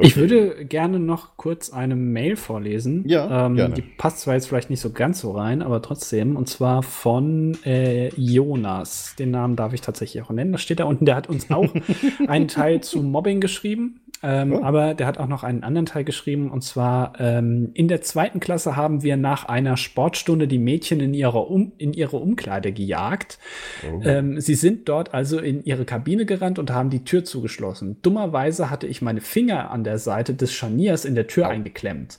Ich 0.00 0.16
würde 0.16 0.64
gerne 0.64 0.98
noch 0.98 1.36
kurz 1.36 1.70
eine 1.70 1.94
Mail 1.94 2.36
vorlesen. 2.36 3.04
Ja, 3.06 3.46
ähm, 3.46 3.54
gerne. 3.54 3.74
Die 3.74 3.82
passt 3.82 4.20
zwar 4.20 4.34
jetzt 4.34 4.48
vielleicht 4.48 4.70
nicht 4.70 4.80
so 4.80 4.90
ganz 4.90 5.20
so 5.20 5.30
rein, 5.32 5.62
aber 5.62 5.82
trotzdem. 5.82 6.36
Und 6.36 6.48
zwar 6.48 6.82
von 6.82 7.56
äh, 7.64 8.08
Jonas. 8.16 9.14
Den 9.16 9.30
Namen 9.30 9.54
darf 9.54 9.72
ich 9.72 9.82
tatsächlich 9.82 10.22
auch 10.22 10.30
nennen. 10.30 10.52
Das 10.52 10.62
steht 10.62 10.80
da 10.80 10.84
unten. 10.84 11.04
Der 11.04 11.14
hat 11.14 11.28
uns 11.28 11.48
auch 11.50 11.72
einen 12.26 12.48
Teil 12.48 12.80
zu 12.80 13.02
Mobbing 13.02 13.40
geschrieben. 13.40 14.00
Ähm, 14.22 14.54
Oh. 14.54 14.62
Aber 14.62 14.94
der 14.94 15.06
hat 15.06 15.18
auch 15.18 15.26
noch 15.26 15.42
einen 15.42 15.62
anderen 15.62 15.86
Teil 15.86 16.04
geschrieben. 16.04 16.50
Und 16.50 16.62
zwar 16.62 17.14
ähm, 17.18 17.70
in 17.74 17.88
der 17.88 18.00
zweiten 18.02 18.40
Klasse 18.40 18.76
haben 18.76 19.02
wir 19.02 19.16
nach 19.16 19.44
einer 19.46 19.76
Sportstunde 19.76 20.48
die 20.48 20.58
Mädchen 20.58 21.00
in 21.00 21.14
ihre, 21.14 21.40
um 21.40 21.72
in 21.78 21.92
ihre 21.92 22.16
Umkleide 22.16 22.72
gejagt. 22.72 23.38
Oh. 23.86 24.00
Ähm, 24.04 24.40
sie 24.40 24.54
sind 24.54 24.88
dort 24.88 25.14
also 25.14 25.38
in 25.38 25.64
ihre 25.64 25.84
Kabine 25.84 26.26
gerannt 26.26 26.58
und 26.58 26.70
haben 26.70 26.90
die 26.90 27.04
Tür 27.04 27.24
zugeschlossen. 27.24 28.00
Dummerweise 28.02 28.70
hatte 28.70 28.86
ich 28.86 29.02
meine 29.02 29.20
Finger 29.20 29.70
an 29.70 29.84
der 29.84 29.98
Seite 29.98 30.34
des 30.34 30.52
Scharniers 30.52 31.04
in 31.04 31.14
der 31.14 31.26
Tür 31.26 31.48
eingeklemmt. 31.48 32.18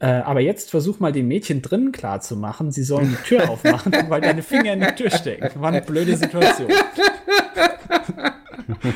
Äh, 0.00 0.06
aber 0.06 0.40
jetzt 0.40 0.70
versuch 0.70 1.00
mal 1.00 1.12
den 1.12 1.26
Mädchen 1.26 1.60
drinnen 1.60 1.90
klar 1.90 2.20
zu 2.20 2.36
machen, 2.36 2.70
sie 2.70 2.84
sollen 2.84 3.10
die 3.10 3.28
Tür 3.28 3.50
aufmachen, 3.50 3.92
weil 4.08 4.20
deine 4.20 4.42
Finger 4.42 4.72
in 4.72 4.80
der 4.80 4.94
Tür 4.94 5.10
stecken. 5.10 5.60
War 5.60 5.68
eine 5.68 5.82
blöde 5.82 6.16
Situation. 6.16 6.70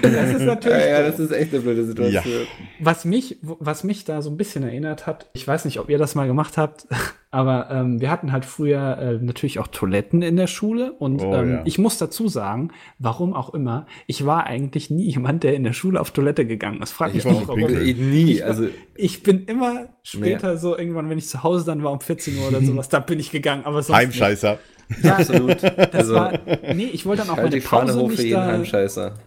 Das 0.02 0.30
ist 0.30 0.42
natürlich 0.42 0.78
Ja, 0.78 0.88
ja, 0.88 1.02
das 1.02 1.18
ist 1.18 1.30
echt 1.30 1.52
eine 1.52 1.62
blöde 1.62 1.84
Situation. 1.84 2.46
Was 2.80 3.04
mich, 3.04 3.38
was 3.42 3.84
mich 3.84 4.04
da 4.04 4.22
so 4.22 4.30
ein 4.30 4.36
bisschen 4.36 4.62
erinnert 4.64 5.06
hat, 5.06 5.26
ich 5.32 5.46
weiß 5.46 5.64
nicht, 5.64 5.78
ob 5.78 5.88
ihr 5.88 5.98
das 5.98 6.14
mal 6.14 6.26
gemacht 6.26 6.56
habt, 6.58 6.86
aber 7.30 7.68
ähm, 7.70 8.00
wir 8.00 8.10
hatten 8.10 8.32
halt 8.32 8.44
früher 8.44 8.98
äh, 8.98 9.24
natürlich 9.24 9.58
auch 9.58 9.68
Toiletten 9.68 10.22
in 10.22 10.36
der 10.36 10.46
Schule 10.46 10.92
und 10.92 11.22
Oh, 11.22 11.34
ähm, 11.34 11.50
ja. 11.50 11.62
ich 11.64 11.78
muss 11.78 11.98
dazu 11.98 12.28
sagen, 12.28 12.70
warum 12.98 13.32
auch 13.34 13.54
immer, 13.54 13.86
ich 14.06 14.26
war 14.26 14.46
eigentlich 14.46 14.90
nie 14.90 15.10
jemand, 15.10 15.42
der 15.44 15.54
in 15.54 15.64
der 15.64 15.72
Schule 15.72 16.00
auf 16.00 16.10
Toilette 16.10 16.44
gegangen 16.46 16.82
ist. 16.82 16.92
Frag 16.92 17.08
Ich 17.14 17.16
mich 17.16 17.24
war 17.26 17.32
nicht, 17.32 17.42
auch 17.44 17.48
warum. 17.48 17.68
Ich 17.84 17.96
nie, 17.96 18.32
Ich 18.32 18.44
also 18.44 18.66
Ich 18.96 19.22
bin 19.22 19.44
immer 19.46 19.88
später 20.02 20.56
so 20.58 20.76
irgendwann, 20.76 21.08
wenn 21.08 21.18
ich 21.18 21.28
zu 21.28 21.42
Hause 21.42 21.64
dann 21.64 21.82
war 21.82 21.92
um 21.92 22.00
14 22.00 22.36
Uhr 22.38 22.48
oder 22.48 22.60
sowas, 22.62 22.88
da 22.88 22.98
bin 22.98 23.18
ich 23.20 23.30
gegangen, 23.30 23.64
aber 23.64 23.82
sonst 23.82 23.96
Heimscheißer. 23.98 24.50
Nicht. 24.52 24.60
Ja, 25.02 25.16
absolut. 25.18 25.62
das 25.62 25.90
Also, 25.92 26.14
war, 26.14 26.32
nee, 26.74 26.90
ich 26.92 27.06
wollte 27.06 27.22
dann 27.22 27.30
auch 27.30 27.36
halt 27.36 27.50
meine 27.50 27.60
die 27.60 27.66
Pause 27.66 28.00
hoch 28.00 28.08
nicht 28.10 28.32
da, 28.32 28.62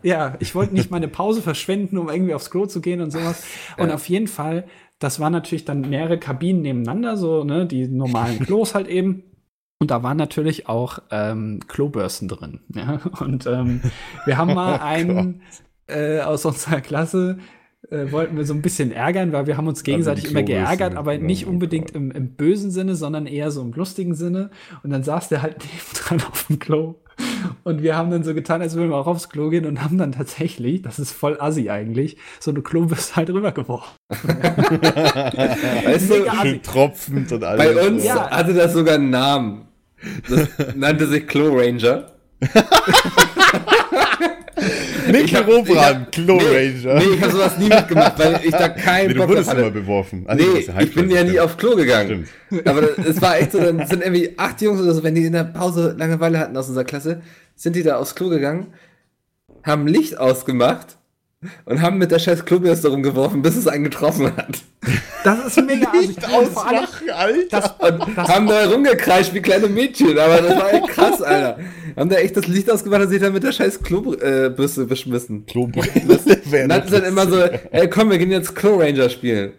ja, 0.04 0.36
ich 0.40 0.56
wollte 0.56 0.74
nicht 0.74 0.92
meine 0.92 1.08
Pause 1.08 1.42
verschwenden, 1.42 1.98
um 1.98 2.10
irgendwie 2.10 2.34
aufs 2.34 2.50
Klo 2.50 2.66
zu 2.66 2.82
gehen 2.82 3.02
und 3.02 3.12
sowas. 3.12 3.44
Und 3.78 3.92
auf 3.92 4.08
jeden 4.10 4.28
Fall, 4.28 4.66
das 5.00 5.20
waren 5.20 5.34
natürlich 5.34 5.66
dann 5.66 5.82
mehrere 5.82 6.20
Kabinen 6.20 6.62
nebeneinander, 6.62 7.18
so, 7.18 7.44
ne, 7.44 7.66
die 7.66 7.88
normalen 7.88 8.40
Klos 8.46 8.76
halt 8.76 8.88
eben. 8.88 9.24
Und 9.80 9.92
da 9.92 10.04
waren 10.04 10.18
natürlich 10.18 10.70
auch 10.70 11.00
ähm, 11.12 11.60
Klobürsten 11.68 12.28
drin. 12.28 12.62
Ja? 12.74 13.02
Und 13.20 13.46
ähm, 13.46 13.82
wir 14.26 14.38
haben 14.38 14.54
mal 14.54 14.78
einen 14.80 15.42
äh, 15.88 16.22
aus 16.22 16.46
unserer 16.46 16.82
Klasse, 16.82 17.40
äh, 17.92 18.12
wollten 18.12 18.38
wir 18.38 18.46
so 18.46 18.54
ein 18.54 18.62
bisschen 18.62 18.92
ärgern, 18.92 19.32
weil 19.34 19.48
wir 19.48 19.58
haben 19.58 19.68
uns 19.68 19.84
gegenseitig 19.84 20.32
immer 20.32 20.44
geärgert, 20.44 20.96
aber 20.96 21.12
mitgenommen, 21.12 21.26
nicht 21.28 21.46
unbedingt 21.48 21.92
im, 21.92 22.12
im 22.12 22.30
bösen 22.36 22.72
Sinne, 22.72 22.96
sondern 22.96 23.26
eher 23.28 23.52
so 23.52 23.62
im 23.62 23.74
lustigen 23.74 24.16
Sinne. 24.16 24.50
Und 24.84 24.92
dann 24.92 25.04
saß 25.04 25.30
der 25.30 25.42
halt 25.42 25.58
nebendran 25.74 26.22
auf 26.32 26.48
dem 26.48 26.60
Klo. 26.60 26.96
Und 27.64 27.82
wir 27.82 27.96
haben 27.96 28.12
dann 28.12 28.24
so 28.24 28.34
getan, 28.34 28.62
als 28.62 28.76
würden 28.76 28.90
wir 28.90 28.98
auch 28.98 29.08
aufs 29.08 29.30
Klo 29.30 29.50
gehen 29.50 29.66
und 29.66 29.82
haben 29.82 29.98
dann 29.98 30.12
tatsächlich, 30.12 30.82
das 30.82 31.00
ist 31.00 31.14
voll 31.14 31.38
assi 31.40 31.70
eigentlich, 31.70 32.18
so 32.42 32.52
eine 32.52 32.62
Klobürste 32.62 33.16
halt 33.16 33.30
rübergeworfen. 33.30 33.96
Weißt 34.10 36.10
du, 36.10 36.62
tropfend 36.62 37.32
und 37.32 37.44
alles. 37.44 37.74
bei 37.74 37.88
uns 37.88 38.04
Ja. 38.04 38.30
hatte 38.30 38.54
das 38.54 38.74
sogar 38.74 38.96
einen 38.96 39.12
Namen. 39.12 39.62
Das 40.30 40.50
nannte 40.76 41.08
sich 41.08 41.26
Klo 41.26 41.56
Ranger. 41.58 42.12
Nick 45.12 45.26
Ich 45.26 45.36
hab- 45.36 45.48
ich 45.48 45.54
Robran, 45.56 45.78
hab- 46.02 46.12
Klo 46.12 46.36
nee, 46.38 46.44
Ranger. 46.44 46.96
Nee, 47.00 47.16
ich 47.16 47.22
habe 47.22 47.32
sowas 47.32 47.58
nie 47.58 47.70
mitgemacht, 47.70 48.20
weil 48.20 48.40
ich 48.44 48.52
da 48.52 48.70
keinen 48.70 49.08
Nee, 49.08 49.14
du 49.14 49.20
Bock 49.22 49.30
wurdest 49.30 49.54
immer 49.54 49.70
beworfen. 49.72 50.24
Ah, 50.28 50.36
Nee, 50.36 50.44
ich 50.82 50.94
bin 50.96 51.10
ja 51.10 51.24
nie 51.24 51.40
auf 51.40 51.58
Klo 51.58 51.76
gegangen. 51.76 52.28
Stimmt. 52.48 52.68
Aber 52.68 52.98
es 53.00 53.22
war 53.22 53.38
echt 53.38 53.52
so, 53.52 53.60
dann 53.60 53.86
sind 53.88 54.02
irgendwie 54.04 54.34
acht 54.38 54.62
Jungs 54.62 54.82
oder 54.82 54.94
so, 54.94 55.04
wenn 55.04 55.16
die 55.16 55.26
in 55.26 55.34
der 55.34 55.44
Pause 55.46 55.96
Langeweile 55.98 56.40
hatten 56.40 56.56
aus 56.58 56.68
unserer 56.68 56.84
Klasse, 56.86 57.22
sind 57.56 57.76
die 57.76 57.84
da 57.84 57.98
aufs 57.98 58.16
Klo 58.16 58.30
gegangen, 58.30 58.68
haben 59.64 59.88
Licht 59.88 60.18
ausgemacht 60.18 60.98
und 61.66 61.82
haben 61.82 61.98
mit 61.98 62.12
der 62.12 62.20
scheiß 62.20 62.46
Klobürste 62.46 62.90
rumgeworfen, 62.90 63.42
bis 63.42 63.56
es 63.56 63.68
einen 63.68 63.84
getroffen 63.86 64.36
hat. 64.36 64.60
Das 65.24 65.46
ist 65.46 65.66
mega 65.66 65.92
vor 66.54 66.68
allem, 66.68 66.86
Alter. 67.14 67.40
das, 67.50 67.72
Und 67.80 68.18
das, 68.18 68.28
haben 68.30 68.48
da 68.48 68.70
rumgekreischt 68.70 69.34
wie 69.34 69.42
kleine 69.42 69.68
Mädchen, 69.68 70.18
aber 70.18 70.42
das 70.42 70.58
war 70.58 70.74
echt 70.74 70.88
krass, 70.90 71.22
Alter. 71.22 71.58
Haben 71.96 72.10
da 72.10 72.18
echt 72.18 72.38
das 72.38 72.48
Licht 72.48 72.70
ausgemacht 72.70 73.02
und 73.02 73.10
sich 73.10 73.22
dann 73.22 73.34
mit 73.34 73.44
der 73.44 73.52
scheiß 73.52 73.82
Klobürste 73.82 74.86
beschmissen. 74.86 75.46
Klobürste. 75.46 76.42
Und 76.64 76.70
dann 76.70 76.82
ist 76.84 76.94
dann 76.94 77.04
immer 77.06 77.28
so, 77.28 77.42
ey 77.42 77.90
komm, 77.90 78.12
wir 78.12 78.18
gehen 78.18 78.32
jetzt 78.32 78.56
Klo 78.56 78.78
Ranger 78.78 79.10
spielen. 79.10 79.54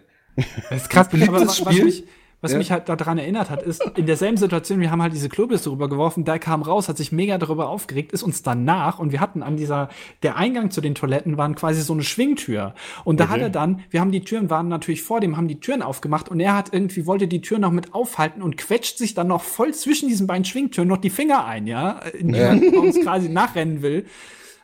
Das 0.69 0.83
ist 0.83 0.89
krass. 0.89 1.07
Was 1.11 1.57
Spiel? 1.57 1.85
mich, 1.85 2.03
was 2.41 2.51
Ja. 2.51 2.57
mich 2.59 2.71
halt 2.71 2.87
daran 2.87 3.17
erinnert 3.17 3.49
hat, 3.49 3.63
ist, 3.63 3.83
in 3.95 4.05
derselben 4.05 4.37
Situation, 4.37 4.79
wir 4.79 4.91
haben 4.91 5.01
halt 5.01 5.13
diese 5.13 5.27
Klobürste 5.27 5.71
rübergeworfen, 5.71 6.23
der 6.23 6.37
kam 6.37 6.61
raus, 6.61 6.87
hat 6.87 6.97
sich 6.97 7.11
mega 7.11 7.37
darüber 7.39 7.69
aufgeregt, 7.69 8.11
ist 8.11 8.21
uns 8.21 8.43
danach 8.43 8.99
und 8.99 9.11
wir 9.11 9.19
hatten 9.21 9.41
an 9.41 9.57
dieser, 9.57 9.89
der 10.21 10.35
Eingang 10.37 10.69
zu 10.69 10.79
den 10.81 10.93
Toiletten 10.93 11.37
waren 11.37 11.55
quasi 11.55 11.81
so 11.81 11.93
eine 11.93 12.03
Schwingtür. 12.03 12.75
Und 13.03 13.19
da 13.19 13.23
Okay. 13.25 13.33
hat 13.33 13.41
er 13.41 13.49
dann, 13.49 13.81
wir 13.89 13.99
haben 14.01 14.11
die 14.11 14.21
Türen, 14.21 14.49
waren 14.51 14.67
natürlich 14.67 15.01
vor 15.01 15.19
dem, 15.19 15.35
haben 15.35 15.47
die 15.47 15.59
Türen 15.59 15.81
aufgemacht 15.81 16.29
und 16.29 16.39
er 16.39 16.55
hat 16.55 16.73
irgendwie, 16.73 17.05
wollte 17.07 17.27
die 17.27 17.41
Tür 17.41 17.57
noch 17.59 17.71
mit 17.71 17.93
aufhalten 17.95 18.41
und 18.43 18.55
quetscht 18.57 18.97
sich 18.99 19.15
dann 19.15 19.27
noch 19.27 19.41
voll 19.41 19.73
zwischen 19.73 20.07
diesen 20.07 20.27
beiden 20.27 20.45
Schwingtüren 20.45 20.87
noch 20.87 20.97
die 20.97 21.09
Finger 21.09 21.45
ein, 21.45 21.65
ja, 21.67 21.99
in 22.19 22.31
die 22.33 22.39
man 22.39 22.63
uns 22.77 22.99
quasi 23.01 23.29
nachrennen 23.29 23.81
will. 23.81 24.05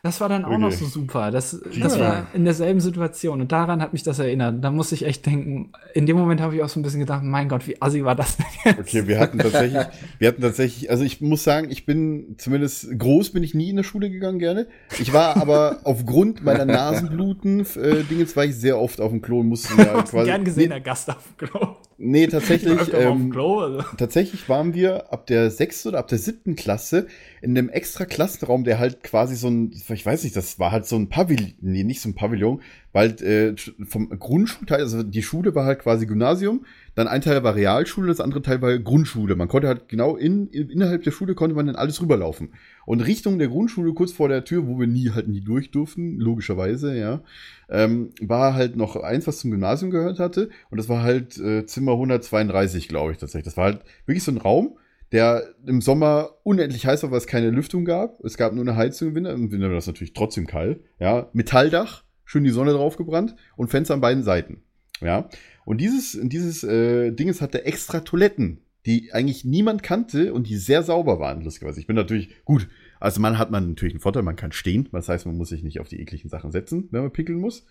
Das 0.04 0.20
war 0.20 0.28
dann 0.28 0.44
auch 0.44 0.58
noch 0.58 0.70
so 0.70 0.84
super. 0.84 1.30
Das, 1.30 1.58
das 1.80 1.96
Ja. 1.96 2.00
war 2.00 2.26
in 2.34 2.44
derselben 2.44 2.80
Situation. 2.82 3.40
Und 3.40 3.52
daran 3.52 3.80
hat 3.80 3.94
mich 3.94 4.02
das 4.02 4.18
erinnert. 4.18 4.62
Da 4.62 4.70
muss 4.70 4.92
ich 4.92 5.06
echt 5.06 5.24
denken, 5.24 5.72
in 5.94 6.04
dem 6.04 6.18
Moment 6.18 6.42
habe 6.42 6.54
ich 6.54 6.62
auch 6.62 6.68
so 6.68 6.78
ein 6.78 6.82
bisschen 6.82 7.00
gedacht, 7.00 7.22
mein 7.22 7.48
Gott, 7.48 7.66
wie 7.66 7.80
assi 7.80 8.04
war 8.04 8.14
das 8.14 8.36
denn 8.36 8.44
jetzt? 8.66 8.80
Okay, 8.80 9.08
wir 9.08 9.18
hatten 9.18 9.38
tatsächlich, 9.38 9.82
wir 10.18 10.28
hatten 10.28 10.42
tatsächlich, 10.42 10.90
also 10.90 11.04
ich 11.04 11.22
muss 11.22 11.42
sagen, 11.42 11.70
ich 11.70 11.86
bin 11.86 12.34
zumindest 12.36 12.98
groß 12.98 13.30
bin 13.30 13.42
ich 13.42 13.54
nie 13.54 13.70
in 13.70 13.76
der 13.76 13.82
Schule 13.82 14.10
gegangen 14.10 14.38
gerne. 14.38 14.66
Ich 15.00 15.14
war 15.14 15.38
aber 15.38 15.78
aufgrund 15.84 16.44
meiner 16.44 16.66
Nasenbluten 16.66 17.60
äh, 17.60 18.02
Dingens 18.04 18.36
war 18.36 18.44
ich 18.44 18.56
sehr 18.56 18.78
oft 18.78 19.00
auf 19.00 19.10
dem 19.10 19.22
Klo 19.22 19.40
und 19.40 19.48
musste 19.48 19.74
ja 19.78 20.02
quasi. 20.02 20.26
gern 20.26 20.44
gesehener 20.44 20.80
Gast 20.80 21.08
auf 21.08 21.16
dem 21.40 21.48
Klo. 21.48 21.76
Nee, 21.96 22.26
tatsächlich. 22.28 22.92
Ähm, 22.92 23.30
Klo. 23.30 23.60
Also. 23.60 23.82
tatsächlich 23.96 24.48
waren 24.48 24.74
wir 24.74 25.12
ab 25.12 25.26
der 25.26 25.50
sechsten 25.50 25.88
oder 25.88 25.98
ab 25.98 26.08
der 26.08 26.18
siebten 26.18 26.56
Klasse 26.56 27.06
in 27.42 27.56
einem 27.56 27.68
extra 27.68 28.04
Klassenraum, 28.04 28.64
der 28.64 28.78
halt 28.78 29.02
quasi 29.02 29.36
so 29.36 29.48
ein, 29.48 29.72
ich 29.72 30.06
weiß 30.06 30.24
nicht, 30.24 30.36
das 30.36 30.58
war 30.58 30.72
halt 30.72 30.86
so 30.86 30.96
ein 30.96 31.08
Pavillon, 31.08 31.54
nee, 31.60 31.84
nicht 31.84 32.00
so 32.00 32.08
ein 32.08 32.14
Pavillon, 32.14 32.62
weil 32.94 33.10
äh, 33.22 33.56
vom 33.84 34.08
Grundschulteil, 34.08 34.80
also 34.80 35.02
die 35.02 35.24
Schule 35.24 35.54
war 35.56 35.64
halt 35.66 35.80
quasi 35.80 36.06
Gymnasium, 36.06 36.64
dann 36.94 37.08
ein 37.08 37.22
Teil 37.22 37.42
war 37.42 37.56
Realschule, 37.56 38.06
das 38.06 38.20
andere 38.20 38.40
Teil 38.40 38.62
war 38.62 38.78
Grundschule. 38.78 39.34
Man 39.34 39.48
konnte 39.48 39.66
halt 39.66 39.88
genau 39.88 40.14
in, 40.14 40.46
in, 40.46 40.70
innerhalb 40.70 41.02
der 41.02 41.10
Schule 41.10 41.34
konnte 41.34 41.56
man 41.56 41.66
dann 41.66 41.74
alles 41.74 42.00
rüberlaufen. 42.00 42.50
Und 42.86 43.00
Richtung 43.00 43.40
der 43.40 43.48
Grundschule, 43.48 43.94
kurz 43.94 44.12
vor 44.12 44.28
der 44.28 44.44
Tür, 44.44 44.68
wo 44.68 44.78
wir 44.78 44.86
nie 44.86 45.10
halt 45.10 45.26
nie 45.26 45.40
durch 45.40 45.72
durften, 45.72 46.20
logischerweise, 46.20 46.96
ja, 46.96 47.22
ähm, 47.68 48.10
war 48.20 48.54
halt 48.54 48.76
noch 48.76 48.94
eins, 48.94 49.26
was 49.26 49.40
zum 49.40 49.50
Gymnasium 49.50 49.90
gehört 49.90 50.20
hatte. 50.20 50.50
Und 50.70 50.78
das 50.78 50.88
war 50.88 51.02
halt 51.02 51.36
äh, 51.38 51.66
Zimmer 51.66 51.92
132, 51.94 52.86
glaube 52.86 53.10
ich 53.10 53.18
tatsächlich. 53.18 53.46
Das 53.46 53.56
war 53.56 53.64
halt 53.64 53.80
wirklich 54.06 54.22
so 54.22 54.30
ein 54.30 54.38
Raum, 54.38 54.78
der 55.10 55.42
im 55.66 55.80
Sommer 55.80 56.30
unendlich 56.44 56.86
heiß 56.86 57.02
war, 57.02 57.10
weil 57.10 57.18
es 57.18 57.26
keine 57.26 57.50
Lüftung 57.50 57.84
gab. 57.84 58.22
Es 58.24 58.36
gab 58.36 58.52
nur 58.52 58.62
eine 58.62 58.76
Heizung 58.76 59.08
im 59.08 59.14
Winter. 59.16 59.32
Im 59.32 59.50
Winter 59.50 59.66
war 59.66 59.74
das 59.74 59.88
natürlich 59.88 60.12
trotzdem 60.12 60.46
kalt. 60.46 60.80
Ja, 61.00 61.28
Metalldach, 61.32 62.03
schön 62.24 62.44
die 62.44 62.50
Sonne 62.50 62.72
drauf 62.72 62.96
gebrannt 62.96 63.34
und 63.56 63.68
Fenster 63.68 63.94
an 63.94 64.00
beiden 64.00 64.22
Seiten. 64.22 64.62
Ja, 65.00 65.28
und 65.64 65.80
dieses, 65.80 66.18
dieses 66.22 66.62
äh, 66.64 67.10
Dinges 67.12 67.40
hatte 67.40 67.64
extra 67.64 68.00
Toiletten, 68.00 68.60
die 68.86 69.12
eigentlich 69.12 69.44
niemand 69.44 69.82
kannte 69.82 70.32
und 70.32 70.48
die 70.48 70.56
sehr 70.56 70.82
sauber 70.82 71.18
waren, 71.18 71.42
lustigerweise. 71.42 71.80
Ich 71.80 71.86
bin 71.86 71.96
natürlich, 71.96 72.44
gut, 72.44 72.68
also 73.00 73.20
man 73.20 73.38
hat 73.38 73.50
man 73.50 73.68
natürlich 73.70 73.94
einen 73.94 74.00
Vorteil, 74.00 74.22
man 74.22 74.36
kann 74.36 74.52
stehen. 74.52 74.88
Das 74.92 75.08
heißt, 75.08 75.26
man 75.26 75.36
muss 75.36 75.48
sich 75.48 75.62
nicht 75.62 75.80
auf 75.80 75.88
die 75.88 76.00
ekligen 76.00 76.30
Sachen 76.30 76.52
setzen, 76.52 76.88
wenn 76.90 77.02
man 77.02 77.12
pickeln 77.12 77.38
muss. 77.38 77.66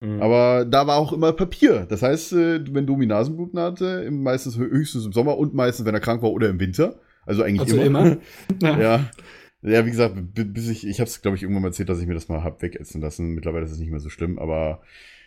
Mhm. 0.00 0.20
Aber 0.20 0.64
da 0.64 0.86
war 0.86 0.96
auch 0.98 1.12
immer 1.12 1.32
Papier. 1.32 1.86
Das 1.88 2.02
heißt, 2.02 2.32
äh, 2.34 2.74
wenn 2.74 2.86
Domi 2.86 3.06
Nasenbluten 3.06 3.58
hatte, 3.58 4.10
meistens 4.10 4.58
höchstens 4.58 5.06
im 5.06 5.12
Sommer 5.12 5.38
und 5.38 5.54
meistens, 5.54 5.86
wenn 5.86 5.94
er 5.94 6.00
krank 6.00 6.22
war 6.22 6.30
oder 6.30 6.48
im 6.48 6.60
Winter. 6.60 7.00
Also 7.24 7.42
eigentlich 7.42 7.62
Also 7.72 7.80
immer. 7.80 8.18
immer. 8.60 8.78
Ja. 8.80 9.10
Ja. 9.62 9.84
Wie 9.84 9.90
gesagt, 9.90 10.14
bis 10.34 10.68
ich, 10.68 10.86
ich 10.86 11.00
habe 11.00 11.08
es, 11.08 11.22
glaube 11.22 11.36
ich, 11.36 11.42
irgendwann 11.42 11.62
mal 11.62 11.68
erzählt, 11.68 11.88
dass 11.88 12.00
ich 12.00 12.06
mir 12.06 12.14
das 12.14 12.28
mal 12.28 12.44
hab 12.44 12.62
wegätzen 12.62 13.00
lassen. 13.00 13.34
Mittlerweile 13.34 13.64
ist 13.64 13.72
es 13.72 13.78
nicht 13.78 13.90
mehr 13.90 14.00
so 14.00 14.10
schlimm, 14.10 14.38
aber 14.38 14.82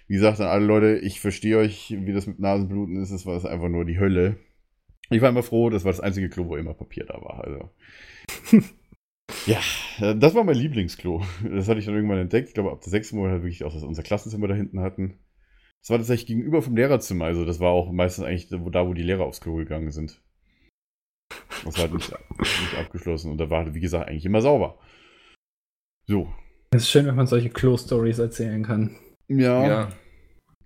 wie 0.08 0.16
gesagt, 0.16 0.40
an 0.42 0.48
alle 0.48 0.66
Leute, 0.66 0.98
ich 0.98 1.20
verstehe 1.20 1.58
euch, 1.58 1.96
wie 1.96 2.14
das 2.14 2.26
mit 2.26 2.40
Nasenbluten 2.40 2.96
ist. 2.98 3.12
Es 3.12 3.28
war 3.28 3.36
das 3.36 3.46
einfach 3.46 3.70
nur 3.70 3.86
die 3.86 4.00
Hölle. 4.00 4.38
Ich 5.12 5.22
war 5.22 5.30
immer 5.30 5.44
froh, 5.44 5.70
das 5.70 5.86
war 5.86 5.92
das 5.92 6.02
einzige 6.02 6.30
Klo, 6.30 6.48
wo 6.48 6.56
immer 6.56 6.74
Papier 6.74 7.06
da 7.06 7.16
war. 7.22 7.44
Also. 7.44 7.70
ja, 9.46 9.60
äh, 10.00 10.16
das 10.16 10.34
war 10.34 10.44
mein 10.44 10.56
Lieblingsklo. 10.56 11.24
Das 11.44 11.68
hatte 11.68 11.80
ich 11.80 11.86
dann 11.86 11.96
irgendwann 11.96 12.20
entdeckt. 12.20 12.50
Ich 12.50 12.54
glaube, 12.56 12.72
ab 12.72 12.82
der 12.82 12.90
sechsten 12.90 13.18
Monat 13.18 13.34
halt 13.34 13.44
wirklich 13.44 13.64
auch 13.64 13.74
das 13.74 13.84
unser 13.84 14.02
Klassenzimmer 14.04 14.48
da 14.48 14.56
hinten 14.56 14.80
hatten. 14.80 15.20
Das 15.82 15.92
war 15.92 15.98
tatsächlich 15.98 16.28
gegenüber 16.28 16.62
vom 16.62 16.76
Lehrerzimmer. 16.76 17.26
Also, 17.26 17.46
das 17.46 17.60
war 17.60 17.70
auch 17.70 17.92
meistens 17.92 18.26
eigentlich 18.26 18.50
da, 18.50 18.88
wo 18.88 18.94
die 18.94 19.04
Lehrer 19.04 19.26
aufs 19.26 19.42
Klo 19.42 19.56
gegangen 19.56 19.92
sind. 19.92 20.22
Das 21.66 21.76
war 21.78 21.84
halt 21.84 21.94
nicht, 21.94 22.12
nicht 22.40 22.78
abgeschlossen. 22.78 23.32
Und 23.32 23.38
da 23.38 23.50
war, 23.50 23.74
wie 23.74 23.80
gesagt, 23.80 24.08
eigentlich 24.10 24.26
immer 24.26 24.42
sauber. 24.42 24.78
So. 26.08 26.32
Es 26.72 26.84
ist 26.84 26.90
schön, 26.92 27.06
wenn 27.06 27.16
man 27.16 27.28
solche 27.28 27.50
Klo-Stories 27.50 28.20
erzählen 28.20 28.64
kann. 28.64 28.96
Ja. 29.28 29.68
Ja. 29.68 29.92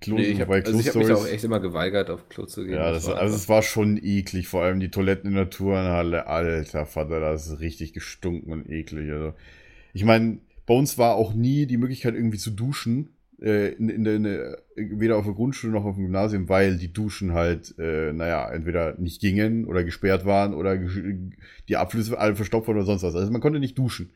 Klo, 0.01 0.15
Nee, 0.17 0.23
ich 0.23 0.41
habe 0.41 0.53
also 0.55 0.77
ich 0.77 0.87
hab 0.89 0.95
mich 0.95 1.11
auch 1.11 1.25
echt 1.25 1.45
immer 1.45 1.61
geweigert, 1.61 2.09
auf 2.09 2.27
Klo 2.27 2.45
zu 2.45 2.65
gehen. 2.65 2.73
Ja, 2.73 2.91
das, 2.91 3.07
war 3.07 3.13
also 3.15 3.23
einfach- 3.25 3.37
es 3.37 3.49
war 3.49 3.61
schon 3.61 3.97
eklig, 4.03 4.49
vor 4.49 4.63
allem 4.63 4.81
die 4.81 4.91
Toiletten 4.91 5.29
in 5.29 5.35
der 5.37 5.49
Turnhalle, 5.49 6.27
alter 6.27 6.85
Vater, 6.85 7.21
das 7.21 7.47
ist 7.47 7.59
richtig 7.61 7.93
gestunken 7.93 8.51
und 8.51 8.69
eklig. 8.69 9.09
Also, 9.11 9.33
ich 9.93 10.03
meine, 10.03 10.39
bei 10.65 10.73
uns 10.73 10.97
war 10.97 11.15
auch 11.15 11.33
nie 11.33 11.67
die 11.67 11.77
Möglichkeit 11.77 12.15
irgendwie 12.15 12.37
zu 12.37 12.51
duschen, 12.51 13.12
äh, 13.41 13.69
in, 13.73 13.89
in, 13.89 14.03
der- 14.03 14.15
in, 14.15 14.23
der- 14.23 14.57
weder 14.75 15.17
auf 15.17 15.25
der 15.25 15.33
Grundschule 15.33 15.73
noch 15.73 15.85
auf 15.85 15.95
dem 15.95 16.03
Gymnasium, 16.05 16.49
weil 16.49 16.77
die 16.77 16.91
Duschen 16.93 17.33
halt, 17.33 17.75
äh, 17.79 18.11
naja, 18.13 18.49
entweder 18.51 18.95
nicht 18.99 19.21
gingen 19.21 19.65
oder 19.65 19.83
gesperrt 19.83 20.25
waren 20.25 20.53
oder 20.53 20.77
die 21.69 21.77
Abflüsse 21.77 22.17
alle 22.17 22.35
verstopft 22.35 22.67
waren 22.67 22.77
oder 22.77 22.85
sonst 22.85 23.03
was. 23.03 23.15
Also 23.15 23.31
man 23.31 23.41
konnte 23.41 23.59
nicht 23.59 23.77
duschen. 23.77 24.11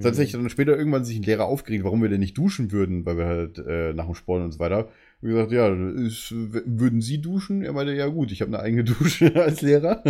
Tatsächlich 0.00 0.32
dann 0.40 0.48
später 0.48 0.76
irgendwann 0.78 1.04
sich 1.04 1.16
ein 1.18 1.24
Lehrer 1.24 1.46
aufgeregt, 1.46 1.82
warum 1.82 2.00
wir 2.00 2.08
denn 2.08 2.20
nicht 2.20 2.38
duschen 2.38 2.70
würden, 2.70 3.04
weil 3.04 3.18
wir 3.18 3.26
halt 3.26 3.58
äh, 3.58 3.92
nach 3.94 4.04
dem 4.06 4.14
Sport 4.14 4.44
und 4.44 4.52
so 4.52 4.60
weiter. 4.60 4.88
Wie 5.20 5.30
gesagt, 5.30 5.50
ja, 5.50 5.66
ist, 5.96 6.32
würden 6.32 7.00
Sie 7.00 7.20
duschen? 7.20 7.62
Er 7.62 7.72
meinte, 7.72 7.92
ja 7.94 8.06
gut, 8.06 8.30
ich 8.30 8.40
habe 8.40 8.52
eine 8.54 8.62
eigene 8.62 8.84
Dusche 8.84 9.34
als 9.34 9.60
Lehrer. 9.60 10.00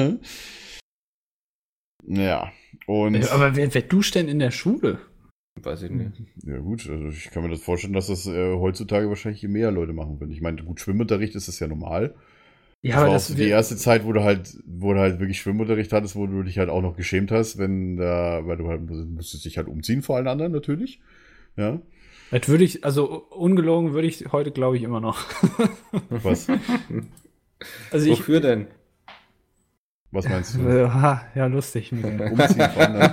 Ja, 2.06 2.52
und 2.86 3.16
Aber 3.30 3.56
wer, 3.56 3.72
wer 3.74 3.82
duscht 3.82 4.14
denn 4.14 4.28
in 4.28 4.38
der 4.38 4.50
Schule? 4.50 4.98
Weiß 5.64 5.82
ich 5.82 5.90
nicht. 5.90 6.22
ja 6.44 6.58
gut, 6.58 6.88
also 6.88 7.08
ich 7.08 7.30
kann 7.30 7.42
mir 7.42 7.50
das 7.50 7.60
vorstellen, 7.60 7.92
dass 7.92 8.08
das 8.08 8.26
äh, 8.26 8.54
heutzutage 8.54 9.08
wahrscheinlich 9.08 9.42
mehr 9.44 9.70
Leute 9.70 9.92
machen 9.92 10.20
würden. 10.20 10.32
Ich 10.32 10.40
meine, 10.40 10.62
gut, 10.62 10.80
Schwimmunterricht 10.80 11.34
ist 11.34 11.48
das 11.48 11.60
ja 11.60 11.66
normal. 11.66 12.14
Ja, 12.80 12.94
das 12.94 13.00
war 13.00 13.08
auch 13.08 13.12
das 13.12 13.26
so 13.28 13.34
die 13.34 13.48
erste 13.48 13.76
Zeit, 13.76 14.04
wo 14.04 14.12
du 14.12 14.22
halt, 14.22 14.56
wo 14.64 14.92
du 14.92 15.00
halt 15.00 15.18
wirklich 15.18 15.40
Schwimmunterricht 15.40 15.92
hattest, 15.92 16.14
wo 16.14 16.26
du 16.26 16.42
dich 16.42 16.58
halt 16.58 16.70
auch 16.70 16.82
noch 16.82 16.96
geschämt 16.96 17.30
hast, 17.32 17.58
wenn 17.58 17.96
da, 17.96 18.40
weil 18.44 18.56
du 18.56 18.68
halt 18.68 18.88
musstest 18.88 19.44
dich 19.44 19.56
halt 19.58 19.68
umziehen 19.68 20.02
vor 20.02 20.16
allen 20.16 20.28
anderen 20.28 20.52
natürlich. 20.52 21.00
Ja. 21.56 21.80
Das 22.30 22.48
würde 22.48 22.64
ich, 22.64 22.84
also 22.84 23.24
ungelogen 23.30 23.94
würde 23.94 24.06
ich 24.06 24.30
heute, 24.32 24.52
glaube 24.52 24.76
ich, 24.76 24.82
immer 24.82 25.00
noch. 25.00 25.24
Was, 26.10 26.46
Also 27.90 28.10
ich, 28.10 28.20
Wofür 28.20 28.40
denn? 28.40 28.66
Was 30.10 30.28
meinst 30.28 30.54
du? 30.54 30.60
ja, 31.34 31.46
lustig. 31.46 31.92
Umziehen 31.92 32.70
vor 32.70 32.82
anderen. 32.82 33.12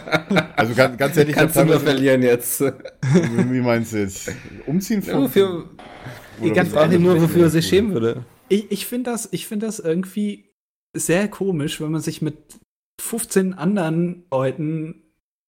Also 0.56 0.74
ganz, 0.74 0.98
ganz 0.98 1.18
ehrlich, 1.18 1.36
Kannst 1.36 1.56
du 1.56 1.66
nur 1.66 1.80
verlieren 1.80 2.22
jetzt. 2.22 2.62
Wie 2.62 3.62
meinst 3.62 3.94
du 3.94 3.98
jetzt? 3.98 4.32
Umziehen 4.66 5.04
Ja, 5.06 5.22
wofür, 5.22 5.70
ich 6.42 6.54
ganz 6.54 6.74
ehrlich, 6.74 7.00
nur, 7.00 7.22
wofür 7.22 7.44
er 7.44 7.50
sich 7.50 7.68
schämen 7.68 7.94
würde. 7.94 8.26
Ich, 8.48 8.72
ich 8.72 8.86
finde 8.86 9.12
das, 9.12 9.28
ich 9.32 9.48
finde 9.48 9.66
das 9.66 9.80
irgendwie 9.80 10.54
sehr 10.96 11.28
komisch, 11.28 11.82
wenn 11.82 11.92
man 11.92 12.02
sich 12.02 12.22
mit 12.22 12.38
15 13.02 13.54
anderen 13.54 14.26
Leuten 14.32 15.04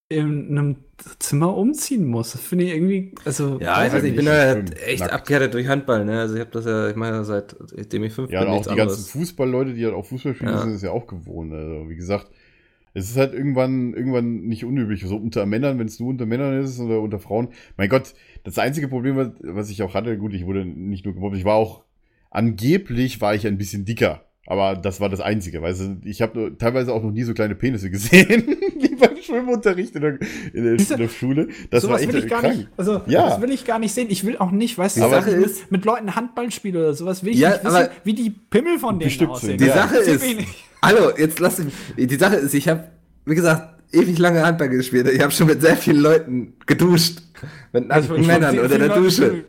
in 0.09 0.49
einem 0.49 0.75
Zimmer 1.19 1.55
umziehen 1.55 2.05
muss. 2.05 2.31
Das 2.33 2.41
finde 2.41 2.65
ich 2.65 2.71
irgendwie, 2.73 3.13
also. 3.25 3.59
Ja, 3.59 3.85
ich 3.85 3.93
weiß 3.93 4.01
nicht, 4.03 4.11
ich 4.11 4.17
bin 4.17 4.25
da 4.25 4.51
Stimmt, 4.51 4.81
echt 4.81 4.99
nackt. 5.01 5.13
abgehärtet 5.13 5.53
durch 5.53 5.67
Handball, 5.67 6.05
ne? 6.05 6.19
Also 6.19 6.35
ich 6.35 6.41
habe 6.41 6.51
das 6.51 6.65
ja, 6.65 6.89
ich 6.89 6.95
meine, 6.95 7.23
seitdem 7.23 8.03
ich 8.03 8.13
fünf 8.13 8.31
Ja, 8.31 8.41
bin, 8.41 8.49
und 8.49 8.55
auch 8.55 8.61
die 8.63 8.67
ganzen 8.69 8.81
anderes. 8.81 9.09
Fußballleute, 9.11 9.73
die 9.73 9.85
halt 9.85 9.93
auch 9.93 10.05
Fußball 10.05 10.33
spielen, 10.35 10.51
Ja. 10.51 10.61
sind 10.61 10.71
es 10.73 10.81
ja 10.81 10.91
auch 10.91 11.07
gewohnt. 11.07 11.53
Also, 11.53 11.89
wie 11.89 11.95
gesagt, 11.95 12.27
es 12.93 13.09
ist 13.11 13.17
halt 13.17 13.33
irgendwann, 13.33 13.93
irgendwann 13.93 14.41
nicht 14.47 14.65
unüblich. 14.65 15.03
So 15.05 15.17
unter 15.17 15.45
Männern, 15.45 15.77
wenn 15.77 15.87
es 15.87 15.99
nur 15.99 16.09
unter 16.09 16.25
Männern 16.25 16.59
ist 16.59 16.79
oder 16.79 16.99
unter 17.01 17.19
Frauen. 17.19 17.49
Mein 17.77 17.89
Gott, 17.89 18.15
das 18.43 18.57
einzige 18.57 18.87
Problem, 18.87 19.15
was- 19.17 19.31
was 19.41 19.69
ich 19.69 19.83
auch 19.83 19.93
hatte, 19.93 20.17
gut, 20.17 20.33
ich 20.33 20.45
wurde 20.45 20.65
nicht 20.65 21.05
nur 21.05 21.13
gemobbt, 21.13 21.37
ich 21.37 21.45
war 21.45 21.55
auch, 21.55 21.83
angeblich 22.31 23.21
war 23.21 23.35
ich 23.35 23.45
ein 23.47 23.57
bisschen 23.57 23.85
dicker. 23.85 24.23
Aber 24.49 24.75
das 24.77 25.01
war 25.01 25.09
das 25.09 25.19
Einzige, 25.19 25.61
weißt 25.61 25.81
du, 25.81 25.97
ich 26.05 26.21
habe 26.21 26.55
teilweise 26.57 26.93
auch 26.93 27.03
noch 27.03 27.11
nie 27.11 27.23
so 27.23 27.33
kleine 27.33 27.53
Penisse 27.53 27.89
gesehen, 27.91 28.47
wie 28.79 28.95
beim 28.95 29.17
Schwimmunterricht 29.21 29.93
in 29.95 30.01
der, 30.01 30.17
in 30.53 30.63
der, 30.63 30.73
in 30.79 30.97
der 30.97 31.09
Schule. 31.09 31.49
Das 31.69 31.83
war 31.83 31.89
sowas 31.89 32.01
echt 32.03 32.13
will 32.13 32.23
ich 32.23 32.29
gar 32.29 32.39
krank. 32.39 32.55
nicht, 32.55 32.67
also 32.77 33.01
Ja. 33.07 33.27
das 33.29 33.41
will 33.41 33.51
ich 33.51 33.65
gar 33.65 33.77
nicht 33.77 33.93
sehen. 33.93 34.07
Ich 34.09 34.23
will 34.25 34.37
auch 34.37 34.51
nicht, 34.51 34.77
weißt 34.77 34.95
du, 34.97 35.01
Die 35.03 35.09
Sache 35.09 35.31
mit, 35.31 35.45
ist- 35.45 35.69
mit 35.69 35.83
Leuten 35.83 36.15
Handball 36.15 36.49
spiele 36.51 36.79
oder 36.79 36.93
sowas, 36.93 37.25
will 37.25 37.33
ich 37.33 37.39
Ja, 37.39 37.49
nicht 37.49 37.65
wissen, 37.65 37.87
wie 38.05 38.13
die 38.13 38.29
Pimmel 38.29 38.79
von 38.79 38.99
denen 38.99 39.27
aussehen. 39.29 39.49
sind, 39.49 39.61
Die 39.61 39.65
Ja. 39.65 39.73
Sache 39.73 39.97
ist, 39.97 40.23
hallo, 40.81 41.11
jetzt 41.17 41.39
lass 41.39 41.59
mich, 41.59 41.73
die 41.97 42.15
Sache 42.15 42.37
ist, 42.37 42.53
ich 42.53 42.69
habe, 42.69 42.85
wie 43.25 43.35
gesagt, 43.35 43.76
ewig 43.91 44.17
lange 44.19 44.45
Handball 44.45 44.69
gespielt. 44.69 45.07
Ich 45.13 45.21
habe 45.21 45.31
schon 45.31 45.47
mit 45.47 45.61
sehr 45.61 45.77
vielen 45.77 45.99
Leuten 46.01 46.53
geduscht. 46.65 47.19
Mit 47.71 47.89
Also, 47.91 48.09
nackten 48.13 48.27
Männern 48.27 48.55
viel- 48.57 48.67
der 48.79 48.89
Dusche. 48.89 49.43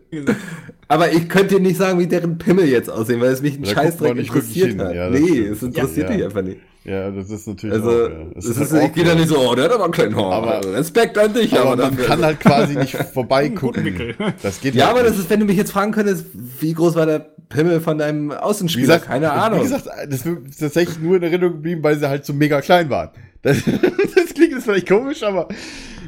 Aber 0.89 1.13
ich 1.13 1.29
könnte 1.29 1.57
dir 1.57 1.61
nicht 1.61 1.77
sagen, 1.77 1.99
wie 1.99 2.07
deren 2.07 2.39
Pimmel 2.39 2.67
jetzt 2.67 2.91
aussehen, 2.91 3.21
weil 3.21 3.31
es 3.33 3.43
mich 3.43 3.59
ein 3.59 3.65
Scheißdreck 3.67 4.17
interessiert 4.17 4.69
hin. 4.71 4.81
hat. 4.81 4.95
Ja, 4.95 5.11
das 5.11 5.21
nee, 5.21 5.27
stimmt. 5.29 5.49
es 5.51 5.63
interessiert 5.63 6.11
Ja. 6.11 6.17
dich 6.17 6.25
einfach 6.25 6.43
nicht. 6.43 6.59
Ja, 6.85 7.11
das 7.11 7.29
ist 7.31 7.47
natürlich 7.47 7.77
Also, 7.77 7.91
auch, 7.91 8.09
ja. 8.09 8.17
es 8.37 8.47
Das 8.47 8.57
ist, 8.57 8.73
halt 8.73 8.85
ich 8.87 8.93
gehe 8.95 9.05
da 9.05 9.15
nicht 9.15 9.29
so, 9.29 9.39
oh, 9.39 9.55
der 9.55 9.65
hat 9.65 9.73
aber 9.73 9.85
einen 9.85 9.93
kleinen 9.93 10.17
Haar. 10.17 10.33
Aber- 10.33 10.55
Also, 10.57 10.71
Respekt 10.71 11.19
an 11.19 11.35
dich, 11.35 11.53
Aber 11.59 11.73
aber 11.73 11.83
man 11.91 11.97
kann 11.99 12.23
halt 12.25 12.41
quasi 12.41 12.77
nicht 12.77 12.97
vorbeigucken. 13.13 14.15
Das 14.43 14.61
geht 14.61 14.75
Ja, 14.75 14.87
halt 14.87 14.95
aber 14.95 15.03
das 15.03 15.13
nicht. 15.13 15.25
ist, 15.25 15.31
wenn 15.31 15.41
du 15.41 15.47
mich 15.47 15.57
jetzt 15.59 15.73
fragen 15.73 15.93
könntest, 15.93 16.25
wie 16.61 16.73
groß 16.73 16.95
war 16.95 17.05
der 17.05 17.19
Pimmel 17.51 17.81
von 17.81 17.99
deinem 17.99 18.31
wie 18.31 18.35
Außenspieler? 18.37 18.87
gesagt, 18.87 19.07
Keine 19.07 19.31
Ahnung. 19.33 19.59
Wie 19.61 19.65
gesagt, 19.65 19.87
das 20.09 20.25
ist 20.25 20.61
tatsächlich 20.61 20.99
nur 20.99 21.17
in 21.17 21.23
Erinnerung 21.25 21.55
geblieben, 21.55 21.83
weil 21.83 21.99
sie 21.99 22.09
halt 22.09 22.25
so 22.25 22.33
mega 22.33 22.63
klein 22.63 22.89
waren. 22.89 23.11
Das, 23.43 23.63
das 24.15 24.35
klingt 24.35 24.53
jetzt 24.53 24.65
vielleicht 24.65 24.89
komisch, 24.89 25.23
aber 25.23 25.49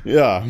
ja. 0.05 0.45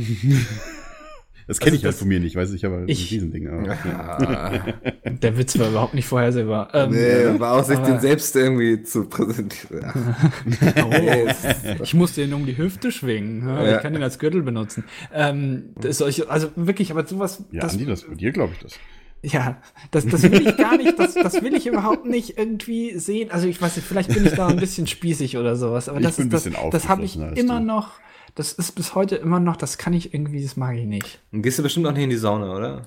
Das 1.46 1.58
kenne 1.58 1.72
Also 1.72 1.80
ich 1.80 1.84
halt 1.84 1.94
von 1.96 2.06
mir 2.08 2.20
nicht, 2.20 2.36
weiß 2.36 2.52
ich, 2.52 2.64
aber 2.64 2.82
das 2.82 2.90
ist 2.90 2.98
Ich- 3.00 3.10
ein 3.10 3.14
Riesending. 3.14 3.48
Aber, 3.48 3.66
ja. 3.66 4.74
Der 5.10 5.36
Witz 5.36 5.58
war 5.58 5.68
überhaupt 5.68 5.94
nicht 5.94 6.06
vorhersehbar. 6.06 6.70
Ähm, 6.74 6.90
nee, 6.92 7.40
war 7.40 7.54
auch 7.54 7.64
sich 7.64 7.78
den 7.80 7.98
selbst 7.98 8.36
irgendwie 8.36 8.82
zu 8.84 9.06
präsentieren. 9.06 9.92
Oh, 10.84 11.82
ich 11.82 11.94
muss 11.94 12.14
den 12.14 12.32
um 12.34 12.46
die 12.46 12.56
Hüfte 12.56 12.92
schwingen. 12.92 13.46
Ja, 13.48 13.64
Ja. 13.64 13.76
Ich 13.76 13.82
kann 13.82 13.92
den 13.92 14.02
als 14.02 14.18
Gürtel 14.20 14.42
benutzen. 14.42 14.84
Ähm, 15.12 15.70
das 15.80 15.98
solche, 15.98 16.30
also 16.30 16.50
wirklich, 16.54 16.90
aber 16.92 17.04
sowas. 17.06 17.44
Ja, 17.50 17.62
das, 17.62 17.72
Andi, 17.72 17.86
das 17.86 18.02
bei 18.04 18.14
dir 18.14 18.30
glaube 18.30 18.52
ich 18.54 18.60
das. 18.60 18.78
Ja, 19.22 19.58
das, 19.90 20.06
das 20.06 20.22
will 20.22 20.46
ich 20.46 20.56
gar 20.56 20.76
nicht, 20.76 20.98
das, 20.98 21.14
das 21.14 21.42
will 21.42 21.54
ich 21.54 21.66
überhaupt 21.66 22.06
nicht 22.06 22.38
irgendwie 22.38 22.98
sehen. 22.98 23.30
Also 23.30 23.46
ich 23.48 23.60
weiß 23.60 23.76
nicht, 23.76 23.86
vielleicht 23.86 24.12
bin 24.12 24.24
ich 24.26 24.32
da 24.32 24.46
ein 24.48 24.56
bisschen 24.56 24.86
spießig 24.86 25.36
oder 25.36 25.56
sowas, 25.56 25.88
aber 25.88 25.98
Ich 25.98 26.06
das 26.06 26.16
bin 26.16 26.28
ist 26.28 26.32
ein 26.46 26.52
bisschen 26.52 26.70
das, 26.70 26.82
das 26.82 26.88
habe 26.88 27.04
ich 27.04 27.16
immer 27.16 27.60
du. 27.60 27.66
noch. 27.66 27.90
Das 28.34 28.52
ist 28.52 28.72
bis 28.76 28.94
heute 28.94 29.16
immer 29.16 29.40
noch, 29.40 29.56
das 29.56 29.76
kann 29.76 29.92
ich 29.92 30.14
irgendwie, 30.14 30.42
das 30.42 30.56
mag 30.56 30.76
ich 30.76 30.86
nicht. 30.86 31.20
Und 31.32 31.42
gehst 31.42 31.58
du 31.58 31.62
bestimmt 31.62 31.86
auch 31.86 31.92
nicht 31.92 32.04
in 32.04 32.10
die 32.10 32.16
Sauna, 32.16 32.54
oder? 32.56 32.86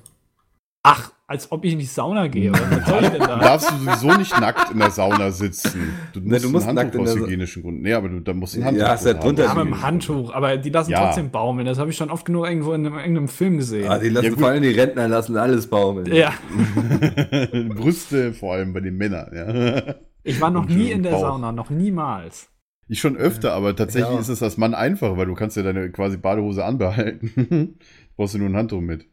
Ach, 0.85 1.11
als 1.27 1.49
ob 1.49 1.63
ich 1.63 1.71
in 1.73 1.79
die 1.79 1.85
Sauna 1.85 2.27
gehe. 2.27 2.49
oder 2.49 2.59
Was 2.69 2.85
soll 2.89 3.03
ich 3.03 3.09
denn 3.09 3.21
Du 3.21 3.25
da? 3.27 3.39
darfst 3.39 3.71
du 3.71 3.75
sowieso 3.77 4.17
nicht 4.17 4.37
nackt 4.39 4.71
in 4.71 4.79
der 4.79 4.91
Sauna 4.91 5.31
sitzen. 5.31 5.93
Du 6.11 6.19
musst, 6.19 6.31
Ne, 6.31 6.39
du 6.41 6.49
musst 6.49 6.67
ein 6.67 6.75
nackt 6.75 6.93
Handtuch 6.93 7.13
in 7.13 7.21
aus 7.21 7.25
hygienischen 7.27 7.63
Gründen. 7.63 7.81
Nee, 7.83 7.93
aber 7.93 8.09
du, 8.09 8.19
da 8.19 8.33
musst 8.33 8.53
du 8.55 8.57
ein 8.57 8.61
Ja, 8.61 8.67
Handtuch 8.67 8.87
hast 8.87 9.05
ja 9.05 9.13
haben. 9.13 9.19
drunter 9.21 9.43
Ja, 9.45 9.55
mit 9.55 9.65
dem 9.65 9.81
Handtuch, 9.81 10.33
aber 10.33 10.57
die 10.57 10.69
lassen 10.69 10.91
Ja. 10.91 11.05
trotzdem 11.05 11.31
baumeln. 11.31 11.65
Das 11.65 11.79
habe 11.79 11.89
ich 11.89 11.95
schon 11.95 12.11
oft 12.11 12.25
genug 12.25 12.45
irgendwo 12.47 12.73
in 12.73 12.85
einem, 12.85 12.97
irgendeinem 12.97 13.27
Film 13.29 13.57
gesehen. 13.57 13.89
Ah, 13.89 13.97
die 13.97 14.09
lassen 14.09 14.25
Ja, 14.25 14.37
vor 14.37 14.49
allem 14.49 14.61
die 14.61 14.71
Rentner 14.71 15.07
lassen 15.07 15.37
alles 15.37 15.67
baumeln. 15.67 16.13
ja, 16.13 16.33
Brüste, 17.75 18.33
vor 18.33 18.53
allem 18.53 18.73
bei 18.73 18.81
den 18.81 18.97
Männern, 18.97 19.31
ja. 19.33 19.95
ich 20.23 20.39
war 20.41 20.49
noch 20.51 20.63
Und 20.67 20.75
nie 20.75 20.91
in 20.91 21.03
der 21.03 21.11
Bauch. 21.11 21.21
Sauna, 21.21 21.51
noch 21.51 21.69
niemals. 21.69 22.49
Ich 22.89 22.99
schon 22.99 23.15
öfter, 23.15 23.53
aber 23.53 23.75
tatsächlich 23.75 24.13
Ja. 24.13 24.19
ist 24.19 24.27
es 24.27 24.43
als 24.43 24.57
Mann 24.57 24.73
einfacher, 24.73 25.15
weil 25.17 25.25
du 25.27 25.33
kannst 25.35 25.55
ja 25.55 25.63
deine 25.63 25.89
quasi 25.91 26.17
Badehose 26.17 26.65
anbehalten. 26.65 27.77
brauchst 28.17 28.33
du 28.35 28.39
nur 28.39 28.49
ein 28.49 28.57
Handtuch 28.57 28.81
mit. 28.81 29.05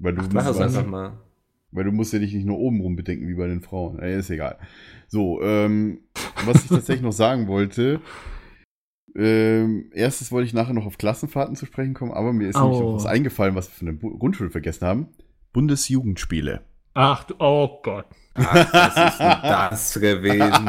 Weil 0.00 0.14
du, 0.14 0.22
Mach 0.32 0.44
das 0.46 0.58
weißt- 0.58 0.62
einfach 0.64 0.86
mal. 0.86 1.18
weil 1.72 1.84
du 1.84 1.92
musst 1.92 2.12
ja 2.12 2.18
dich 2.20 2.32
nicht 2.32 2.46
nur 2.46 2.58
oben 2.58 2.80
rum 2.80 2.94
bedenken 2.96 3.26
wie 3.28 3.34
bei 3.34 3.46
den 3.48 3.60
Frauen. 3.60 3.98
Ey, 3.98 4.16
ist 4.18 4.30
egal. 4.30 4.58
So, 5.08 5.42
ähm, 5.42 6.00
was 6.46 6.62
ich 6.64 6.68
tatsächlich 6.68 7.02
noch 7.02 7.12
sagen 7.12 7.48
wollte, 7.48 8.00
ähm, 9.16 9.90
erstens 9.92 10.30
wollte 10.30 10.46
ich 10.46 10.54
nachher 10.54 10.74
noch 10.74 10.86
auf 10.86 10.98
Klassenfahrten 10.98 11.56
zu 11.56 11.66
sprechen 11.66 11.94
kommen, 11.94 12.12
aber 12.12 12.32
mir 12.32 12.48
ist 12.48 12.56
nämlich 12.56 12.78
Oh. 12.78 12.90
noch 12.90 12.94
was 12.96 13.06
eingefallen, 13.06 13.54
was 13.54 13.68
wir 13.68 13.74
von 13.74 13.86
der 13.86 13.94
Bu- 13.94 14.16
Grundschule 14.18 14.50
vergessen 14.50 14.86
haben. 14.86 15.08
Bundesjugendspiele. 15.52 16.60
Ach, 16.94 17.24
du, 17.24 17.34
oh 17.38 17.80
Gott. 17.82 18.06
Ach, 18.34 18.72
was 18.72 19.12
ist 19.12 19.18
denn 19.18 19.42
das 19.42 19.94
gewesen? 20.00 20.68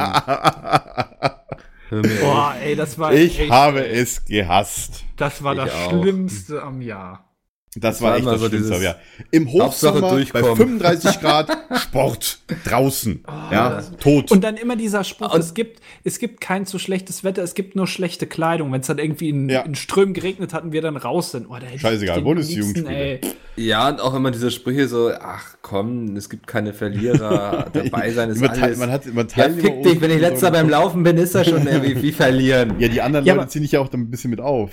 Boah, 2.20 2.54
ey, 2.62 2.76
das 2.76 2.98
war 2.98 3.12
ich 3.12 3.38
echt, 3.40 3.50
habe 3.50 3.84
es 3.86 4.24
gehasst. 4.24 5.04
Das 5.16 5.42
war 5.42 5.52
Ich 5.54 5.58
das 5.64 5.74
auch. 5.74 5.90
Schlimmste 6.02 6.62
am 6.62 6.80
Jahr. 6.82 7.29
Das 7.76 8.02
war 8.02 8.10
war 8.10 8.16
echt 8.16 8.26
das 8.26 8.40
so 8.40 8.48
Schlimmste. 8.48 8.82
Ja. 8.82 8.96
Im 9.30 9.52
Hochsommer 9.52 10.00
bei 10.00 10.10
durchkommen. 10.10 10.56
35 10.56 11.20
Grad 11.20 11.56
Sport 11.80 12.40
draußen. 12.64 13.22
ja, 13.52 13.80
tot. 14.00 14.32
Und 14.32 14.42
dann 14.42 14.56
immer 14.56 14.74
dieser 14.74 15.04
Spruch, 15.04 15.32
es 15.36 15.54
gibt, 15.54 15.80
es 16.02 16.18
gibt 16.18 16.40
kein 16.40 16.66
zu 16.66 16.80
schlechtes 16.80 17.22
Wetter, 17.22 17.44
es 17.44 17.54
gibt 17.54 17.76
nur 17.76 17.86
schlechte 17.86 18.26
Kleidung. 18.26 18.72
Wenn 18.72 18.80
es 18.80 18.88
dann 18.88 18.98
irgendwie 18.98 19.28
in, 19.28 19.48
Ja. 19.48 19.60
in 19.60 19.76
Strömen 19.76 20.14
geregnet 20.14 20.52
hat 20.52 20.64
und 20.64 20.72
wir 20.72 20.82
dann 20.82 20.96
raus 20.96 21.30
sind. 21.30 21.46
Oh, 21.48 21.52
da 21.54 21.60
hätte 21.60 21.76
ich 21.76 21.80
Scheißegal, 21.80 22.22
Bundesjugendspiele. 22.22 23.20
Ja, 23.54 23.88
und 23.88 24.00
auch 24.00 24.14
immer 24.14 24.32
diese 24.32 24.50
Sprüche 24.50 24.88
so, 24.88 25.12
ach 25.20 25.56
komm, 25.62 26.16
es 26.16 26.28
gibt 26.28 26.48
keine 26.48 26.72
Verlierer, 26.72 27.66
dabei 27.72 28.10
sein 28.10 28.30
ist 28.30 28.40
Teil- 28.40 28.62
alles. 28.62 28.78
man 28.78 28.90
hat 28.90 29.06
immer 29.06 29.26
ja, 29.36 29.48
fick 29.48 29.82
dich, 29.84 30.00
wenn 30.00 30.10
ich 30.10 30.20
letzter 30.20 30.50
beim 30.50 30.68
Laufen 30.68 31.04
bin, 31.04 31.16
ist 31.18 31.36
das 31.36 31.48
schon 31.48 31.66
irgendwie 31.68 32.02
wie 32.02 32.10
verlieren. 32.12 32.80
Ja, 32.80 32.88
die 32.88 33.00
anderen 33.00 33.24
Ja, 33.26 33.34
Leute 33.34 33.48
ziehen 33.48 33.62
dich 33.62 33.72
ja 33.72 33.80
auch 33.80 33.88
dann 33.88 34.00
ein 34.00 34.10
bisschen 34.10 34.30
mit 34.30 34.40
auf. 34.40 34.70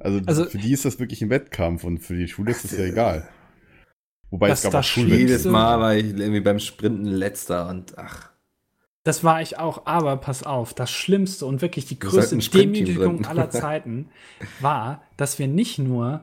Also, 0.00 0.20
Also- 0.26 0.44
für 0.46 0.58
die 0.58 0.72
ist 0.72 0.84
das 0.84 0.98
wirklich 0.98 1.22
ein 1.22 1.30
Wettkampf 1.30 1.84
und 1.84 1.98
für 1.98 2.16
die 2.16 2.28
Schule 2.28 2.50
ist 2.52 2.64
das 2.64 2.72
ja 2.72 2.84
egal. 2.84 3.28
Wobei 4.30 4.48
Das- 4.48 4.60
es 4.60 4.62
gab 4.64 4.72
das 4.72 4.86
auch 4.86 4.88
Schulwettkämpfe. 4.88 5.32
Jedes 5.32 5.44
Mal 5.44 5.80
war 5.80 5.94
ich 5.96 6.04
irgendwie 6.06 6.40
beim 6.40 6.58
Sprinten 6.58 7.04
letzter 7.06 7.68
und 7.68 7.98
ach. 7.98 8.30
Das 9.04 9.24
war 9.24 9.40
ich 9.40 9.58
auch, 9.58 9.86
aber 9.86 10.18
pass 10.18 10.42
auf, 10.42 10.74
das 10.74 10.90
Schlimmste 10.90 11.46
und 11.46 11.62
wirklich 11.62 11.86
die 11.86 11.98
größte 11.98 12.36
Demütigung 12.36 13.24
aller 13.24 13.48
Zeiten 13.50 14.10
war, 14.60 15.02
dass 15.16 15.38
wir 15.38 15.48
nicht 15.48 15.78
nur 15.78 16.22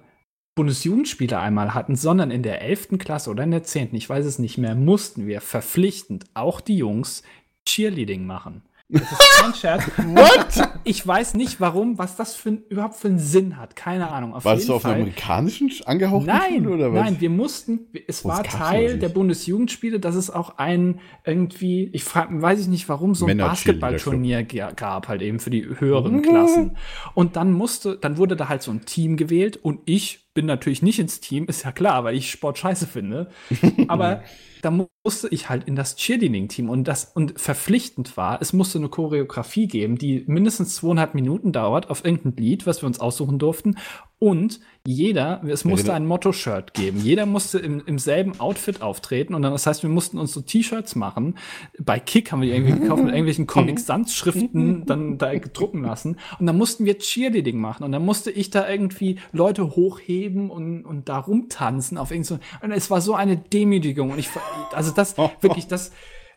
Bundesjugendspiele 0.56 1.38
einmal 1.40 1.74
hatten, 1.74 1.96
sondern 1.96 2.32
in 2.32 2.44
der 2.44 2.62
11. 2.62 2.98
Klasse 2.98 3.30
oder 3.30 3.44
in 3.44 3.52
der 3.52 3.64
10., 3.64 3.96
ich 3.96 4.10
weiß 4.10 4.26
es 4.26 4.40
nicht 4.40 4.58
mehr, 4.58 4.76
mussten 4.76 5.28
wir 5.28 5.42
verpflichtend 5.42 6.26
auch 6.34 6.62
die 6.62 6.78
Jungs 6.78 7.24
Cheerleading 7.68 8.26
machen. 8.26 8.62
Das 8.90 9.02
ist 9.02 9.20
kein 9.42 9.54
Scherz. 9.54 9.84
What? 9.98 10.70
Ich 10.86 11.06
weiß 11.06 11.34
nicht, 11.34 11.60
warum, 11.60 11.98
was 11.98 12.16
das 12.16 12.36
für, 12.36 12.50
ein- 12.50 12.64
überhaupt 12.70 12.96
für 12.96 13.10
einen 13.10 13.20
Sinn 13.20 13.58
hat. 13.58 13.76
Keine 13.76 14.10
Ahnung. 14.10 14.34
Auf 14.34 14.46
Warst 14.46 14.70
du 14.70 14.76
auf 14.76 14.86
einer 14.86 14.94
Fall. 14.94 15.02
amerikanischen 15.02 15.70
angehauchten 15.86 16.28
Nein, 16.28 16.64
Schule 16.64 16.70
oder 16.76 16.94
was? 16.94 17.04
nein, 17.04 17.18
wir 17.20 17.30
mussten, 17.30 17.88
es 18.08 18.24
Oh, 18.24 18.30
war 18.30 18.44
Teil 18.44 18.98
der 18.98 19.10
Bundesjugendspiele, 19.10 20.00
dass 20.00 20.16
es 20.16 20.30
auch 20.30 20.58
ein 20.58 21.02
irgendwie, 21.26 21.90
ich 21.92 22.06
frag, 22.06 22.30
weiß 22.32 22.62
ich 22.62 22.68
nicht 22.68 22.88
warum, 22.88 23.14
so 23.14 23.26
ein. 23.26 23.38
Basketballturnier 23.38 24.44
gab 24.44 25.10
halt 25.10 25.22
eben 25.22 25.40
für 25.40 25.50
die 25.50 25.66
höheren 25.80 26.22
Klassen. 26.22 26.78
Und 27.14 27.36
dann 27.36 27.52
musste, 27.52 27.98
dann 27.98 28.18
wurde 28.18 28.38
da 28.38 28.48
halt 28.48 28.62
so 28.64 28.72
ein 28.72 28.86
Team 28.86 29.18
gewählt 29.18 29.58
und 29.58 29.82
ich 29.86 30.27
bin 30.38 30.46
natürlich 30.46 30.84
nicht 30.84 31.00
ins 31.00 31.20
Team, 31.20 31.46
ist 31.46 31.64
ja 31.64 31.72
klar, 31.72 32.04
weil 32.04 32.16
ich 32.16 32.30
Sport 32.30 32.60
scheiße 32.60 32.86
finde. 32.86 33.32
Aber 33.88 34.22
da 34.62 34.70
musste 34.70 35.30
ich 35.30 35.50
halt 35.50 35.64
in 35.64 35.76
das 35.76 35.96
Cheerleading-Team 35.96 36.70
und 36.70 36.84
das 36.84 37.06
und 37.06 37.42
verpflichtend 37.42 38.18
war, 38.18 38.40
es 38.40 38.54
musste 38.54 38.78
eine 38.78 38.88
Choreografie 38.88 39.68
geben, 39.68 39.98
die 39.98 40.26
mindestens 40.28 40.76
zweieinhalb 40.76 41.16
Minuten 41.16 41.54
dauert 41.54 41.90
auf 41.90 42.06
irgendein 42.06 42.36
Lied, 42.36 42.68
was 42.68 42.84
wir 42.84 42.88
uns 42.88 43.00
aussuchen 43.00 43.40
durften. 43.40 43.78
Und 44.20 44.60
jeder, 44.84 45.44
es 45.48 45.64
musste 45.64 45.94
ein 45.94 46.08
Motto-Shirt 46.08 46.74
geben. 46.74 47.02
Jeder 47.02 47.28
musste 47.28 47.60
im, 47.60 47.84
im 47.86 48.00
selben 48.00 48.40
Outfit 48.40 48.82
auftreten. 48.82 49.36
Und 49.36 49.44
dann, 49.44 49.52
das 49.52 49.68
heißt, 49.68 49.84
wir 49.84 49.92
mussten 49.92 50.18
uns 50.18 50.34
so 50.34 50.42
T-Shirts 50.42 50.96
machen. 50.96 51.38
Bei 51.78 52.00
Kick 52.00 52.32
haben 52.32 52.42
wir 52.42 52.50
die 52.50 52.56
irgendwie 52.56 52.80
gekauft 52.80 53.04
mit 53.04 53.12
irgendwelchen 53.12 53.46
Comic-Sans-Schriften 53.46 54.88
dann 54.88 55.20
da 55.20 55.36
drucken 55.36 55.84
lassen. 55.84 56.18
Und 56.40 56.48
dann 56.48 56.58
mussten 56.58 56.86
wir 56.86 56.98
Cheerleading 56.98 57.60
machen. 57.60 57.84
Und 57.84 57.92
dann 57.92 58.04
musste 58.04 58.32
ich 58.32 58.50
da 58.50 58.68
irgendwie 58.68 59.20
Leute 59.34 59.76
hochheben 59.76 60.50
und, 60.50 60.84
und 60.84 61.10
da 61.10 61.20
rumtanzen 61.20 62.00
auf 62.00 62.10
irgend 62.10 62.26
so. 62.26 62.40
Und 62.62 62.72
es 62.72 62.90
war 62.90 63.02
so 63.02 63.14
eine 63.14 63.38
Demütigung. 63.38 64.10
Und 64.10 64.18
ich, 64.18 64.30
also 64.74 64.92
das, 64.92 65.16
wirklich, 65.42 65.68
das, 65.68 65.92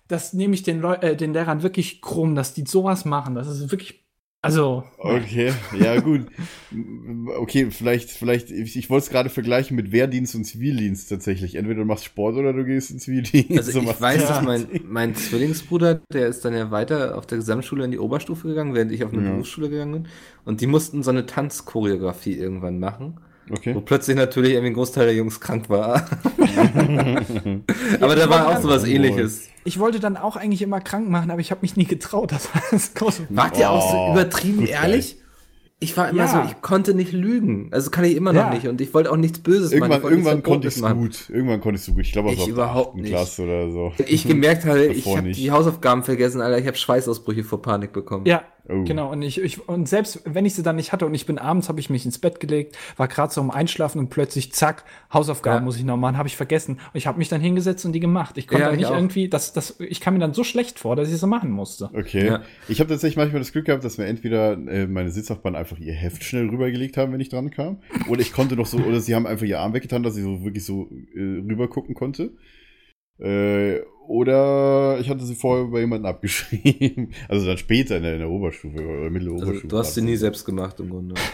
das 0.07 0.35
nehme 0.35 0.53
ich 0.53 0.65
den, 0.65 0.81
Leu 0.81 0.95
äh, 0.95 1.17
den 1.17 1.33
Lehrern 1.33 1.63
wirklich 1.63 2.03
krumm, 2.03 2.35
dass 2.35 2.53
die 2.53 2.65
sowas 2.67 3.07
machen. 3.07 3.37
Das 3.37 3.49
ist 3.49 3.71
wirklich, 3.71 4.00
also. 4.43 4.85
Okay, 4.99 5.53
ja 5.79 6.01
gut. 6.01 6.27
Okay, 7.39 7.71
vielleicht, 7.73 8.11
vielleicht, 8.11 8.53
ich, 8.53 8.77
ich 8.77 8.89
wollte 8.91 9.05
es 9.07 9.11
gerade 9.11 9.29
vergleichen 9.29 9.75
mit 9.77 9.91
Wehrdienst 9.91 10.37
und 10.37 10.45
Zivildienst 10.45 11.09
tatsächlich. 11.09 11.57
Entweder 11.57 11.81
du 11.81 11.85
machst 11.85 12.05
Sport 12.05 12.37
oder 12.37 12.53
du 12.53 12.65
gehst 12.65 12.93
in 12.93 13.01
Zivildienst. 13.01 13.59
Also 13.59 13.73
So 13.81 13.81
ich 13.91 14.01
weiß, 14.01 14.23
du- 14.23 14.29
dass 14.29 14.43
mein, 14.43 14.67
mein 14.89 15.15
Zwillingsbruder, 15.17 16.01
der 16.13 16.29
ist 16.29 16.45
dann 16.45 16.55
ja 16.55 16.71
weiter 16.71 17.19
auf 17.19 17.27
der 17.27 17.39
Gesamtschule 17.39 17.85
in 17.85 17.91
die 17.91 17.99
Oberstufe 17.99 18.47
gegangen, 18.47 18.75
während 18.75 18.93
ich 18.93 19.03
auf 19.03 19.13
eine 19.13 19.25
Ja. 19.25 19.31
Berufsschule 19.33 19.69
gegangen 19.69 19.93
bin. 20.05 20.09
Und 20.45 20.61
die 20.61 20.69
mussten 20.69 21.03
so 21.03 21.11
eine 21.11 21.27
Tanzchoreografie 21.27 22.35
irgendwann 22.35 22.79
machen, 22.79 23.21
wo 23.51 23.55
Okay. 23.57 23.77
plötzlich 23.85 24.17
natürlich 24.17 24.53
irgendwie 24.53 24.71
ein 24.71 24.75
Großteil 24.75 25.07
der 25.07 25.15
Jungs 25.15 25.41
krank 25.41 25.69
war. 25.69 26.07
aber 28.01 28.17
da 28.17 28.31
war 28.31 28.49
auch 28.49 28.61
sowas 28.61 28.85
ähnliches. 28.85 29.49
Ich 29.65 29.79
wollte 29.79 30.01
dann 30.01 30.17
auch 30.17 30.37
eigentlich 30.37 30.63
immer 30.63 30.81
krank 30.81 31.09
machen, 31.11 31.31
aber 31.31 31.41
ich 31.41 31.51
habe 31.51 31.61
mich 31.63 31.77
nie 31.77 31.85
getraut. 31.85 32.31
Das 32.41 32.55
war 32.55 32.63
das 32.71 32.95
große 32.95 33.27
Wart 33.31 33.59
ihr 33.59 33.71
auch 33.71 33.93
Oh, 33.93 34.07
so 34.07 34.13
übertrieben 34.13 34.67
ehrlich? 34.67 35.17
Ich 35.83 35.97
war 35.97 36.11
immer 36.11 36.25
Ja. 36.25 36.29
so, 36.29 36.43
ich 36.51 36.61
konnte 36.61 36.93
nicht 36.95 37.13
lügen. 37.13 37.71
Also 37.73 37.91
kann 37.91 38.05
ich 38.05 38.15
immer 38.15 38.33
noch 38.35 38.43
Ja. 38.43 38.51
nicht. 38.55 38.69
Und 38.69 38.81
ich 38.83 38.93
wollte 38.93 39.11
auch 39.11 39.17
nichts 39.17 39.39
Böses 39.39 39.73
Irgendwann, 39.73 39.91
machen. 39.91 40.03
Ich 40.05 40.11
irgendwann 40.11 40.35
nichts 40.37 40.49
konnte 40.49 40.69
ich 40.69 40.77
es 40.77 40.83
gut. 40.83 41.31
Irgendwann 41.35 41.61
konntest 41.61 41.89
du 41.89 41.95
gut. 41.95 42.03
Ich 42.05 42.13
glaube, 42.13 42.29
Ich 42.31 42.37
das 42.37 42.45
war 42.47 42.53
überhaupt 42.53 42.97
nicht. 42.97 43.09
Klasse 43.09 43.43
oder 43.45 43.71
so. 43.71 43.93
Ich 44.07 44.29
gemerkt 44.29 44.67
habe, 44.67 44.85
ich 44.93 45.07
habe 45.07 45.31
die 45.31 45.51
Hausaufgaben 45.51 46.03
vergessen, 46.03 46.43
Alter. 46.43 46.59
Ich 46.59 46.67
habe 46.67 46.77
Schweißausbrüche 46.77 47.45
vor 47.45 47.63
Panik 47.63 47.93
bekommen. 47.95 48.27
Ja, 48.27 48.43
Oh. 48.71 48.85
genau. 48.85 49.11
Und 49.11 49.23
ich, 49.23 49.41
ich 49.41 49.69
und 49.69 49.89
selbst 49.89 50.23
wenn 50.25 50.47
ich 50.47 50.55
sie 50.55 50.63
dann 50.63 50.77
nicht 50.77 50.93
hatte 50.93 51.07
und 51.07 51.15
ich 51.15 51.27
bin 51.27 51.39
abends, 51.39 51.69
habe 51.69 51.81
ich 51.81 51.91
mich 51.91 52.05
ins 52.07 52.19
Bett 52.19 52.41
gelegt, 52.41 52.77
war 52.97 53.09
gerade 53.09 53.33
so 53.33 53.41
am 53.41 53.51
Einschlafen 53.51 53.99
und 53.99 54.11
plötzlich 54.11 54.53
zack, 54.53 54.85
Hausaufgaben 55.13 55.59
Ja. 55.59 55.65
muss 55.65 55.77
ich 55.77 55.85
noch 55.85 55.97
machen, 55.97 56.17
habe 56.17 56.29
ich 56.29 56.37
vergessen. 56.37 56.75
Und 56.75 56.81
ich 56.95 57.07
habe 57.07 57.19
mich 57.19 57.29
dann 57.29 57.41
hingesetzt 57.41 57.85
und 57.85 57.93
die 57.93 58.01
gemacht. 58.01 58.39
Ich 58.39 58.47
konnte 58.49 58.65
Ja, 58.65 58.73
nicht 58.77 58.87
auch. 58.87 58.95
irgendwie, 58.95 59.29
das, 59.29 59.53
das, 59.53 59.77
ich 59.81 60.01
kam 60.01 60.15
mir 60.15 60.21
dann 60.21 60.35
so 60.35 60.45
schlecht 60.45 60.79
vor, 60.79 60.97
dass 60.97 61.11
ich 61.11 61.19
so 61.19 61.27
machen 61.27 61.51
musste. 61.51 61.91
Okay. 61.95 62.27
Ja. 62.27 62.43
Ich 62.69 62.81
habe 62.81 62.89
tatsächlich 62.91 63.17
manchmal 63.17 63.41
das 63.41 63.53
Glück 63.53 63.67
gehabt, 63.67 63.85
dass 63.85 63.99
mir 63.99 64.07
entweder 64.07 64.53
äh, 64.53 64.87
meine 64.87 65.11
Sitznachbarn 65.11 65.57
einfach 65.57 65.79
ihr 65.79 65.93
Heft 65.95 66.23
schnell 66.25 66.49
rübergelegt 66.49 66.97
haben, 66.97 67.13
wenn 67.13 67.21
ich 67.21 67.29
dran 67.29 67.51
kam. 67.51 67.79
Oder 68.09 68.21
ich 68.21 68.33
konnte 68.33 68.57
noch 68.57 68.67
so, 68.67 68.79
oder 68.79 69.01
sie 69.01 69.15
haben 69.15 69.27
einfach 69.27 69.47
ihr 69.47 69.61
Arm 69.61 69.73
weggetan, 69.75 70.03
dass 70.03 70.17
ich 70.17 70.23
so 70.23 70.45
wirklich 70.45 70.65
so 70.65 70.89
äh, 71.15 71.19
rüber 71.21 71.69
gucken 71.69 71.95
konnte. 71.95 72.31
Äh, 73.21 73.81
oder 74.11 74.99
ich 75.01 75.09
hatte 75.09 75.25
sie 75.25 75.37
vorher 75.37 75.67
bei 75.67 75.81
jemandem 75.81 76.07
abgeschrieben. 76.07 77.13
Also 77.29 77.47
dann 77.47 77.59
später 77.59 77.97
in 77.97 78.03
der, 78.03 78.15
in 78.15 78.19
der 78.19 78.31
Oberstufe 78.31 78.81
oder 78.85 79.09
Mitteloberstufe. 79.09 79.55
Also, 79.55 79.69
du 79.69 79.79
hast 79.79 79.95
sie 79.95 80.03
nie 80.03 80.17
selbst 80.17 80.45
gemacht 80.45 80.81
im 80.81 80.91
Grunde. 80.91 81.15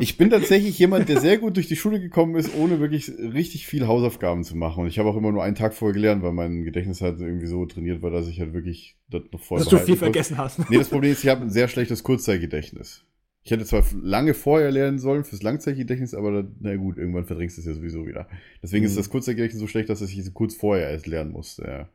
Ich 0.00 0.16
bin 0.16 0.30
tatsächlich 0.30 0.78
jemand, 0.78 1.08
der 1.08 1.20
sehr 1.20 1.38
gut 1.38 1.56
durch 1.56 1.66
die 1.66 1.74
Schule 1.74 1.98
gekommen 1.98 2.36
ist, 2.36 2.54
ohne 2.54 2.78
wirklich 2.78 3.08
richtig 3.18 3.66
viel 3.66 3.88
Hausaufgaben 3.88 4.44
zu 4.44 4.56
machen. 4.56 4.82
Und 4.82 4.88
ich 4.88 4.98
habe 4.98 5.08
auch 5.08 5.16
immer 5.16 5.32
nur 5.32 5.42
einen 5.42 5.56
Tag 5.56 5.74
vorher 5.74 5.94
gelernt, 5.94 6.22
weil 6.22 6.32
mein 6.32 6.62
Gedächtnis 6.62 7.00
halt 7.00 7.20
irgendwie 7.20 7.46
so 7.46 7.66
trainiert 7.66 8.00
war, 8.02 8.10
dass 8.10 8.28
ich 8.28 8.38
halt 8.38 8.52
wirklich 8.52 8.96
das 9.10 9.22
noch 9.32 9.40
vorher 9.40 9.64
Dass 9.64 9.70
du 9.70 9.84
viel 9.84 9.96
vergessen 9.96 10.38
hast. 10.38 10.70
Nee, 10.70 10.78
das 10.78 10.88
Problem 10.88 11.10
ist, 11.10 11.24
ich 11.24 11.30
habe 11.30 11.42
ein 11.42 11.50
sehr 11.50 11.66
schlechtes 11.66 12.04
Kurzzeitgedächtnis. 12.04 13.04
Ich 13.48 13.52
hätte 13.52 13.64
zwar 13.64 13.82
lange 14.02 14.34
vorher 14.34 14.70
lernen 14.70 14.98
sollen 14.98 15.24
fürs 15.24 15.42
Langzeitgedächtnis, 15.42 16.12
aber 16.12 16.42
da- 16.42 16.48
na 16.60 16.76
gut, 16.76 16.98
irgendwann 16.98 17.24
verdrängst 17.24 17.56
du 17.56 17.62
es 17.62 17.66
ja 17.66 17.72
sowieso 17.72 18.06
wieder. 18.06 18.28
Deswegen 18.62 18.84
ist 18.84 18.92
Mhm. 18.92 18.96
das 18.98 19.08
Kurzzeitgedächtnis 19.08 19.58
so 19.58 19.66
schlecht, 19.66 19.88
dass 19.88 20.02
ich 20.02 20.18
es 20.18 20.34
kurz 20.34 20.54
vorher 20.54 20.90
erst 20.90 21.06
lernen 21.06 21.32
musste. 21.32 21.62
Ja. 21.62 21.88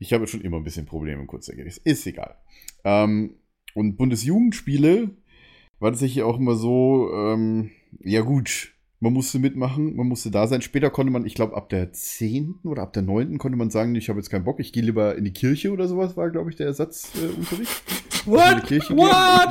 Ich 0.00 0.12
habe 0.12 0.26
schon 0.26 0.40
immer 0.40 0.56
ein 0.56 0.64
bisschen 0.64 0.86
Probleme 0.86 1.20
im 1.20 1.28
Kurzzeitgedächtnis. 1.28 1.80
Ist 1.84 2.04
egal. 2.04 2.34
Ähm, 2.82 3.34
und 3.74 3.96
Bundesjugendspiele 3.96 5.10
war 5.78 5.92
tatsächlich 5.92 6.24
auch 6.24 6.36
immer 6.36 6.56
so, 6.56 7.12
ähm, 7.14 7.70
ja 8.00 8.22
gut, 8.22 8.74
man 9.02 9.14
musste 9.14 9.38
mitmachen, 9.38 9.96
man 9.96 10.06
musste 10.06 10.30
da 10.30 10.46
sein. 10.46 10.60
Später 10.60 10.90
konnte 10.90 11.10
man, 11.10 11.24
ich 11.24 11.34
glaube, 11.34 11.56
ab 11.56 11.70
der 11.70 11.90
10. 11.92 12.60
oder 12.64 12.82
ab 12.82 12.92
der 12.92 13.02
9. 13.02 13.38
konnte 13.38 13.56
man 13.56 13.70
sagen, 13.70 13.94
ich 13.94 14.10
habe 14.10 14.18
jetzt 14.18 14.28
keinen 14.28 14.44
Bock, 14.44 14.60
ich 14.60 14.74
gehe 14.74 14.82
lieber 14.82 15.16
in 15.16 15.24
die 15.24 15.32
Kirche 15.32 15.72
oder 15.72 15.88
sowas, 15.88 16.18
war, 16.18 16.30
glaube 16.30 16.50
ich, 16.50 16.56
der 16.56 16.66
Ersatzunterricht. 16.66 17.82
Äh, 18.26 18.26
in 18.26 18.26
What? 18.26 18.68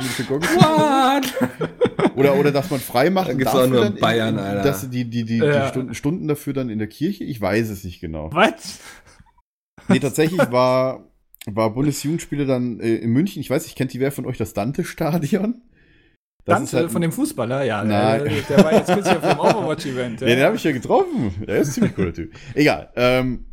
mit 0.02 0.18
der 0.18 0.24
Glocke 0.26 0.46
singt. 0.46 1.34
Oder, 2.14 2.36
oder 2.36 2.52
dass 2.52 2.70
man 2.70 2.78
frei 2.78 3.10
macht. 3.10 3.28
Da 3.28 3.34
dafür 3.34 3.64
auch 3.64 3.68
nur 3.68 3.86
in 3.86 3.96
Bayern, 3.96 4.38
Alter. 4.38 4.62
Dass 4.62 4.88
die, 4.88 5.04
die, 5.10 5.24
die, 5.24 5.38
Ja. 5.38 5.64
die 5.64 5.68
Stunden, 5.68 5.94
Stunden 5.94 6.28
dafür 6.28 6.52
dann 6.52 6.70
in 6.70 6.78
der 6.78 6.88
Kirche, 6.88 7.24
ich 7.24 7.40
weiß 7.40 7.70
es 7.70 7.82
nicht 7.82 8.00
genau. 8.00 8.30
Was? 8.32 8.78
Nee, 9.88 9.98
tatsächlich 9.98 10.40
war, 10.52 11.10
war 11.46 11.70
Bundesjugendspiele 11.74 12.46
dann 12.46 12.78
äh, 12.78 12.94
in 12.96 13.10
München. 13.10 13.40
Ich 13.40 13.50
weiß 13.50 13.64
nicht, 13.64 13.76
kennt 13.76 13.92
die 13.92 13.98
wer 13.98 14.12
von 14.12 14.26
euch 14.26 14.38
das 14.38 14.54
Dante-Stadion? 14.54 15.62
Dante 16.44 16.76
halt- 16.76 16.90
von 16.90 17.02
dem 17.02 17.12
Fußballer, 17.12 17.64
ja. 17.64 17.84
Der, 17.84 18.24
der 18.24 18.64
war 18.64 18.72
jetzt 18.72 18.92
kürzlich 18.92 19.16
auf 19.16 19.28
dem 19.28 19.38
Overwatch-Event. 19.38 20.20
Ja, 20.20 20.26
den 20.26 20.44
habe 20.44 20.56
ich 20.56 20.64
ja 20.64 20.72
getroffen. 20.72 21.32
Der 21.46 21.58
ist 21.58 21.68
ein 21.68 21.72
ziemlich 21.72 21.94
cooler 21.94 22.12
Typ. 22.14 22.32
Egal. 22.54 22.90
Ähm, 22.96 23.46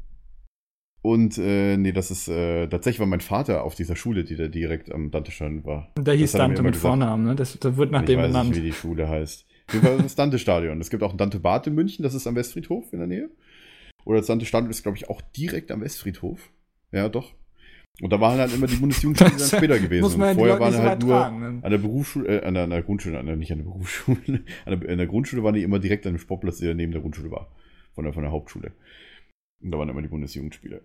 und 1.02 1.38
äh, 1.38 1.78
nee, 1.78 1.92
das 1.92 2.12
ist 2.12 2.28
äh, 2.28 2.68
tatsächlich 2.68 3.00
war 3.00 3.08
mein 3.08 3.22
Vater 3.22 3.64
auf 3.64 3.76
dieser 3.76 3.96
Schule, 3.96 4.24
die 4.24 4.36
da 4.36 4.48
direkt 4.48 4.92
am 4.92 5.12
Dante-Stadion 5.12 5.64
war. 5.64 5.92
Und 5.98 6.06
der 6.08 6.16
hieß 6.16 6.34
Dante 6.34 6.62
mit 6.64 6.74
gesagt. 6.74 6.90
Vornamen, 6.90 7.26
ne? 7.26 7.36
Das, 7.36 7.58
das 7.60 7.78
wird 7.78 7.92
nach 7.92 8.02
ich 8.02 8.08
dem 8.08 8.20
weiß 8.20 8.28
benannt. 8.28 8.50
nicht, 8.50 8.58
wie 8.58 8.66
die 8.66 8.74
Schule 8.74 9.08
heißt. 9.08 9.46
Auf 9.70 9.74
jeden 9.74 10.04
das 10.04 10.16
Dante-Stadion. 10.16 10.82
Es 10.82 10.90
gibt 10.90 11.04
auch 11.04 11.12
ein 11.12 11.18
Dante-Bad 11.18 11.68
in 11.68 11.76
München, 11.76 12.04
das 12.04 12.14
ist 12.14 12.26
am 12.28 12.36
Westfriedhof 12.36 12.92
in 12.94 13.00
der 13.00 13.08
Nähe. 13.08 13.30
Oder 14.06 14.20
das 14.20 14.28
Dante-Stadion 14.28 14.70
ist, 14.72 14.84
glaube 14.84 14.98
ich, 14.98 15.10
auch 15.10 15.22
direkt 15.22 15.72
am 15.72 15.82
Westfriedhof. 15.82 16.52
Ja, 16.92 17.10
doch. 17.10 17.34
Und 18.02 18.14
da 18.14 18.22
waren 18.22 18.38
halt 18.38 18.54
immer 18.54 18.68
die 18.68 18.76
Bundesjugendspiele 18.76 19.38
dann 19.38 19.48
später 19.48 19.80
gewesen. 19.80 20.20
Ja 20.20 20.30
Und 20.30 20.36
vorher 20.36 20.60
waren 20.60 20.78
halt 20.78 21.02
nur 21.02 21.10
tragen. 21.10 21.40
Ne? 21.40 21.60
an 21.64 21.72
der 21.72 21.78
Berufsschule, 21.80 22.28
äh, 22.28 22.46
an, 22.46 22.54
der, 22.54 22.64
an 22.64 22.70
der 22.70 22.84
Grundschule, 22.84 23.18
an 23.18 23.26
der, 23.26 23.36
nicht 23.36 23.52
an 23.52 23.58
der 23.58 23.66
Berufsschule, 23.66 24.20
an 24.66 24.80
der, 24.80 24.90
an 24.90 24.98
der 24.98 25.08
Grundschule 25.08 25.44
waren 25.44 25.56
die 25.56 25.64
immer 25.64 25.80
direkt 25.80 26.06
an 26.06 26.14
dem 26.14 26.20
Sportplatz, 26.20 26.60
der 26.60 26.76
neben 26.76 26.92
der 26.92 27.02
Grundschule 27.02 27.32
war. 27.32 27.52
Von 27.94 28.04
der, 28.04 28.14
von 28.14 28.22
der 28.22 28.32
Hauptschule. 28.32 28.74
Und 29.62 29.72
da 29.72 29.80
waren 29.80 29.90
immer 29.90 30.04
die 30.04 30.08
Bundesjugendspiele. 30.08 30.84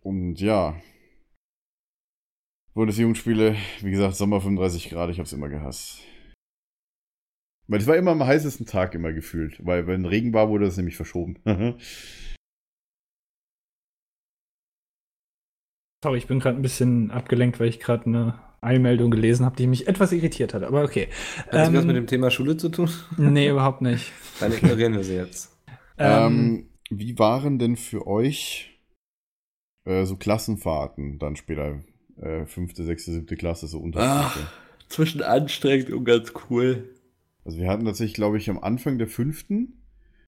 Und 0.00 0.40
ja. 0.40 0.80
Bundesjugendspiele, 2.74 3.56
wie 3.80 3.90
gesagt, 3.90 4.14
Sommer 4.14 4.40
35 4.40 4.90
Grad, 4.90 5.10
ich 5.10 5.18
hab's 5.18 5.32
immer 5.32 5.48
gehasst. 5.48 6.00
Weil 7.66 7.80
es 7.80 7.86
war 7.86 7.96
immer 7.96 8.12
am 8.12 8.24
heißesten 8.24 8.66
Tag 8.66 8.94
immer 8.94 9.12
gefühlt. 9.12 9.64
Weil 9.64 9.88
wenn 9.88 10.06
Regen 10.06 10.32
war, 10.32 10.48
wurde 10.48 10.66
das 10.66 10.76
nämlich 10.76 10.96
verschoben. 10.96 11.38
Sorry, 16.02 16.18
ich 16.18 16.26
bin 16.26 16.40
gerade 16.40 16.56
ein 16.56 16.62
bisschen 16.62 17.10
abgelenkt, 17.10 17.60
weil 17.60 17.68
ich 17.68 17.78
gerade 17.78 18.06
eine 18.06 18.34
Einmeldung 18.60 19.10
gelesen 19.10 19.46
habe, 19.46 19.56
die 19.56 19.66
mich 19.66 19.86
etwas 19.86 20.12
irritiert 20.12 20.52
hat. 20.54 20.62
Aber 20.62 20.82
okay. 20.82 21.08
Hat 21.38 21.54
das 21.54 21.68
Ähm, 21.68 21.74
was 21.74 21.84
mit 21.84 21.96
dem 21.96 22.06
Thema 22.06 22.30
Schule 22.30 22.56
zu 22.56 22.68
tun? 22.70 22.90
Nee, 23.16 23.48
überhaupt 23.48 23.82
nicht. 23.82 24.12
Dann 24.40 24.52
ignorieren 24.52 24.94
wir 24.94 25.04
sie 25.04 25.14
jetzt. 25.14 25.56
Ähm, 25.98 26.08
ähm, 26.10 26.68
wie 26.90 27.18
waren 27.18 27.58
denn 27.58 27.76
für 27.76 28.06
euch 28.06 28.80
äh, 29.84 30.04
so 30.04 30.16
Klassenfahrten 30.16 31.18
dann 31.18 31.36
später? 31.36 31.80
Äh, 32.20 32.46
fünfte, 32.46 32.84
sechste, 32.84 33.12
siebte 33.12 33.36
Klasse, 33.36 33.66
so 33.66 33.78
Unterschiede. 33.78 34.46
Zwischen 34.88 35.22
anstrengend 35.22 35.90
und 35.90 36.04
ganz 36.04 36.32
cool. 36.50 36.90
Also 37.44 37.58
wir 37.58 37.68
hatten 37.68 37.84
tatsächlich, 37.84 38.14
glaube 38.14 38.38
ich, 38.38 38.50
am 38.50 38.58
Anfang 38.58 38.98
der 38.98 39.08
fünften, 39.08 39.82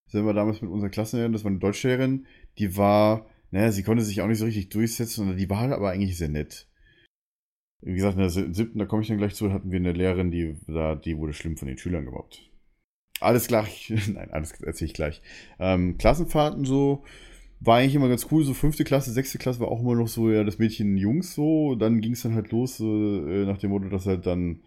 sind 0.07 0.25
wir 0.25 0.33
damals 0.33 0.63
mit 0.63 0.71
unserer 0.71 0.91
Klassenlehrerin, 0.91 1.33
das 1.33 1.45
war 1.45 1.51
eine 1.51 1.61
Deutschlehrerin, 1.61 2.27
die 2.59 2.77
war, 2.77 3.27
naja, 3.55 3.71
sie 3.71 3.85
konnte 3.85 4.03
sich 4.03 4.21
auch 4.21 4.27
nicht 4.27 4.39
so 4.39 4.47
richtig 4.47 4.71
durchsetzen, 4.71 5.31
und 5.31 5.37
die 5.37 5.49
war 5.49 5.71
aber 5.71 5.91
eigentlich 5.91 6.19
sehr 6.19 6.29
nett. 6.29 6.67
Wie 7.83 7.95
gesagt, 7.95 8.15
in 8.15 8.21
der 8.21 8.31
siebten, 8.31 8.81
da 8.81 8.85
komme 8.85 9.03
ich 9.03 9.09
dann 9.09 9.19
gleich 9.19 9.37
zu, 9.37 9.53
hatten 9.53 9.71
wir 9.71 9.79
eine 9.79 9.93
Lehrerin, 9.93 10.33
die, 10.33 10.57
da, 10.67 10.97
die 10.97 11.17
wurde 11.17 11.35
schlimm 11.35 11.57
von 11.57 11.69
den 11.69 11.79
Schülern 11.79 12.05
gemobbt. 12.05 12.51
alles 13.21 13.47
gleich. 13.47 13.93
Nein, 14.13 14.33
alles 14.33 14.61
erzähle 14.61 14.89
ich 14.89 14.95
gleich. 14.95 15.23
Ähm, 15.61 15.99
Klassenfahrten 15.99 16.65
so 16.65 17.05
war 17.61 17.79
eigentlich 17.79 17.95
immer 17.95 18.09
ganz 18.09 18.27
cool. 18.33 18.43
So 18.43 18.55
fünfte 18.55 18.83
Klasse, 18.83 19.13
sechste 19.13 19.39
Klasse 19.39 19.61
war 19.61 19.69
auch 19.69 19.83
immer 19.83 19.95
noch 19.95 20.09
so, 20.09 20.33
ja, 20.33 20.43
das 20.43 20.59
Mädchen 20.59 20.97
Jungs 20.97 21.35
so. 21.37 21.77
Dann 21.77 22.01
ging 22.01 22.15
es 22.15 22.23
dann 22.23 22.35
halt 22.35 22.51
los, 22.51 22.81
äh, 22.81 23.45
nach 23.45 23.59
dem 23.59 23.71
Motto, 23.71 23.89
dass 23.89 24.07
halt 24.07 24.27
dann, 24.27 24.65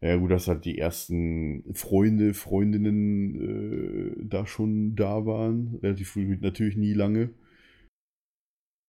ja 0.00 0.16
gut, 0.16 0.30
dass 0.30 0.48
halt 0.48 0.64
die 0.64 0.78
ersten 0.78 1.64
Freunde, 1.74 2.32
Freundinnen 2.32 4.20
äh, 4.22 4.26
da 4.26 4.46
schon 4.46 4.96
da 4.96 5.26
waren. 5.26 5.78
Relativ 5.82 6.12
früh, 6.12 6.38
natürlich 6.40 6.78
nie 6.78 6.94
lange. 6.94 7.34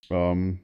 Ähm, 0.09 0.59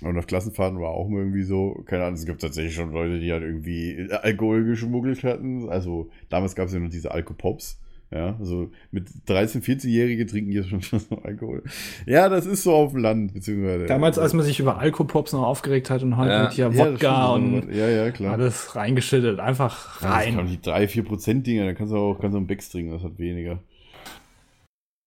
und 0.00 0.16
auf 0.16 0.26
Klassenfahrten 0.26 0.78
war 0.80 0.90
auch 0.90 1.08
immer 1.08 1.18
irgendwie 1.18 1.42
so, 1.42 1.82
keine 1.86 2.04
Ahnung, 2.04 2.14
es 2.14 2.24
gibt 2.26 2.40
tatsächlich 2.40 2.74
schon 2.74 2.92
Leute, 2.92 3.18
die 3.18 3.32
halt 3.32 3.42
irgendwie 3.42 4.08
Alkohol 4.12 4.64
geschmuggelt 4.64 5.24
hatten. 5.24 5.68
Also 5.68 6.10
damals 6.28 6.54
gab 6.54 6.66
es 6.66 6.74
ja 6.74 6.78
noch 6.78 6.90
diese 6.90 7.10
Alkopops. 7.10 7.80
Ja, 8.10 8.36
also 8.38 8.70
mit 8.90 9.06
13-, 9.26 9.62
14-Jährige 9.62 10.24
trinken 10.24 10.50
jetzt 10.52 10.70
schon 10.70 10.80
Alkohol. 11.24 11.62
Ja, 12.06 12.30
das 12.30 12.46
ist 12.46 12.62
so 12.62 12.72
auf 12.72 12.92
dem 12.92 13.00
Land, 13.02 13.34
beziehungsweise. 13.34 13.84
Damals, 13.84 14.18
als 14.18 14.32
man 14.32 14.46
sich 14.46 14.60
über 14.60 14.78
Alkopops 14.78 15.34
noch 15.34 15.42
aufgeregt 15.46 15.90
hat 15.90 16.02
und 16.02 16.16
heute 16.16 16.30
Ja. 16.30 16.42
mit 16.44 16.52
hier 16.52 16.70
Ja, 16.72 16.92
Wodka 16.92 17.34
und 17.34 17.68
Ja, 17.70 17.86
ja, 17.88 18.10
klar. 18.10 18.32
alles 18.32 18.74
reingeschüttet. 18.74 19.40
Einfach 19.40 20.00
Ja, 20.00 20.08
das 20.08 20.26
rein. 20.26 20.46
die 20.46 20.58
3, 20.62 20.84
4% 20.86 21.42
Dinger, 21.42 21.66
dann 21.66 21.74
kannst 21.74 21.92
du 21.92 21.98
auch 21.98 22.18
kannst 22.18 22.32
du 22.32 22.38
einen 22.38 22.46
Becks 22.46 22.70
trinken, 22.70 22.92
das 22.92 23.02
hat 23.02 23.18
weniger. 23.18 23.58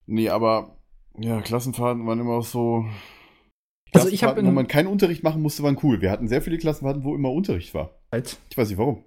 Nee, 0.06 0.30
aber 0.30 0.76
ja, 1.18 1.42
Klassenfahrten 1.42 2.06
waren 2.06 2.20
immer 2.20 2.34
auch 2.34 2.46
so. 2.46 2.86
Also 3.94 4.08
ich 4.10 4.24
hab 4.24 4.36
Klassenfahrten, 4.36 4.46
in- 4.46 4.52
wo 4.52 4.56
man 4.56 4.68
keinen 4.68 4.88
Unterricht 4.88 5.24
machen 5.24 5.42
musste, 5.42 5.64
waren 5.64 5.78
cool. 5.84 6.02
Wir 6.02 6.12
hatten 6.12 6.28
sehr 6.28 6.42
viele 6.42 6.58
Klassenfahrten, 6.58 7.04
wo 7.04 7.16
immer 7.16 7.32
Unterricht 7.32 7.74
war. 7.74 7.92
Halt. 8.12 8.38
Ich 8.50 8.58
weiß 8.58 8.70
nicht 8.70 8.78
warum. 8.78 9.04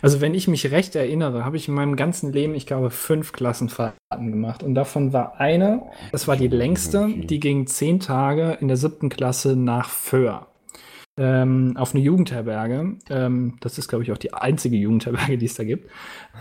Also 0.00 0.20
wenn 0.20 0.34
ich 0.34 0.48
mich 0.48 0.70
recht 0.70 0.96
erinnere, 0.96 1.44
habe 1.44 1.56
ich 1.56 1.68
in 1.68 1.74
meinem 1.74 1.96
ganzen 1.96 2.32
Leben, 2.32 2.54
ich 2.54 2.66
glaube, 2.66 2.90
fünf 2.90 3.32
Klassenfahrten 3.32 4.30
gemacht. 4.30 4.62
Und 4.62 4.74
davon 4.74 5.12
war 5.12 5.38
eine, 5.40 5.82
das 6.10 6.26
war 6.26 6.36
die 6.36 6.48
längste, 6.48 7.08
die 7.08 7.38
ging 7.40 7.66
zehn 7.66 8.00
Tage 8.00 8.56
in 8.60 8.68
der 8.68 8.76
siebten 8.78 9.10
Klasse 9.10 9.56
nach 9.56 9.90
Föhr. 9.90 10.46
Ähm, 11.16 11.76
auf 11.76 11.94
eine 11.94 12.02
Jugendherberge. 12.02 12.96
Ähm, 13.10 13.56
das 13.60 13.78
ist, 13.78 13.86
glaube 13.88 14.02
ich, 14.02 14.10
auch 14.10 14.18
die 14.18 14.32
einzige 14.34 14.76
Jugendherberge, 14.76 15.38
die 15.38 15.46
es 15.46 15.54
da 15.54 15.62
gibt. 15.64 15.88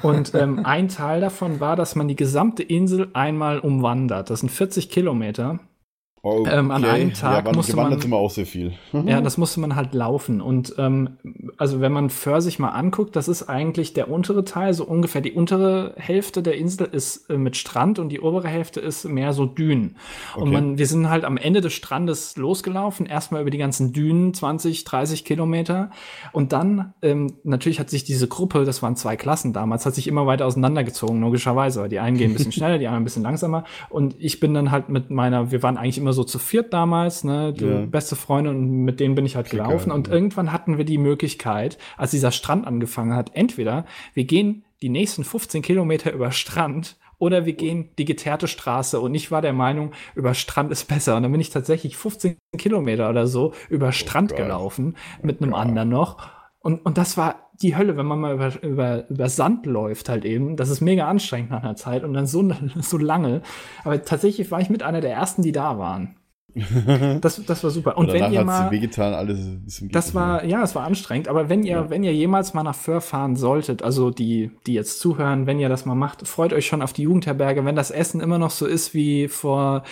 Und 0.01 0.33
ähm, 0.33 0.61
ein 0.65 0.87
Teil 0.87 1.21
davon 1.21 1.59
war, 1.59 1.75
dass 1.75 1.95
man 1.95 2.07
die 2.07 2.15
gesamte 2.15 2.63
Insel 2.63 3.09
einmal 3.13 3.59
umwandert. 3.59 4.29
Das 4.31 4.39
sind 4.39 4.49
40 4.49 4.89
Kilometer. 4.89 5.59
Oh, 6.25 6.45
Ähm, 6.49 6.71
an 6.71 6.85
einem 6.85 7.09
ja, 7.09 7.15
Tag 7.15 7.45
wann- 7.45 7.55
musste 7.55 7.75
man- 7.75 8.01
wir 8.01 8.15
auch 8.15 8.29
sehr 8.31 8.45
viel. 8.45 8.71
Ja, 9.05 9.19
das 9.19 9.37
musste 9.37 9.59
man 9.59 9.75
halt 9.75 9.93
laufen. 9.93 10.39
Und 10.39 10.73
ähm, 10.77 11.17
also 11.57 11.81
wenn 11.81 11.91
man 11.91 12.09
Föhr 12.09 12.39
sich 12.39 12.59
mal 12.59 12.69
anguckt, 12.69 13.17
das 13.17 13.27
ist 13.27 13.49
eigentlich 13.49 13.93
der 13.93 14.09
untere 14.09 14.45
Teil, 14.45 14.73
so 14.73 14.85
ungefähr 14.85 15.19
die 15.19 15.33
untere 15.33 15.95
Hälfte 15.97 16.41
der 16.41 16.55
Insel 16.55 16.87
ist 16.89 17.29
äh, 17.29 17.37
mit 17.37 17.57
Strand 17.57 17.99
und 17.99 18.07
die 18.07 18.21
obere 18.21 18.47
Hälfte 18.47 18.79
ist 18.79 19.03
mehr 19.03 19.33
so 19.33 19.45
Dünen. 19.45 19.97
Und 20.37 20.43
Okay. 20.43 20.51
man, 20.53 20.77
wir 20.77 20.87
sind 20.87 21.09
halt 21.09 21.25
am 21.25 21.35
Ende 21.35 21.59
des 21.59 21.73
Strandes 21.73 22.37
losgelaufen, 22.37 23.05
erstmal 23.05 23.41
über 23.41 23.51
die 23.51 23.57
ganzen 23.57 23.91
Dünen, 23.91 24.33
20, 24.33 24.85
30 24.85 25.25
Kilometer. 25.25 25.91
Und 26.31 26.53
dann, 26.53 26.93
ähm, 27.01 27.33
natürlich 27.43 27.81
hat 27.81 27.89
sich 27.89 28.05
diese 28.05 28.29
Gruppe, 28.29 28.63
das 28.63 28.81
waren 28.81 28.95
zwei 28.95 29.17
Klassen 29.17 29.51
damals, 29.51 29.85
hat 29.85 29.93
sich 29.95 30.07
immer 30.07 30.25
weiter 30.25 30.45
auseinandergezogen, 30.45 31.19
logischerweise. 31.19 31.81
Weil 31.81 31.89
die 31.89 31.99
einen 31.99 32.17
gehen 32.17 32.31
ein 32.31 32.35
bisschen 32.35 32.51
schneller, 32.53 32.77
die 32.77 32.87
anderen 32.87 33.01
ein 33.01 33.05
bisschen 33.05 33.23
langsamer. 33.23 33.65
Und 33.89 34.15
ich 34.19 34.39
bin 34.39 34.53
dann 34.53 34.71
halt 34.71 34.87
mit 34.87 35.09
meiner, 35.09 35.51
wir 35.51 35.61
waren 35.63 35.75
eigentlich 35.75 35.97
immer 35.97 36.12
so 36.13 36.23
zu 36.23 36.39
viert 36.39 36.73
damals, 36.73 37.23
ne, 37.23 37.53
du 37.53 37.65
Ja. 37.65 37.85
beste 37.85 38.15
Freunde 38.15 38.49
und 38.51 38.83
mit 38.83 38.99
denen 38.99 39.15
bin 39.15 39.25
ich 39.25 39.35
halt 39.35 39.47
Klicker, 39.47 39.65
gelaufen. 39.65 39.91
Und 39.91 40.07
ja. 40.07 40.13
irgendwann 40.13 40.51
hatten 40.51 40.77
wir 40.77 40.85
die 40.85 40.97
Möglichkeit, 40.97 41.77
als 41.97 42.11
dieser 42.11 42.31
Strand 42.31 42.65
angefangen 42.65 43.13
hat, 43.15 43.31
entweder 43.33 43.85
wir 44.13 44.23
gehen 44.25 44.63
die 44.81 44.89
nächsten 44.89 45.23
15 45.23 45.61
Kilometer 45.61 46.11
über 46.11 46.31
Strand 46.31 46.97
oder 47.17 47.45
wir 47.45 47.53
gehen 47.53 47.89
die 47.97 48.05
geteerte 48.05 48.47
Straße. 48.49 48.99
Und 48.99 49.15
ich 49.15 49.31
war 49.31 49.41
der 49.41 49.53
Meinung, 49.53 49.91
über 50.13 50.33
Strand 50.33 50.71
ist 50.71 50.87
besser. 50.89 51.15
Und 51.15 51.23
dann 51.23 51.31
bin 51.31 51.39
ich 51.39 51.51
tatsächlich 51.51 51.95
15 51.95 52.37
Kilometer 52.57 53.09
oder 53.09 53.27
so 53.27 53.53
über 53.69 53.91
Strand 53.93 54.31
geil. 54.31 54.43
gelaufen, 54.43 54.95
mit 55.21 55.41
einem 55.41 55.51
geil. 55.51 55.61
anderen 55.61 55.89
noch. 55.89 56.17
Und, 56.59 56.85
und 56.85 56.97
das 56.97 57.15
war 57.17 57.49
die 57.61 57.75
Hölle, 57.75 57.97
wenn 57.97 58.05
man 58.05 58.19
mal 58.19 58.33
über, 58.33 58.51
über, 58.63 59.09
über 59.09 59.29
Sand 59.29 59.65
läuft 59.65 60.09
halt 60.09 60.25
eben. 60.25 60.55
Das 60.57 60.69
ist 60.69 60.81
mega 60.81 61.07
anstrengend 61.07 61.51
nach 61.51 61.63
einer 61.63 61.75
Zeit 61.75 62.03
und 62.03 62.13
dann 62.13 62.25
so, 62.25 62.43
so 62.81 62.97
lange. 62.97 63.41
Aber 63.83 64.03
tatsächlich 64.03 64.51
war 64.51 64.59
ich 64.59 64.69
mit 64.69 64.83
einer 64.83 65.01
der 65.01 65.13
ersten, 65.13 65.41
die 65.41 65.51
da 65.51 65.77
waren. 65.77 66.15
Das, 67.21 67.43
das 67.45 67.63
war 67.63 67.71
super. 67.71 67.97
Und 67.97 68.11
wenn 68.13 68.31
ihr 68.31 68.43
mal, 68.43 68.69
wehgetan, 68.69 69.13
alles 69.13 69.39
das 69.91 70.13
war, 70.13 70.45
ja, 70.45 70.61
es 70.61 70.75
war 70.75 70.83
anstrengend, 70.83 71.27
aber 71.27 71.49
wenn 71.49 71.63
ihr, 71.63 71.77
Ja. 71.77 71.89
wenn 71.89 72.03
ihr 72.03 72.13
jemals 72.13 72.53
mal 72.53 72.61
nach 72.63 72.75
Föhr 72.75 73.01
fahren 73.01 73.35
solltet, 73.35 73.81
also 73.81 74.11
die, 74.11 74.51
die 74.67 74.73
jetzt 74.73 74.99
zuhören, 74.99 75.47
wenn 75.47 75.59
ihr 75.59 75.69
das 75.69 75.85
mal 75.85 75.95
macht, 75.95 76.27
freut 76.27 76.53
euch 76.53 76.67
schon 76.67 76.81
auf 76.83 76.93
die 76.93 77.03
Jugendherberge, 77.03 77.65
wenn 77.65 77.75
das 77.75 77.89
Essen 77.89 78.21
immer 78.21 78.37
noch 78.37 78.51
so 78.51 78.67
ist 78.67 78.93
wie 78.93 79.27
vor, 79.29 79.83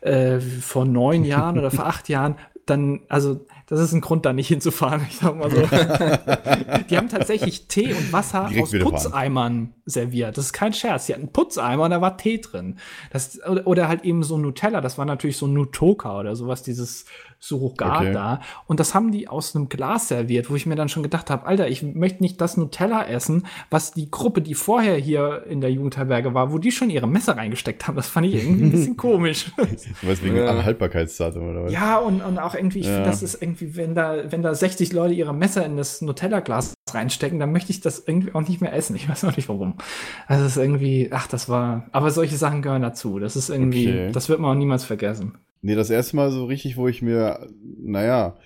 äh, 0.00 0.38
vor 0.38 0.84
neun 0.84 1.24
Jahren 1.32 1.58
oder 1.58 1.70
vor 1.70 1.86
acht 1.86 2.08
Jahren, 2.08 2.36
dann, 2.66 3.00
also, 3.08 3.44
das 3.66 3.80
ist 3.80 3.92
ein 3.92 4.00
Grund, 4.00 4.24
da 4.24 4.32
nicht 4.32 4.46
hinzufahren, 4.46 5.04
ich 5.08 5.16
sag 5.16 5.36
mal 5.36 5.50
so. 5.50 5.56
die 6.90 6.96
haben 6.96 7.08
tatsächlich 7.08 7.66
Tee 7.66 7.92
und 7.92 8.12
Wasser 8.12 8.46
Direkt 8.48 8.62
aus 8.62 8.70
fahren. 8.70 8.82
Putzeimern 8.82 9.74
serviert. 9.84 10.38
Das 10.38 10.46
ist 10.46 10.52
kein 10.52 10.72
Scherz. 10.72 11.06
Die 11.06 11.14
hatten 11.14 11.24
einen 11.24 11.32
Putzeimer 11.32 11.84
und 11.84 11.90
da 11.90 12.00
war 12.00 12.16
Tee 12.16 12.40
drin. 12.40 12.78
Das, 13.10 13.40
oder, 13.44 13.66
oder 13.66 13.88
halt 13.88 14.04
eben 14.04 14.22
so 14.22 14.38
Nutella, 14.38 14.80
das 14.80 14.98
war 14.98 15.04
natürlich 15.04 15.36
so 15.36 15.48
Nutoka 15.48 16.18
oder 16.20 16.36
sowas, 16.36 16.62
dieses 16.62 17.06
Surrogat 17.38 18.00
Okay. 18.02 18.12
da. 18.12 18.40
Und 18.66 18.80
das 18.80 18.94
haben 18.94 19.12
die 19.12 19.28
aus 19.28 19.54
einem 19.54 19.68
Glas 19.68 20.08
serviert, 20.08 20.50
wo 20.50 20.56
ich 20.56 20.66
mir 20.66 20.74
dann 20.76 20.88
schon 20.88 21.02
gedacht 21.02 21.30
habe, 21.30 21.46
Alter, 21.46 21.68
ich 21.68 21.82
möchte 21.82 22.22
nicht 22.22 22.40
das 22.40 22.56
Nutella 22.56 23.06
essen, 23.06 23.46
was 23.70 23.92
die 23.92 24.10
Gruppe, 24.10 24.40
die 24.42 24.54
vorher 24.54 24.96
hier 24.96 25.44
in 25.48 25.60
der 25.60 25.70
Jugendherberge 25.70 26.34
war, 26.34 26.52
wo 26.52 26.58
die 26.58 26.72
schon 26.72 26.90
ihre 26.90 27.06
Messer 27.06 27.36
reingesteckt 27.36 27.86
haben. 27.86 27.96
Das 27.96 28.08
fand 28.08 28.26
ich 28.26 28.34
irgendwie 28.34 28.64
ein 28.64 28.70
bisschen 28.70 28.96
komisch. 28.96 29.52
Weißt, 30.02 30.24
wegen 30.24 30.36
Ja. 30.36 30.64
Haltbarkeitsdatum 30.64 31.50
oder 31.50 31.64
was? 31.64 31.72
Ja, 31.72 31.98
und, 31.98 32.20
und 32.22 32.38
auch 32.38 32.54
irgendwie, 32.54 32.80
ich 32.80 32.86
Ja. 32.86 32.94
finde, 32.94 33.10
das 33.10 33.22
ist 33.22 33.40
irgendwie, 33.42 33.76
wenn 33.76 33.94
da, 33.94 34.30
wenn 34.32 34.42
da 34.42 34.54
60 34.54 34.92
Leute 34.92 35.14
ihre 35.14 35.34
Messer 35.34 35.64
in 35.64 35.76
das 35.76 36.00
Nutella-Glas 36.02 36.74
reinstecken, 36.92 37.38
dann 37.38 37.52
möchte 37.52 37.70
ich 37.70 37.80
das 37.80 38.02
irgendwie 38.06 38.34
auch 38.34 38.46
nicht 38.48 38.60
mehr 38.60 38.72
essen. 38.72 38.96
Ich 38.96 39.08
weiß 39.08 39.24
auch 39.24 39.36
nicht 39.36 39.48
warum. 39.48 39.74
Also 40.26 40.44
es 40.44 40.56
ist 40.56 40.62
irgendwie, 40.62 41.08
ach, 41.12 41.26
das 41.26 41.48
war, 41.48 41.86
aber 41.92 42.10
solche 42.10 42.36
Sachen 42.36 42.62
gehören 42.62 42.82
dazu. 42.82 43.18
Das 43.18 43.36
ist 43.36 43.50
irgendwie, 43.50 43.88
Okay. 43.88 44.10
das 44.12 44.28
wird 44.28 44.40
man 44.40 44.52
auch 44.52 44.58
niemals 44.58 44.84
vergessen. 44.84 45.34
Nee, 45.66 45.74
das 45.74 45.90
erste 45.90 46.14
Mal 46.14 46.30
so 46.30 46.44
richtig, 46.44 46.76
wo 46.76 46.86
ich 46.86 47.02
mir, 47.02 47.48
naja, 47.82 48.36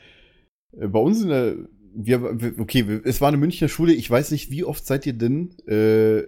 äh, 0.73 0.89
bei 0.89 0.99
uns 0.99 1.21
in 1.23 1.29
der, 1.29 1.55
wir, 1.95 2.55
okay, 2.59 3.01
es 3.05 3.21
war 3.21 3.29
eine 3.29 3.37
Münchner 3.37 3.69
Schule, 3.69 3.93
ich 3.93 4.11
weiß 4.11 4.31
nicht, 4.31 4.51
wie 4.51 4.65
oft 4.65 4.87
seid 4.87 5.05
ihr 5.05 5.13
denn 5.13 5.51
äh, 5.67 6.21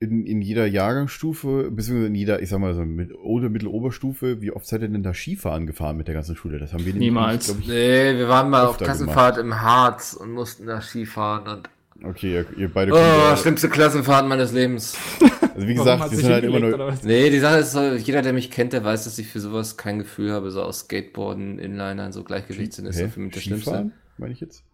in, 0.00 0.26
in 0.26 0.42
jeder 0.42 0.66
Jahrgangsstufe, 0.66 1.70
beziehungsweise 1.70 2.08
in 2.08 2.14
jeder, 2.14 2.42
ich 2.42 2.50
sag 2.50 2.58
mal 2.58 2.74
so, 2.74 2.84
mit 2.84 3.14
oder 3.14 3.48
Mitteloberstufe, 3.48 4.42
wie 4.42 4.50
oft 4.50 4.66
seid 4.66 4.82
ihr 4.82 4.88
denn 4.88 5.02
da 5.02 5.14
Skifahren 5.14 5.66
gefahren 5.66 5.96
mit 5.96 6.06
der 6.06 6.14
ganzen 6.14 6.36
Schule? 6.36 6.58
Das 6.58 6.74
haben 6.74 6.84
wir 6.84 6.92
Niemals. 6.92 7.46
glaub 7.46 7.60
ich, 7.60 7.68
Nee, 7.68 8.18
wir 8.18 8.28
waren 8.28 8.50
mal 8.50 8.66
auf 8.66 8.76
Klassenfahrt 8.76 9.38
im 9.38 9.62
Harz 9.62 10.12
und 10.12 10.32
mussten 10.32 10.66
da 10.66 10.82
Skifahren 10.82 11.48
und 11.48 11.70
Okay, 12.06 12.34
ihr, 12.34 12.46
ihr 12.58 12.68
beide 12.68 12.92
Oh, 12.92 13.36
schlimmste 13.36 13.70
Klassenfahrt 13.70 14.28
meines 14.28 14.52
Lebens. 14.52 14.98
Also 15.54 15.68
wie 15.68 15.74
gesagt, 15.74 16.08
sich 16.10 16.18
sind 16.20 16.32
halt 16.32 16.44
immer 16.44 16.60
nur. 16.60 16.74
oder 16.74 16.86
was? 16.88 17.02
Nee, 17.04 17.30
die 17.30 17.38
Sache 17.38 17.58
ist 17.58 17.72
so, 17.72 17.80
jeder, 17.94 18.22
der 18.22 18.32
mich 18.32 18.50
kennt, 18.50 18.72
der 18.72 18.84
weiß, 18.84 19.04
dass 19.04 19.18
ich 19.18 19.26
für 19.28 19.40
sowas 19.40 19.76
kein 19.76 19.98
Gefühl 19.98 20.32
habe, 20.32 20.50
so 20.50 20.62
aus 20.62 20.80
Skateboarden, 20.80 21.58
Inlinern, 21.58 22.12
so 22.12 22.24
Gleichgewicht 22.24 22.78
ist 22.78 22.96
Hä? 22.96 23.02
so 23.04 23.08
für 23.08 23.20
mich 23.20 23.32
das 23.34 23.42
Skifahren, 23.42 23.92
Schlimmste. 23.92 24.18
meine 24.18 24.32
ich 24.32 24.40
jetzt? 24.40 24.64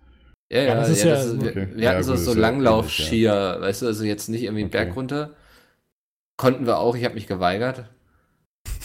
Ja, 0.52 0.62
ja, 0.62 0.68
Ja, 0.68 0.74
das 0.76 0.88
ist 0.90 1.02
ja, 1.04 1.10
ja- 1.10 1.14
das 1.16 1.26
ist, 1.26 1.40
wir, 1.42 1.50
okay. 1.50 1.68
wir 1.74 1.82
Ja, 1.84 1.90
hatten 1.90 2.02
so, 2.02 2.16
so 2.16 2.30
ist 2.32 2.36
ja 2.36 2.40
Langlaufskier, 2.40 3.56
weißt 3.60 3.82
du, 3.82 3.86
also 3.86 4.04
jetzt 4.04 4.28
nicht 4.28 4.42
irgendwie 4.42 4.62
einen 4.62 4.70
Okay. 4.70 4.84
Berg 4.84 4.96
runter. 4.96 5.30
Konnten 6.36 6.66
wir 6.66 6.78
auch, 6.78 6.96
ich 6.96 7.04
habe 7.04 7.14
mich 7.14 7.26
geweigert. 7.26 7.84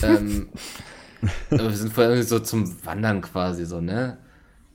ähm, 0.03 0.49
aber 1.51 1.69
wir 1.69 1.77
sind 1.77 1.93
vorher 1.93 2.11
irgendwie 2.13 2.27
so 2.27 2.39
zum 2.39 2.85
Wandern 2.85 3.21
quasi 3.21 3.65
so, 3.65 3.81
ne? 3.81 4.17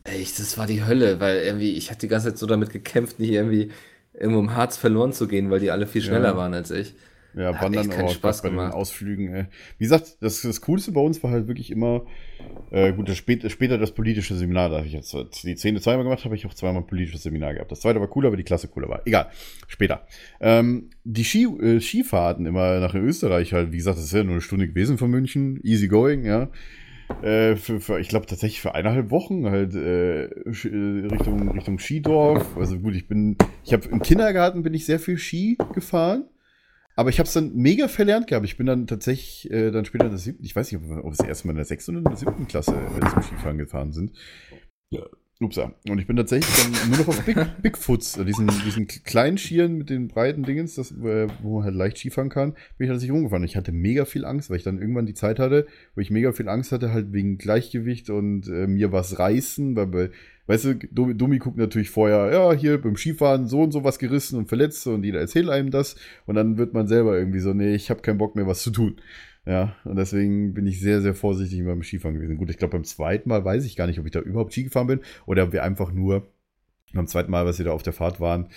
Ey, 0.05 0.20
ich, 0.20 0.34
das 0.36 0.59
war 0.59 0.66
die 0.66 0.84
Hölle, 0.84 1.20
weil 1.20 1.38
irgendwie, 1.42 1.72
ich 1.74 1.90
hatte 1.90 2.01
die 2.01 2.09
ganze 2.09 2.28
Zeit 2.30 2.38
so 2.38 2.47
damit 2.47 2.70
gekämpft, 2.70 3.20
nicht 3.20 3.30
irgendwie 3.32 3.70
irgendwo 4.14 4.40
im 4.40 4.55
Harz 4.56 4.76
verloren 4.76 5.12
zu 5.12 5.28
gehen, 5.28 5.51
weil 5.51 5.60
die 5.60 5.70
alle 5.70 5.86
viel 5.86 6.02
schneller 6.02 6.30
Ja. 6.30 6.36
waren 6.36 6.55
als 6.55 6.70
ich. 6.70 6.94
Ja, 7.35 7.55
Hat 7.55 7.62
wandern 7.62 7.93
auch 7.93 8.12
Spaß 8.12 8.43
bei 8.43 8.48
den 8.48 8.57
gemacht. 8.57 8.74
Ausflügen. 8.74 9.32
Ey. 9.32 9.47
Wie 9.78 9.85
gesagt, 9.85 10.16
das, 10.20 10.43
das 10.43 10.61
Coolste 10.62 10.93
bei 10.93 11.01
uns 11.01 11.23
war 11.23 11.31
halt 11.31 11.47
wirklich 11.47 11.70
immer, 11.70 12.05
äh, 12.70 12.93
gut, 12.93 13.09
das 13.09 13.16
spät, 13.16 13.51
später 13.51 13.78
das 13.78 13.93
politische 13.93 14.35
Seminar, 14.35 14.69
da 14.70 14.78
habe 14.78 14.86
ich 14.86 14.93
jetzt 14.93 15.16
die 15.44 15.55
Zähne 15.55 15.81
zweimal 15.81 16.05
gemacht, 16.05 16.24
habe 16.24 16.35
ich 16.35 16.47
auch 16.47 16.55
zweimal 16.55 16.82
ein 16.82 16.86
politisches 16.86 17.23
Seminar 17.23 17.55
gehabt. 17.55 17.70
Das 17.70 17.81
zweite 17.81 18.01
war 18.01 18.09
cooler, 18.09 18.28
aber 18.28 18.36
die 18.36 18.43
Klasse 18.43 18.69
cooler 18.69 18.89
war. 18.89 19.02
Egal, 19.07 19.31
später. 19.69 20.07
Ähm, 20.40 20.90
die 21.05 21.24
Ski, 21.24 21.44
äh, 21.44 21.81
Skifahrten 21.81 22.47
immer 22.47 22.81
nach 22.81 22.94
Österreich 22.94 23.52
halt, 23.52 23.73
wie 23.73 23.77
gesagt, 23.77 23.98
das 23.98 24.05
ist 24.05 24.12
ja 24.12 24.24
nur 24.24 24.32
eine 24.32 24.40
Stunde 24.40 24.66
gewesen 24.66 24.98
von 24.98 25.11
München, 25.11 25.61
easy 25.62 25.89
going, 25.89 26.24
ja. 26.24 26.48
Äh, 27.23 27.57
für, 27.57 27.81
für, 27.81 27.98
ich 27.98 28.09
glaube 28.09 28.27
tatsächlich 28.27 28.61
für 28.61 28.74
eineinhalb 28.74 29.11
Wochen 29.11 29.47
halt 29.51 29.74
äh, 29.74 30.27
äh, 30.27 31.07
Richtung 31.11 31.51
Richtung 31.51 31.78
Skidorf. 31.78 32.57
Also 32.57 32.78
gut, 32.78 32.94
ich 32.94 33.09
bin, 33.09 33.36
ich 33.65 33.73
habe 33.73 33.89
im 33.89 34.01
Kindergarten 34.01 34.62
bin 34.62 34.74
ich 34.74 34.86
sehr 34.86 35.01
viel 35.01 35.19
Ski 35.19 35.59
gefahren. 35.74 36.24
Aber 37.01 37.09
ich 37.09 37.18
habe 37.18 37.27
es 37.27 37.32
dann 37.32 37.56
mega 37.56 37.89
verlernt 37.89 38.27
gehabt. 38.27 38.44
Ich 38.44 38.59
bin 38.59 38.66
dann 38.66 38.86
tatsächlich 38.86 39.51
äh, 39.51 39.70
dann 39.70 39.86
später 39.86 40.05
in 40.05 40.10
der 40.10 40.18
siebten, 40.18 40.44
ich 40.44 40.55
weiß 40.55 40.70
nicht, 40.70 40.82
ob 40.82 40.86
wir 40.86 40.98
ob 40.98 41.05
wir 41.05 41.16
das 41.16 41.27
erste 41.27 41.47
Mal 41.47 41.52
in 41.52 41.56
der 41.56 41.64
sechsten 41.64 41.93
oder 41.93 42.01
in 42.01 42.05
der 42.05 42.16
siebten 42.16 42.47
Klasse 42.47 42.72
äh, 42.72 43.09
zum 43.09 43.22
Skifahren 43.22 43.56
gefahren 43.56 43.94
sind. 43.94 44.12
Upsa. 45.43 45.72
Und 45.89 45.98
ich 45.98 46.06
bin 46.06 46.16
tatsächlich 46.16 46.55
dann 46.62 46.90
nur 46.90 46.98
noch 46.98 47.09
auf 47.09 47.24
Big, 47.24 47.39
Bigfoots, 47.62 48.18
äh, 48.18 48.27
diesen, 48.27 48.48
diesen 48.66 48.86
kleinen 48.86 49.39
Skiern 49.39 49.78
mit 49.78 49.89
den 49.89 50.09
breiten 50.09 50.43
Dingens, 50.43 50.74
das, 50.74 50.90
äh, 50.90 51.28
wo 51.43 51.56
man 51.56 51.64
halt 51.64 51.74
leicht 51.74 51.97
Skifahren 51.97 52.28
kann, 52.28 52.52
bin 52.77 52.85
ich 52.85 52.89
tatsächlich 52.89 53.14
rumgefahren. 53.14 53.44
Ich 53.44 53.56
hatte 53.56 53.72
mega 53.72 54.05
viel 54.05 54.27
Angst, 54.27 54.51
weil 54.51 54.59
ich 54.59 54.62
dann 54.62 54.78
irgendwann 54.78 55.06
die 55.06 55.14
Zeit 55.14 55.39
hatte, 55.39 55.66
wo 55.94 56.02
ich 56.02 56.10
mega 56.10 56.32
viel 56.32 56.51
Angst 56.51 56.70
hatte, 56.70 56.93
halt 56.93 57.14
wegen 57.14 57.39
Gleichgewicht 57.39 58.10
und 58.10 58.47
äh, 58.48 58.66
mir 58.66 58.93
was 58.93 59.18
reißen, 59.18 59.74
weil 59.74 59.86
bei, 59.86 60.10
weißt 60.51 60.64
du, 60.64 60.74
Domi, 60.90 61.14
Domi 61.16 61.39
guckt 61.39 61.56
natürlich 61.56 61.90
vorher, 61.90 62.32
ja, 62.32 62.52
hier 62.52 62.81
beim 62.81 62.97
Skifahren 62.97 63.47
so 63.47 63.62
und 63.62 63.70
so 63.70 63.85
was 63.85 64.01
gerissen 64.01 64.36
und 64.36 64.48
verletzt 64.48 64.85
und 64.89 65.05
jeder 65.05 65.20
erzählt 65.20 65.48
einem 65.48 65.70
das 65.70 65.94
und 66.27 66.35
dann 66.35 66.59
wird 66.59 66.74
man 66.74 66.89
selber 66.89 67.16
irgendwie 67.16 67.39
so, 67.39 67.55
nee, 67.55 67.72
ich 67.74 67.89
habe 67.89 68.02
keinen 68.02 68.18
Bock 68.18 68.35
mehr, 68.35 68.48
was 68.48 68.62
zu 68.62 68.72
tun. 68.72 68.97
Ja, 69.47 69.77
und 69.85 69.97
deswegen 69.97 70.52
bin 70.52 70.66
ich 70.66 70.81
sehr, 70.81 71.01
sehr 71.01 71.14
vorsichtig 71.14 71.64
beim 71.64 71.82
Skifahren 71.82 72.16
gewesen. 72.16 72.36
Gut, 72.36 72.51
ich 72.51 72.59
glaube, 72.59 72.72
beim 72.72 72.85
zweiten 72.85 73.28
Mal 73.28 73.44
weiß 73.44 73.64
ich 73.64 73.77
gar 73.77 73.86
nicht, 73.86 74.01
ob 74.01 74.06
ich 74.06 74.12
da 74.12 74.20
überhaupt 74.20 74.52
Ski 74.52 74.64
gefahren 74.64 74.89
bin 74.89 75.01
oder 75.24 75.44
ob 75.44 75.52
wir 75.52 75.62
einfach 75.62 75.93
nur 75.93 76.32
beim 76.93 77.06
zweiten 77.06 77.31
Mal, 77.31 77.47
was 77.47 77.59
wir 77.59 77.66
da 77.66 77.72
auf 77.72 77.85
der 77.85 77.93
Fahrt 77.93 78.18
waren, 78.18 78.48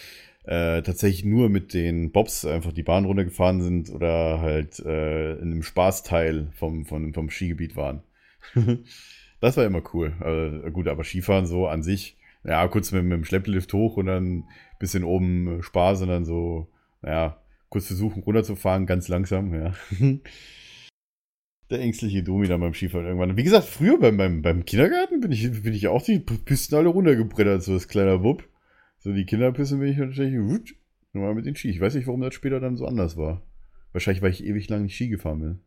äh, 0.46 0.82
tatsächlich 0.82 1.24
nur 1.24 1.50
mit 1.50 1.76
den 1.76 2.12
Bobs 2.12 2.44
einfach 2.44 2.74
die 2.74 2.84
Bahn 2.84 3.06
runtergefahren 3.06 3.62
sind 3.62 3.92
oder 3.92 4.42
halt 4.42 4.80
äh, 4.80 5.34
in 5.34 5.52
einem 5.52 5.64
Spaßteil 5.64 6.50
vom, 6.54 6.86
vom, 6.86 7.14
vom 7.14 7.30
Skigebiet 7.30 7.76
waren. 7.76 8.02
das 9.44 9.58
war 9.58 9.66
immer 9.66 9.84
cool. 9.94 10.14
Also, 10.22 10.72
gut, 10.72 10.88
aber 10.88 11.04
Skifahren 11.04 11.46
so 11.46 11.68
an 11.68 11.84
sich, 11.84 12.18
ja, 12.46 12.66
kurz 12.68 12.92
mit, 12.94 13.04
mit 13.04 13.12
dem 13.12 13.26
Schlepplift 13.26 13.74
hoch 13.74 13.98
und 13.98 14.06
dann 14.06 14.38
ein 14.40 14.46
bisschen 14.80 15.04
oben 15.04 15.62
Spaß 15.62 16.04
und 16.04 16.08
dann 16.08 16.24
so, 16.24 16.68
naja, 17.02 17.42
kurz 17.68 17.88
versuchen 17.88 18.24
runterzufahren, 18.24 18.86
ganz 18.86 19.10
langsam, 19.10 19.54
ja. 19.54 19.74
Der 21.70 21.80
ängstliche 21.80 22.24
Domi 22.24 22.48
dann 22.48 22.62
beim 22.62 22.74
Skifahren 22.74 23.06
irgendwann. 23.06 23.36
Wie 23.36 23.44
gesagt, 23.44 23.66
früher 23.66 24.00
beim, 24.00 24.16
beim, 24.16 24.42
beim 24.42 24.64
Kindergarten 24.64 25.20
bin 25.20 25.32
ich, 25.32 25.64
bin 25.64 25.74
ich 25.74 25.88
auch 25.88 26.04
die 26.04 26.20
Pisten 26.20 26.76
alle 26.76 26.90
runtergebrettert, 26.90 27.64
so 27.64 27.74
als 27.74 27.88
kleiner 27.88 28.20
Bub. 28.20 28.48
So 29.00 29.12
die 29.12 29.26
Kinderpisten 29.26 29.80
bin 29.80 29.90
ich 29.90 29.98
natürlich 29.98 30.40
wut, 30.40 30.76
nochmal 31.12 31.36
mit 31.36 31.46
den 31.46 31.56
Ski. 31.56 31.70
Ich 31.70 31.82
weiß 31.82 31.96
nicht, 31.96 32.08
warum 32.08 32.22
das 32.22 32.34
später 32.34 32.62
dann 32.62 32.78
so 32.78 32.86
anders 32.86 33.18
war. 33.18 33.42
Wahrscheinlich, 33.92 34.22
weil 34.22 34.32
ich 34.32 34.46
ewig 34.46 34.70
lang 34.70 34.84
nicht 34.84 34.96
Ski 34.96 35.10
gefahren 35.10 35.40
bin. 35.40 35.60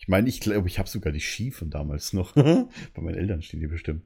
Ich 0.00 0.06
meine, 0.08 0.28
ich 0.28 0.40
glaube, 0.40 0.68
ich 0.68 0.78
habe 0.78 0.88
sogar 0.88 1.12
die 1.12 1.20
Ski 1.20 1.50
von 1.50 1.70
damals 1.70 2.12
noch. 2.12 2.32
Bei 2.34 2.66
meinen 3.02 3.16
Eltern 3.16 3.42
stehen 3.42 3.60
die 3.60 3.66
bestimmt. 3.66 4.02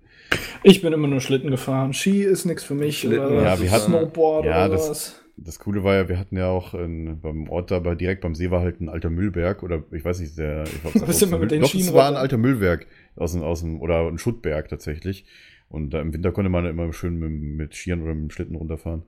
Ich 0.62 0.80
bin 0.82 0.92
immer 0.92 1.06
nur 1.06 1.20
Schlitten 1.20 1.50
gefahren. 1.50 1.92
Ski 1.92 2.22
ist 2.22 2.44
nichts 2.46 2.64
für 2.64 2.74
mich. 2.74 3.00
Schlitten, 3.00 3.26
oder 3.26 3.42
ja, 3.42 3.60
wir 3.60 3.70
hatten- 3.70 3.86
Snowboard 3.92 4.46
ja, 4.46 4.64
oder 4.66 4.76
das- 4.76 4.90
was. 4.90 5.18
Das 5.38 5.58
Coole 5.58 5.82
war 5.82 5.94
ja, 5.94 6.08
wir 6.10 6.18
hatten 6.18 6.36
ja 6.36 6.48
auch 6.50 6.74
in, 6.74 7.18
beim 7.20 7.48
Ort 7.48 7.70
da, 7.70 7.80
direkt 7.80 8.20
beim 8.20 8.34
See 8.34 8.50
war 8.50 8.60
halt 8.60 8.80
ein 8.82 8.90
alter 8.90 9.08
Müllberg 9.08 9.62
oder 9.62 9.82
ich 9.90 10.04
weiß 10.04 10.20
nicht, 10.20 10.36
der, 10.36 10.64
ich 10.64 10.82
glaub, 10.82 10.94
Was 11.08 11.20
wir 11.22 11.38
mit 11.38 11.50
den 11.50 11.62
Doch, 11.62 11.70
Schienen 11.70 11.88
es 11.88 11.94
war 11.94 12.06
ein 12.06 12.16
alter 12.16 12.36
Müllberg 12.36 12.86
aus 13.16 13.32
dem, 13.32 13.42
aus 13.42 13.60
dem, 13.60 13.80
oder 13.80 14.06
ein 14.08 14.18
Schuttberg 14.18 14.68
tatsächlich. 14.68 15.24
Und 15.70 15.94
da 15.94 16.02
im 16.02 16.12
Winter 16.12 16.32
konnte 16.32 16.50
man 16.50 16.66
immer 16.66 16.92
schön 16.92 17.18
mit, 17.18 17.30
mit 17.32 17.74
Skiern 17.74 18.02
oder 18.02 18.14
mit 18.14 18.24
dem 18.24 18.30
Schlitten 18.30 18.56
runterfahren. 18.56 19.04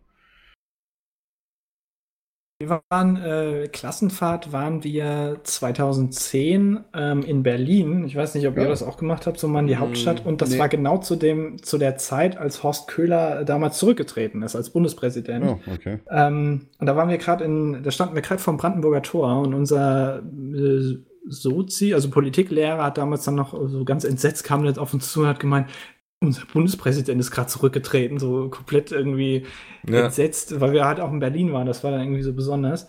Wir 2.69 2.83
waren, 2.89 3.17
äh, 3.17 3.69
Klassenfahrt 3.69 4.53
waren 4.53 4.83
wir 4.85 5.39
2010 5.43 6.81
ähm, 6.95 7.23
in 7.23 7.43
Berlin. 7.43 8.05
Ich 8.05 8.17
weiß 8.17 8.35
nicht, 8.35 8.47
ob 8.49 8.57
Ja. 8.57 8.63
ihr 8.65 8.69
das 8.69 8.83
auch 8.83 8.97
gemacht 8.97 9.27
habt, 9.27 9.39
so 9.39 9.49
mal 9.49 9.61
in 9.61 9.67
die 9.67 9.75
Mm, 9.75 9.81
Hauptstadt. 9.81 10.25
Und 10.25 10.41
das 10.43 10.51
nee. 10.51 10.59
war 10.59 10.69
genau 10.69 10.99
zu 10.99 11.17
dem, 11.17 11.63
zu 11.63 11.79
der 11.79 11.97
Zeit, 11.97 12.37
als 12.37 12.63
Horst 12.63 12.89
Köhler 12.89 13.45
damals 13.45 13.79
zurückgetreten 13.79 14.43
ist 14.43 14.57
als 14.57 14.71
Bundespräsident. 14.71 15.45
Oh, 15.45 15.59
okay. 15.73 15.99
Ähm, 16.11 16.67
und 16.79 16.87
da 16.87 16.97
waren 16.97 17.09
wir 17.09 17.19
gerade 17.19 17.45
in, 17.45 17.83
da 17.83 17.91
standen 17.91 18.15
wir 18.15 18.23
gerade 18.23 18.41
vom 18.41 18.57
Brandenburger 18.57 19.03
Tor 19.03 19.41
und 19.41 19.55
unser 19.55 20.19
äh, 20.21 20.97
Sozi, 21.27 21.95
also 21.95 22.11
Politiklehrer, 22.11 22.85
hat 22.85 22.99
damals 22.99 23.25
dann 23.25 23.35
noch 23.35 23.55
so 23.69 23.85
ganz 23.85 24.05
entsetzt 24.05 24.45
kam 24.45 24.65
jetzt 24.67 24.79
auf 24.79 24.93
uns 24.93 25.11
zu 25.11 25.21
und 25.21 25.27
hat 25.29 25.41
gemeint, 25.41 25.69
unser 26.21 26.47
Bundespräsident 26.47 27.21
ist 27.21 27.31
gerade 27.31 27.49
zurückgetreten, 27.49 28.19
so 28.19 28.49
komplett 28.51 28.93
irgendwie 28.93 29.47
Ja. 29.87 30.01
entsetzt, 30.05 30.61
weil 30.61 30.73
wir 30.73 30.85
halt 30.87 31.01
auch 31.01 31.13
in 31.13 31.21
Berlin 31.21 31.53
waren. 31.53 31.67
Das 31.67 31.85
war 31.85 31.91
dann 31.91 32.01
irgendwie 32.01 32.23
so 32.23 32.33
besonders. 32.35 32.89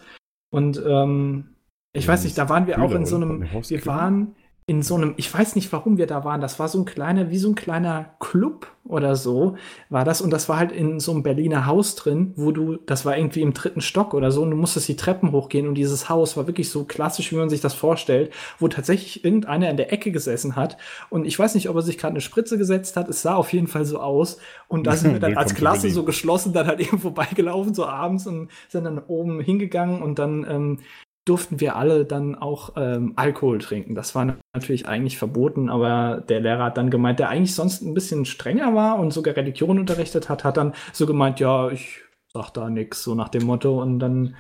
Und 0.52 0.82
ähm, 0.86 1.56
ich 1.94 2.06
Ja, 2.06 2.14
weiß 2.14 2.24
nicht, 2.24 2.38
da 2.38 2.50
waren 2.50 2.68
wir 2.68 2.82
auch 2.82 2.96
in 2.96 3.06
so 3.06 3.16
einem, 3.18 3.42
wir 3.70 3.86
waren 3.86 4.36
in 4.68 4.82
so 4.82 4.96
einem, 4.96 5.14
ich 5.18 5.32
weiß 5.32 5.56
nicht, 5.56 5.72
warum 5.72 5.98
wir 5.98 6.08
da 6.08 6.24
waren. 6.24 6.42
Das 6.42 6.58
war 6.58 6.68
so 6.70 6.80
ein 6.80 6.86
kleiner, 6.86 7.30
wie 7.30 7.38
so 7.38 7.50
ein 7.50 7.56
kleiner 7.56 8.16
Club 8.20 8.72
oder 8.84 9.16
so 9.16 9.58
war 9.90 10.06
das. 10.06 10.22
Und 10.22 10.32
das 10.32 10.50
war 10.50 10.58
halt 10.58 10.72
in 10.72 11.00
so 11.00 11.12
einem 11.12 11.22
Berliner 11.22 11.68
Haus 11.68 11.94
drin, 11.94 12.34
wo 12.36 12.52
du, 12.52 12.78
das 12.78 13.06
war 13.06 13.16
irgendwie 13.16 13.42
im 13.42 13.54
dritten 13.54 13.82
Stock 13.82 14.16
oder 14.16 14.32
so, 14.32 14.42
und 14.42 14.50
du 14.50 14.58
musstest 14.58 14.88
die 14.88 14.96
Treppen 14.96 15.32
hochgehen. 15.32 15.68
Und 15.68 15.76
dieses 15.76 16.10
Haus 16.10 16.36
war 16.36 16.48
wirklich 16.48 16.72
so 16.72 16.84
klassisch, 16.84 17.32
wie 17.32 17.36
man 17.36 17.50
sich 17.50 17.62
das 17.62 17.76
vorstellt, 17.76 18.34
wo 18.58 18.68
tatsächlich 18.68 19.24
irgendeiner 19.24 19.70
in 19.70 19.78
der 19.78 19.94
Ecke 19.94 20.12
gesessen 20.12 20.56
hat. 20.56 20.78
Und 21.12 21.26
ich 21.26 21.38
weiß 21.38 21.54
nicht, 21.54 21.70
ob 21.70 21.76
er 21.76 21.84
sich 21.84 22.00
gerade 22.00 22.14
eine 22.14 22.22
Spritze 22.22 22.58
gesetzt 22.58 22.98
hat. 22.98 23.08
Es 23.08 23.22
sah 23.22 23.36
auf 23.36 23.54
jeden 23.54 23.68
Fall 23.68 23.86
so 23.86 24.00
aus. 24.00 24.40
Und 24.68 24.88
da 24.88 24.96
sind 24.96 25.14
wir 25.14 25.20
dann 25.20 25.38
als 25.38 25.54
Klasse 25.54 25.92
so 25.92 26.04
geschlossen 26.04 26.54
dann 26.54 26.66
halt 26.66 26.80
eben 26.88 26.98
vorbeigelaufen, 26.98 27.76
so 27.76 27.86
abends 27.86 28.26
und 28.26 28.50
sind 28.70 28.86
dann 28.86 28.98
oben 28.98 29.42
hingegangen 29.42 30.02
und 30.02 30.18
dann 30.18 30.44
ähm, 30.50 30.80
durften 31.26 31.60
wir 31.60 31.76
alle 31.76 32.06
dann 32.06 32.36
auch 32.36 32.74
ähm, 32.78 33.14
Alkohol 33.16 33.58
trinken. 33.60 33.96
Das 33.96 34.14
war 34.16 34.38
natürlich 34.54 34.88
eigentlich 34.88 35.18
verboten, 35.18 35.70
aber 35.70 36.24
der 36.30 36.40
Lehrer 36.40 36.66
hat 36.66 36.78
dann 36.78 36.90
gemeint, 36.92 37.20
der 37.20 37.30
eigentlich 37.30 37.56
sonst 37.56 37.82
ein 37.82 37.94
bisschen 37.96 38.26
strenger 38.26 38.76
war 38.76 39.00
und 39.00 39.12
sogar 39.12 39.36
Religion 39.36 39.80
unterrichtet 39.80 40.30
hat, 40.30 40.44
hat 40.44 40.58
dann 40.58 40.74
so 40.94 41.06
gemeint, 41.06 41.40
ja, 41.40 41.70
ich 41.72 42.02
sag 42.32 42.52
da 42.52 42.70
nix, 42.70 43.04
so 43.04 43.16
nach 43.16 43.30
dem 43.30 43.44
Motto. 43.46 43.82
Und 43.82 44.00
dann 44.00 44.36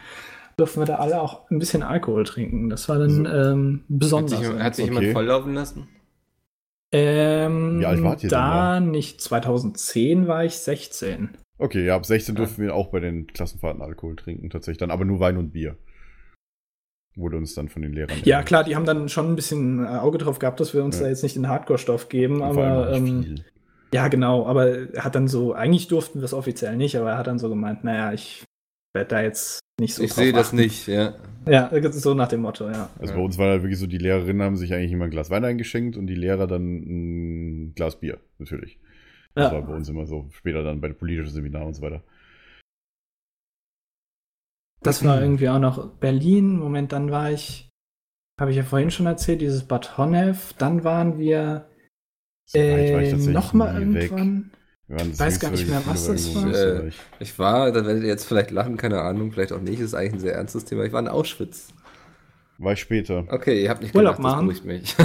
durften 0.57 0.81
wir 0.81 0.85
da 0.85 0.95
alle 0.97 1.21
auch 1.21 1.49
ein 1.49 1.59
bisschen 1.59 1.81
Alkohol 1.83 2.23
trinken. 2.23 2.69
Das 2.69 2.87
war 2.87 2.99
dann 2.99 3.25
ähm, 3.25 3.79
Hat 3.79 3.85
besonders. 3.99 4.39
sich, 4.39 4.47
hat 4.47 4.75
sich 4.75 4.85
Okay. 4.85 4.93
jemand 4.95 5.13
volllaufen 5.13 5.53
lassen? 5.55 5.87
ähm, 6.91 7.79
Wie 7.79 7.85
alt 7.85 8.03
wart 8.03 8.23
ihr 8.23 8.29
denn 8.29 8.39
da 8.39 8.79
nicht 8.79 9.21
2010 9.21 10.27
war 10.27 10.45
ich 10.45 10.55
16. 10.57 11.29
Okay, 11.57 11.85
ja, 11.85 11.95
ab 11.95 12.05
16 12.05 12.35
Ja. 12.35 12.39
durften 12.39 12.61
wir 12.61 12.75
auch 12.75 12.87
bei 12.89 12.99
den 12.99 13.27
Klassenfahrten 13.27 13.81
Alkohol 13.81 14.15
trinken, 14.15 14.49
tatsächlich 14.49 14.77
dann, 14.77 14.91
aber 14.91 15.05
nur 15.05 15.19
Wein 15.19 15.37
und 15.37 15.51
Bier. 15.51 15.77
Wurde 17.15 17.37
uns 17.37 17.53
dann 17.55 17.69
von 17.69 17.81
den 17.81 17.93
Lehrern. 17.93 18.17
Ja, 18.25 18.43
klar, 18.43 18.63
die 18.65 18.75
haben 18.75 18.85
dann 18.85 19.07
schon 19.07 19.31
ein 19.31 19.35
bisschen 19.35 19.83
äh, 19.85 19.87
Auge 19.87 20.17
drauf 20.17 20.37
gehabt, 20.39 20.59
dass 20.59 20.73
wir 20.73 20.83
uns 20.83 20.97
Ja. 20.97 21.03
da 21.03 21.09
jetzt 21.09 21.23
nicht 21.23 21.35
den 21.35 21.47
Hardcore-Stoff 21.47 22.09
geben, 22.09 22.41
aber 22.41 22.91
ähm, 22.91 23.35
ja, 23.93 24.09
genau, 24.09 24.45
aber 24.45 24.93
er 24.93 25.03
hat 25.05 25.15
dann 25.15 25.29
so, 25.29 25.53
eigentlich 25.53 25.87
durften 25.87 26.19
wir 26.19 26.25
es 26.25 26.33
offiziell 26.33 26.75
nicht, 26.75 26.97
aber 26.97 27.11
er 27.11 27.17
hat 27.17 27.27
dann 27.27 27.39
so 27.39 27.47
gemeint, 27.47 27.85
naja, 27.85 28.11
ich 28.11 28.43
werde 28.93 29.09
da 29.09 29.21
jetzt 29.21 29.59
nicht 29.79 29.93
so 29.95 30.03
ich 30.03 30.13
sehe 30.13 30.33
das 30.33 30.51
nicht, 30.51 30.87
ja. 30.87 31.15
Ja, 31.47 31.69
so 31.91 32.13
nach 32.13 32.27
dem 32.27 32.41
Motto, 32.41 32.69
ja. 32.69 32.89
Also 32.99 33.13
bei 33.13 33.19
uns 33.21 33.37
war 33.37 33.49
halt 33.49 33.61
wirklich 33.63 33.79
so, 33.79 33.87
die 33.87 33.97
Lehrerinnen 33.97 34.41
haben 34.41 34.57
sich 34.57 34.73
eigentlich 34.73 34.91
immer 34.91 35.05
ein 35.05 35.11
Glas 35.11 35.29
Wein 35.29 35.45
eingeschenkt 35.45 35.95
und 35.95 36.07
die 36.07 36.15
Lehrer 36.15 36.47
dann 36.47 36.63
ein 36.63 37.75
Glas 37.75 37.99
Bier, 37.99 38.19
natürlich. 38.39 38.77
Das 39.35 39.51
war 39.51 39.59
Ja, 39.59 39.65
bei 39.65 39.75
uns 39.75 39.87
immer 39.87 40.05
so, 40.05 40.29
später 40.31 40.63
dann 40.63 40.81
bei 40.81 40.87
den 40.87 40.97
politischen 40.97 41.31
Seminaren 41.31 41.67
und 41.67 41.73
so 41.75 41.81
weiter. 41.81 42.03
Das 44.81 45.03
war 45.03 45.21
irgendwie 45.21 45.49
auch 45.49 45.59
noch 45.59 45.87
Berlin. 45.99 46.57
Moment, 46.59 46.91
dann 46.91 47.11
war 47.11 47.31
ich, 47.31 47.69
habe 48.39 48.51
ich 48.51 48.57
ja 48.57 48.63
vorhin 48.63 48.91
schon 48.91 49.05
erzählt, 49.05 49.41
dieses 49.41 49.63
Bad 49.63 49.97
Honnef. 49.97 50.53
Dann 50.57 50.83
waren 50.83 51.17
wir 51.17 51.67
So 52.45 52.57
ich 52.59 52.63
äh, 52.63 52.91
tatsächlich 52.91 53.27
nochmal 53.33 53.83
nie 53.85 53.95
weg. 53.95 54.11
irgendwann. 54.11 54.51
Das 54.87 55.19
weiß 55.19 55.39
gar 55.39 55.49
nicht 55.49 55.63
ich 55.63 55.69
mehr, 55.69 55.81
was 55.87 56.05
das 56.05 56.35
war. 56.35 56.45
Österreich. 56.47 56.95
Ich 57.19 57.39
war, 57.39 57.71
da 57.71 57.85
werdet 57.87 58.03
ihr 58.03 58.09
jetzt 58.09 58.25
vielleicht 58.27 58.51
lachen, 58.51 58.77
keine 58.77 59.01
Ahnung, 59.01 59.31
vielleicht 59.31 59.51
auch 59.51 59.61
nicht, 59.61 59.79
ist 59.79 59.95
eigentlich 59.95 60.13
ein 60.13 60.19
sehr 60.19 60.35
ernstes 60.35 60.65
Thema. 60.65 60.83
Ich 60.83 60.93
war 60.93 60.99
in 60.99 61.07
Auschwitz. 61.07 61.69
War 62.59 62.73
ich 62.73 62.79
später. 62.81 63.25
Okay, 63.29 63.63
ihr 63.63 63.69
habt 63.71 63.81
nicht 63.81 63.95
Urlaub 63.95 64.17
gelacht, 64.17 64.23
das 64.25 64.31
machen? 64.35 64.47
beruhigt 64.47 64.65
mich. 64.65 64.95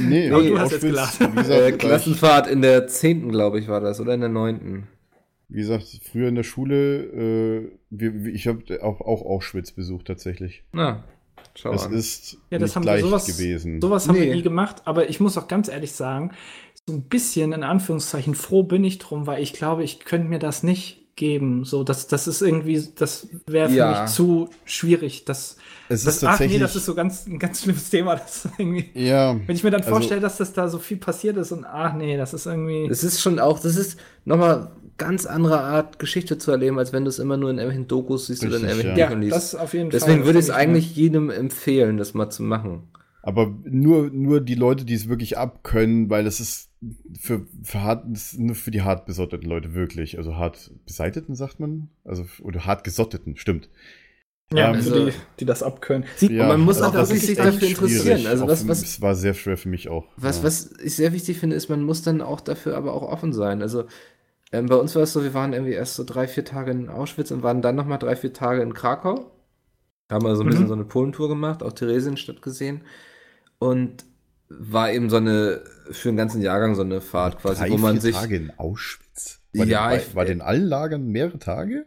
Nee, 0.00 0.30
Aber 0.30 0.42
du 0.42 0.58
hast 0.58 0.70
jetzt 0.72 0.84
Auschwitz, 0.84 1.18
gelacht. 1.18 1.18
Gesagt, 1.36 1.48
äh, 1.50 1.68
ich- 1.70 1.78
Klassenfahrt 1.78 2.46
in 2.46 2.62
der 2.62 2.86
10. 2.86 3.30
glaube 3.30 3.58
ich 3.58 3.68
war 3.68 3.80
das, 3.80 4.00
oder 4.00 4.14
in 4.14 4.20
der 4.20 4.28
9. 4.28 4.86
Wie 5.52 5.60
gesagt, 5.60 6.00
früher 6.10 6.28
in 6.28 6.34
der 6.34 6.42
Schule, 6.44 7.02
äh, 7.04 7.70
wir, 7.90 8.24
wir- 8.24 8.32
ich 8.34 8.46
habe 8.46 8.82
auch, 8.82 9.00
auch 9.00 9.22
Auschwitz 9.22 9.72
besucht 9.72 10.06
tatsächlich. 10.06 10.62
Na, 10.72 11.04
schau 11.54 11.72
Es 11.74 11.84
an. 11.86 11.92
ist 11.92 12.38
Ja, 12.50 12.58
das 12.58 12.70
nicht 12.70 12.76
haben 12.76 12.84
wir 12.84 12.92
leicht 12.92 13.04
sowas, 13.04 13.26
gewesen. 13.26 13.80
sowas 13.80 14.08
haben 14.08 14.14
wir 14.16 14.24
Nee. 14.26 14.34
nie 14.36 14.42
gemacht, 14.42 14.82
aber 14.86 15.08
ich 15.10 15.20
muss 15.20 15.36
auch 15.36 15.48
ganz 15.48 15.68
ehrlich 15.68 15.92
sagen, 15.92 16.30
so 16.86 16.94
ein 16.94 17.02
bisschen 17.02 17.52
in 17.52 17.62
Anführungszeichen 17.62 18.34
froh 18.34 18.62
bin 18.62 18.82
ich 18.82 18.98
drum, 18.98 19.26
weil 19.26 19.42
ich 19.42 19.52
glaube, 19.52 19.84
ich 19.84 20.00
könnte 20.00 20.28
mir 20.28 20.38
das 20.38 20.62
nicht 20.62 21.00
geben. 21.14 21.64
So, 21.64 21.84
das, 21.84 22.06
das 22.08 22.26
ist 22.26 22.40
irgendwie, 22.40 22.82
das 22.96 23.28
wäre 23.46 23.68
für 23.68 23.76
Ja. 23.76 24.02
mich 24.02 24.10
zu 24.12 24.48
schwierig. 24.64 25.26
Das, 25.26 25.58
es 25.90 26.04
das, 26.04 26.16
ist 26.16 26.24
ach 26.24 26.40
nee, 26.40 26.58
das 26.58 26.74
ist 26.74 26.86
so 26.86 26.94
ganz, 26.94 27.26
ein 27.26 27.38
ganz 27.38 27.62
schlimmes 27.62 27.90
Thema. 27.90 28.16
Das 28.16 28.48
irgendwie, 28.56 28.88
ja, 28.94 29.36
wenn 29.46 29.54
ich 29.54 29.62
mir 29.62 29.70
dann 29.70 29.82
Also- 29.82 29.90
vorstelle, 29.92 30.22
dass 30.22 30.38
das 30.38 30.54
da 30.54 30.68
so 30.68 30.78
viel 30.78 30.96
passiert 30.96 31.36
ist 31.36 31.52
und 31.52 31.66
ach 31.66 31.92
nee, 31.94 32.16
das 32.16 32.32
ist 32.32 32.46
irgendwie. 32.46 32.86
Es 32.90 33.04
ist 33.04 33.20
schon 33.20 33.38
auch, 33.38 33.60
das 33.60 33.76
ist 33.76 34.00
nochmal 34.24 34.72
ganz 35.02 35.26
andere 35.26 35.60
Art, 35.60 35.98
Geschichte 35.98 36.38
zu 36.38 36.50
erleben, 36.50 36.78
als 36.78 36.92
wenn 36.92 37.04
du 37.04 37.08
es 37.08 37.18
immer 37.18 37.36
nur 37.36 37.50
in 37.50 37.58
irgendwelchen 37.58 37.88
Dokus 37.88 38.26
siehst 38.26 38.42
oder 38.44 38.56
in 38.56 38.64
Richtig, 38.64 38.84
irgendwelchen 38.86 38.98
ja. 38.98 39.04
ja, 39.04 39.06
Büchern 39.08 39.22
liest. 39.22 39.36
das 39.36 39.54
auf 39.54 39.74
jeden 39.74 39.90
Deswegen 39.90 40.18
Fall. 40.18 40.26
würde 40.26 40.38
ich 40.38 40.44
es 40.46 40.50
eigentlich 40.50 40.96
jedem 40.96 41.30
empfehlen, 41.30 41.96
das 41.96 42.14
mal 42.14 42.30
zu 42.30 42.42
machen. 42.42 42.84
aber 43.22 43.54
nur, 43.64 44.10
nur 44.10 44.40
die 44.40 44.54
Leute, 44.54 44.84
die 44.84 44.94
es 44.94 45.08
wirklich 45.08 45.38
abkönnen, 45.38 46.10
weil 46.10 46.24
das 46.24 46.40
ist 46.40 46.70
für, 47.20 47.46
für 47.62 47.82
hart, 47.82 48.04
das 48.08 48.32
ist 48.32 48.40
nur 48.40 48.54
für 48.56 48.70
die 48.72 48.82
hart 48.82 49.06
besotteten 49.06 49.48
Leute 49.48 49.74
wirklich. 49.74 50.18
Also 50.18 50.36
hart 50.36 50.72
beseiteten, 50.86 51.34
sagt 51.36 51.60
man. 51.60 51.88
Also, 52.04 52.24
oder 52.42 52.64
hart 52.66 52.82
gesotteten, 52.84 53.36
stimmt. 53.36 53.68
Ja, 54.52 54.74
Ähm, 54.74 54.82
für 54.82 54.92
also- 54.92 55.06
die, 55.06 55.12
die 55.40 55.44
das 55.46 55.62
abkönnen. 55.62 56.04
Und 56.20 56.36
man 56.36 56.60
muss 56.60 56.82
also 56.82 56.92
das 56.98 57.08
wirklich 57.08 57.26
sich 57.26 57.38
dafür 57.38 57.68
interessieren. 57.68 58.26
Also 58.26 58.44
Auch 58.44 58.48
was, 58.48 58.66
was, 58.68 58.82
Es 58.82 59.00
war 59.00 59.14
sehr 59.14 59.32
schwer 59.34 59.56
für 59.56 59.68
mich 59.68 59.88
auch. 59.88 60.06
Was, 60.16 60.38
ja. 60.38 60.42
was 60.44 60.72
ich 60.82 60.96
sehr 60.96 61.12
wichtig 61.12 61.38
finde, 61.38 61.56
ist, 61.56 61.70
man 61.70 61.82
muss 61.84 62.02
dann 62.02 62.20
auch 62.20 62.40
dafür 62.40 62.76
aber 62.76 62.92
auch 62.92 63.02
offen 63.02 63.32
sein. 63.32 63.62
Also 63.62 63.84
ähm, 64.52 64.66
bei 64.66 64.76
uns 64.76 64.94
war 64.94 65.02
es 65.02 65.12
so, 65.12 65.22
wir 65.22 65.34
waren 65.34 65.52
irgendwie 65.52 65.72
erst 65.72 65.94
so 65.94 66.04
drei, 66.04 66.28
vier 66.28 66.44
Tage 66.44 66.70
in 66.70 66.88
Auschwitz 66.88 67.30
und 67.30 67.42
waren 67.42 67.62
dann 67.62 67.74
nochmal 67.76 67.98
drei, 67.98 68.16
vier 68.16 68.32
Tage 68.32 68.62
in 68.62 68.74
Krakau. 68.74 69.30
Haben 70.10 70.26
also 70.26 70.42
ein 70.42 70.46
Mhm. 70.46 70.50
bisschen 70.50 70.68
so 70.68 70.74
eine 70.74 70.84
Polentour 70.84 71.28
gemacht, 71.28 71.62
auch 71.62 71.72
Theresienstadt 71.72 72.42
gesehen. 72.42 72.82
Und 73.58 74.04
war 74.48 74.92
eben 74.92 75.08
so 75.08 75.16
eine, 75.16 75.62
für 75.90 76.08
den 76.10 76.16
ganzen 76.16 76.42
Jahrgang 76.42 76.74
so 76.74 76.82
eine 76.82 77.00
Fahrt 77.00 77.40
quasi, 77.40 77.60
Drei, 77.62 77.70
wo 77.70 77.78
man 77.78 77.92
vier 77.94 78.00
sich. 78.02 78.16
Tage 78.16 78.36
in 78.36 78.52
Auschwitz? 78.58 79.40
War 79.54 79.66
Ja, 79.66 79.88
den, 79.90 79.98
ich- 80.00 80.08
bei, 80.08 80.14
war 80.16 80.24
den 80.26 80.42
allen 80.42 80.66
Lagern 80.66 81.06
mehrere 81.06 81.38
Tage? 81.38 81.86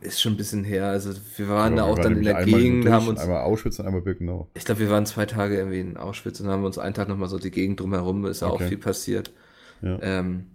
Ist 0.00 0.20
schon 0.20 0.32
ein 0.32 0.36
bisschen 0.36 0.64
her. 0.64 0.86
Also 0.86 1.12
wir 1.36 1.48
waren 1.48 1.76
Ja, 1.76 1.84
da 1.84 1.90
auch 1.90 1.98
dann 1.98 2.16
in 2.16 2.24
der 2.24 2.44
Gegend, 2.44 2.88
haben 2.90 3.06
uns. 3.06 3.20
Einmal 3.20 3.42
Auschwitz 3.42 3.78
und 3.78 3.86
einmal 3.86 4.02
Birkenau. 4.02 4.48
Ich 4.54 4.64
glaube, 4.64 4.80
wir 4.80 4.90
waren 4.90 5.06
zwei 5.06 5.26
Tage 5.26 5.56
irgendwie 5.56 5.78
in 5.80 5.96
Auschwitz 5.96 6.40
und 6.40 6.48
haben 6.48 6.64
uns 6.64 6.76
einen 6.76 6.94
Tag 6.94 7.08
nochmal 7.08 7.28
so 7.28 7.38
die 7.38 7.52
Gegend 7.52 7.78
drumherum, 7.80 8.26
ist 8.26 8.42
ja 8.42 8.48
auch 8.48 8.54
Okay. 8.54 8.68
viel 8.68 8.78
passiert. 8.78 9.32
Ja. 9.80 9.98
Ähm, 10.02 10.46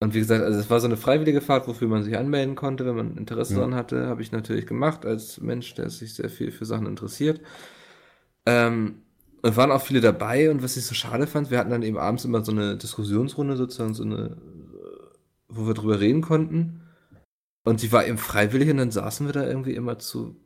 und 0.00 0.14
wie 0.14 0.18
gesagt, 0.20 0.42
also 0.44 0.58
es 0.58 0.70
war 0.70 0.80
so 0.80 0.86
eine 0.86 0.96
freiwillige 0.96 1.40
Fahrt, 1.42 1.68
wofür 1.68 1.88
man 1.88 2.02
sich 2.02 2.16
anmelden 2.16 2.54
konnte, 2.56 2.86
wenn 2.86 2.96
man 2.96 3.16
Interesse 3.16 3.54
Ja. 3.54 3.60
daran 3.60 3.74
hatte, 3.74 4.06
habe 4.06 4.22
ich 4.22 4.32
natürlich 4.32 4.66
gemacht 4.66 5.04
als 5.06 5.40
Mensch, 5.40 5.74
der 5.74 5.90
sich 5.90 6.14
sehr 6.14 6.30
viel 6.30 6.50
für 6.52 6.64
Sachen 6.64 6.86
interessiert. 6.86 7.40
Ähm, 8.46 9.02
und 9.42 9.56
waren 9.56 9.70
auch 9.70 9.82
viele 9.82 10.00
dabei 10.00 10.50
und 10.50 10.62
was 10.62 10.76
ich 10.76 10.84
so 10.84 10.94
schade 10.94 11.26
fand, 11.26 11.50
wir 11.50 11.58
hatten 11.58 11.70
dann 11.70 11.82
eben 11.82 11.96
abends 11.96 12.24
immer 12.24 12.44
so 12.44 12.52
eine 12.52 12.76
Diskussionsrunde 12.76 13.56
sozusagen, 13.56 13.94
so 13.94 14.02
eine, 14.02 14.36
äh, 14.36 15.16
wo 15.48 15.66
wir 15.66 15.74
drüber 15.74 16.00
reden 16.00 16.20
konnten. 16.22 16.82
Und 17.64 17.82
die 17.82 17.92
war 17.92 18.06
eben 18.06 18.18
freiwillig 18.18 18.70
und 18.70 18.78
dann 18.78 18.90
saßen 18.90 19.26
wir 19.26 19.32
da 19.34 19.46
irgendwie 19.46 19.74
immer 19.74 19.98
zu 19.98 20.36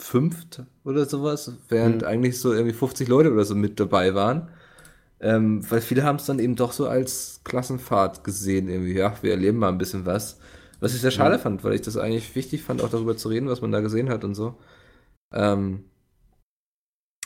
fünft 0.00 0.62
oder 0.84 1.04
sowas, 1.04 1.52
während 1.68 2.02
Mhm. 2.02 2.08
eigentlich 2.08 2.40
so 2.40 2.52
irgendwie 2.52 2.74
50 2.74 3.08
Leute 3.08 3.32
oder 3.32 3.44
so 3.44 3.54
mit 3.54 3.78
dabei 3.80 4.14
waren. 4.14 4.48
Ähm, 5.20 5.60
weil 5.70 5.80
viele 5.82 6.02
haben 6.04 6.16
es 6.16 6.26
dann 6.26 6.38
eben 6.38 6.56
doch 6.56 6.72
so 6.72 6.88
als 6.88 7.40
Klassenfahrt 7.44 8.24
gesehen, 8.24 8.68
irgendwie, 8.68 8.94
ja, 8.94 9.14
wir 9.22 9.32
erleben 9.32 9.58
mal 9.58 9.68
ein 9.68 9.78
bisschen 9.78 10.06
was. 10.06 10.38
Was 10.80 10.94
ich 10.94 11.00
sehr 11.02 11.10
schade 11.10 11.36
Mhm. 11.36 11.40
fand, 11.42 11.64
weil 11.64 11.74
ich 11.74 11.82
das 11.82 11.98
eigentlich 11.98 12.34
wichtig 12.34 12.62
fand, 12.62 12.82
auch 12.82 12.88
darüber 12.88 13.16
zu 13.16 13.28
reden, 13.28 13.48
was 13.48 13.60
man 13.60 13.70
da 13.72 13.80
gesehen 13.80 14.08
hat 14.08 14.24
und 14.24 14.34
so. 14.34 14.56
Ähm, 15.34 15.84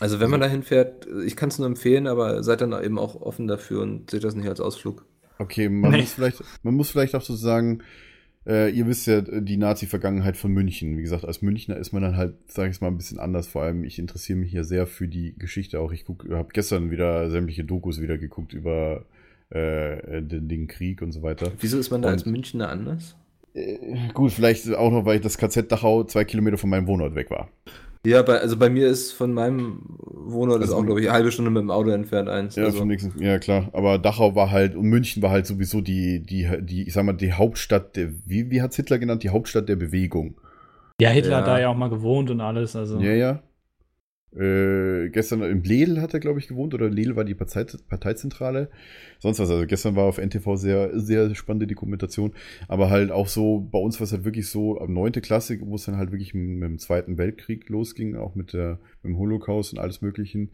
also 0.01 0.19
wenn 0.19 0.31
man 0.31 0.41
da 0.41 0.47
hinfährt, 0.49 1.07
ich 1.25 1.37
kann 1.37 1.51
es 1.51 1.59
nur 1.59 1.69
empfehlen, 1.69 2.09
aber 2.09 2.43
seid 2.43 2.61
dann 2.61 2.73
eben 2.83 2.99
auch 2.99 3.15
offen 3.21 3.47
dafür 3.47 3.83
und 3.83 4.11
seht 4.11 4.25
das 4.25 4.35
nicht 4.35 4.49
als 4.49 4.61
Ausflug. 4.61 5.05
Okay, 5.39 5.69
man, 5.69 5.93
Nee. 5.93 6.01
muss 6.03 6.13
vielleicht, 6.15 6.43
man 6.65 6.75
muss 6.75 6.91
vielleicht 6.91 7.15
auch 7.15 7.23
so 7.23 7.37
sagen, 7.37 7.83
äh, 8.47 8.71
ihr 8.71 8.87
wisst 8.87 9.07
ja 9.07 9.21
die 9.21 9.57
Nazi-Vergangenheit 9.57 10.37
von 10.37 10.53
München. 10.53 10.97
Wie 10.99 11.03
gesagt, 11.03 11.25
als 11.25 11.43
Münchner 11.43 11.77
ist 11.77 11.93
man 11.93 12.03
dann 12.03 12.17
halt, 12.17 12.35
sage 12.47 12.71
ich 12.71 12.81
mal, 12.81 12.89
ein 12.89 12.97
bisschen 12.97 13.19
anders. 13.19 13.47
Vor 13.47 13.63
allem, 13.63 13.85
ich 13.85 13.99
interessiere 13.99 14.39
mich 14.39 14.51
hier 14.51 14.65
sehr 14.65 14.87
für 14.87 15.09
die 15.09 15.35
Geschichte 15.39 15.81
auch. 15.81 15.93
Ich 15.93 16.05
habe 16.31 16.49
gestern 16.53 16.91
wieder 16.91 17.31
sämtliche 17.31 17.65
Dokus 17.65 18.01
wieder 18.01 18.19
geguckt 18.19 18.53
über 18.53 19.05
äh, 19.51 20.23
den, 20.23 20.49
den 20.49 20.67
Krieg 20.67 21.01
und 21.03 21.13
so 21.13 21.23
weiter. 21.23 21.53
Wieso 21.61 21.79
ist 21.79 21.91
man 21.91 22.03
da 22.03 22.09
Und- 22.09 22.15
als 22.15 22.27
Münchner 22.27 22.69
anders? 22.69 23.17
Äh, 23.55 23.77
gut, 24.15 24.33
vielleicht 24.33 24.69
auch 24.75 24.91
noch, 24.91 25.05
weil 25.05 25.21
das 25.21 25.39
KZ 25.39 25.71
Dachau 25.71 26.05
zwei 26.05 26.25
Kilometer 26.25 26.59
von 26.59 26.71
meinem 26.71 26.87
Wohnort 26.89 27.15
weg 27.15 27.31
war. 27.31 27.51
Ja, 28.07 28.23
bei, 28.23 28.39
also 28.39 28.57
bei 28.59 28.69
mir 28.69 28.89
ist 28.89 29.13
von 29.13 29.33
meinem 29.33 29.81
Wohnort 29.99 30.59
ist 30.63 30.69
Also- 30.69 30.77
auch, 30.81 30.85
glaube 30.85 31.01
ich, 31.01 31.07
eine 31.09 31.15
halbe 31.17 31.33
Stunde 31.33 31.51
mit 31.51 31.63
dem 31.63 31.71
Auto 31.71 31.91
entfernt 31.91 32.29
eins. 32.29 32.57
Ja, 32.57 32.65
also. 32.65 32.79
vom 32.79 32.89
nächsten, 32.89 33.23
ja 33.23 33.39
klar. 33.39 33.71
Aber 33.73 33.99
Dachau 33.99 34.35
war 34.35 34.51
halt, 34.51 34.75
und 34.77 34.85
München 34.87 35.23
war 35.23 35.31
halt 35.31 35.47
sowieso 35.47 35.81
die, 35.81 36.21
die, 36.21 36.49
die, 36.61 36.87
ich 36.87 36.93
sag 36.93 37.05
mal, 37.05 37.15
die 37.15 37.33
Hauptstadt 37.33 37.97
der, 37.97 38.11
wie, 38.27 38.51
wie 38.51 38.61
hat's 38.63 38.77
Hitler 38.77 38.99
genannt? 38.99 39.23
Die 39.23 39.31
Hauptstadt 39.31 39.69
der 39.69 39.77
Bewegung. 39.77 40.35
Ja, 41.01 41.09
Hitler 41.11 41.31
Ja. 41.33 41.37
hat 41.39 41.47
da 41.47 41.59
ja 41.59 41.69
auch 41.71 41.77
mal 41.77 41.89
gewohnt 41.91 42.31
und 42.31 42.41
alles. 42.41 42.77
Also. 42.77 43.01
Ja, 43.01 43.13
ja. 43.13 43.43
Äh, 44.37 45.11
gestern 45.11 45.43
im 45.43 45.63
Ledel 45.63 46.01
hat 46.01 46.13
er, 46.13 46.21
glaube 46.21 46.41
ich, 46.41 46.49
gewohnt, 46.49 46.75
oder 46.75 46.91
Ledel 46.91 47.15
war 47.15 47.25
die 47.25 47.35
Partei, 47.35 47.67
Parteizentrale. 47.89 48.69
Sonst 49.21 49.39
was. 49.39 49.51
Also 49.51 49.67
gestern 49.67 49.95
war 49.97 50.05
auf 50.05 50.19
NTV 50.19 50.57
sehr, 50.57 50.99
sehr 50.99 51.35
spannende 51.35 51.67
Dokumentation. 51.67 52.33
Aber 52.67 52.91
halt 52.91 53.13
auch 53.13 53.29
so, 53.29 53.61
bei 53.61 53.79
uns 53.79 54.01
war 54.01 54.05
es 54.05 54.13
halt 54.13 54.25
wirklich 54.25 54.49
so, 54.49 54.79
ab 54.81 54.89
neunte 54.89 55.21
Klasse, 55.21 55.59
wo 55.61 55.77
es 55.77 55.85
dann 55.85 55.97
halt 55.97 56.11
wirklich 56.11 56.35
mit, 56.35 56.63
dem 56.63 56.79
Zweiten 56.79 57.17
Weltkrieg 57.17 57.69
losging, 57.69 58.17
auch 58.17 58.35
mit, 58.35 58.53
der, 58.53 58.79
mit 59.03 59.13
dem 59.13 59.19
Holocaust 59.19 59.73
und 59.73 59.79
alles 59.79 60.03
Möglichen. 60.03 60.51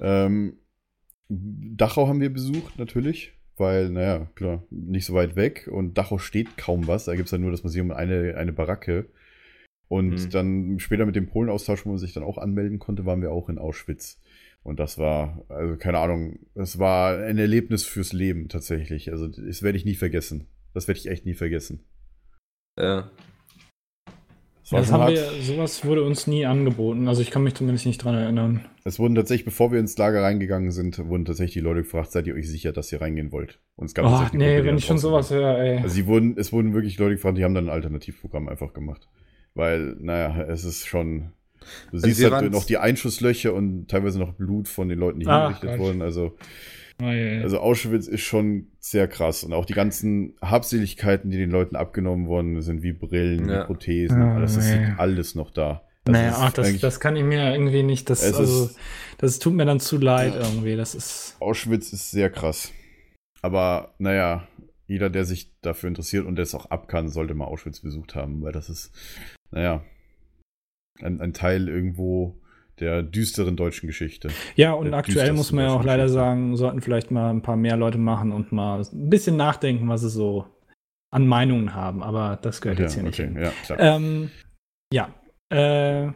Ähm, 0.00 0.54
Dachau 1.28 2.08
haben 2.08 2.20
wir 2.20 2.32
besucht, 2.32 2.78
natürlich. 2.78 3.32
Weil, 3.56 3.90
naja, 3.90 4.30
klar, 4.36 4.62
nicht 4.70 5.04
so 5.04 5.14
weit 5.14 5.34
weg 5.34 5.68
und 5.70 5.98
Dachau 5.98 6.18
steht 6.18 6.56
kaum 6.56 6.86
was. 6.86 7.06
Da 7.06 7.16
gibt 7.16 7.26
es 7.26 7.32
ja 7.32 7.38
nur 7.38 7.50
das 7.50 7.64
Museum 7.64 7.90
und 7.90 7.96
eine, 7.96 8.36
eine 8.36 8.52
Baracke. 8.52 9.06
Und 9.88 10.10
Mhm. 10.10 10.30
dann 10.30 10.78
später 10.80 11.06
mit 11.06 11.16
dem 11.16 11.28
Polenaustausch, 11.28 11.86
wo 11.86 11.90
man 11.90 11.98
sich 11.98 12.12
dann 12.12 12.22
auch 12.22 12.36
anmelden 12.38 12.78
konnte, 12.78 13.06
waren 13.06 13.22
wir 13.22 13.32
auch 13.32 13.48
in 13.48 13.58
Auschwitz. 13.58 14.20
Und 14.62 14.78
das 14.80 14.98
war, 14.98 15.42
also 15.48 15.76
keine 15.76 15.98
Ahnung, 15.98 16.40
das 16.54 16.78
war 16.78 17.16
ein 17.18 17.38
Erlebnis 17.38 17.84
fürs 17.84 18.12
Leben 18.12 18.48
tatsächlich. 18.48 19.10
Also 19.10 19.28
das 19.28 19.62
werde 19.62 19.78
ich 19.78 19.84
nie 19.86 19.94
vergessen. 19.94 20.46
Das 20.74 20.88
werde 20.88 20.98
ich 21.00 21.08
echt 21.08 21.24
nie 21.24 21.34
vergessen. 21.34 21.80
Ja. 22.78 23.10
Es 24.62 24.70
das 24.70 24.86
schon 24.86 24.94
haben 24.94 25.00
hart. 25.04 25.12
wir, 25.12 25.42
sowas 25.42 25.82
wurde 25.86 26.04
uns 26.04 26.26
nie 26.26 26.44
angeboten. 26.44 27.08
Also 27.08 27.22
ich 27.22 27.30
kann 27.30 27.42
mich 27.42 27.54
zumindest 27.54 27.86
nicht 27.86 28.04
dran 28.04 28.14
erinnern. 28.14 28.66
Es 28.84 28.98
wurden 28.98 29.14
tatsächlich, 29.14 29.46
bevor 29.46 29.72
wir 29.72 29.78
ins 29.80 29.96
Lager 29.96 30.22
reingegangen 30.22 30.70
sind, 30.72 30.98
wurden 30.98 31.24
tatsächlich 31.24 31.54
die 31.54 31.60
Leute 31.60 31.82
gefragt, 31.84 32.12
seid 32.12 32.26
ihr 32.26 32.34
euch 32.34 32.50
sicher, 32.50 32.72
dass 32.72 32.92
ihr 32.92 33.00
reingehen 33.00 33.32
wollt? 33.32 33.60
Und 33.76 33.86
es 33.86 33.94
gab 33.94 34.04
Oh, 34.04 34.08
eine 34.08 34.28
nee, 34.36 34.56
Gruppe, 34.56 34.66
wenn 34.68 34.76
ich 34.76 34.84
schon 34.84 34.98
sowas 34.98 35.30
höre, 35.30 35.58
ey. 35.58 35.78
Also 35.78 35.88
sie 35.88 36.06
wurden, 36.06 36.36
es 36.36 36.52
wurden 36.52 36.74
wirklich 36.74 36.98
Leute 36.98 37.14
gefragt, 37.14 37.38
die 37.38 37.44
haben 37.44 37.54
dann 37.54 37.66
ein 37.68 37.72
Alternativprogramm 37.74 38.48
einfach 38.50 38.74
gemacht. 38.74 39.08
Weil, 39.58 39.96
naja, 39.98 40.44
es 40.44 40.64
ist 40.64 40.86
schon. 40.86 41.32
Du 41.90 41.96
Also 41.96 42.06
siehst 42.06 42.30
halt 42.30 42.52
noch 42.52 42.64
die 42.64 42.78
Einschusslöcher 42.78 43.52
und 43.52 43.88
teilweise 43.88 44.18
noch 44.18 44.32
Blut 44.32 44.68
von 44.68 44.88
den 44.88 44.98
Leuten, 44.98 45.20
die 45.20 45.26
Ach, 45.26 45.48
hingerichtet 45.48 45.70
Gott. 45.70 45.78
wurden. 45.80 46.00
Also, 46.02 46.36
Oh, 47.02 47.06
je. 47.10 47.42
also 47.42 47.58
Auschwitz 47.60 48.06
ist 48.08 48.22
schon 48.22 48.68
sehr 48.80 49.06
krass. 49.06 49.44
Und 49.44 49.52
auch 49.52 49.66
die 49.66 49.72
ganzen 49.74 50.34
Habseligkeiten, 50.40 51.30
die 51.30 51.36
den 51.36 51.50
Leuten 51.50 51.76
abgenommen 51.76 52.26
worden 52.26 52.60
sind, 52.62 52.82
wie 52.82 52.92
Brillen, 52.92 53.48
Ja. 53.48 53.62
wie 53.62 53.66
Prothesen, 53.66 54.20
Ja, 54.20 54.34
alles, 54.34 54.54
das 54.56 54.66
nee. 54.66 54.86
liegt 54.86 54.98
alles 54.98 55.34
noch 55.34 55.50
da. 55.50 55.82
Das 56.04 56.12
naja, 56.12 56.34
ach, 56.38 56.52
das, 56.52 56.78
das 56.80 57.00
kann 57.00 57.14
ich 57.16 57.22
mir 57.24 57.52
irgendwie 57.52 57.82
nicht. 57.82 58.08
Das, 58.10 58.22
also, 58.24 58.66
ist- 58.66 58.76
das 59.18 59.38
tut 59.38 59.54
mir 59.54 59.66
dann 59.66 59.78
zu 59.80 59.98
leid 59.98 60.34
irgendwie. 60.36 60.74
Das 60.76 60.94
ist. 60.94 61.36
Auschwitz 61.40 61.92
ist 61.92 62.10
sehr 62.10 62.30
krass. 62.30 62.72
Aber 63.42 63.94
naja, 63.98 64.48
jeder, 64.86 65.10
der 65.10 65.24
sich 65.24 65.52
dafür 65.60 65.88
interessiert 65.88 66.24
und 66.26 66.36
der 66.36 66.44
es 66.44 66.54
auch 66.54 66.70
ab 66.70 66.88
kann, 66.88 67.08
sollte 67.10 67.34
mal 67.34 67.44
Auschwitz 67.44 67.80
besucht 67.80 68.14
haben, 68.14 68.42
weil 68.42 68.52
das 68.52 68.70
ist, 68.70 68.90
naja, 69.50 69.82
ein, 71.00 71.20
ein 71.20 71.32
Teil 71.32 71.68
irgendwo 71.68 72.40
der 72.80 73.02
düsteren 73.02 73.56
deutschen 73.56 73.86
Geschichte. 73.88 74.28
Ja, 74.54 74.72
und 74.72 74.86
Der 74.86 74.94
aktuell 74.98 75.32
muss 75.32 75.50
man 75.52 75.64
ja 75.64 75.70
auch 75.72 75.82
leider 75.84 76.04
Geschichte. 76.04 76.20
sagen, 76.20 76.56
sollten 76.56 76.80
vielleicht 76.80 77.10
mal 77.10 77.30
ein 77.30 77.42
paar 77.42 77.56
mehr 77.56 77.76
Leute 77.76 77.98
machen 77.98 78.32
und 78.32 78.52
mal 78.52 78.80
ein 78.80 79.10
bisschen 79.10 79.36
nachdenken, 79.36 79.88
was 79.88 80.02
sie 80.02 80.10
so 80.10 80.46
an 81.10 81.26
Meinungen 81.26 81.74
haben. 81.74 82.02
Aber 82.02 82.36
das 82.40 82.60
gehört 82.60 82.78
jetzt 82.78 82.94
hier 82.94 83.02
nicht 83.02 83.16
hin. 83.16 83.36
ja, 83.36 83.50
klar. 83.64 83.78
Ähm, 83.80 84.30
ja. 84.92 85.12
Äh, 85.50 86.12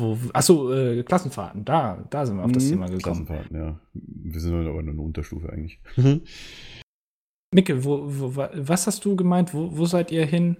wo, 0.00 0.16
achso, 0.32 0.72
äh, 0.72 1.02
Klassenfahrten. 1.02 1.64
Da, 1.64 2.04
da 2.10 2.24
sind 2.26 2.36
wir 2.36 2.44
auf 2.44 2.52
das 2.52 2.64
Mhm, 2.64 2.68
Thema 2.70 2.86
gekommen. 2.86 3.02
Klassenfahrten, 3.02 3.56
ja. 3.56 3.80
Wir 3.94 4.40
sind 4.40 4.54
aber 4.54 4.82
nur 4.82 4.92
eine 4.92 5.00
Unterstufe 5.02 5.48
eigentlich. 5.52 5.80
Micke, 7.54 7.84
wo, 7.84 8.02
wo, 8.06 8.36
wa- 8.36 8.50
was 8.54 8.86
hast 8.86 9.04
du 9.04 9.16
gemeint? 9.16 9.52
Wo, 9.52 9.76
wo 9.76 9.84
seid 9.84 10.10
ihr 10.10 10.24
hin? 10.26 10.56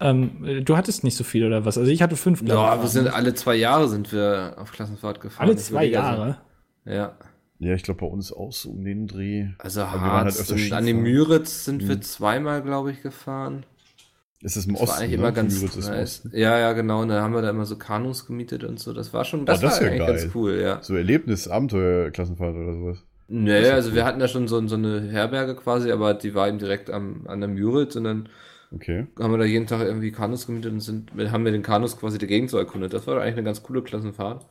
Ähm, 0.00 0.44
äh, 0.44 0.60
du 0.62 0.76
hattest 0.76 1.04
nicht 1.04 1.16
so 1.16 1.24
viel 1.24 1.44
oder 1.46 1.64
was? 1.64 1.76
Also 1.78 1.90
ich 1.90 2.00
hatte 2.02 2.16
fünf. 2.16 2.42
Ja, 2.42 2.80
wir 2.80 2.88
sind 2.88 3.08
alle 3.12 3.34
zwei 3.34 3.54
Jahre 3.56 3.88
sind 3.88 4.12
wir 4.12 4.54
auf 4.56 4.72
Klassenfahrt 4.72 5.20
gefahren. 5.20 5.46
alle 5.48 5.56
zwei 5.56 5.80
also- 5.80 5.92
Jahre. 5.92 6.38
Ja. 6.86 7.16
Ja, 7.62 7.74
ich 7.74 7.82
glaube 7.82 8.00
bei 8.00 8.06
uns 8.06 8.32
auch 8.32 8.52
so 8.52 8.70
um 8.70 8.82
den 8.84 9.06
Dreh. 9.06 9.48
Also 9.58 9.80
wir 9.80 9.90
halt 9.92 10.00
Harz 10.00 10.40
öfter 10.40 10.54
und 10.54 10.72
an 10.72 10.84
die 10.86 10.92
Skifahren. 10.92 11.02
Müritz 11.02 11.64
sind 11.66 11.86
wir 11.88 11.96
Mhm. 11.96 12.02
zweimal, 12.02 12.62
glaube 12.62 12.90
ich, 12.90 13.02
gefahren. 13.02 13.66
Ist 14.40 14.56
es 14.56 14.64
im 14.64 14.72
Das 14.72 14.80
war 14.80 14.88
Osten? 14.88 15.02
eigentlich 15.02 15.10
ne? 15.10 15.16
immer 15.26 15.32
ganz 15.32 15.54
Müritz 15.60 15.76
ist. 15.76 15.90
Osten. 15.90 16.30
Ja, 16.34 16.58
ja, 16.58 16.72
genau. 16.72 17.02
Und 17.02 17.08
da 17.10 17.20
haben 17.20 17.34
wir 17.34 17.42
da 17.42 17.50
immer 17.50 17.66
so 17.66 17.76
Kanus 17.76 18.26
gemietet 18.26 18.64
und 18.64 18.80
so. 18.80 18.94
Das 18.94 19.12
war 19.12 19.26
schon, 19.26 19.44
das, 19.44 19.58
Oh, 19.58 19.62
das 19.66 19.74
war 19.74 19.82
ja 19.82 19.88
eigentlich 19.92 20.06
geil. 20.06 20.16
ganz 20.22 20.34
cool, 20.34 20.58
ja. 20.58 20.78
So 20.82 20.94
Erlebnis, 20.96 21.46
Abenteuer, 21.48 22.10
Klassenfahrt 22.10 22.56
oder 22.56 22.72
sowas. 22.72 23.04
Nee, 23.28 23.60
ist 23.60 23.68
ja 23.68 23.74
also 23.74 23.90
cool. 23.90 23.96
wir 23.96 24.04
hatten 24.06 24.18
da 24.20 24.26
schon 24.28 24.48
so, 24.48 24.66
so 24.66 24.76
eine 24.76 25.02
Herberge 25.10 25.54
quasi, 25.56 25.92
aber 25.92 26.14
die 26.14 26.34
war 26.34 26.48
eben 26.48 26.58
direkt 26.58 26.88
am, 26.88 27.26
an 27.26 27.40
der 27.40 27.50
Müritz 27.50 27.94
und 27.94 28.04
dann 28.04 28.28
Okay. 28.72 29.06
haben 29.18 29.32
wir 29.32 29.38
da 29.38 29.44
jeden 29.44 29.66
Tag 29.66 29.80
irgendwie 29.80 30.12
Kanus 30.12 30.46
gemietet 30.46 30.72
und 30.72 30.80
sind, 30.80 31.10
haben 31.32 31.44
wir 31.44 31.52
den 31.52 31.62
Kanus 31.62 31.98
quasi 31.98 32.18
die 32.18 32.26
Gegend 32.28 32.50
so 32.50 32.58
erkundet. 32.58 32.92
Das 32.92 33.06
war 33.06 33.20
eigentlich 33.20 33.34
eine 33.34 33.42
ganz 33.44 33.62
coole 33.62 33.82
Klassenfahrt. 33.82 34.46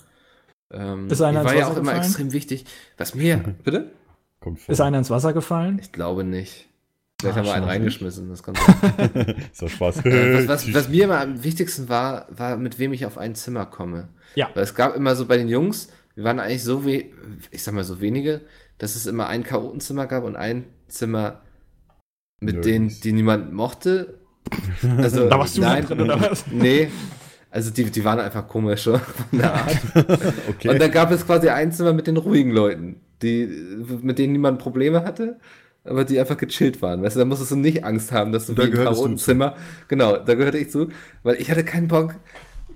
Ähm, 0.71 1.07
Ist 1.07 1.21
einer 1.21 1.39
die 1.39 1.45
war 1.45 1.53
ins 1.53 1.61
ja 1.61 1.67
Wasser 1.67 1.73
auch 1.73 1.77
immer 1.77 1.91
gefallen? 1.91 2.03
extrem 2.03 2.33
wichtig. 2.33 2.65
Was 2.97 3.15
mir, 3.15 3.37
bitte? 3.63 3.91
Kommt 4.39 4.59
vor. 4.59 4.73
Ist 4.73 4.81
einer 4.81 4.97
ins 4.99 5.09
Wasser 5.09 5.33
gefallen? 5.33 5.79
Ich 5.81 5.91
glaube 5.91 6.23
nicht. 6.23 6.67
Vielleicht 7.19 7.35
Ah, 7.35 7.39
haben 7.39 7.45
wir 7.47 7.53
einen 7.53 7.65
reingeschmissen, 7.65 8.29
das 8.29 8.43
kann 8.43 8.55
sein. 8.55 9.35
ist 9.51 9.61
doch 9.61 9.69
Spaß. 9.69 10.05
Äh, 10.05 10.47
was, 10.47 10.47
was, 10.67 10.73
was 10.73 10.89
mir 10.89 11.05
immer 11.05 11.19
am 11.19 11.43
wichtigsten 11.43 11.89
war, 11.89 12.27
war, 12.29 12.55
mit 12.57 12.79
wem 12.79 12.93
ich 12.93 13.05
auf 13.05 13.17
ein 13.17 13.35
Zimmer 13.35 13.65
komme. 13.65 14.09
Ja. 14.35 14.49
Weil 14.53 14.63
es 14.63 14.75
gab 14.75 14.95
immer 14.95 15.15
so 15.15 15.25
bei 15.25 15.35
den 15.37 15.49
Jungs, 15.49 15.89
wir 16.15 16.23
waren 16.23 16.39
eigentlich 16.39 16.63
so 16.63 16.85
we 16.85 17.05
ich 17.51 17.63
sag 17.63 17.73
mal 17.73 17.83
so 17.83 17.99
wenige, 17.99 18.41
dass 18.77 18.95
es 18.95 19.05
immer 19.05 19.27
ein 19.27 19.43
Chaotenzimmer 19.43 20.07
gab 20.07 20.23
und 20.23 20.35
ein 20.37 20.65
Zimmer 20.87 21.41
mit 22.39 22.55
Nerds. 22.55 22.67
denen, 22.67 22.99
die 23.03 23.11
niemand 23.13 23.53
mochte 23.53 24.19
Also, 24.97 25.27
Da 25.29 25.37
warst 25.39 25.57
du 25.57 25.61
nein, 25.61 25.85
drin, 25.85 26.01
oder 26.01 26.19
was? 26.19 26.45
Nee. 26.51 26.89
Also 27.51 27.71
die, 27.71 27.85
die 27.85 28.03
waren 28.05 28.19
einfach 28.19 28.47
komisch 28.47 28.83
von 28.83 28.99
der 29.31 29.53
Art. 29.53 29.77
Okay. 30.49 30.69
Und 30.69 30.79
dann 30.81 30.91
gab 30.91 31.11
es 31.11 31.25
quasi 31.25 31.49
ein 31.49 31.71
Zimmer 31.71 31.93
mit 31.93 32.05
den 32.07 32.17
ruhigen 32.17 32.51
Leuten, 32.51 32.97
die, 33.21 33.47
mit 34.01 34.19
denen 34.19 34.33
niemand 34.33 34.59
Probleme 34.59 35.03
hatte, 35.03 35.39
aber 35.83 36.03
die 36.05 36.19
einfach 36.19 36.37
gechillt 36.37 36.81
waren. 36.81 37.01
Weißt 37.01 37.15
du, 37.15 37.19
da 37.19 37.25
musstest 37.25 37.51
du 37.51 37.55
nicht 37.55 37.83
Angst 37.83 38.11
haben, 38.11 38.31
dass 38.31 38.45
du 38.45 38.53
Da 38.53 38.65
wie 38.67 38.71
du 38.71 38.83
Chaotenzimmer, 38.83 39.55
genau, 39.87 40.17
da 40.17 40.35
gehörte 40.35 40.57
ich 40.59 40.69
zu, 40.69 40.89
weil 41.23 41.35
ich 41.41 41.49
hatte 41.49 41.63
keinen 41.63 41.87
Bock, 41.87 42.13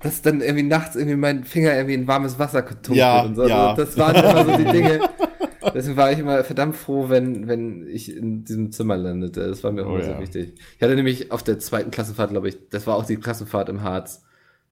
dass 0.02 0.22
dann 0.23 0.41
irgendwie 0.41 0.64
nachts 0.64 0.95
irgendwie 0.95 1.15
mein 1.18 1.44
Finger 1.44 1.73
irgendwie 1.76 1.94
in 1.95 2.07
warmes 2.07 2.40
Wasser 2.40 2.61
getunkt 2.64 2.98
Ja, 2.99 3.18
wird 3.18 3.26
und 3.27 3.35
so. 3.35 3.48
ja. 3.48 3.69
Also 3.72 3.84
das 3.85 3.98
waren 3.98 4.15
immer 4.15 4.45
so 4.45 4.57
die 4.57 4.72
Dinge. 4.72 4.99
Deswegen 5.72 5.98
war 5.98 6.11
ich 6.11 6.19
immer 6.19 6.44
verdammt 6.44 6.76
froh, 6.76 7.10
wenn, 7.10 7.48
wenn 7.48 7.88
ich 7.88 8.15
in 8.15 8.44
diesem 8.44 8.72
Zimmer 8.72 8.98
landete. 8.98 9.48
Das 9.48 9.64
war 9.64 9.72
mir 9.72 9.85
Oh 9.85 9.98
immer 9.98 10.02
ja. 10.02 10.03
so 10.03 10.19
wichtig. 10.19 10.53
Ich 10.77 10.81
hatte 10.81 10.95
nämlich 10.95 11.31
auf 11.31 11.44
der 11.44 11.60
zweiten 11.60 11.91
Klassenfahrt, 11.91 12.31
glaube 12.31 12.49
ich, 12.49 12.69
das 12.69 12.88
war 12.88 12.95
auch 12.95 13.06
die 13.06 13.18
Klassenfahrt 13.18 13.69
im 13.69 13.81
Harz. 13.81 14.23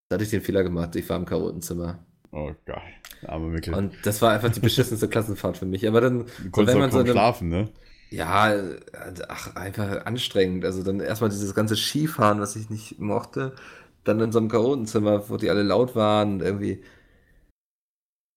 Da 0.10 0.16
hatte 0.16 0.24
ich 0.24 0.30
den 0.32 0.42
Fehler 0.42 0.64
gemacht, 0.64 0.96
ich 0.96 1.10
war 1.10 1.18
im 1.18 1.26
Karotenzimmer. 1.26 2.06
Oh 2.32 2.52
geil. 2.66 2.82
Arme 3.28 3.48
Mickel. 3.50 3.74
Und 3.74 3.94
das 4.06 4.22
war 4.22 4.32
einfach 4.32 4.52
die 4.52 4.60
beschissenste 4.60 5.08
Klassenfahrt 5.10 5.58
für 5.58 5.66
mich. 5.66 5.88
Aber 5.88 6.02
dann, 6.02 6.26
du 6.38 6.52
so, 6.54 6.68
wenn 6.68 6.78
auch 6.78 6.80
man 6.80 6.92
so 6.92 7.00
eine, 7.00 7.12
schlafen, 7.12 7.50
ne? 7.50 7.70
ja, 8.10 8.54
ach, 9.30 9.56
einfach 9.56 10.06
anstrengend. 10.06 10.66
Also 10.66 10.84
dann 10.84 11.00
erstmal 11.00 11.30
dieses 11.30 11.56
ganze 11.56 11.76
Skifahren, 11.76 12.40
was 12.42 12.56
ich 12.56 12.70
nicht 12.70 13.00
mochte. 13.00 13.56
Dann 14.04 14.20
in 14.20 14.32
so 14.32 14.40
einem 14.40 14.50
Karotenzimmer, 14.50 15.30
wo 15.30 15.38
die 15.38 15.50
alle 15.50 15.64
laut 15.64 15.96
waren 15.96 16.34
und 16.36 16.42
irgendwie 16.42 16.84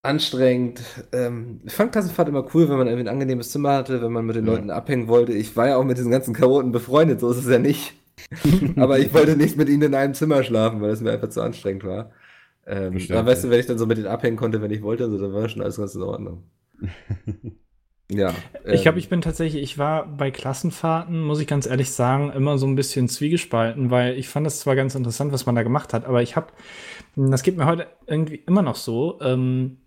anstrengend. 0.05 0.83
Ähm, 1.13 1.61
ich 1.65 1.73
fand 1.73 1.93
Klassenfahrt 1.93 2.29
immer 2.29 2.47
cool, 2.55 2.69
wenn 2.69 2.79
man 2.79 2.87
irgendwie 2.87 3.05
ein 3.05 3.13
angenehmes 3.13 3.51
Zimmer 3.51 3.73
hatte, 3.73 4.03
wenn 4.03 4.13
man 4.13 4.27
mit 4.27 4.37
den 4.37 4.47
Ja. 4.47 4.53
Leuten 4.53 4.71
abhängen 4.71 5.09
wollte. 5.09 5.33
Ich 5.33 5.57
war 5.57 5.69
ja 5.69 5.77
auch 5.77 5.85
mit 5.85 5.99
diesen 5.99 6.11
ganzen 6.11 6.35
Karoten 6.35 6.73
befreundet, 6.73 7.21
so 7.21 7.31
ist 7.31 7.39
es 7.39 7.49
ja 7.49 7.59
nicht. 7.59 7.95
Aber 8.77 8.99
ich 8.99 9.13
wollte 9.13 9.37
nicht 9.37 9.57
mit 9.57 9.69
ihnen 9.69 9.83
in 9.83 9.95
einem 9.95 10.15
Zimmer 10.15 10.43
schlafen, 10.43 10.81
weil 10.81 10.91
es 10.91 11.01
mir 11.01 11.13
einfach 11.13 11.31
zu 11.31 11.43
anstrengend 11.43 11.85
war. 11.85 12.11
Ähm, 12.67 12.99
aber 13.11 13.27
weißt 13.27 13.45
du, 13.45 13.51
wenn 13.51 13.61
ich 13.61 13.67
dann 13.67 13.77
so 13.77 13.85
mit 13.85 13.99
denen 13.99 14.07
abhängen 14.07 14.39
konnte, 14.39 14.63
wenn 14.63 14.71
ich 14.71 14.81
wollte, 14.81 15.05
also, 15.05 15.19
dann 15.19 15.35
war 15.35 15.47
schon 15.51 15.61
alles 15.61 15.77
ganz 15.77 15.95
in 15.95 16.03
Ordnung. 16.03 16.45
Ja. 18.11 18.35
Ich 18.65 18.75
ähm, 18.75 18.83
glaube, 18.83 18.99
ich 18.99 19.09
bin 19.09 19.23
tatsächlich, 19.23 19.63
ich 19.63 19.79
war 19.79 20.07
bei 20.07 20.31
Klassenfahrten, 20.31 21.23
muss 21.23 21.41
ich 21.41 21.47
ganz 21.47 21.67
ehrlich 21.67 21.91
sagen, 21.91 22.31
immer 22.33 22.59
so 22.59 22.67
ein 22.67 22.75
bisschen 22.75 23.09
zwiegespalten, 23.09 23.91
weil 23.91 24.19
ich 24.19 24.29
fand 24.29 24.47
es 24.47 24.61
zwar 24.61 24.77
ganz 24.77 24.95
interessant, 24.95 25.33
was 25.33 25.47
man 25.47 25.55
da 25.55 25.63
gemacht 25.63 25.95
hat, 25.95 26.05
aber 26.05 26.23
ich 26.23 26.37
habe, 26.37 26.49
das 27.17 27.43
geht 27.43 27.57
mir 27.57 27.67
heute 27.67 27.87
irgendwie 28.07 28.37
immer 28.47 28.63
noch 28.63 28.77
so, 28.77 29.19
ähm, 29.23 29.79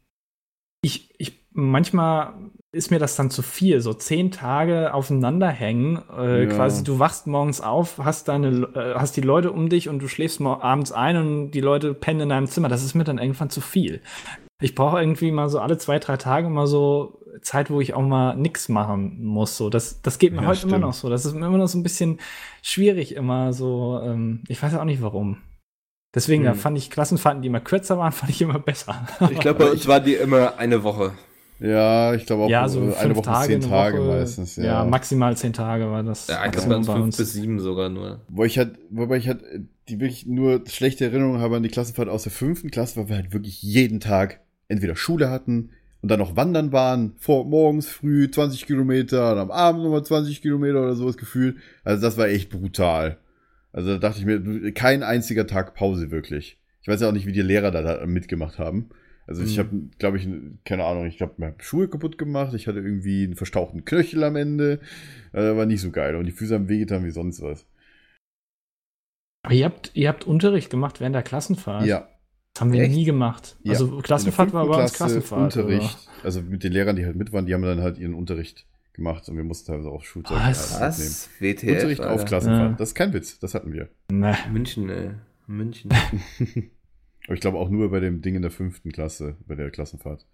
ich, 0.81 1.13
ich, 1.17 1.39
manchmal 1.53 2.33
ist 2.71 2.91
mir 2.91 2.99
das 2.99 3.15
dann 3.15 3.31
zu 3.31 3.41
viel, 3.41 3.81
so 3.81 3.93
zehn 3.93 4.29
Tage 4.31 4.93
aufeinander 4.93 5.47
hängen, 5.49 5.99
äh, 6.15 6.43
Ja. 6.43 6.49
quasi 6.49 6.83
du 6.83 6.99
wachst 6.99 7.25
morgens 7.27 7.61
auf, 7.61 7.97
hast 7.99 8.27
deine, 8.27 8.67
äh, 8.75 8.95
hast 8.95 9.17
die 9.17 9.21
Leute 9.21 9.51
um 9.51 9.69
dich 9.69 9.89
und 9.89 9.99
du 9.99 10.07
schläfst 10.07 10.39
abends 10.41 10.91
ein 10.91 11.17
und 11.17 11.51
die 11.51 11.61
Leute 11.61 11.93
pennen 11.93 12.21
in 12.21 12.29
deinem 12.29 12.47
Zimmer, 12.47 12.67
das 12.69 12.83
ist 12.83 12.93
mir 12.93 13.03
dann 13.03 13.17
irgendwann 13.17 13.49
zu 13.49 13.61
viel. 13.61 14.01
Ich 14.61 14.75
brauche 14.75 14.99
irgendwie 14.99 15.31
mal 15.31 15.49
so 15.49 15.59
alle 15.59 15.77
zwei, 15.77 15.99
drei 15.99 16.17
Tage 16.17 16.49
mal 16.49 16.67
so 16.67 17.19
Zeit, 17.41 17.69
wo 17.69 17.79
ich 17.79 17.93
auch 17.93 18.01
mal 18.01 18.35
nix 18.35 18.69
machen 18.69 19.23
muss. 19.23 19.55
So, 19.57 19.69
das, 19.69 20.01
das 20.01 20.17
geht 20.17 20.33
mir 20.33 20.41
Ja, 20.41 20.47
heute 20.47 20.61
immer 20.63 20.71
stimmt. 20.71 20.81
noch 20.85 20.93
so. 20.93 21.09
Das 21.09 21.25
ist 21.25 21.33
mir 21.35 21.45
immer 21.45 21.59
noch 21.59 21.67
so 21.67 21.77
ein 21.77 21.83
bisschen 21.83 22.19
schwierig, 22.63 23.15
immer 23.15 23.53
so. 23.53 23.99
Ähm, 24.03 24.43
ich 24.47 24.61
weiß 24.61 24.73
auch 24.75 24.83
nicht 24.83 25.01
warum. 25.03 25.37
Deswegen 26.17 26.43
da 26.43 26.51
Hm. 26.51 26.57
fand 26.57 26.77
ich 26.79 26.89
Klassenfahrten, 26.89 27.41
die 27.43 27.47
immer 27.47 27.59
kürzer 27.59 27.97
waren, 27.99 28.11
fand 28.11 28.31
ich 28.31 28.41
immer 28.41 28.57
besser. 28.59 29.07
Ich 29.31 29.39
glaube, 29.39 29.59
bei 29.65 29.71
uns 29.71 29.87
waren 29.87 30.03
die 30.03 30.15
immer 30.15 30.57
eine 30.57 30.81
Woche. 30.83 31.11
Ja, 31.59 32.13
ich 32.13 32.25
glaube 32.25 32.43
auch 32.43 32.49
ja, 32.49 32.67
so 32.69 32.79
fünf 32.81 32.97
eine 32.99 33.15
Woche 33.15 33.25
Tage, 33.25 33.47
zehn 33.59 33.61
Tage 33.69 33.97
Woche, 33.99 34.07
meistens. 34.19 34.55
Ja, 34.57 34.63
Ja. 34.63 34.85
maximal 34.85 35.35
zehn 35.37 35.53
Tage 35.53 35.89
war 35.89 36.03
das. 36.03 36.27
Ja, 36.27 36.45
ich 36.45 36.51
das 36.51 36.65
glaube, 36.65 36.81
bei 36.81 36.87
war 36.87 36.95
uns 36.95 37.15
fünf 37.15 37.17
bis 37.17 37.33
sieben 37.33 37.59
sogar 37.59 37.89
nur. 37.89 38.21
Wo 38.29 38.43
ich 38.43 38.57
halt, 38.57 38.77
wobei 38.91 39.17
ich 39.17 39.27
halt 39.27 39.43
die 39.89 39.99
wirklich 39.99 40.25
nur 40.27 40.61
schlechte 40.67 41.05
Erinnerungen 41.05 41.39
habe 41.41 41.55
an 41.57 41.63
die 41.63 41.69
Klassenfahrt 41.69 42.09
aus 42.09 42.23
der 42.23 42.31
fünften 42.31 42.69
Klasse, 42.71 42.97
weil 42.99 43.09
wir 43.09 43.15
halt 43.15 43.33
wirklich 43.33 43.61
jeden 43.63 43.99
Tag 43.99 44.41
entweder 44.67 44.95
Schule 44.95 45.29
hatten 45.31 45.69
und 46.03 46.09
dann 46.11 46.19
noch 46.19 46.35
wandern 46.35 46.71
waren, 46.71 47.13
vor 47.17 47.45
morgens 47.45 47.87
früh 47.87 48.29
20 48.29 48.65
Kilometer 48.67 49.31
und 49.31 49.39
am 49.39 49.49
Abend 49.49 49.81
nochmal 49.83 50.03
20 50.03 50.41
Kilometer 50.43 50.79
oder 50.81 50.93
sowas 50.95 51.17
gefühlt. 51.17 51.57
Also 51.83 52.01
das 52.03 52.17
war 52.17 52.27
echt 52.27 52.49
brutal. 52.51 53.17
Also 53.71 53.93
da 53.93 53.97
dachte 53.99 54.19
ich 54.19 54.25
mir, 54.25 54.71
kein 54.73 55.03
einziger 55.03 55.45
Tag 55.47 55.75
Pause 55.75 56.09
wirklich. 56.11 56.59
Ich 56.81 56.87
weiß 56.87 57.01
ja 57.01 57.09
auch 57.09 57.13
nicht, 57.13 57.25
wie 57.25 57.31
die 57.33 57.41
Lehrer 57.41 57.71
da, 57.71 58.05
mitgemacht 58.05 58.59
haben. 58.59 58.89
Also 59.27 59.43
ich 59.43 59.57
Mhm. 59.57 59.59
habe, 59.59 59.81
glaube 59.99 60.17
ich, 60.17 60.27
keine 60.63 60.85
Ahnung, 60.85 61.05
ich 61.05 61.17
glaube, 61.17 61.33
mir 61.37 61.53
Schuhe 61.59 61.89
kaputt 61.89 62.17
gemacht. 62.17 62.53
Ich 62.53 62.67
hatte 62.67 62.79
irgendwie 62.79 63.25
einen 63.25 63.35
verstauchten 63.35 63.83
Knöchel 63.83 64.23
am 64.23 64.37
Ende. 64.37 64.79
Also, 65.33 65.57
war 65.57 65.65
nicht 65.65 65.81
so 65.81 65.91
geil. 65.91 66.15
Und 66.15 66.25
die 66.25 66.31
Füße 66.31 66.55
haben 66.55 66.69
wehgetan 66.69 67.03
wie 67.03 67.11
sonst 67.11 67.41
was. 67.41 67.65
Aber 69.43 69.53
ihr 69.53 69.65
habt, 69.65 69.91
ihr 69.93 70.07
habt 70.09 70.25
Unterricht 70.25 70.69
gemacht 70.69 70.99
während 70.99 71.15
der 71.15 71.23
Klassenfahrt? 71.23 71.85
Ja. 71.85 72.07
Das 72.53 72.61
haben 72.61 72.73
wir 72.73 72.81
Echt? 72.83 72.95
nie 72.95 73.03
gemacht. 73.05 73.57
Ja. 73.63 73.73
Also 73.73 73.99
Klassenfahrt 73.99 74.49
In 74.49 74.53
der 74.53 74.61
war 74.61 74.67
bei 74.77 74.81
uns 74.83 74.93
Klassenfahrt. 74.93 75.55
Unterricht. 75.57 76.09
Also 76.23 76.41
mit 76.41 76.63
den 76.63 76.71
Lehrern, 76.71 76.95
die 76.95 77.05
halt 77.05 77.15
mit 77.15 77.31
waren, 77.33 77.45
die 77.45 77.53
haben 77.53 77.61
dann 77.61 77.81
halt 77.81 77.97
ihren 77.97 78.13
Unterricht 78.13 78.65
gemacht 78.97 79.27
und 79.29 79.37
wir 79.37 79.43
mussten 79.45 79.67
teilweise 79.71 79.89
auch 79.89 80.03
Schulzeug 80.03 80.37
Was? 80.37 80.73
halt 80.79 80.81
Was? 80.89 81.29
WTF? 81.39 81.69
Unterricht 81.71 82.01
auf. 82.01 82.25
Klassenfahrt. 82.25 82.71
Ja. 82.71 82.75
Das 82.77 82.89
ist 82.89 82.95
kein 82.95 83.13
Witz, 83.13 83.39
das 83.39 83.53
hatten 83.53 83.71
wir. 83.71 83.89
Nee. 84.11 84.35
München, 84.51 84.89
ey. 84.89 85.11
München. 85.47 85.89
Aber 87.25 87.33
ich 87.33 87.39
glaube 87.41 87.57
auch 87.57 87.69
nur 87.69 87.89
bei 87.89 87.99
dem 88.01 88.21
Ding 88.21 88.35
in 88.35 88.41
der 88.41 88.51
fünften 88.51 88.91
Klasse, 88.91 89.37
bei 89.47 89.55
der 89.55 89.69
Klassenfahrt. 89.71 90.25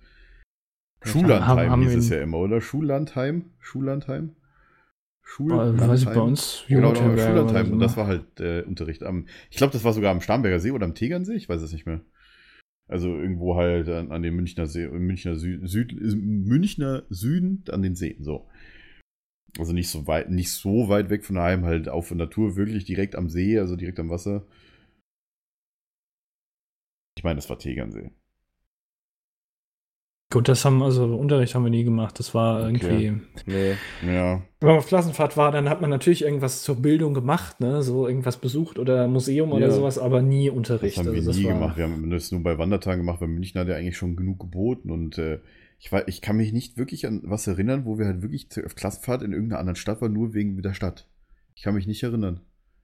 Haben- 1.06 1.11
Schullandheim 1.11 1.69
haben 1.69 1.81
hieß 1.84 1.91
wir- 1.91 1.98
es 1.99 2.10
ja 2.10 2.22
immer, 2.22 2.38
oder? 2.40 2.61
Schullandheim? 2.61 3.52
Schullandheim? 3.60 4.35
Boah, 5.40 5.77
weiß 5.80 6.02
ich, 6.02 6.06
bei 6.06 6.19
uns 6.19 6.64
Genau, 6.68 6.91
genau, 6.94 7.18
Schullandheim. 7.18 7.72
Und 7.73 7.80
das 7.80 7.95
war 7.98 8.07
halt 8.07 8.40
äh, 8.40 8.61
Unterricht 8.61 9.03
am, 9.03 9.26
ich 9.49 9.57
glaube, 9.57 9.73
das 9.73 9.84
war 9.84 9.94
sogar 9.94 10.11
am 10.11 10.22
Starnberger 10.22 10.60
See 10.60 10.72
oder 10.72 10.85
am 10.85 10.95
Tegernsee, 10.95 11.34
ich 11.35 11.48
weiß 11.49 11.61
es 11.61 11.72
nicht 11.73 11.85
mehr. 11.85 12.02
Also 12.88 13.15
irgendwo 13.15 13.55
halt 13.55 13.88
an, 13.89 14.11
an 14.11 14.22
dem 14.22 14.35
Münchner 14.35 14.68
See, 14.68 14.88
Münchner, 14.88 15.35
Süd, 15.35 15.68
Süd, 15.68 15.93
Münchner 15.93 17.03
Süden, 17.10 17.64
an 17.69 17.81
den 17.81 17.95
Seen, 17.95 18.23
so. 18.23 18.47
Also 19.57 19.72
nicht 19.73 19.89
so 19.89 20.07
weit, 20.07 20.30
nicht 20.31 20.51
so 20.51 20.89
weit 20.89 21.10
weg 21.10 21.23
von 21.26 21.35
daheim, 21.35 21.64
halt 21.65 21.88
auf 21.88 22.07
der 22.10 22.18
Natur, 22.18 22.55
wirklich 22.55 22.85
direkt 22.85 23.15
am 23.15 23.30
See, 23.30 23.60
also 23.60 23.76
direkt 23.76 23.99
am 23.99 24.10
Wasser. 24.10 24.45
Ich 27.18 27.23
meine, 27.23 27.38
das 27.38 27.49
war 27.49 27.60
Tegernsee. 27.60 28.11
Gut, 30.34 30.47
das 30.49 30.65
haben, 30.65 30.81
also 30.81 31.05
Unterricht 31.15 31.53
haben 31.53 31.64
wir 31.64 31.69
nie 31.69 31.84
gemacht. 31.84 32.18
Das 32.18 32.34
war 32.34 32.64
Okay. 32.68 33.05
irgendwie. 33.05 33.22
Nee. 33.45 33.73
Ja, 34.03 34.41
Wenn 34.61 34.68
man 34.69 34.77
auf 34.80 34.88
Klassenfahrt 34.88 35.38
war, 35.38 35.51
dann 35.51 35.69
hat 35.69 35.80
man 35.80 35.91
natürlich 35.91 36.23
irgendwas 36.23 36.64
zur 36.64 36.81
Bildung 36.81 37.14
gemacht, 37.14 37.60
ne? 37.60 37.84
So 37.84 38.07
irgendwas 38.07 38.38
besucht 38.38 38.80
oder 38.80 39.07
Museum 39.07 39.51
oder 39.51 39.68
Ja. 39.68 39.72
sowas, 39.72 39.99
aber 39.99 40.23
nie 40.23 40.49
Unterricht. 40.49 40.97
Das 40.97 41.05
haben 41.05 41.14
wir 41.14 41.19
Also 41.22 41.39
nie 41.39 41.45
war- 41.45 41.53
gemacht. 41.53 41.77
Wir 41.77 41.84
haben 41.84 42.10
das 42.10 42.31
nur 42.31 42.41
bei 42.41 42.57
Wandertagen 42.57 43.01
gemacht, 43.01 43.22
weil 43.22 43.27
München 43.27 43.61
hat 43.61 43.68
ja 43.68 43.76
eigentlich 43.76 43.95
schon 43.97 44.15
genug 44.15 44.39
geboten. 44.39 44.89
Und 44.89 45.19
äh, 45.19 45.39
ich, 45.77 45.91
war, 45.91 46.07
ich 46.07 46.22
kann 46.22 46.38
mich 46.38 46.51
nicht 46.51 46.77
wirklich 46.77 47.05
an 47.05 47.22
was 47.26 47.45
erinnern, 47.45 47.85
wo 47.85 47.99
wir 47.99 48.07
halt 48.07 48.23
wirklich 48.23 48.49
zur- 48.49 48.65
auf 48.65 48.73
Klassenfahrt 48.73 49.22
in 49.22 49.34
irgendeiner 49.34 49.60
anderen 49.60 49.76
Stadt 49.76 50.01
waren, 50.01 50.14
nur 50.14 50.34
wegen 50.34 50.60
der 50.64 50.73
Stadt. 50.73 51.07
Ich 51.53 51.61
kann 51.61 51.76
mich 51.76 51.85
nicht 51.85 52.01
erinnern. 52.01 52.39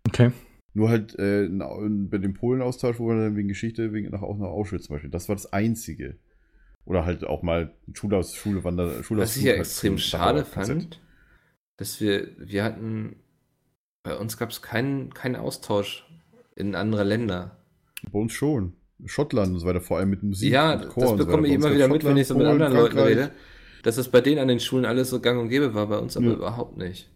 Okay. 0.08 0.30
Nur 0.76 0.90
halt 0.90 1.18
äh, 1.18 1.50
bei 1.50 2.20
dem 2.20 2.36
Polen-Austausch, 2.36 3.00
wo 3.00 3.08
wir 3.08 3.16
dann 3.16 3.36
wegen 3.36 3.48
Geschichte, 3.48 3.92
wegen 3.92 4.12
nach, 4.12 4.22
auch 4.22 4.38
nach 4.38 4.50
Auschwitz 4.50 4.84
zum 4.84 4.94
Beispiel. 4.98 5.10
Das 5.10 5.28
war 5.30 5.36
das 5.36 5.52
Einzige. 5.52 6.18
Oder 6.90 7.06
halt 7.06 7.24
auch 7.24 7.44
mal 7.44 7.72
Schule 7.94 8.18
aus 8.18 8.34
Schule, 8.36 8.64
Wander, 8.64 9.04
Schule 9.04 9.22
Was 9.22 9.38
ich 9.38 9.44
ja 9.44 9.54
extrem 9.54 10.00
schade 10.00 10.44
fand, 10.44 11.00
dass 11.78 12.02
wir, 12.02 12.30
wir 12.38 12.64
hatten, 12.64 13.16
bei 14.04 14.18
uns 14.18 14.38
gab 14.38 14.50
es 14.50 14.62
keinen, 14.64 15.14
keinen 15.14 15.36
Austausch 15.36 16.06
in 16.56 16.74
andere 16.76 17.04
Länder. 17.04 17.58
Bei 18.12 18.18
uns 18.20 18.34
schon. 18.34 18.74
Schottland 19.06 19.54
und 19.54 19.60
so 19.60 19.68
weiter, 19.68 19.82
vor 19.82 20.00
allem 20.00 20.10
mit 20.10 20.24
Musik. 20.24 20.52
ja, 20.52 20.74
und 20.74 20.90
Chor 20.90 21.04
das 21.04 21.12
und 21.12 21.18
so 21.20 21.26
bekomme 21.26 21.44
weiter. 21.44 21.50
ich 21.54 21.56
immer 21.56 21.70
wieder 21.74 21.88
gab's 21.88 21.94
mit, 21.94 22.04
wenn 22.06 22.18
ich 22.18 22.28
so 22.28 22.34
mit 22.34 22.48
Schottland, 22.48 22.64
anderen 22.64 22.74
Polen, 22.74 22.84
Leuten 22.84 22.98
Frankreich. 22.98 23.18
rede, 23.30 23.32
dass 23.84 23.98
es 23.98 24.10
bei 24.10 24.22
denen 24.22 24.40
an 24.40 24.48
den 24.48 24.60
Schulen 24.60 24.86
alles 24.86 25.10
so 25.12 25.22
gang 25.22 25.40
und 25.40 25.50
gäbe 25.50 25.74
war, 25.76 25.88
bei 25.88 26.00
uns 26.00 26.18
aber 26.18 26.26
Ja. 26.26 26.34
überhaupt 26.34 26.76
nicht. 26.78 27.10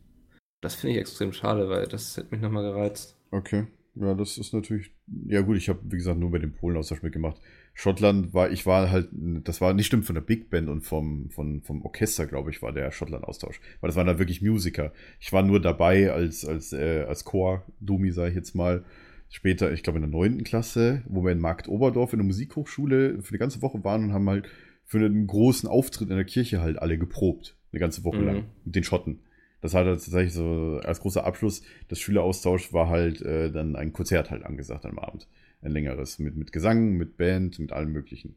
Das 0.62 0.76
finde 0.76 0.94
ich 0.94 1.02
extrem 1.02 1.34
schade, 1.34 1.68
weil 1.68 1.88
das 1.88 2.16
hätte 2.16 2.30
mich 2.32 2.42
nochmal 2.42 2.64
gereizt. 2.64 3.18
Okay. 3.32 3.66
Ja, 3.96 4.14
das 4.14 4.38
ist 4.38 4.54
natürlich. 4.54 4.92
Ja, 5.28 5.42
gut, 5.42 5.58
ich 5.58 5.68
habe, 5.68 5.80
wie 5.84 5.98
gesagt, 5.98 6.20
nur 6.20 6.32
bei 6.32 6.40
dem 6.40 6.54
Polen-Austausch 6.54 7.02
mitgemacht. 7.04 7.38
Schottland 7.76 8.34
war, 8.34 8.52
ich 8.52 8.66
war 8.66 8.92
halt, 8.92 9.10
das 9.12 9.60
war 9.60 9.74
nicht 9.74 9.88
stimmt 9.88 10.06
von 10.06 10.14
der 10.16 10.22
Big 10.22 10.50
Band 10.50 10.70
und 10.70 10.82
vom, 10.82 11.30
vom, 11.32 11.62
vom 11.64 11.82
Orchester, 11.84 12.28
glaube 12.28 12.52
ich, 12.52 12.62
war 12.62 12.72
der 12.72 12.92
Schottland-Austausch. 12.92 13.60
Weil 13.82 13.88
das 13.88 13.96
waren 13.96 14.06
da 14.08 14.20
wirklich 14.20 14.42
Musiker. 14.42 14.94
Ich 15.20 15.34
war 15.34 15.42
nur 15.42 15.60
dabei 15.60 16.12
als, 16.12 16.46
als, 16.46 16.72
äh, 16.74 17.06
als 17.08 17.26
Chor-Dumi, 17.26 18.12
sage 18.12 18.30
ich 18.30 18.36
jetzt 18.36 18.54
mal. 18.54 18.84
Später, 19.30 19.72
ich 19.72 19.82
glaube 19.82 19.98
in 19.98 20.04
der 20.04 20.12
neunten 20.12 20.44
Klasse, 20.44 21.02
wo 21.08 21.24
wir 21.24 21.32
in 21.32 21.40
Markt 21.40 21.68
Oberdorf 21.68 22.14
in 22.14 22.20
der 22.20 22.28
Musikhochschule 22.28 23.24
für 23.24 23.30
eine 23.32 23.40
ganze 23.40 23.64
Woche 23.64 23.84
waren 23.84 24.04
und 24.04 24.14
haben 24.14 24.30
halt 24.30 24.48
für 24.86 25.00
einen 25.00 25.26
großen 25.26 25.68
Auftritt 25.68 26.10
in 26.12 26.16
der 26.16 26.26
Kirche 26.26 26.62
halt 26.62 26.78
alle 26.80 27.00
geprobt. 27.00 27.56
Eine 27.72 27.80
ganze 27.80 28.04
Woche 28.04 28.18
Mhm. 28.20 28.26
lang. 28.28 28.44
Mit 28.66 28.76
den 28.76 28.84
Schotten. 28.84 29.20
Das 29.62 29.74
hat 29.74 29.88
halt 29.88 29.96
tatsächlich 30.04 30.34
so 30.34 30.80
als 30.84 31.00
großer 31.00 31.26
Abschluss 31.26 31.64
des 31.90 32.00
Schüleraustauschs 32.00 32.74
war 32.74 32.90
halt 32.90 33.22
äh, 33.24 33.52
dann 33.52 33.76
ein 33.76 33.94
Konzert 33.94 34.30
halt 34.30 34.44
angesagt 34.44 34.86
am 34.86 35.00
Abend. 35.00 35.28
Ein 35.64 35.72
längeres. 35.72 36.20
Mit, 36.20 36.36
mit 36.36 36.52
Gesang, 36.52 36.94
mit 36.98 37.18
Band, 37.18 37.58
mit 37.60 37.72
allem 37.72 37.92
möglichen. 37.94 38.36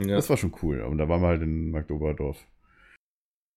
Ja. 0.00 0.16
Das 0.16 0.28
war 0.30 0.36
schon 0.36 0.54
cool. 0.62 0.82
Und 0.82 0.98
da 0.98 1.08
waren 1.08 1.20
wir 1.22 1.28
halt 1.28 1.42
in 1.42 1.70
Marktoberdorf. 1.70 2.38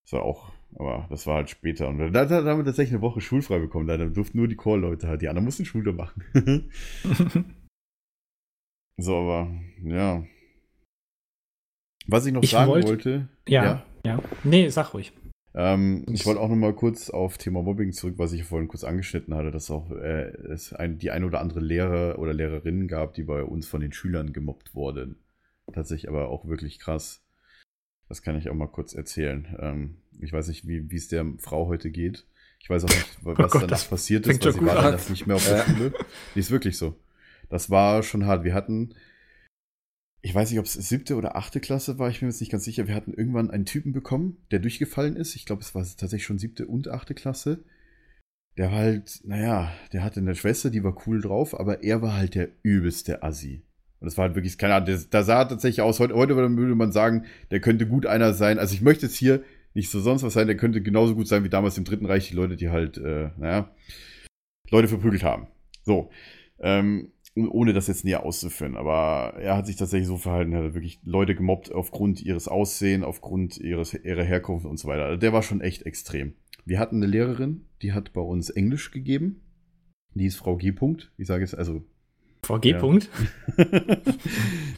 Das 0.03 0.13
war 0.13 0.23
auch, 0.23 0.51
aber 0.75 1.05
das 1.09 1.27
war 1.27 1.35
halt 1.35 1.49
später. 1.49 1.87
Und 1.87 1.99
da, 1.99 2.09
da, 2.09 2.25
da 2.25 2.49
haben 2.49 2.59
wir 2.59 2.65
tatsächlich 2.65 2.93
eine 2.95 3.01
Woche 3.03 3.21
schulfrei 3.21 3.59
bekommen. 3.59 3.87
Da 3.87 3.97
durften 3.97 4.37
nur 4.37 4.47
die 4.47 4.55
Chorleute 4.55 5.07
halt. 5.07 5.21
Die 5.21 5.29
anderen 5.29 5.45
mussten 5.45 5.65
Schule 5.65 5.93
machen. 5.93 6.23
so, 8.97 9.17
aber 9.17 9.51
ja. 9.83 10.25
Was 12.07 12.25
ich 12.25 12.33
noch 12.33 12.41
Ich 12.43 12.49
sagen 12.51 12.71
wollt- 12.71 12.85
wollte. 12.87 13.27
Ja, 13.47 13.85
ja. 14.05 14.19
Nee, 14.43 14.69
sag 14.69 14.93
ruhig. 14.93 15.13
Ähm, 15.53 16.05
ich 16.11 16.25
wollte 16.25 16.39
auch 16.39 16.49
noch 16.49 16.55
mal 16.55 16.73
kurz 16.73 17.09
auf 17.09 17.37
Thema 17.37 17.61
Mobbing 17.61 17.91
zurück, 17.91 18.15
was 18.17 18.31
ich 18.31 18.43
vorhin 18.43 18.67
kurz 18.67 18.83
angeschnitten 18.83 19.35
hatte, 19.35 19.51
dass 19.51 19.69
auch 19.69 19.91
äh, 19.91 20.31
es 20.51 20.73
ein, 20.73 20.97
die 20.97 21.11
ein 21.11 21.23
oder 21.23 21.41
andere 21.41 21.59
Lehrer 21.59 22.19
oder 22.19 22.33
Lehrerinnen 22.33 22.87
gab, 22.87 23.13
die 23.13 23.23
bei 23.23 23.43
uns 23.43 23.67
von 23.67 23.81
den 23.81 23.91
Schülern 23.91 24.33
gemobbt 24.33 24.73
wurden. 24.73 25.17
Tatsächlich 25.73 26.09
aber 26.09 26.29
auch 26.29 26.47
wirklich 26.47 26.79
krass. 26.79 27.23
Das 28.07 28.21
kann 28.21 28.37
ich 28.37 28.49
auch 28.49 28.55
mal 28.55 28.67
kurz 28.67 28.93
erzählen. 28.93 29.55
Ähm, 29.59 29.97
ich 30.19 30.33
weiß 30.33 30.47
nicht, 30.47 30.67
wie 30.67 30.95
es 30.95 31.07
der 31.07 31.25
Frau 31.37 31.67
heute 31.67 31.91
geht. 31.91 32.25
Ich 32.59 32.69
weiß 32.69 32.83
auch 32.83 32.89
nicht, 32.89 33.17
was 33.23 33.51
Gott, 33.51 33.63
danach 33.63 33.89
passiert 33.89 34.27
ist, 34.27 34.45
weil 34.45 34.53
sie 34.53 34.65
war 34.65 34.77
an. 34.77 34.83
danach 34.83 35.09
nicht 35.09 35.27
mehr 35.27 35.35
auf 35.35 35.47
der. 35.47 35.63
Schule. 35.63 35.93
Die 36.35 36.39
ist 36.39 36.51
wirklich 36.51 36.77
so. 36.77 36.95
Das 37.49 37.69
war 37.69 38.03
schon 38.03 38.25
hart. 38.25 38.43
Wir 38.43 38.53
hatten, 38.53 38.93
ich 40.21 40.35
weiß 40.35 40.51
nicht, 40.51 40.59
ob 40.59 40.65
es 40.65 40.73
siebte 40.73 41.15
oder 41.15 41.35
achte 41.35 41.59
Klasse 41.59 41.97
war, 41.97 42.09
ich 42.09 42.19
bin 42.19 42.27
mir 42.27 42.31
jetzt 42.31 42.41
nicht 42.41 42.51
ganz 42.51 42.63
sicher. 42.63 42.87
Wir 42.87 42.95
hatten 42.95 43.13
irgendwann 43.13 43.49
einen 43.49 43.65
Typen 43.65 43.91
bekommen, 43.91 44.37
der 44.51 44.59
durchgefallen 44.59 45.15
ist. 45.15 45.35
Ich 45.35 45.45
glaube, 45.45 45.63
es 45.63 45.73
war 45.73 45.81
tatsächlich 45.83 46.25
schon 46.25 46.37
siebte 46.37 46.67
und 46.67 46.87
achte 46.89 47.15
Klasse. 47.15 47.63
Der 48.57 48.69
war 48.69 48.77
halt, 48.77 49.21
naja, 49.23 49.71
der 49.93 50.03
hatte 50.03 50.19
eine 50.19 50.35
Schwester, 50.35 50.69
die 50.69 50.83
war 50.83 51.07
cool 51.07 51.21
drauf, 51.21 51.59
aber 51.59 51.83
er 51.83 52.01
war 52.01 52.15
halt 52.15 52.35
der 52.35 52.49
übelste 52.61 53.23
Assi. 53.23 53.63
Und 53.99 54.05
das 54.05 54.17
war 54.17 54.25
halt 54.25 54.35
wirklich, 54.35 54.57
keine 54.57 54.75
Ahnung, 54.75 54.99
da 55.09 55.23
sah 55.23 55.45
tatsächlich 55.45 55.81
aus. 55.81 55.99
Heute, 55.99 56.13
heute 56.13 56.35
würde 56.35 56.75
man 56.75 56.91
sagen, 56.91 57.25
der 57.49 57.59
könnte 57.59 57.87
gut 57.87 58.05
einer 58.05 58.33
sein. 58.33 58.59
Also 58.59 58.75
ich 58.75 58.81
möchte 58.81 59.05
jetzt 59.07 59.15
hier 59.15 59.43
nicht 59.73 59.89
so 59.89 60.01
sonst 60.01 60.21
was 60.23 60.33
sein, 60.33 60.47
der 60.47 60.57
könnte 60.57 60.81
genauso 60.81 61.15
gut 61.15 61.27
sein 61.27 61.43
wie 61.43 61.49
damals 61.49 61.77
im 61.77 61.85
Dritten 61.85 62.05
Reich, 62.05 62.29
die 62.29 62.35
Leute, 62.35 62.57
die 62.57 62.69
halt, 62.69 62.97
äh, 62.97 63.29
naja, 63.37 63.73
Leute 64.69 64.87
verprügelt 64.87 65.23
haben. 65.23 65.47
So. 65.83 66.11
Ähm, 66.59 67.11
ohne 67.35 67.73
das 67.73 67.87
jetzt 67.87 68.03
näher 68.03 68.25
auszuführen. 68.25 68.75
Aber 68.75 69.35
er 69.39 69.55
hat 69.55 69.65
sich 69.65 69.75
tatsächlich 69.75 70.07
so 70.07 70.17
verhalten, 70.17 70.53
er 70.53 70.63
hat 70.63 70.73
wirklich 70.73 70.99
Leute 71.03 71.35
gemobbt 71.35 71.71
aufgrund 71.71 72.21
ihres 72.21 72.47
Aussehen, 72.47 73.03
aufgrund 73.03 73.57
ihres, 73.57 73.93
ihrer 73.93 74.23
Herkunft 74.23 74.65
und 74.65 74.77
so 74.77 74.87
weiter. 74.87 75.05
Also 75.05 75.17
der 75.17 75.33
war 75.33 75.43
schon 75.43 75.61
echt 75.61 75.83
extrem. 75.83 76.33
Wir 76.65 76.79
hatten 76.79 76.97
eine 76.97 77.07
Lehrerin, 77.07 77.65
die 77.81 77.93
hat 77.93 78.13
bei 78.13 78.21
uns 78.21 78.49
Englisch 78.49 78.91
gegeben. 78.91 79.41
Die 80.13 80.25
ist 80.25 80.35
Frau 80.35 80.57
G. 80.57 80.71
Punkt. 80.71 81.11
Ich 81.17 81.27
sage 81.27 81.43
es 81.43 81.55
also. 81.55 81.83
VG. 82.43 82.65
Ja. 82.71 82.79
Punkt. 82.79 83.09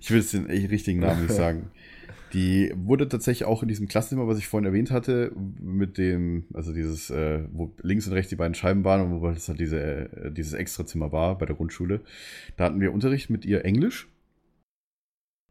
ich 0.01 0.11
will 0.11 0.19
jetzt 0.19 0.33
den 0.33 0.45
richtigen 0.45 0.99
Namen 0.99 1.23
nicht 1.23 1.33
sagen. 1.33 1.71
Die 2.33 2.73
wurde 2.75 3.07
tatsächlich 3.07 3.45
auch 3.45 3.61
in 3.61 3.69
diesem 3.69 3.87
Klassenzimmer, 3.87 4.27
was 4.27 4.39
ich 4.39 4.47
vorhin 4.47 4.65
erwähnt 4.65 4.89
hatte, 4.89 5.31
mit 5.61 5.99
dem, 5.99 6.45
also 6.53 6.73
dieses, 6.73 7.11
äh, 7.11 7.43
wo 7.51 7.71
links 7.83 8.07
und 8.07 8.13
rechts 8.13 8.29
die 8.29 8.35
beiden 8.35 8.55
Scheiben 8.55 8.83
waren 8.83 9.01
und 9.01 9.21
wo 9.21 9.27
das 9.27 9.47
halt 9.47 9.59
diese, 9.59 9.79
äh, 9.79 10.31
dieses 10.31 10.53
Extrazimmer 10.53 11.11
war 11.11 11.37
bei 11.37 11.45
der 11.45 11.55
Grundschule. 11.55 12.01
Da 12.57 12.65
hatten 12.65 12.81
wir 12.81 12.91
Unterricht 12.91 13.29
mit 13.29 13.45
ihr 13.45 13.63
Englisch. 13.65 14.07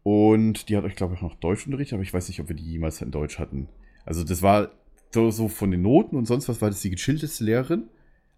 Und 0.02 0.68
die 0.68 0.76
hat 0.76 0.82
euch, 0.82 0.96
glaube 0.96 1.14
ich, 1.14 1.22
noch 1.22 1.36
Deutschunterricht, 1.36 1.92
aber 1.92 2.02
ich 2.02 2.12
weiß 2.12 2.26
nicht, 2.26 2.40
ob 2.40 2.48
wir 2.48 2.56
die 2.56 2.64
jemals 2.64 3.00
in 3.00 3.12
Deutsch 3.12 3.38
hatten. 3.38 3.68
Also 4.04 4.24
das 4.24 4.42
war 4.42 4.72
so, 5.12 5.30
so 5.30 5.46
von 5.46 5.70
den 5.70 5.82
Noten 5.82 6.16
und 6.16 6.26
sonst 6.26 6.48
was 6.48 6.60
war 6.60 6.70
das 6.70 6.82
die 6.82 6.90
gechillteste 6.90 7.44
Lehrerin, 7.44 7.84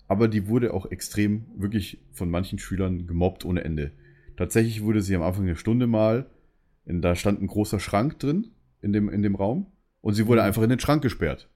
aber 0.06 0.28
die 0.28 0.48
wurde 0.48 0.74
auch 0.74 0.90
extrem 0.90 1.46
wirklich 1.56 1.98
von 2.12 2.28
manchen 2.28 2.58
Schülern 2.58 3.06
gemobbt 3.06 3.46
ohne 3.46 3.64
Ende. 3.64 3.92
Tatsächlich 4.36 4.82
wurde 4.82 5.00
sie 5.00 5.16
am 5.16 5.22
Anfang 5.22 5.46
der 5.46 5.54
Stunde 5.54 5.86
mal, 5.86 6.26
in, 6.84 7.02
da 7.02 7.14
stand 7.16 7.40
ein 7.42 7.46
großer 7.46 7.80
Schrank 7.80 8.18
drin 8.18 8.52
in 8.80 8.92
dem, 8.92 9.08
in 9.08 9.22
dem 9.22 9.34
Raum 9.34 9.72
und 10.00 10.14
sie 10.14 10.26
wurde 10.26 10.42
einfach 10.42 10.62
in 10.62 10.70
den 10.70 10.80
Schrank 10.80 11.02
gesperrt. 11.02 11.50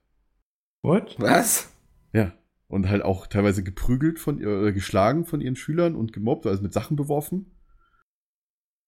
What? 0.82 1.16
Was? 1.18 1.72
Ja. 2.12 2.32
Und 2.68 2.88
halt 2.88 3.02
auch 3.02 3.26
teilweise 3.26 3.62
geprügelt 3.62 4.18
von 4.18 4.38
ihr, 4.38 4.48
oder 4.48 4.72
geschlagen 4.72 5.24
von 5.24 5.40
ihren 5.40 5.56
Schülern 5.56 5.94
und 5.96 6.12
gemobbt, 6.12 6.46
also 6.46 6.62
mit 6.62 6.72
Sachen 6.72 6.96
beworfen. 6.96 7.54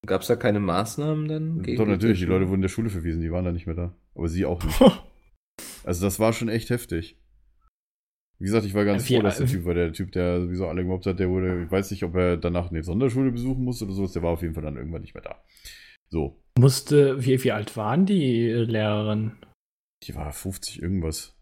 Gab 0.07 0.23
es 0.23 0.29
da 0.29 0.37
keine 0.37 0.61
Maßnahmen 0.61 1.29
dann? 1.29 1.63
Doch, 1.77 1.87
natürlich, 1.87 2.21
die 2.21 2.25
Leute 2.25 2.49
wurden 2.49 2.63
der 2.63 2.69
Schule 2.69 2.89
verwiesen, 2.89 3.21
die 3.21 3.31
waren 3.31 3.45
da 3.45 3.53
nicht 3.53 3.67
mehr 3.67 3.75
da. 3.77 3.95
Aber 4.15 4.29
sie 4.29 4.45
auch 4.47 4.63
nicht. 4.63 4.81
Also 5.85 6.05
das 6.07 6.19
war 6.19 6.33
schon 6.33 6.49
echt 6.49 6.71
heftig. 6.71 7.19
Wie 8.39 8.45
gesagt, 8.45 8.65
ich 8.65 8.73
war 8.73 8.87
ganz 8.87 9.09
Wie- 9.09 9.17
froh, 9.17 9.23
dass 9.23 9.37
der 9.37 9.47
Typ 9.47 9.67
war. 9.67 9.75
Der 9.75 9.93
Typ, 9.93 10.13
der 10.13 10.41
sowieso 10.41 10.67
alle 10.67 10.83
gemobbt 10.83 11.05
hat, 11.05 11.19
der 11.19 11.29
wurde, 11.29 11.65
ich 11.65 11.71
weiß 11.71 11.91
nicht, 11.91 12.03
ob 12.05 12.15
er 12.15 12.39
danach 12.39 12.71
eine 12.71 12.83
Sonderschule 12.83 13.31
besuchen 13.31 13.65
musste 13.65 13.85
oder 13.85 13.93
sowas, 13.93 14.13
der 14.13 14.23
war 14.23 14.31
auf 14.31 14.41
jeden 14.41 14.55
Fall 14.55 14.63
dann 14.63 14.77
irgendwann 14.77 15.03
nicht 15.03 15.15
mehr 15.15 15.23
da. 15.23 15.43
So, 16.13 16.43
Musste, 16.59 17.25
wie, 17.25 17.43
wie 17.45 17.53
alt 17.53 17.77
waren 17.77 18.05
die 18.07 18.49
Lehrerin? 18.51 19.33
die 20.05 20.15
war 20.15 20.33
50 20.33 20.81
irgendwas. 20.83 21.37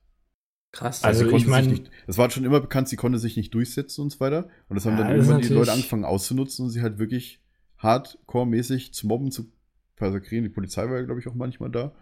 Krass. 0.73 1.03
Also 1.05 1.21
sie 1.21 1.25
ich 1.27 1.31
konnte 1.31 1.45
sich 1.45 1.51
mein- 1.51 1.67
nicht- 1.67 1.91
Das 2.09 2.19
war 2.19 2.29
schon 2.29 2.45
immer 2.45 2.61
bekannt, 2.61 2.89
sie 2.89 2.97
konnte 2.97 3.19
sich 3.19 3.37
nicht 3.37 3.55
durchsetzen 3.55 4.03
und 4.03 4.11
so 4.11 4.19
weiter. 4.21 4.49
Und 4.69 4.75
das 4.77 4.85
haben 4.85 4.99
Ja, 4.99 5.05
dann 5.05 5.13
irgendwann 5.15 5.41
die 5.41 5.49
Leute 5.49 5.73
angefangen 5.73 6.05
auszunutzen 6.05 6.65
und 6.67 6.71
sie 6.73 6.83
halt 6.83 6.99
wirklich 6.99 7.41
hardcore-mäßig 7.79 8.93
zu 8.93 9.07
mobben, 9.07 9.31
zu 9.31 9.53
persakrieren. 9.97 10.43
Die 10.45 10.51
Polizei 10.51 10.85
war 10.91 10.97
ja, 10.99 11.05
glaube 11.05 11.21
ich, 11.21 11.29
auch 11.29 11.35
manchmal 11.35 11.71
da. 11.71 11.95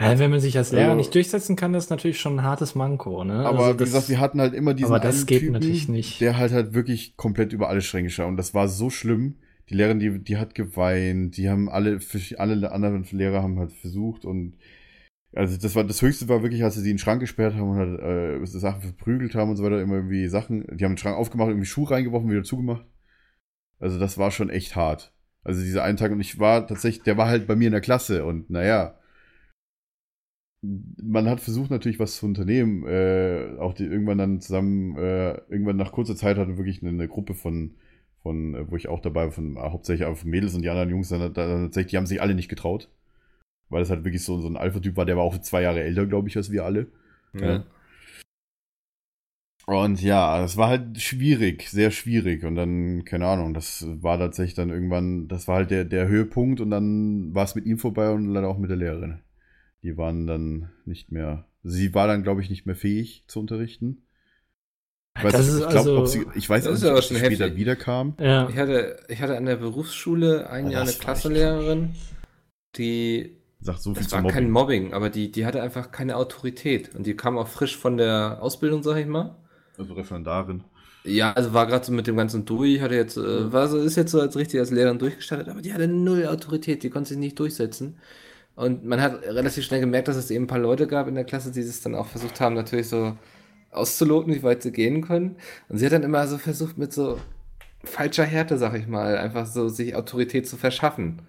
Ja, 0.00 0.18
wenn 0.18 0.30
man 0.30 0.40
sich 0.40 0.56
als 0.56 0.70
Lehrer 0.72 0.86
Also- 0.86 0.96
nicht 0.96 1.14
durchsetzen 1.14 1.56
kann, 1.56 1.72
das 1.72 1.84
ist 1.84 1.90
natürlich 1.90 2.18
schon 2.20 2.38
ein 2.38 2.42
hartes 2.44 2.74
Manko. 2.74 3.22
Ne? 3.24 3.44
Aber 3.46 3.58
Also 3.58 3.74
wie 3.74 3.78
das- 3.78 3.88
gesagt, 3.90 4.08
wir 4.08 4.20
hatten 4.20 4.40
halt 4.40 4.54
immer 4.54 4.74
diesen 4.74 4.86
aber 4.92 5.00
das 5.00 5.16
einen 5.18 5.26
geht 5.26 5.40
Typen, 5.40 5.52
natürlich 5.54 5.88
nicht. 5.88 6.20
der 6.20 6.38
halt 6.38 6.52
halt 6.52 6.72
wirklich 6.74 7.16
komplett 7.16 7.52
über 7.52 7.68
alle 7.68 7.82
Stränge 7.82 8.10
schaut. 8.10 8.28
Und 8.28 8.36
das 8.36 8.54
war 8.54 8.68
so 8.68 8.90
schlimm. 8.90 9.36
Die 9.70 9.74
Lehrerin, 9.74 9.98
die, 9.98 10.18
die 10.18 10.36
hat 10.36 10.54
geweint, 10.54 11.36
die 11.36 11.48
haben 11.48 11.68
alle, 11.68 11.98
alle 12.36 12.72
anderen 12.72 13.04
Lehrer 13.10 13.42
haben 13.42 13.58
halt 13.58 13.72
versucht 13.72 14.24
und 14.24 14.56
also 15.34 15.56
das 15.56 15.74
war 15.74 15.84
das 15.84 16.00
Höchste 16.00 16.28
war 16.28 16.42
wirklich, 16.42 16.62
als 16.62 16.76
sie 16.76 16.88
den 16.88 16.98
Schrank 16.98 17.20
gesperrt 17.20 17.54
haben 17.54 17.70
und 17.70 17.76
halt 17.76 18.00
äh, 18.00 18.46
Sachen 18.46 18.82
verprügelt 18.82 19.34
haben 19.34 19.50
und 19.50 19.56
so 19.56 19.64
weiter, 19.64 19.80
immer 19.80 19.96
irgendwie 19.96 20.28
Sachen, 20.28 20.64
die 20.76 20.84
haben 20.84 20.92
den 20.92 20.98
Schrank 20.98 21.16
aufgemacht, 21.16 21.48
irgendwie 21.48 21.66
Schuh 21.66 21.84
reingeworfen, 21.84 22.30
wieder 22.30 22.44
zugemacht. 22.44 22.86
Also 23.80 23.98
das 23.98 24.18
war 24.18 24.30
schon 24.30 24.50
echt 24.50 24.76
hart. 24.76 25.12
Also 25.42 25.62
dieser 25.62 25.82
einen 25.84 25.98
Tag 25.98 26.12
und 26.12 26.20
ich 26.20 26.38
war 26.38 26.66
tatsächlich, 26.66 27.02
der 27.02 27.16
war 27.16 27.28
halt 27.28 27.46
bei 27.46 27.56
mir 27.56 27.66
in 27.66 27.72
der 27.72 27.80
Klasse 27.80 28.24
und 28.24 28.50
naja, 28.50 28.98
man 31.02 31.28
hat 31.28 31.40
versucht 31.40 31.70
natürlich 31.70 31.98
was 31.98 32.16
zu 32.16 32.26
unternehmen, 32.26 32.86
äh, 32.86 33.56
auch 33.58 33.74
die 33.74 33.84
irgendwann 33.84 34.18
dann 34.18 34.40
zusammen, 34.40 34.96
äh, 34.96 35.34
irgendwann 35.50 35.76
nach 35.76 35.92
kurzer 35.92 36.16
Zeit 36.16 36.38
hatte 36.38 36.56
wirklich 36.56 36.80
eine, 36.82 36.90
eine 36.90 37.08
Gruppe 37.08 37.34
von, 37.34 37.74
von, 38.24 38.54
äh, 38.54 38.70
wo 38.70 38.76
ich 38.76 38.88
auch 38.88 39.00
dabei 39.00 39.26
war, 39.26 39.30
von 39.30 39.56
äh, 39.56 39.60
hauptsächlich 39.60 40.08
von 40.18 40.30
Mädels 40.30 40.54
und 40.54 40.62
die 40.62 40.70
anderen 40.70 40.90
Jungs, 40.90 41.10
dann, 41.10 41.20
dann 41.34 41.64
tatsächlich, 41.66 41.90
die 41.90 41.96
haben 41.98 42.06
sich 42.06 42.20
alle 42.20 42.34
nicht 42.34 42.48
getraut. 42.48 42.88
Weil 43.68 43.80
das 43.80 43.90
halt 43.90 44.04
wirklich 44.04 44.24
so, 44.24 44.40
so 44.40 44.48
ein 44.48 44.56
Alpha-Typ 44.56 44.96
war, 44.96 45.04
der 45.04 45.16
war 45.16 45.22
auch 45.24 45.38
zwei 45.38 45.62
Jahre 45.62 45.82
älter, 45.82 46.06
glaube 46.06 46.28
ich, 46.28 46.36
als 46.36 46.50
wir 46.50 46.64
alle. 46.64 46.86
ja. 47.34 47.64
Und 49.66 50.02
ja, 50.02 50.44
es 50.44 50.56
war 50.58 50.68
halt 50.68 51.00
schwierig, 51.00 51.68
sehr 51.70 51.90
schwierig. 51.90 52.44
Und 52.44 52.54
dann, 52.54 53.04
keine 53.04 53.26
Ahnung, 53.26 53.54
das 53.54 53.86
war 54.02 54.18
tatsächlich 54.18 54.54
dann 54.54 54.70
irgendwann, 54.70 55.28
das 55.28 55.48
war 55.48 55.56
halt 55.56 55.70
der, 55.70 55.84
der 55.84 56.08
Höhepunkt 56.08 56.60
und 56.60 56.70
dann 56.70 57.34
war 57.34 57.44
es 57.44 57.54
mit 57.54 57.64
ihm 57.64 57.78
vorbei 57.78 58.10
und 58.10 58.26
leider 58.26 58.48
auch 58.48 58.58
mit 58.58 58.70
der 58.70 58.76
Lehrerin. 58.76 59.20
Die 59.82 59.96
waren 59.96 60.26
dann 60.26 60.70
nicht 60.84 61.12
mehr, 61.12 61.46
sie 61.62 61.94
war 61.94 62.06
dann, 62.06 62.22
glaube 62.22 62.42
ich, 62.42 62.50
nicht 62.50 62.66
mehr 62.66 62.76
fähig 62.76 63.24
zu 63.26 63.40
unterrichten. 63.40 64.02
Ich 65.16 65.22
weiß, 65.24 65.32
Das 65.32 65.46
nicht, 65.46 65.54
ist 65.54 65.60
ich, 65.60 65.68
glaub, 65.68 65.76
also- 65.86 65.98
ob 65.98 66.06
sie, 66.08 66.26
ich 66.34 66.50
weiß 66.50 66.64
Das 66.64 66.82
nicht, 66.82 66.90
ob 66.92 67.02
sie 67.02 67.14
später 67.16 67.44
heftig. 67.44 67.56
wiederkam. 67.56 68.14
ja. 68.18 68.48
Ich 68.48 68.56
hatte, 68.56 68.96
ich 69.08 69.20
hatte 69.22 69.36
an 69.36 69.46
der 69.46 69.56
Berufsschule 69.56 70.50
ein 70.50 70.66
Ja, 70.66 70.72
Jahr 70.72 70.82
eine 70.82 70.92
Klassenlehrerin, 70.92 71.94
die, 72.76 73.36
Sagt 73.60 73.80
so 73.80 73.94
viel 73.94 74.02
das 74.02 74.10
zu 74.10 74.16
war 74.16 74.30
kein 74.30 74.50
Mobbing. 74.50 74.82
Mobbing, 74.84 74.94
aber 74.94 75.10
die, 75.10 75.30
die 75.30 75.46
hatte 75.46 75.62
einfach 75.62 75.90
keine 75.92 76.16
Autorität. 76.16 76.94
Und 76.94 77.06
die 77.06 77.14
kam 77.16 77.38
auch 77.38 77.46
frisch 77.48 77.76
von 77.76 77.96
der 77.96 78.38
Ausbildung, 78.42 78.82
sag 78.82 78.96
ich 78.98 79.06
mal. 79.06 79.36
Also 79.78 79.94
Referendarin. 79.94 80.64
Ja, 81.04 81.32
also 81.32 81.54
war 81.54 81.66
gerade 81.66 81.84
so 81.84 81.92
mit 81.92 82.06
dem 82.06 82.16
ganzen 82.16 82.44
durch, 82.44 82.80
hatte 82.80 82.94
jetzt, 82.94 83.16
äh, 83.16 83.52
war 83.52 83.68
so, 83.68 83.78
ist 83.78 83.96
jetzt 83.96 84.10
so 84.10 84.20
als 84.20 84.36
richtig 84.36 84.58
als 84.60 84.70
Lehrerin 84.70 84.98
durchgestartet, 84.98 85.48
aber 85.48 85.62
die 85.62 85.72
hatte 85.72 85.86
null 85.86 86.26
Autorität, 86.26 86.82
die 86.82 86.90
konnte 86.90 87.10
sich 87.10 87.18
nicht 87.18 87.38
durchsetzen. 87.38 87.98
Und 88.56 88.84
man 88.84 89.00
hat 89.00 89.22
relativ 89.22 89.64
schnell 89.64 89.80
gemerkt, 89.80 90.08
dass 90.08 90.16
es 90.16 90.30
eben 90.30 90.44
ein 90.44 90.48
paar 90.48 90.58
Leute 90.58 90.86
gab 90.86 91.06
in 91.08 91.14
der 91.14 91.24
Klasse, 91.24 91.50
die 91.52 91.60
es 91.60 91.80
dann 91.82 91.94
auch 91.94 92.06
versucht 92.06 92.40
haben, 92.40 92.54
natürlich 92.54 92.88
so 92.88 93.16
auszuloten, 93.74 94.34
wie 94.34 94.42
weit 94.42 94.62
sie 94.62 94.72
gehen 94.72 95.02
können. 95.02 95.36
Und 95.68 95.78
sie 95.78 95.86
hat 95.86 95.92
dann 95.92 96.02
immer 96.02 96.26
so 96.26 96.38
versucht, 96.38 96.78
mit 96.78 96.92
so 96.92 97.18
falscher 97.84 98.24
Härte, 98.24 98.58
sag 98.58 98.74
ich 98.74 98.86
mal, 98.86 99.16
einfach 99.18 99.46
so 99.46 99.68
sich 99.68 99.94
Autorität 99.96 100.48
zu 100.48 100.56
verschaffen. 100.56 101.22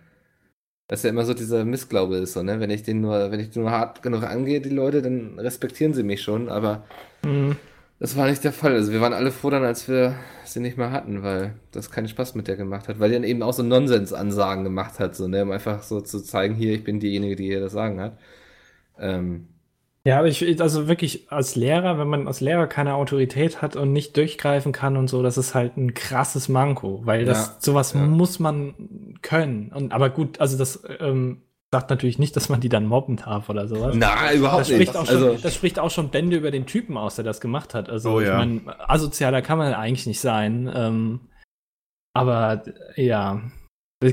Dass 0.88 1.04
ja 1.04 1.10
immer 1.10 1.26
so 1.26 1.34
dieser 1.34 1.66
Missglaube 1.66 2.18
ist, 2.18 2.34
so, 2.34 2.44
ne? 2.44 2.60
Wenn 2.60 2.70
ich 2.70 2.84
den 2.84 3.02
nur, 3.02 3.32
wenn 3.32 3.40
ich 3.40 3.50
den 3.50 3.64
nur 3.64 3.72
hart 3.72 4.04
genug 4.04 4.24
angehe, 4.24 4.62
die 4.62 4.70
Leute, 4.70 5.02
dann 5.02 5.40
respektieren 5.40 5.94
sie 5.96 6.04
mich 6.04 6.22
schon, 6.22 6.48
aber 6.50 6.86
Mhm. 7.24 7.56
das 8.00 8.16
war 8.18 8.28
nicht 8.30 8.44
der 8.44 8.54
Fall. 8.54 8.74
Also 8.74 8.92
wir 8.92 9.02
waren 9.02 9.14
alle 9.14 9.32
froh 9.32 9.50
dann, 9.50 9.64
als 9.64 9.88
wir 9.88 10.16
sie 10.46 10.60
nicht 10.60 10.78
mehr 10.78 10.92
hatten, 10.92 11.24
weil 11.24 11.56
das 11.72 11.90
keinen 11.92 12.08
Spaß 12.08 12.36
mit 12.36 12.48
der 12.48 12.56
gemacht 12.58 12.88
hat. 12.88 13.00
Weil 13.00 13.10
die 13.10 13.16
dann 13.16 13.24
eben 13.24 13.42
auch 13.44 13.54
so 13.54 13.64
Nonsens-Ansagen 13.64 14.64
gemacht 14.64 15.00
hat, 15.00 15.16
so, 15.16 15.28
ne? 15.28 15.44
Um 15.44 15.52
einfach 15.52 15.82
so 15.84 16.02
zu 16.02 16.22
zeigen, 16.22 16.56
hier, 16.56 16.74
ich 16.74 16.84
bin 16.84 17.00
diejenige, 17.00 17.36
die 17.36 17.46
hier 17.46 17.62
das 17.62 17.74
Sagen 17.74 18.00
hat. 18.00 18.20
Ähm, 19.00 19.48
Ja, 20.06 20.20
aber 20.20 20.28
ich, 20.28 20.62
also 20.62 20.88
wirklich 20.88 21.32
als 21.32 21.56
Lehrer, 21.56 21.98
wenn 21.98 22.08
man 22.08 22.28
als 22.28 22.40
Lehrer 22.40 22.68
keine 22.68 22.94
Autorität 22.94 23.64
hat 23.64 23.76
und 23.76 23.92
nicht 23.92 24.16
durchgreifen 24.18 24.72
kann 24.72 24.98
und 24.98 25.08
so, 25.10 25.24
das 25.24 25.38
ist 25.38 25.56
halt 25.56 25.78
ein 25.78 25.96
krasses 25.96 26.48
Manko, 26.48 27.02
weil 27.06 27.26
das 27.26 27.48
Ja, 27.48 27.56
sowas 27.60 27.94
ja. 27.94 28.02
muss 28.02 28.40
man 28.40 29.18
können. 29.24 29.72
Und 29.74 29.94
aber 29.94 30.12
gut, 30.12 30.40
also 30.40 30.60
das 30.60 30.84
ähm, 31.00 31.42
sagt 31.72 31.90
natürlich 31.90 32.20
nicht, 32.20 32.36
dass 32.36 32.50
man 32.50 32.62
die 32.62 32.70
dann 32.70 32.86
mobben 32.86 33.18
darf 33.18 33.50
oder 33.50 33.68
sowas. 33.68 33.96
Na, 33.98 34.32
überhaupt 34.32 34.62
Das 34.62 34.70
nicht. 34.70 34.76
spricht, 34.90 34.96
auch 34.96 35.08
schon, 35.08 35.16
Also, 35.16 35.38
das 35.42 35.56
spricht 35.56 35.80
auch 35.80 35.90
schon 35.90 36.10
Bände 36.10 36.38
über 36.38 36.52
den 36.52 36.68
Typen 36.68 36.98
aus, 36.98 37.16
der 37.16 37.26
das 37.26 37.42
gemacht 37.42 37.74
hat. 37.74 37.90
Also, 37.90 38.12
Oh, 38.12 38.20
ich 38.22 38.28
ja. 38.28 38.38
meine, 38.38 38.62
asozialer 38.88 39.42
kann 39.42 39.58
man 39.58 39.74
eigentlich 39.74 40.06
nicht 40.06 40.22
sein. 40.22 40.72
Ähm, 40.74 41.20
aber 42.14 42.64
ja, 42.96 43.42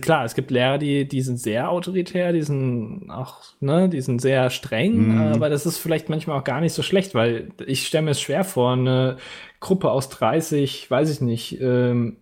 klar, 0.01 0.25
es 0.25 0.35
gibt 0.35 0.51
Lehrer, 0.51 0.79
die, 0.79 1.07
die 1.07 1.21
sind 1.23 1.39
sehr 1.39 1.71
autoritär, 1.71 2.33
die 2.33 2.43
sind 2.43 3.11
auch, 3.11 3.41
ne, 3.61 3.89
die 3.89 4.01
sind 4.01 4.21
sehr 4.21 4.51
streng, 4.51 5.09
Mhm. 5.09 5.19
aber 5.35 5.51
das 5.51 5.67
ist 5.67 5.79
vielleicht 5.79 6.09
manchmal 6.09 6.39
auch 6.39 6.45
gar 6.45 6.61
nicht 6.61 6.73
so 6.73 6.83
schlecht, 6.83 7.15
weil 7.15 7.51
ich 7.67 7.87
stelle 7.87 8.05
mir 8.05 8.11
es 8.13 8.21
schwer 8.21 8.45
vor, 8.45 8.73
eine 8.73 9.17
Gruppe 9.61 9.91
aus 9.91 10.09
30, 10.09 10.91
weiß 10.91 11.11
ich 11.11 11.21
nicht, 11.21 11.61
ähm, 11.61 12.19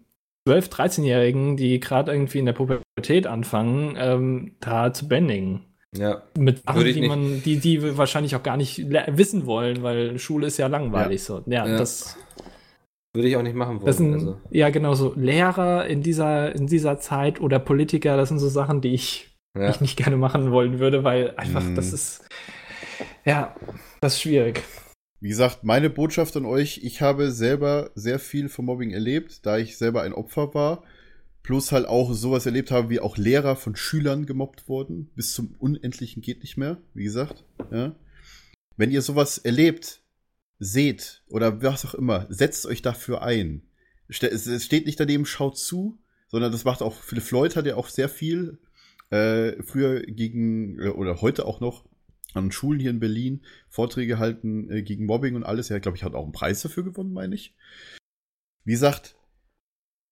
12-, 0.48 0.70
13-Jährigen, 0.70 1.56
die 1.56 1.80
gerade 1.80 2.12
irgendwie 2.12 2.38
in 2.38 2.46
der 2.46 2.54
Pubertät 2.54 3.26
anfangen, 3.26 3.94
ähm, 3.98 4.56
da 4.60 4.92
zu 4.92 5.06
bändigen. 5.06 5.66
ja. 5.94 6.22
Mit 6.38 6.62
Sachen, 6.66 6.84
die 6.84 7.02
man, 7.08 7.42
die, 7.42 7.56
die 7.58 7.82
wir 7.82 7.98
wahrscheinlich 7.98 8.36
auch 8.36 8.42
gar 8.42 8.56
nicht 8.56 8.78
wissen 8.88 9.44
wollen, 9.46 9.82
weil 9.82 10.18
Schule 10.18 10.46
ist 10.46 10.56
ja 10.58 10.68
langweilig 10.68 11.22
so. 11.24 11.42
Ja, 11.46 11.66
Ja. 11.66 11.76
das, 11.78 12.16
Würde 13.14 13.28
ich 13.28 13.36
auch 13.36 13.42
nicht 13.42 13.56
machen 13.56 13.76
wollen. 13.76 13.86
das 13.86 13.96
sind, 13.96 14.14
also. 14.14 14.40
ja 14.50 14.70
genau 14.70 14.94
so 14.94 15.14
Lehrer 15.16 15.86
in 15.86 16.02
dieser, 16.02 16.54
in 16.54 16.66
dieser 16.68 17.00
Zeit 17.00 17.40
oder 17.40 17.58
Politiker, 17.58 18.16
das 18.16 18.28
sind 18.28 18.38
so 18.38 18.48
Sachen, 18.48 18.80
die 18.80 18.94
ich, 18.94 19.28
Ja. 19.56 19.68
ich 19.70 19.80
nicht 19.80 19.96
gerne 19.96 20.16
machen 20.16 20.52
wollen 20.52 20.78
würde, 20.78 21.02
weil 21.02 21.34
einfach, 21.36 21.64
Mhm. 21.64 21.74
das 21.74 21.92
ist, 21.92 22.24
ja, 23.24 23.54
das 24.00 24.14
ist 24.14 24.20
schwierig. 24.22 24.62
Wie 25.20 25.28
gesagt, 25.28 25.64
meine 25.64 25.90
Botschaft 25.90 26.36
an 26.36 26.46
euch, 26.46 26.80
ich 26.84 27.02
habe 27.02 27.30
selber 27.32 27.90
sehr 27.94 28.18
viel 28.18 28.48
vom 28.48 28.66
Mobbing 28.66 28.90
erlebt, 28.92 29.44
da 29.44 29.58
ich 29.58 29.76
selber 29.76 30.02
ein 30.02 30.14
Opfer 30.14 30.54
war. 30.54 30.82
Plus 31.42 31.72
halt 31.72 31.86
auch 31.86 32.12
sowas 32.12 32.46
erlebt 32.46 32.70
habe, 32.70 32.90
wie 32.90 33.00
auch 33.00 33.16
Lehrer 33.16 33.56
von 33.56 33.74
Schülern 33.74 34.24
gemobbt 34.26 34.68
wurden. 34.68 35.10
Bis 35.16 35.32
zum 35.34 35.54
Unendlichen 35.58 36.22
geht 36.22 36.42
nicht 36.42 36.56
mehr, 36.58 36.78
wie 36.94 37.04
gesagt. 37.04 37.44
Ja. 37.70 37.94
Wenn 38.76 38.90
ihr 38.90 39.02
sowas 39.02 39.36
erlebt, 39.38 40.00
seht 40.60 41.24
oder 41.28 41.62
was 41.62 41.84
auch 41.84 41.94
immer, 41.94 42.26
setzt 42.28 42.66
euch 42.66 42.82
dafür 42.82 43.22
ein. 43.22 43.62
Es 44.06 44.64
steht 44.64 44.86
nicht 44.86 45.00
daneben, 45.00 45.26
schaut 45.26 45.58
zu, 45.58 45.98
sondern 46.28 46.52
das 46.52 46.64
macht 46.64 46.82
auch, 46.82 46.94
Philipp 46.94 47.24
Floyd 47.24 47.56
hat 47.56 47.66
ja 47.66 47.76
auch 47.76 47.88
sehr 47.88 48.08
viel 48.08 48.58
äh, 49.10 49.60
früher 49.62 50.02
gegen, 50.02 50.78
äh, 50.78 50.88
oder 50.88 51.20
heute 51.20 51.46
auch 51.46 51.60
noch, 51.60 51.84
an 52.34 52.52
Schulen 52.52 52.78
hier 52.78 52.90
in 52.90 53.00
Berlin 53.00 53.44
Vorträge 53.68 54.18
halten 54.18 54.70
äh, 54.70 54.82
gegen 54.82 55.06
Mobbing 55.06 55.34
und 55.34 55.42
alles. 55.42 55.70
Er, 55.70 55.80
glaube 55.80 55.96
ich, 55.96 56.04
hat 56.04 56.14
auch 56.14 56.22
einen 56.22 56.32
Preis 56.32 56.62
dafür 56.62 56.84
gewonnen, 56.84 57.12
meine 57.12 57.34
ich. 57.34 57.56
Wie 58.64 58.72
gesagt, 58.72 59.16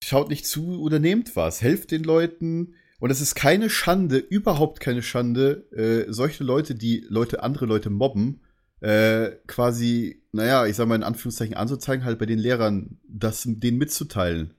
schaut 0.03 0.29
nicht 0.29 0.47
zu 0.47 0.81
oder 0.81 0.99
nehmt 0.99 1.37
was. 1.37 1.63
Helft 1.63 1.93
den 1.93 2.03
Leuten. 2.03 2.75
Und 2.99 3.11
es 3.11 3.21
ist 3.21 3.37
keine 3.37 3.71
Schande, 3.71 4.19
überhaupt 4.19 4.81
keine 4.81 5.03
Schande, 5.03 5.71
äh, 5.71 6.13
solche 6.13 6.43
Leute, 6.43 6.75
die 6.75 7.07
Leute, 7.09 7.45
andere 7.45 7.67
Leute 7.67 7.91
mobben, 7.91 8.41
äh, 8.81 9.31
quasi, 9.47 10.23
naja, 10.33 10.67
ich 10.67 10.77
sag 10.77 10.87
mal 10.87 10.95
in 10.95 11.03
Anführungszeichen 11.03 11.57
anzuzeigen, 11.57 12.05
halt 12.05 12.19
bei 12.19 12.27
den 12.27 12.39
Lehrern, 12.39 12.99
das 13.09 13.43
denen 13.47 13.79
mitzuteilen. 13.79 14.55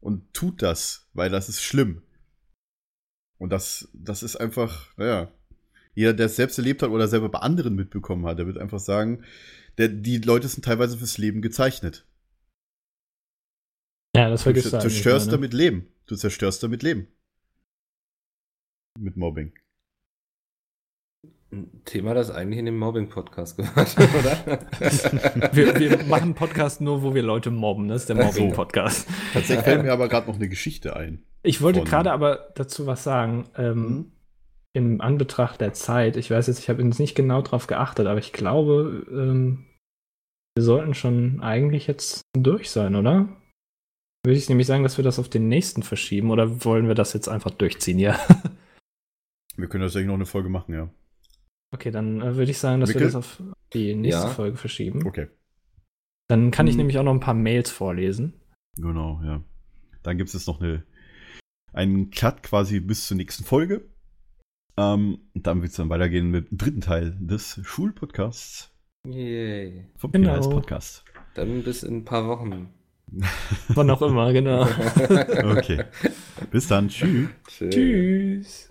Und 0.00 0.32
tut 0.32 0.62
das, 0.62 1.08
weil 1.14 1.30
das 1.30 1.48
ist 1.48 1.62
schlimm. 1.62 2.02
Und 3.38 3.50
das, 3.50 3.88
das 3.92 4.22
ist 4.22 4.36
einfach, 4.36 4.96
naja, 4.96 5.32
jeder, 5.94 6.12
der 6.12 6.26
es 6.26 6.36
selbst 6.36 6.58
erlebt 6.58 6.82
hat 6.82 6.90
oder 6.90 7.08
selber 7.08 7.28
bei 7.28 7.38
anderen 7.40 7.74
mitbekommen 7.74 8.26
hat, 8.26 8.38
der 8.38 8.46
wird 8.46 8.58
einfach 8.58 8.80
sagen, 8.80 9.24
der, 9.78 9.88
die 9.88 10.18
Leute 10.18 10.48
sind 10.48 10.64
teilweise 10.64 10.96
fürs 10.96 11.18
Leben 11.18 11.42
gezeichnet. 11.42 12.06
Ja, 14.14 14.30
das 14.30 14.40
Du 14.40 14.44
vergisst 14.44 14.72
du 14.72 14.76
eigentlich 14.76 14.92
zerstörst 14.94 15.32
damit 15.32 15.52
Leben. 15.52 15.88
Du 16.06 16.16
zerstörst 16.16 16.62
damit 16.62 16.82
Leben. 16.82 17.08
Mit 18.98 19.16
Mobbing. 19.16 19.52
Ein 21.52 21.82
Thema, 21.84 22.12
das 22.14 22.30
eigentlich 22.30 22.58
in 22.58 22.66
dem 22.66 22.78
Mobbing-Podcast 22.78 23.56
gehört, 23.56 23.96
oder? 23.98 24.58
Wir, 25.54 25.78
wir 25.78 26.04
machen 26.04 26.22
einen 26.24 26.34
Podcast 26.34 26.80
nur, 26.80 27.02
wo 27.02 27.14
wir 27.14 27.22
Leute 27.22 27.50
mobben. 27.52 27.86
Das 27.88 28.02
ist 28.02 28.08
der 28.08 28.16
Mobbing-Podcast. 28.16 29.08
Tatsächlich 29.32 29.64
fällt 29.64 29.82
mir 29.82 29.92
aber 29.92 30.08
gerade 30.08 30.26
noch 30.26 30.34
eine 30.36 30.48
Geschichte 30.48 30.96
ein. 30.96 31.22
Ich 31.44 31.62
wollte 31.62 31.84
gerade 31.84 32.10
aber 32.10 32.48
dazu 32.56 32.86
was 32.86 33.04
sagen. 33.04 33.48
Ähm, 33.56 33.76
Mhm. 33.76 34.12
Im 34.74 35.00
Anbetracht 35.00 35.62
der 35.62 35.72
Zeit, 35.72 36.18
ich 36.18 36.30
weiß 36.30 36.48
jetzt, 36.48 36.58
ich 36.58 36.68
habe 36.68 36.82
jetzt 36.82 36.98
nicht 36.98 37.14
genau 37.14 37.40
drauf 37.40 37.66
geachtet, 37.66 38.06
aber 38.06 38.18
ich 38.18 38.34
glaube, 38.34 39.06
ähm, 39.10 39.64
wir 40.54 40.62
sollten 40.62 40.92
schon 40.92 41.40
eigentlich 41.40 41.86
jetzt 41.86 42.20
durch 42.36 42.70
sein, 42.70 42.94
oder? 42.94 43.26
Würde 44.26 44.36
ich 44.36 44.50
nämlich 44.50 44.66
sagen, 44.66 44.82
dass 44.82 44.98
wir 44.98 45.04
das 45.04 45.18
auf 45.18 45.30
den 45.30 45.48
nächsten 45.48 45.82
verschieben 45.82 46.30
oder 46.30 46.62
wollen 46.66 46.88
wir 46.88 46.94
das 46.94 47.14
jetzt 47.14 47.28
einfach 47.28 47.52
durchziehen, 47.52 47.98
ja? 47.98 48.18
Wir 49.56 49.66
können 49.68 49.84
tatsächlich 49.84 50.08
noch 50.08 50.14
eine 50.14 50.26
Folge 50.26 50.50
machen, 50.50 50.74
ja. 50.74 50.90
Okay, 51.76 51.90
dann 51.90 52.22
äh, 52.22 52.36
würde 52.36 52.50
ich 52.50 52.58
sagen, 52.58 52.80
dass 52.80 52.88
wir 52.90 52.94
Mikkel? 52.96 53.08
das 53.08 53.14
auf 53.16 53.42
die 53.74 53.94
nächste 53.94 54.22
Ja. 54.22 54.28
Folge 54.30 54.56
verschieben. 54.56 55.06
Okay. 55.06 55.28
Dann 56.28 56.50
kann 56.50 56.66
ich 56.66 56.72
Mhm. 56.74 56.78
nämlich 56.78 56.98
auch 56.98 57.02
noch 57.04 57.12
ein 57.12 57.20
paar 57.20 57.34
Mails 57.34 57.70
vorlesen. 57.70 58.32
Genau, 58.78 59.20
ja. 59.22 59.42
Dann 60.02 60.16
gibt 60.16 60.28
es 60.28 60.34
jetzt 60.34 60.46
noch 60.48 60.60
eine, 60.60 60.82
einen 61.72 62.10
Cut 62.10 62.42
quasi 62.42 62.80
bis 62.80 63.06
zur 63.06 63.16
nächsten 63.18 63.44
Folge. 63.44 63.84
Ähm, 64.78 65.18
und 65.34 65.46
dann 65.46 65.60
wird 65.62 65.70
es 65.70 65.76
dann 65.76 65.88
weitergehen 65.90 66.30
mit 66.30 66.50
dem 66.50 66.58
dritten 66.58 66.80
Teil 66.80 67.16
des 67.20 67.60
Schulpodcasts 67.62 68.72
Yay. 69.06 69.84
vom 69.96 70.12
Genau. 70.12 70.40
Podcast. 70.50 71.04
Dann 71.34 71.62
bis 71.62 71.82
in 71.82 71.98
ein 71.98 72.04
paar 72.04 72.26
Wochen. 72.26 72.70
Wann 73.68 73.90
auch 73.90 74.02
immer, 74.02 74.32
genau. 74.32 74.64
Okay. 75.56 75.84
Bis 76.50 76.66
dann. 76.66 76.88
Tschüss. 76.88 77.28
Tschüss. 77.46 78.70